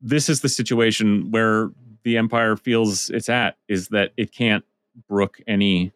this 0.00 0.28
is 0.28 0.40
the 0.40 0.48
situation 0.48 1.30
where 1.30 1.70
the 2.04 2.16
empire 2.16 2.56
feels 2.56 3.10
it's 3.10 3.28
at 3.28 3.56
is 3.68 3.88
that 3.88 4.12
it 4.16 4.32
can't 4.32 4.64
brook 5.08 5.40
any 5.46 5.92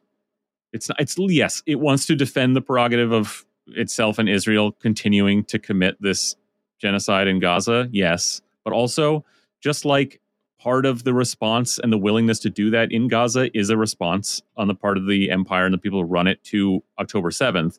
it's 0.73 0.89
not 0.89 1.01
it's 1.01 1.17
yes 1.19 1.63
it 1.67 1.77
wants 1.77 2.07
to 2.07 2.17
defend 2.17 2.57
the 2.57 2.61
prerogative 2.61 3.13
of 3.13 3.47
itself 3.69 4.19
and 4.19 4.29
israel 4.29 4.73
continuing 4.73 5.45
to 5.45 5.59
commit 5.59 5.97
this 6.01 6.35
genocide 6.79 7.29
in 7.29 7.39
gaza 7.39 7.89
yes 7.93 8.43
but 8.65 8.73
also 8.73 9.25
just 9.61 9.85
like 9.85 10.21
part 10.61 10.85
of 10.85 11.05
the 11.05 11.15
response 11.15 11.79
and 11.79 11.93
the 11.93 11.99
willingness 11.99 12.39
to 12.41 12.51
do 12.51 12.71
that 12.71 12.93
in 12.93 13.09
Gaza 13.09 13.57
is 13.57 13.71
a 13.71 13.77
response 13.77 14.43
on 14.57 14.69
the 14.69 14.75
part 14.75 14.99
of 14.99 15.07
the 15.07 15.31
empire 15.31 15.65
and 15.65 15.73
the 15.73 15.79
people 15.79 16.01
who 16.01 16.07
run 16.07 16.27
it 16.27 16.43
to 16.45 16.83
October 16.99 17.31
7th, 17.31 17.79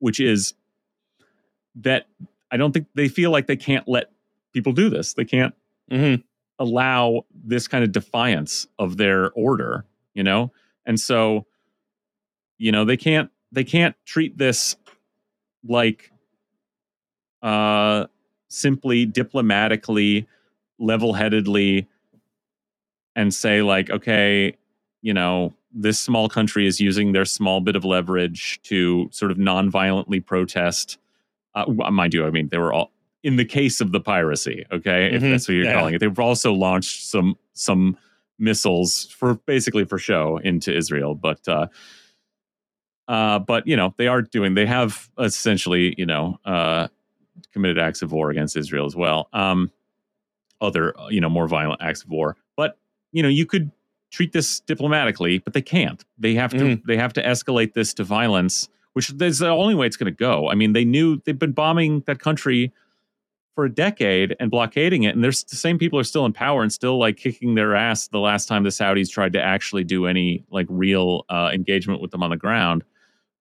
which 0.00 0.18
is 0.18 0.54
that 1.76 2.06
I 2.50 2.56
don't 2.56 2.72
think 2.72 2.88
they 2.94 3.08
feel 3.08 3.30
like 3.30 3.46
they 3.46 3.56
can't 3.56 3.86
let 3.86 4.10
people 4.52 4.72
do 4.72 4.90
this. 4.90 5.14
They 5.14 5.24
can't 5.24 5.54
mm-hmm. 5.90 6.22
allow 6.58 7.26
this 7.32 7.68
kind 7.68 7.84
of 7.84 7.92
defiance 7.92 8.66
of 8.78 8.96
their 8.96 9.30
order, 9.32 9.84
you 10.14 10.24
know? 10.24 10.52
And 10.84 10.98
so, 10.98 11.46
you 12.58 12.72
know, 12.72 12.84
they 12.84 12.96
can't 12.96 13.30
they 13.52 13.64
can't 13.64 13.94
treat 14.04 14.36
this 14.36 14.76
like 15.64 16.10
uh 17.42 18.06
simply 18.48 19.04
diplomatically 19.04 20.26
level-headedly 20.78 21.88
and 23.16 23.34
say 23.34 23.62
like 23.62 23.90
okay 23.90 24.56
you 25.02 25.12
know 25.12 25.52
this 25.72 25.98
small 25.98 26.28
country 26.28 26.66
is 26.66 26.80
using 26.80 27.12
their 27.12 27.24
small 27.24 27.60
bit 27.60 27.74
of 27.74 27.84
leverage 27.84 28.60
to 28.62 29.08
sort 29.10 29.30
of 29.30 29.38
non-violently 29.38 30.20
protest 30.20 30.98
uh, 31.56 31.66
mind 31.90 32.14
you 32.14 32.24
i 32.24 32.30
mean 32.30 32.48
they 32.48 32.58
were 32.58 32.72
all 32.72 32.92
in 33.24 33.36
the 33.36 33.44
case 33.44 33.80
of 33.80 33.90
the 33.90 34.00
piracy 34.00 34.64
okay 34.70 35.08
mm-hmm. 35.08 35.16
if 35.16 35.22
that's 35.22 35.48
what 35.48 35.54
you're 35.54 35.64
yeah. 35.64 35.74
calling 35.74 35.94
it 35.94 35.98
they've 35.98 36.20
also 36.20 36.52
launched 36.52 37.06
some 37.06 37.34
some 37.54 37.96
missiles 38.38 39.06
for 39.06 39.34
basically 39.46 39.84
for 39.84 39.98
show 39.98 40.36
into 40.44 40.74
israel 40.74 41.14
but 41.14 41.40
uh 41.48 41.66
uh 43.08 43.38
but 43.38 43.66
you 43.66 43.74
know 43.74 43.94
they 43.96 44.06
are 44.06 44.20
doing 44.20 44.54
they 44.54 44.66
have 44.66 45.08
essentially 45.18 45.94
you 45.96 46.04
know 46.04 46.38
uh 46.44 46.86
committed 47.52 47.78
acts 47.78 48.02
of 48.02 48.12
war 48.12 48.30
against 48.30 48.56
israel 48.56 48.84
as 48.84 48.94
well 48.94 49.28
um 49.32 49.70
other 50.60 50.94
you 51.08 51.20
know 51.20 51.28
more 51.28 51.48
violent 51.48 51.80
acts 51.82 52.02
of 52.02 52.10
war 52.10 52.36
you 53.16 53.22
know, 53.22 53.28
you 53.30 53.46
could 53.46 53.70
treat 54.10 54.32
this 54.32 54.60
diplomatically, 54.60 55.38
but 55.38 55.54
they 55.54 55.62
can't. 55.62 56.04
They 56.18 56.34
have 56.34 56.50
to 56.52 56.58
mm. 56.58 56.82
they 56.86 56.96
have 56.98 57.14
to 57.14 57.22
escalate 57.22 57.72
this 57.72 57.94
to 57.94 58.04
violence, 58.04 58.68
which 58.92 59.10
is 59.10 59.38
the 59.38 59.48
only 59.48 59.74
way 59.74 59.86
it's 59.86 59.96
going 59.96 60.12
to 60.12 60.16
go. 60.16 60.50
I 60.50 60.54
mean, 60.54 60.74
they 60.74 60.84
knew 60.84 61.20
they've 61.24 61.38
been 61.38 61.52
bombing 61.52 62.02
that 62.06 62.18
country 62.18 62.72
for 63.54 63.64
a 63.64 63.72
decade 63.72 64.36
and 64.38 64.50
blockading 64.50 65.04
it, 65.04 65.14
and 65.14 65.24
there's 65.24 65.44
the 65.44 65.56
same 65.56 65.78
people 65.78 65.98
are 65.98 66.04
still 66.04 66.26
in 66.26 66.34
power 66.34 66.62
and 66.62 66.70
still 66.70 66.98
like 66.98 67.16
kicking 67.16 67.54
their 67.54 67.74
ass. 67.74 68.08
The 68.08 68.18
last 68.18 68.48
time 68.48 68.64
the 68.64 68.70
Saudis 68.70 69.10
tried 69.10 69.32
to 69.32 69.42
actually 69.42 69.84
do 69.84 70.06
any 70.06 70.44
like 70.50 70.66
real 70.68 71.24
uh, 71.30 71.50
engagement 71.54 72.02
with 72.02 72.10
them 72.10 72.22
on 72.22 72.28
the 72.28 72.36
ground. 72.36 72.84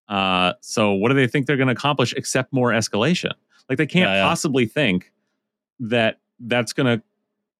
Uh, 0.07 0.53
so 0.61 0.93
what 0.93 1.09
do 1.09 1.15
they 1.15 1.27
think 1.27 1.47
they're 1.47 1.57
going 1.57 1.67
to 1.67 1.73
accomplish 1.73 2.13
except 2.13 2.53
more 2.53 2.69
escalation? 2.69 3.33
Like 3.67 3.77
they 3.77 3.87
can't 3.87 4.09
yeah, 4.09 4.17
yeah. 4.17 4.27
possibly 4.27 4.67
think 4.67 5.11
that 5.79 6.19
that's 6.39 6.73
going 6.73 6.97
to 6.97 7.03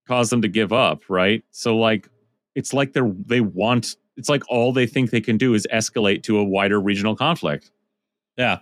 cause 0.08 0.30
them 0.30 0.42
to 0.42 0.48
give 0.48 0.72
up, 0.74 1.04
right? 1.10 1.44
So 1.52 1.78
like 1.78 2.10
it's 2.56 2.74
like 2.74 2.94
they're 2.94 3.12
they 3.26 3.42
want 3.42 3.96
it's 4.18 4.30
like 4.30 4.44
all 4.50 4.72
they 4.72 4.88
think 4.88 5.12
they 5.12 5.22
can 5.22 5.38
do 5.38 5.54
is 5.54 5.68
escalate 5.74 6.24
to 6.24 6.38
a 6.38 6.44
wider 6.44 6.80
regional 6.80 7.16
conflict. 7.16 7.72
Yeah. 8.38 8.60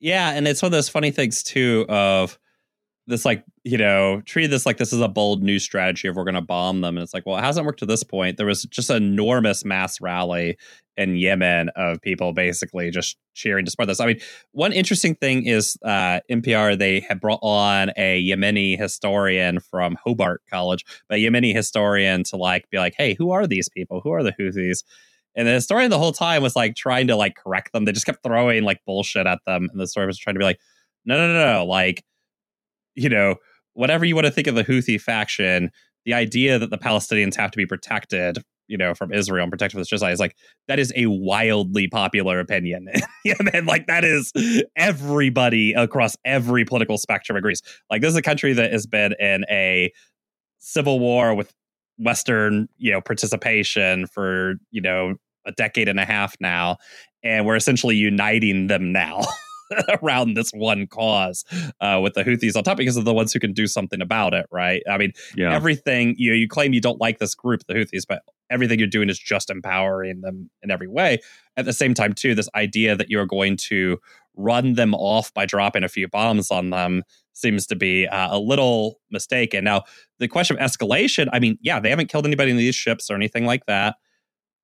Yeah, 0.00 0.30
and 0.32 0.46
it's 0.46 0.60
one 0.60 0.68
of 0.68 0.72
those 0.72 0.88
funny 0.88 1.10
things 1.10 1.42
too 1.42 1.86
of 1.88 2.38
this 3.06 3.24
like 3.24 3.44
you 3.64 3.76
know 3.76 4.22
treat 4.24 4.46
this 4.46 4.64
like 4.64 4.78
this 4.78 4.92
is 4.92 5.00
a 5.00 5.08
bold 5.08 5.42
new 5.42 5.58
strategy 5.58 6.08
if 6.08 6.14
we're 6.14 6.24
going 6.24 6.34
to 6.34 6.40
bomb 6.40 6.80
them. 6.80 6.96
And 6.96 7.02
it's 7.02 7.14
like 7.14 7.26
well 7.26 7.36
it 7.36 7.42
hasn't 7.42 7.66
worked 7.66 7.80
to 7.80 7.86
this 7.86 8.02
point. 8.02 8.36
There 8.36 8.46
was 8.46 8.62
just 8.64 8.90
an 8.90 9.02
enormous 9.02 9.64
mass 9.64 10.00
rally 10.00 10.56
in 10.96 11.16
yemen 11.16 11.70
of 11.76 12.00
people 12.00 12.32
basically 12.32 12.90
just 12.90 13.16
cheering 13.34 13.64
to 13.64 13.70
support 13.70 13.88
this. 13.88 14.00
I 14.00 14.06
mean 14.06 14.20
one 14.52 14.72
interesting 14.72 15.14
thing 15.16 15.46
is 15.46 15.76
uh, 15.84 16.20
npr 16.30 16.78
they 16.78 17.00
had 17.00 17.20
brought 17.20 17.40
on 17.42 17.90
a 17.96 18.26
yemeni 18.26 18.78
historian 18.78 19.60
from 19.60 19.98
hobart 20.02 20.42
college 20.50 20.84
a 21.10 21.16
yemeni 21.16 21.54
historian 21.54 22.24
to 22.24 22.36
like 22.36 22.70
be 22.70 22.78
like 22.78 22.94
hey 22.96 23.14
who 23.14 23.30
are 23.30 23.46
these 23.46 23.68
people? 23.68 24.00
Who 24.02 24.10
are 24.12 24.22
the 24.22 24.32
houthis? 24.32 24.82
And 25.36 25.48
the 25.48 25.52
historian 25.52 25.90
the 25.90 25.98
whole 25.98 26.12
time 26.12 26.42
was 26.42 26.56
like 26.56 26.76
trying 26.76 27.08
to 27.08 27.16
like 27.16 27.34
correct 27.34 27.72
them. 27.72 27.84
They 27.84 27.92
just 27.92 28.06
kept 28.06 28.22
throwing 28.22 28.62
like 28.62 28.84
bullshit 28.86 29.26
at 29.26 29.40
them. 29.46 29.68
And 29.70 29.80
the 29.80 29.88
story 29.88 30.06
was 30.06 30.18
trying 30.18 30.34
to 30.34 30.38
be 30.38 30.44
like 30.44 30.60
no 31.04 31.16
no 31.16 31.32
no 31.32 31.58
no 31.58 31.66
like 31.66 32.02
you 32.94 33.08
know, 33.08 33.36
whatever 33.74 34.04
you 34.04 34.14
want 34.14 34.26
to 34.26 34.30
think 34.30 34.46
of 34.46 34.54
the 34.54 34.64
Houthi 34.64 35.00
faction, 35.00 35.70
the 36.04 36.14
idea 36.14 36.58
that 36.58 36.70
the 36.70 36.78
Palestinians 36.78 37.34
have 37.36 37.50
to 37.50 37.56
be 37.56 37.66
protected, 37.66 38.38
you 38.66 38.76
know, 38.76 38.94
from 38.94 39.12
Israel 39.12 39.42
and 39.42 39.52
protected 39.52 39.72
from 39.72 39.80
this 39.80 39.88
genocide 39.88 40.12
is 40.12 40.20
like 40.20 40.36
that 40.68 40.78
is 40.78 40.92
a 40.96 41.06
wildly 41.06 41.88
popular 41.88 42.40
opinion. 42.40 42.88
yeah, 43.24 43.34
man, 43.52 43.66
like 43.66 43.86
that 43.86 44.04
is 44.04 44.32
everybody 44.76 45.72
across 45.72 46.16
every 46.24 46.64
political 46.64 46.98
spectrum 46.98 47.36
agrees. 47.36 47.62
Like 47.90 48.00
this 48.00 48.10
is 48.10 48.16
a 48.16 48.22
country 48.22 48.52
that 48.54 48.72
has 48.72 48.86
been 48.86 49.14
in 49.18 49.44
a 49.50 49.92
civil 50.58 50.98
war 50.98 51.34
with 51.34 51.52
Western, 51.98 52.68
you 52.78 52.92
know, 52.92 53.00
participation 53.00 54.06
for, 54.06 54.54
you 54.70 54.80
know, 54.80 55.14
a 55.46 55.52
decade 55.52 55.88
and 55.88 56.00
a 56.00 56.04
half 56.04 56.34
now. 56.40 56.78
And 57.22 57.46
we're 57.46 57.56
essentially 57.56 57.96
uniting 57.96 58.66
them 58.66 58.92
now. 58.92 59.22
around 60.02 60.34
this 60.34 60.50
one 60.52 60.86
cause 60.86 61.44
uh, 61.80 62.00
with 62.02 62.14
the 62.14 62.24
Houthis 62.24 62.56
on 62.56 62.64
top 62.64 62.76
because 62.76 62.96
of 62.96 63.04
the 63.04 63.14
ones 63.14 63.32
who 63.32 63.40
can 63.40 63.52
do 63.52 63.66
something 63.66 64.00
about 64.00 64.34
it, 64.34 64.46
right? 64.50 64.82
I 64.88 64.98
mean, 64.98 65.12
yeah. 65.36 65.54
everything 65.54 66.14
you 66.18 66.32
you 66.32 66.48
claim 66.48 66.72
you 66.72 66.80
don't 66.80 67.00
like 67.00 67.18
this 67.18 67.34
group, 67.34 67.62
the 67.66 67.74
Houthis, 67.74 68.04
but 68.08 68.22
everything 68.50 68.78
you're 68.78 68.88
doing 68.88 69.08
is 69.08 69.18
just 69.18 69.50
empowering 69.50 70.20
them 70.20 70.50
in 70.62 70.70
every 70.70 70.88
way. 70.88 71.18
At 71.56 71.64
the 71.64 71.72
same 71.72 71.94
time, 71.94 72.12
too, 72.12 72.34
this 72.34 72.48
idea 72.54 72.96
that 72.96 73.10
you're 73.10 73.26
going 73.26 73.56
to 73.56 73.98
run 74.36 74.74
them 74.74 74.94
off 74.94 75.32
by 75.32 75.46
dropping 75.46 75.84
a 75.84 75.88
few 75.88 76.08
bombs 76.08 76.50
on 76.50 76.70
them 76.70 77.02
seems 77.32 77.66
to 77.66 77.76
be 77.76 78.06
uh, 78.06 78.36
a 78.36 78.38
little 78.38 79.00
mistaken. 79.10 79.64
Now, 79.64 79.82
the 80.18 80.28
question 80.28 80.56
of 80.58 80.62
escalation, 80.62 81.28
I 81.32 81.40
mean, 81.40 81.58
yeah, 81.60 81.80
they 81.80 81.90
haven't 81.90 82.08
killed 82.08 82.26
anybody 82.26 82.50
in 82.50 82.56
these 82.56 82.74
ships 82.74 83.10
or 83.10 83.14
anything 83.14 83.44
like 83.44 83.66
that. 83.66 83.96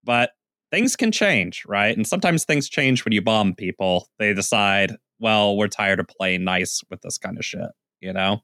but 0.04 0.30
things 0.70 0.96
can 0.96 1.10
change, 1.12 1.64
right? 1.66 1.96
And 1.96 2.06
sometimes 2.06 2.44
things 2.44 2.68
change 2.68 3.04
when 3.04 3.12
you 3.12 3.22
bomb 3.22 3.54
people. 3.54 4.08
They 4.18 4.32
decide, 4.34 4.96
well, 5.18 5.56
we're 5.56 5.68
tired 5.68 6.00
of 6.00 6.06
playing 6.08 6.44
nice 6.44 6.82
with 6.90 7.00
this 7.02 7.18
kind 7.18 7.38
of 7.38 7.44
shit, 7.44 7.70
you 8.00 8.12
know? 8.12 8.42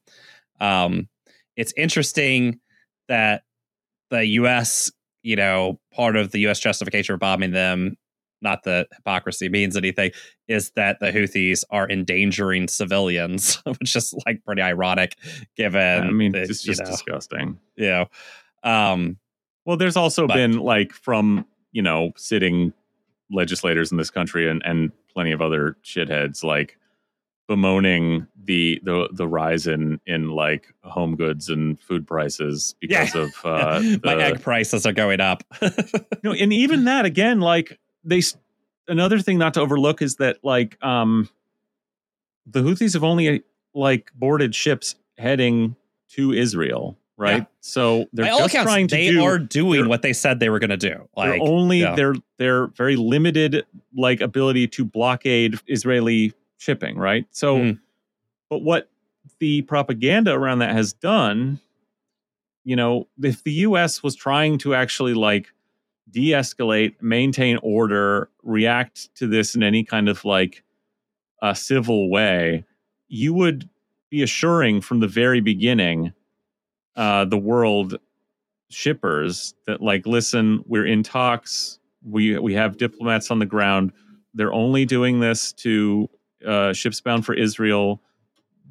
Um, 0.59 1.07
it's 1.55 1.73
interesting 1.77 2.59
that 3.07 3.43
the 4.09 4.25
US, 4.25 4.91
you 5.23 5.35
know, 5.35 5.79
part 5.93 6.15
of 6.15 6.31
the 6.31 6.39
US 6.47 6.59
justification 6.59 7.13
for 7.13 7.17
bombing 7.17 7.51
them, 7.51 7.95
not 8.41 8.63
that 8.63 8.87
hypocrisy 8.95 9.49
means 9.49 9.75
anything, 9.75 10.11
is 10.47 10.71
that 10.75 10.99
the 10.99 11.11
Houthis 11.11 11.63
are 11.71 11.89
endangering 11.89 12.67
civilians, 12.67 13.55
which 13.79 13.95
is 13.95 14.13
like 14.25 14.43
pretty 14.45 14.61
ironic 14.61 15.15
given 15.55 16.03
I 16.03 16.11
mean, 16.11 16.33
the, 16.33 16.43
it's 16.43 16.63
you 16.65 16.71
just 16.73 16.83
know, 16.83 16.91
disgusting. 16.91 17.59
you 17.75 17.87
know. 17.89 18.05
Um, 18.63 19.17
Well, 19.65 19.77
there's 19.77 19.97
also 19.97 20.27
But- 20.27 20.35
been 20.35 20.57
like 20.59 20.91
from 20.93 21.45
you 21.77 21.83
know 21.83 22.11
sitting 22.15 22.73
legislators 23.31 23.91
in 23.91 23.97
this 23.97 24.09
country 24.09 24.49
and 24.49 24.61
and 24.65 24.91
plenty 25.13 25.31
of 25.31 25.41
other 25.41 25.77
shitheads 25.83 26.43
like 26.43 26.77
bemoaning 27.47 28.25
the 28.45 28.79
the 28.83 29.07
the 29.11 29.27
rise 29.27 29.67
in 29.67 29.99
in 30.05 30.29
like 30.31 30.73
home 30.83 31.15
goods 31.15 31.49
and 31.49 31.79
food 31.79 32.05
prices 32.07 32.75
because 32.81 33.13
Yeah. 33.15 33.21
of 33.25 33.35
uh, 33.45 33.79
my 34.03 34.15
egg 34.15 34.41
prices 34.41 34.85
are 34.85 34.91
going 34.93 35.21
up. 35.21 35.43
you 35.61 35.69
know, 36.23 36.33
and 36.33 36.51
even 36.51 36.85
that 36.85 37.05
again, 37.05 37.39
like 37.39 37.79
they 38.03 38.17
s- 38.19 38.35
another 38.87 39.19
thing 39.19 39.37
not 39.37 39.53
to 39.53 39.61
overlook 39.61 40.01
is 40.01 40.15
that 40.17 40.37
like 40.43 40.77
um 40.83 41.29
the 42.45 42.61
Houthis 42.61 42.93
have 42.93 43.03
only 43.03 43.43
like 43.73 44.11
boarded 44.15 44.55
ships 44.55 44.95
heading 45.17 45.75
to 46.15 46.33
Israel, 46.33 46.97
right? 47.17 47.37
Yeah. 47.39 47.45
So 47.61 48.05
they're 48.13 48.25
By 48.25 48.29
all 48.31 48.39
just 48.39 48.53
accounts, 48.53 48.71
trying 48.71 48.87
to 48.87 48.95
they 48.95 49.09
do 49.09 49.23
are 49.23 49.39
doing 49.39 49.89
what 49.89 50.01
they 50.03 50.13
said 50.13 50.39
they 50.39 50.49
were 50.49 50.59
going 50.59 50.69
to 50.69 50.77
do. 50.77 51.09
Like, 51.15 51.41
only 51.41 51.79
yeah. 51.81 51.95
their 51.95 52.13
their 52.37 52.67
very 52.67 52.95
limited 52.95 53.65
like 53.95 54.21
ability 54.21 54.67
to 54.69 54.85
blockade 54.85 55.59
Israeli 55.67 56.33
shipping, 56.57 56.97
right? 56.97 57.25
So, 57.31 57.57
Mhm. 57.57 57.79
but 58.49 58.59
what 58.59 58.89
the 59.39 59.63
propaganda 59.63 60.33
around 60.33 60.59
that 60.59 60.71
has 60.71 60.93
done, 60.93 61.59
you 62.63 62.75
know, 62.75 63.07
if 63.21 63.43
the 63.43 63.51
U.S. 63.51 64.01
was 64.03 64.15
trying 64.15 64.57
to 64.59 64.73
actually 64.75 65.13
like 65.13 65.51
de-escalate, 66.09 66.95
maintain 67.01 67.57
order, 67.61 68.29
react 68.43 69.13
to 69.15 69.27
this 69.27 69.55
in 69.55 69.61
any 69.63 69.83
kind 69.83 70.07
of 70.07 70.23
like 70.23 70.63
a 71.41 71.53
civil 71.53 72.09
way, 72.09 72.63
you 73.09 73.33
would 73.33 73.69
be 74.09 74.23
assuring 74.23 74.79
from 74.81 75.01
the 75.01 75.07
very 75.07 75.41
beginning 75.41 76.13
uh, 76.97 77.25
the 77.25 77.37
world 77.37 77.97
shippers 78.69 79.53
that 79.65 79.81
like 79.81 80.05
listen 80.05 80.63
we're 80.65 80.85
in 80.85 81.03
talks. 81.03 81.79
We 82.03 82.37
we 82.39 82.53
have 82.55 82.77
diplomats 82.77 83.31
on 83.31 83.39
the 83.39 83.45
ground. 83.45 83.93
They're 84.33 84.53
only 84.53 84.85
doing 84.85 85.19
this 85.19 85.53
to 85.53 86.09
uh, 86.45 86.73
ships 86.73 86.99
bound 86.99 87.25
for 87.25 87.33
israel. 87.33 88.01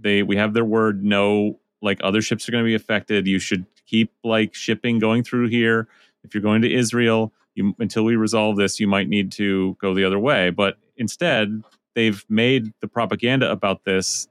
They 0.01 0.23
we 0.23 0.36
have 0.36 0.53
their 0.53 0.65
word 0.65 1.05
no 1.05 1.59
like 1.81 1.98
other 2.03 2.20
ships 2.20 2.48
are 2.48 2.53
going 2.53 2.65
to 2.65 2.69
be 2.69 2.74
affected. 2.74 3.27
You 3.27 3.39
should 3.39 3.65
keep 3.86 4.12
like 4.24 4.55
shipping 4.55 4.98
going 4.98 5.23
through 5.23 5.48
here. 5.48 5.89
If 6.24 6.35
you're 6.35 6.43
going 6.43 6.62
to 6.62 6.73
israel 6.73 7.32
you 7.55 7.74
until 7.78 8.05
we 8.05 8.16
resolve 8.16 8.57
this 8.57 8.81
you 8.81 8.89
might 8.89 9.09
need 9.09 9.32
to 9.32 9.77
go 9.81 9.94
the 9.94 10.05
other 10.05 10.19
way. 10.19 10.51
But 10.51 10.77
instead 10.97 11.62
they've 11.94 12.24
made 12.28 12.73
the 12.81 12.89
propaganda 12.89 13.51
about 13.51 13.85
this 13.85 14.28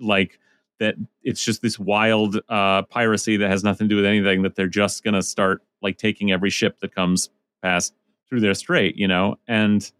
like 0.00 0.38
that 0.78 0.94
it's 1.22 1.44
just 1.44 1.62
this 1.62 1.78
wild 1.78 2.38
uh, 2.48 2.82
piracy 2.82 3.36
that 3.38 3.50
has 3.50 3.64
nothing 3.64 3.88
to 3.88 3.94
do 3.94 3.96
with 3.96 4.04
anything 4.04 4.42
that 4.42 4.54
they're 4.56 4.66
just 4.68 5.02
going 5.04 5.14
to 5.14 5.22
start 5.22 5.62
like 5.82 5.96
taking 5.98 6.32
every 6.32 6.50
ship 6.50 6.80
that 6.80 6.94
comes 6.94 7.30
past 7.62 7.94
through 8.28 8.40
their 8.40 8.54
strait 8.54 8.96
you 8.96 9.08
know? 9.08 9.38
And 9.48 9.90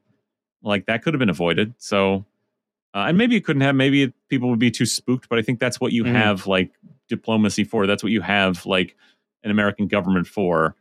like 0.63 0.87
that 0.87 1.03
could 1.03 1.15
have 1.15 1.19
been 1.19 1.31
avoided 1.31 1.75
so 1.79 2.25
uh, 2.95 3.05
and 3.09 3.19
maybe 3.19 3.37
it 3.37 3.45
couldn't 3.45 3.63
have 3.63 3.75
maybe 3.75 4.13
people 4.29 4.49
would 4.51 4.59
be 4.59 4.71
too 4.71 4.87
spooked 4.87 5.29
but 5.29 5.39
i 5.39 5.43
think 5.43 5.61
that's 5.61 5.79
what 5.81 5.93
you 5.93 6.03
Mhm. 6.05 6.13
have 6.15 6.47
like 6.47 6.71
diplomacy 7.09 7.63
for 7.63 7.87
that's 7.87 8.03
what 8.03 8.11
you 8.11 8.21
have 8.23 8.65
like 8.67 8.97
an 9.45 9.51
american 9.51 9.87
government 9.87 10.27
for 10.27 10.75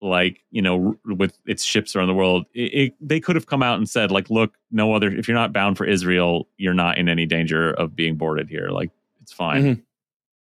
like 0.00 0.44
you 0.52 0.62
know 0.62 0.96
r- 1.06 1.14
with 1.14 1.36
its 1.44 1.64
ships 1.64 1.96
around 1.96 2.06
the 2.06 2.14
world. 2.14 2.46
It, 2.54 2.60
it, 2.74 2.94
they 3.00 3.18
could 3.18 3.34
have 3.34 3.46
come 3.46 3.64
out 3.64 3.78
and 3.78 3.88
said 3.90 4.12
like 4.12 4.30
look 4.30 4.56
no 4.70 4.94
other 4.94 5.10
if 5.10 5.26
you're 5.26 5.34
not 5.36 5.52
bound 5.52 5.76
for 5.76 5.84
israel 5.84 6.46
you're 6.56 6.72
not 6.72 6.98
in 6.98 7.08
any 7.08 7.26
danger 7.26 7.72
of 7.72 7.96
being 7.96 8.14
boarded 8.14 8.48
here. 8.48 8.68
Like 8.70 8.92
it's 9.28 9.34
fine 9.36 9.62
Mhm. 9.62 9.82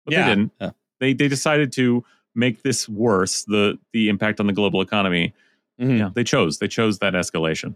but 0.06 0.14
Yeah. 0.14 0.24
they 0.24 0.30
didn't 0.36 0.52
Yeah. 0.62 0.72
they 1.02 1.14
they 1.14 1.28
decided 1.28 1.72
to 1.74 2.04
make 2.34 2.64
this 2.64 2.88
worse 2.88 3.44
the 3.44 3.78
the 3.92 4.08
impact 4.08 4.40
on 4.40 4.48
the 4.48 4.54
global 4.54 4.82
economy 4.82 5.34
Mhm. 5.82 5.98
yeah 6.00 6.10
they 6.16 6.24
chose 6.24 6.60
they 6.60 6.68
chose 6.70 7.00
that 7.00 7.14
escalation 7.14 7.76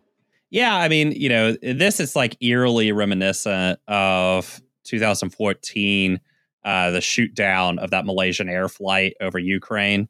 Yeah, 0.50 0.76
I 0.76 0.88
mean, 0.88 1.14
you 1.14 1.30
know, 1.30 1.54
this 1.64 2.00
is 2.00 2.16
like 2.16 2.38
eerily 2.40 2.92
reminiscent 2.92 3.80
of 3.88 4.62
2014, 4.84 6.20
uh, 6.64 6.92
the 6.92 7.02
shoot 7.02 7.34
down 7.34 7.80
of 7.80 7.90
that 7.90 8.06
Malaysian 8.06 8.48
air 8.50 8.70
flight 8.70 9.16
over 9.20 9.40
Ukraine, 9.40 10.08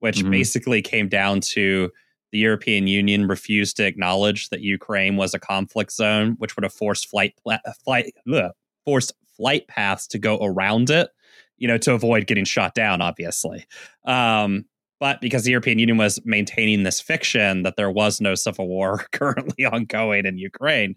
which 0.00 0.18
Mhm. 0.18 0.30
basically 0.30 0.82
came 0.82 1.08
down 1.08 1.40
to 1.56 1.90
the 2.30 2.38
European 2.38 2.86
Union 2.86 3.26
refused 3.26 3.78
to 3.78 3.86
acknowledge 3.86 4.50
that 4.50 4.60
Ukraine 4.60 5.16
was 5.16 5.32
a 5.32 5.38
conflict 5.38 5.92
zone, 5.92 6.34
which 6.38 6.56
would 6.56 6.64
have 6.64 6.74
forced 6.74 7.08
flight 7.08 7.32
pla- 7.42 7.60
flight 7.82 8.12
ugh, 8.30 8.50
forced 8.84 9.14
flight 9.36 9.68
paths 9.68 10.06
to 10.08 10.18
go 10.18 10.38
around 10.40 10.90
it, 10.90 11.10
you 11.58 11.68
know, 11.68 11.78
to 11.78 11.92
avoid 11.92 12.26
getting 12.26 12.44
shot 12.44 12.74
down, 12.74 13.00
obviously. 13.00 13.66
Um, 14.04 14.64
but 14.98 15.20
because 15.20 15.44
the 15.44 15.50
European 15.50 15.78
Union 15.78 15.98
was 15.98 16.20
maintaining 16.24 16.82
this 16.82 17.00
fiction 17.00 17.62
that 17.62 17.76
there 17.76 17.90
was 17.90 18.20
no 18.20 18.34
civil 18.34 18.66
war 18.66 19.04
currently 19.12 19.64
ongoing 19.64 20.26
in 20.26 20.38
Ukraine, 20.38 20.94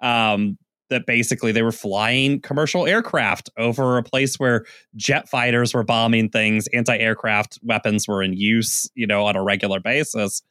um, 0.00 0.58
that 0.88 1.06
basically 1.06 1.52
they 1.52 1.62
were 1.62 1.72
flying 1.72 2.40
commercial 2.40 2.86
aircraft 2.86 3.50
over 3.56 3.98
a 3.98 4.02
place 4.02 4.38
where 4.38 4.64
jet 4.94 5.28
fighters 5.28 5.74
were 5.74 5.82
bombing 5.82 6.28
things, 6.28 6.68
anti 6.68 6.96
aircraft 6.96 7.58
weapons 7.62 8.06
were 8.06 8.22
in 8.22 8.32
use, 8.32 8.88
you 8.94 9.06
know, 9.06 9.26
on 9.26 9.36
a 9.36 9.42
regular 9.42 9.80
basis. 9.80 10.42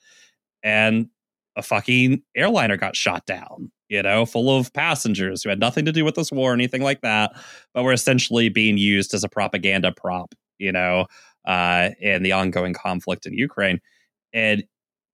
And 0.63 1.07
a 1.55 1.61
fucking 1.61 2.21
airliner 2.35 2.75
got 2.75 2.95
shot 2.95 3.25
down, 3.25 3.71
you 3.89 4.01
know, 4.01 4.25
full 4.25 4.55
of 4.55 4.73
passengers 4.73 5.43
who 5.43 5.49
had 5.49 5.59
nothing 5.59 5.85
to 5.85 5.91
do 5.91 6.03
with 6.03 6.15
this 6.15 6.31
war 6.31 6.51
or 6.51 6.53
anything 6.53 6.81
like 6.81 7.01
that, 7.01 7.31
but 7.73 7.83
were 7.83 7.93
essentially 7.93 8.49
being 8.49 8.77
used 8.77 9.13
as 9.13 9.23
a 9.23 9.29
propaganda 9.29 9.91
prop, 9.95 10.33
you 10.57 10.71
know, 10.71 11.05
uh, 11.45 11.89
in 11.99 12.23
the 12.23 12.31
ongoing 12.31 12.73
conflict 12.73 13.25
in 13.25 13.33
Ukraine. 13.33 13.79
And 14.33 14.63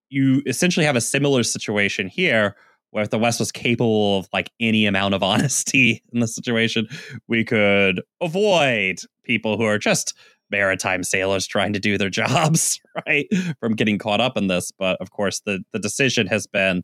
you 0.09 0.41
essentially 0.45 0.85
have 0.85 0.95
a 0.95 1.01
similar 1.01 1.43
situation 1.43 2.07
here 2.07 2.55
where 2.91 3.03
if 3.03 3.09
the 3.09 3.19
West 3.19 3.39
was 3.39 3.51
capable 3.51 4.19
of 4.19 4.27
like 4.33 4.51
any 4.59 4.85
amount 4.85 5.13
of 5.13 5.23
honesty 5.23 6.03
in 6.13 6.19
the 6.19 6.27
situation, 6.27 6.87
we 7.27 7.43
could 7.43 8.01
avoid 8.21 8.99
people 9.23 9.57
who 9.57 9.63
are 9.63 9.77
just 9.77 10.13
maritime 10.49 11.03
sailors 11.03 11.47
trying 11.47 11.73
to 11.73 11.79
do 11.79 11.97
their 11.97 12.09
jobs, 12.21 12.79
right? 13.07 13.27
From 13.59 13.75
getting 13.75 13.97
caught 13.97 14.21
up 14.21 14.37
in 14.37 14.47
this. 14.47 14.71
But 14.77 14.97
of 15.01 15.11
course, 15.11 15.41
the, 15.45 15.63
the 15.73 15.79
decision 15.79 16.27
has 16.27 16.45
been 16.45 16.83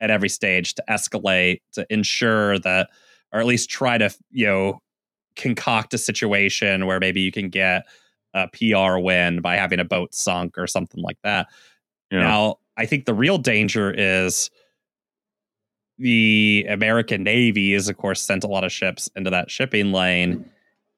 at 0.00 0.10
every 0.10 0.28
stage 0.28 0.74
to 0.74 0.84
escalate, 0.88 1.60
to 1.72 1.86
ensure 1.90 2.58
that, 2.60 2.88
or 3.32 3.40
at 3.40 3.46
least 3.46 3.70
try 3.70 3.98
to, 3.98 4.10
you 4.30 4.46
know, 4.46 4.80
concoct 5.36 5.94
a 5.94 5.98
situation 5.98 6.86
where 6.86 7.00
maybe 7.00 7.20
you 7.20 7.32
can 7.32 7.48
get 7.48 7.84
a 8.34 8.48
PR 8.48 8.98
win 8.98 9.40
by 9.40 9.56
having 9.56 9.80
a 9.80 9.84
boat 9.84 10.14
sunk 10.14 10.58
or 10.58 10.66
something 10.66 11.02
like 11.02 11.18
that. 11.24 11.46
Yeah. 12.10 12.20
Now, 12.20 12.56
I 12.76 12.86
think 12.86 13.06
the 13.06 13.14
real 13.14 13.38
danger 13.38 13.90
is 13.90 14.50
the 15.98 16.66
American 16.68 17.22
Navy 17.22 17.72
is, 17.72 17.88
of 17.88 17.96
course, 17.96 18.22
sent 18.22 18.44
a 18.44 18.48
lot 18.48 18.64
of 18.64 18.72
ships 18.72 19.08
into 19.16 19.30
that 19.30 19.50
shipping 19.50 19.92
lane. 19.92 20.48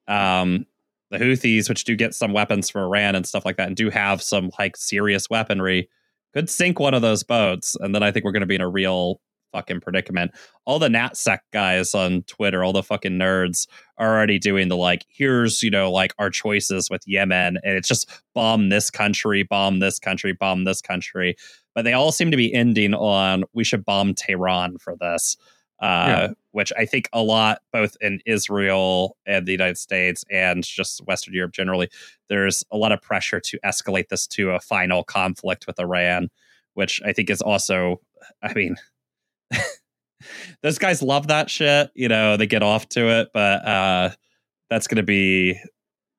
Um, 0.07 0.65
the 1.11 1.17
Houthis, 1.17 1.69
which 1.69 1.85
do 1.85 1.95
get 1.95 2.13
some 2.13 2.33
weapons 2.33 2.69
from 2.69 2.83
Iran 2.83 3.15
and 3.15 3.25
stuff 3.25 3.45
like 3.45 3.57
that, 3.57 3.67
and 3.67 3.75
do 3.75 3.89
have 3.89 4.21
some 4.21 4.51
like 4.59 4.75
serious 4.75 5.29
weaponry, 5.29 5.89
could 6.33 6.49
sink 6.49 6.79
one 6.79 6.93
of 6.93 7.01
those 7.01 7.23
boats, 7.23 7.75
and 7.79 7.93
then 7.93 8.03
I 8.03 8.11
think 8.11 8.25
we're 8.25 8.31
going 8.31 8.41
to 8.41 8.47
be 8.47 8.55
in 8.55 8.61
a 8.61 8.69
real 8.69 9.19
fucking 9.51 9.81
predicament. 9.81 10.31
All 10.65 10.79
the 10.79 10.89
NatSec 10.89 11.39
guys 11.51 11.95
on 11.95 12.23
Twitter, 12.23 12.63
all 12.63 12.73
the 12.73 12.83
fucking 12.83 13.13
nerds, 13.13 13.67
are 13.97 14.15
already 14.15 14.39
doing 14.39 14.67
the 14.67 14.77
like, 14.77 15.05
here's 15.09 15.63
you 15.63 15.71
know 15.71 15.91
like 15.91 16.13
our 16.19 16.29
choices 16.29 16.89
with 16.89 17.01
Yemen, 17.05 17.57
and 17.63 17.77
it's 17.77 17.87
just 17.87 18.09
bomb 18.33 18.69
this 18.69 18.89
country, 18.89 19.43
bomb 19.43 19.79
this 19.79 19.99
country, 19.99 20.33
bomb 20.33 20.63
this 20.63 20.81
country. 20.81 21.35
But 21.75 21.83
they 21.83 21.93
all 21.93 22.11
seem 22.11 22.31
to 22.31 22.37
be 22.37 22.53
ending 22.53 22.93
on 22.93 23.43
we 23.53 23.63
should 23.63 23.85
bomb 23.85 24.13
Tehran 24.13 24.77
for 24.77 24.95
this. 24.99 25.37
Uh, 25.81 26.05
Yeah. 26.07 26.27
which 26.51 26.73
I 26.77 26.85
think 26.85 27.07
a 27.13 27.21
lot, 27.21 27.61
both 27.71 27.95
in 28.01 28.19
Israel 28.25 29.15
and 29.25 29.45
the 29.47 29.51
United 29.53 29.77
States 29.77 30.25
and 30.31 30.63
just 30.63 30.99
Western 31.05 31.33
Europe 31.33 31.53
generally, 31.53 31.89
there's 32.27 32.63
a 32.71 32.77
lot 32.77 32.91
of 32.91 33.01
pressure 33.01 33.39
to 33.39 33.59
escalate 33.63 34.09
this 34.09 34.27
to 34.27 34.51
a 34.51 34.59
final 34.59 35.03
conflict 35.03 35.67
with 35.67 35.79
Iran, 35.79 36.29
which 36.73 37.01
I 37.05 37.13
think 37.13 37.29
is 37.29 37.41
also, 37.41 38.01
I 38.41 38.53
mean, 38.53 38.75
those 40.61 40.77
guys 40.77 41.01
love 41.01 41.27
that 41.27 41.49
shit. 41.49 41.91
You 41.95 42.07
know, 42.09 42.35
they 42.37 42.47
get 42.47 42.63
off 42.63 42.89
to 42.89 43.07
it, 43.21 43.29
but 43.33 43.65
uh, 43.65 44.09
that's 44.69 44.87
going 44.87 44.97
to 44.97 45.03
be 45.03 45.59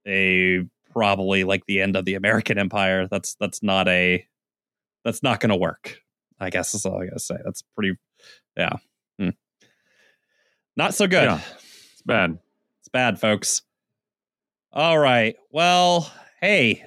a 0.07 0.65
probably 0.91 1.45
like 1.45 1.67
the 1.67 1.81
end 1.81 1.97
of 1.97 2.05
the 2.05 2.15
American 2.15 2.59
empire. 2.59 3.07
That's 3.09 3.35
that's 3.39 3.63
not 3.63 3.89
a 3.89 4.27
that's 5.05 5.23
not 5.23 5.41
going 5.41 5.51
to 5.51 5.57
work. 5.57 5.99
I 6.39 6.51
guess 6.51 6.73
that's 6.73 6.87
all 6.87 7.01
I 7.03 7.07
gotta 7.07 7.19
say. 7.21 7.37
That's 7.45 7.63
pretty, 7.77 7.97
yeah. 8.57 8.77
Not 10.81 10.95
so 10.95 11.07
good. 11.07 11.25
Yeah. 11.25 11.41
It's 11.93 12.03
bad. 12.07 12.39
It's 12.81 12.89
bad, 12.89 13.21
folks. 13.21 13.61
All 14.73 14.99
right. 14.99 15.37
Well, 15.51 16.11
hey, 16.41 16.87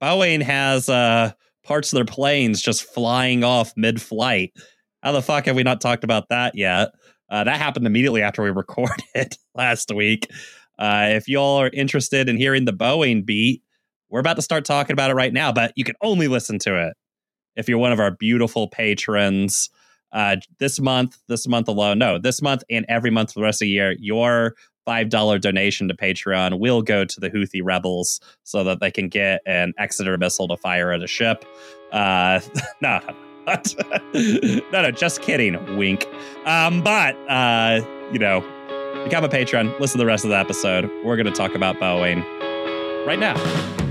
Boeing 0.00 0.40
has 0.42 0.88
uh, 0.88 1.32
parts 1.64 1.92
of 1.92 1.96
their 1.96 2.04
planes 2.04 2.62
just 2.62 2.84
flying 2.84 3.42
off 3.42 3.72
mid-flight. 3.76 4.52
How 5.02 5.10
the 5.10 5.22
fuck 5.22 5.46
have 5.46 5.56
we 5.56 5.64
not 5.64 5.80
talked 5.80 6.04
about 6.04 6.28
that 6.28 6.54
yet? 6.54 6.90
Uh, 7.28 7.42
that 7.42 7.58
happened 7.58 7.84
immediately 7.84 8.22
after 8.22 8.44
we 8.44 8.50
recorded 8.52 9.36
last 9.56 9.92
week. 9.92 10.28
Uh, 10.78 11.08
if 11.08 11.26
y'all 11.26 11.60
are 11.62 11.70
interested 11.72 12.28
in 12.28 12.36
hearing 12.36 12.64
the 12.64 12.72
Boeing 12.72 13.26
beat, 13.26 13.64
we're 14.08 14.20
about 14.20 14.36
to 14.36 14.42
start 14.42 14.64
talking 14.64 14.94
about 14.94 15.10
it 15.10 15.14
right 15.14 15.32
now, 15.32 15.50
but 15.50 15.72
you 15.74 15.82
can 15.82 15.96
only 16.00 16.28
listen 16.28 16.60
to 16.60 16.86
it 16.86 16.94
if 17.56 17.68
you're 17.68 17.78
one 17.78 17.90
of 17.90 17.98
our 17.98 18.12
beautiful 18.12 18.68
patrons. 18.68 19.68
Uh, 20.12 20.36
this 20.58 20.80
month, 20.80 21.18
this 21.28 21.46
month 21.48 21.68
alone, 21.68 21.98
no, 21.98 22.18
this 22.18 22.42
month 22.42 22.62
and 22.70 22.84
every 22.88 23.10
month 23.10 23.32
for 23.32 23.40
the 23.40 23.44
rest 23.44 23.62
of 23.62 23.66
the 23.66 23.70
year, 23.70 23.94
your 23.98 24.54
$5 24.86 25.40
donation 25.40 25.88
to 25.88 25.94
Patreon 25.94 26.58
will 26.58 26.82
go 26.82 27.04
to 27.04 27.20
the 27.20 27.30
Houthi 27.30 27.60
rebels 27.62 28.20
so 28.42 28.64
that 28.64 28.80
they 28.80 28.90
can 28.90 29.08
get 29.08 29.40
an 29.46 29.72
Exocet 29.78 30.18
missile 30.18 30.48
to 30.48 30.56
fire 30.56 30.92
at 30.92 31.02
a 31.02 31.06
ship. 31.06 31.44
Uh, 31.92 32.40
no, 32.80 33.00
no, 34.14 34.82
no, 34.82 34.90
just 34.90 35.22
kidding. 35.22 35.76
Wink. 35.76 36.06
Um, 36.46 36.82
but, 36.82 37.16
uh, 37.28 37.80
you 38.12 38.18
know, 38.18 38.40
become 39.04 39.24
a 39.24 39.28
patron, 39.28 39.72
listen 39.80 39.98
to 39.98 39.98
the 39.98 40.06
rest 40.06 40.24
of 40.24 40.30
the 40.30 40.38
episode. 40.38 40.90
We're 41.04 41.16
going 41.16 41.26
to 41.26 41.32
talk 41.32 41.54
about 41.54 41.76
Boeing 41.76 42.24
right 43.06 43.18
now. 43.18 43.81